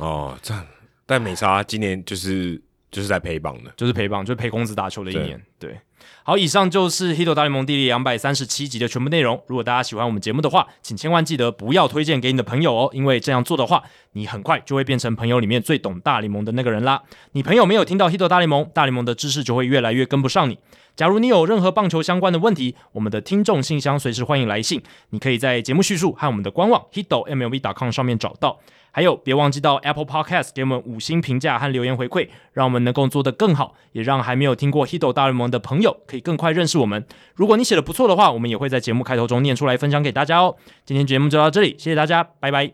[0.00, 0.66] 哦，这样，
[1.06, 2.60] 但美差今年就是。
[2.90, 5.40] 就是在陪榜的，就是陪榜，就是陪公子打球的一年。
[5.58, 5.80] 对，对，
[6.22, 9.42] 好，以上就是《Hito 大联盟》第两百三十七集的全部内容。
[9.46, 17.02] 如果大家喜欢我们节目的话，请千万记得不要推荐给你的朋友哦，因为这样做的话，你很快就会变成朋友里面最懂大联盟的那个人啦。
[17.32, 20.58] 你朋友没有听到《Hito 大联盟》，大联盟的知识就会越来越跟不上你。
[20.96, 28.58] 假如你有任何棒球相关的问题，我们的听众信箱随时欢迎来信，你可以在节目叙述和我们的官网 hitomlb.com 上面找到。
[28.90, 37.06] 还有，别忘记到 Apple Podcast 给我们五星评价和留言回馈，让我们能够做得更好，也让还没有听过 Hido 大联盟的朋友可以更快认识我们。
[37.34, 40.56] 如果你写的不错的话，我们也会在节目开头中念出来分享给大家哦。
[40.84, 42.72] 今天节目就到这里，谢谢大家，拜拜，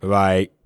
[0.00, 0.61] 拜拜。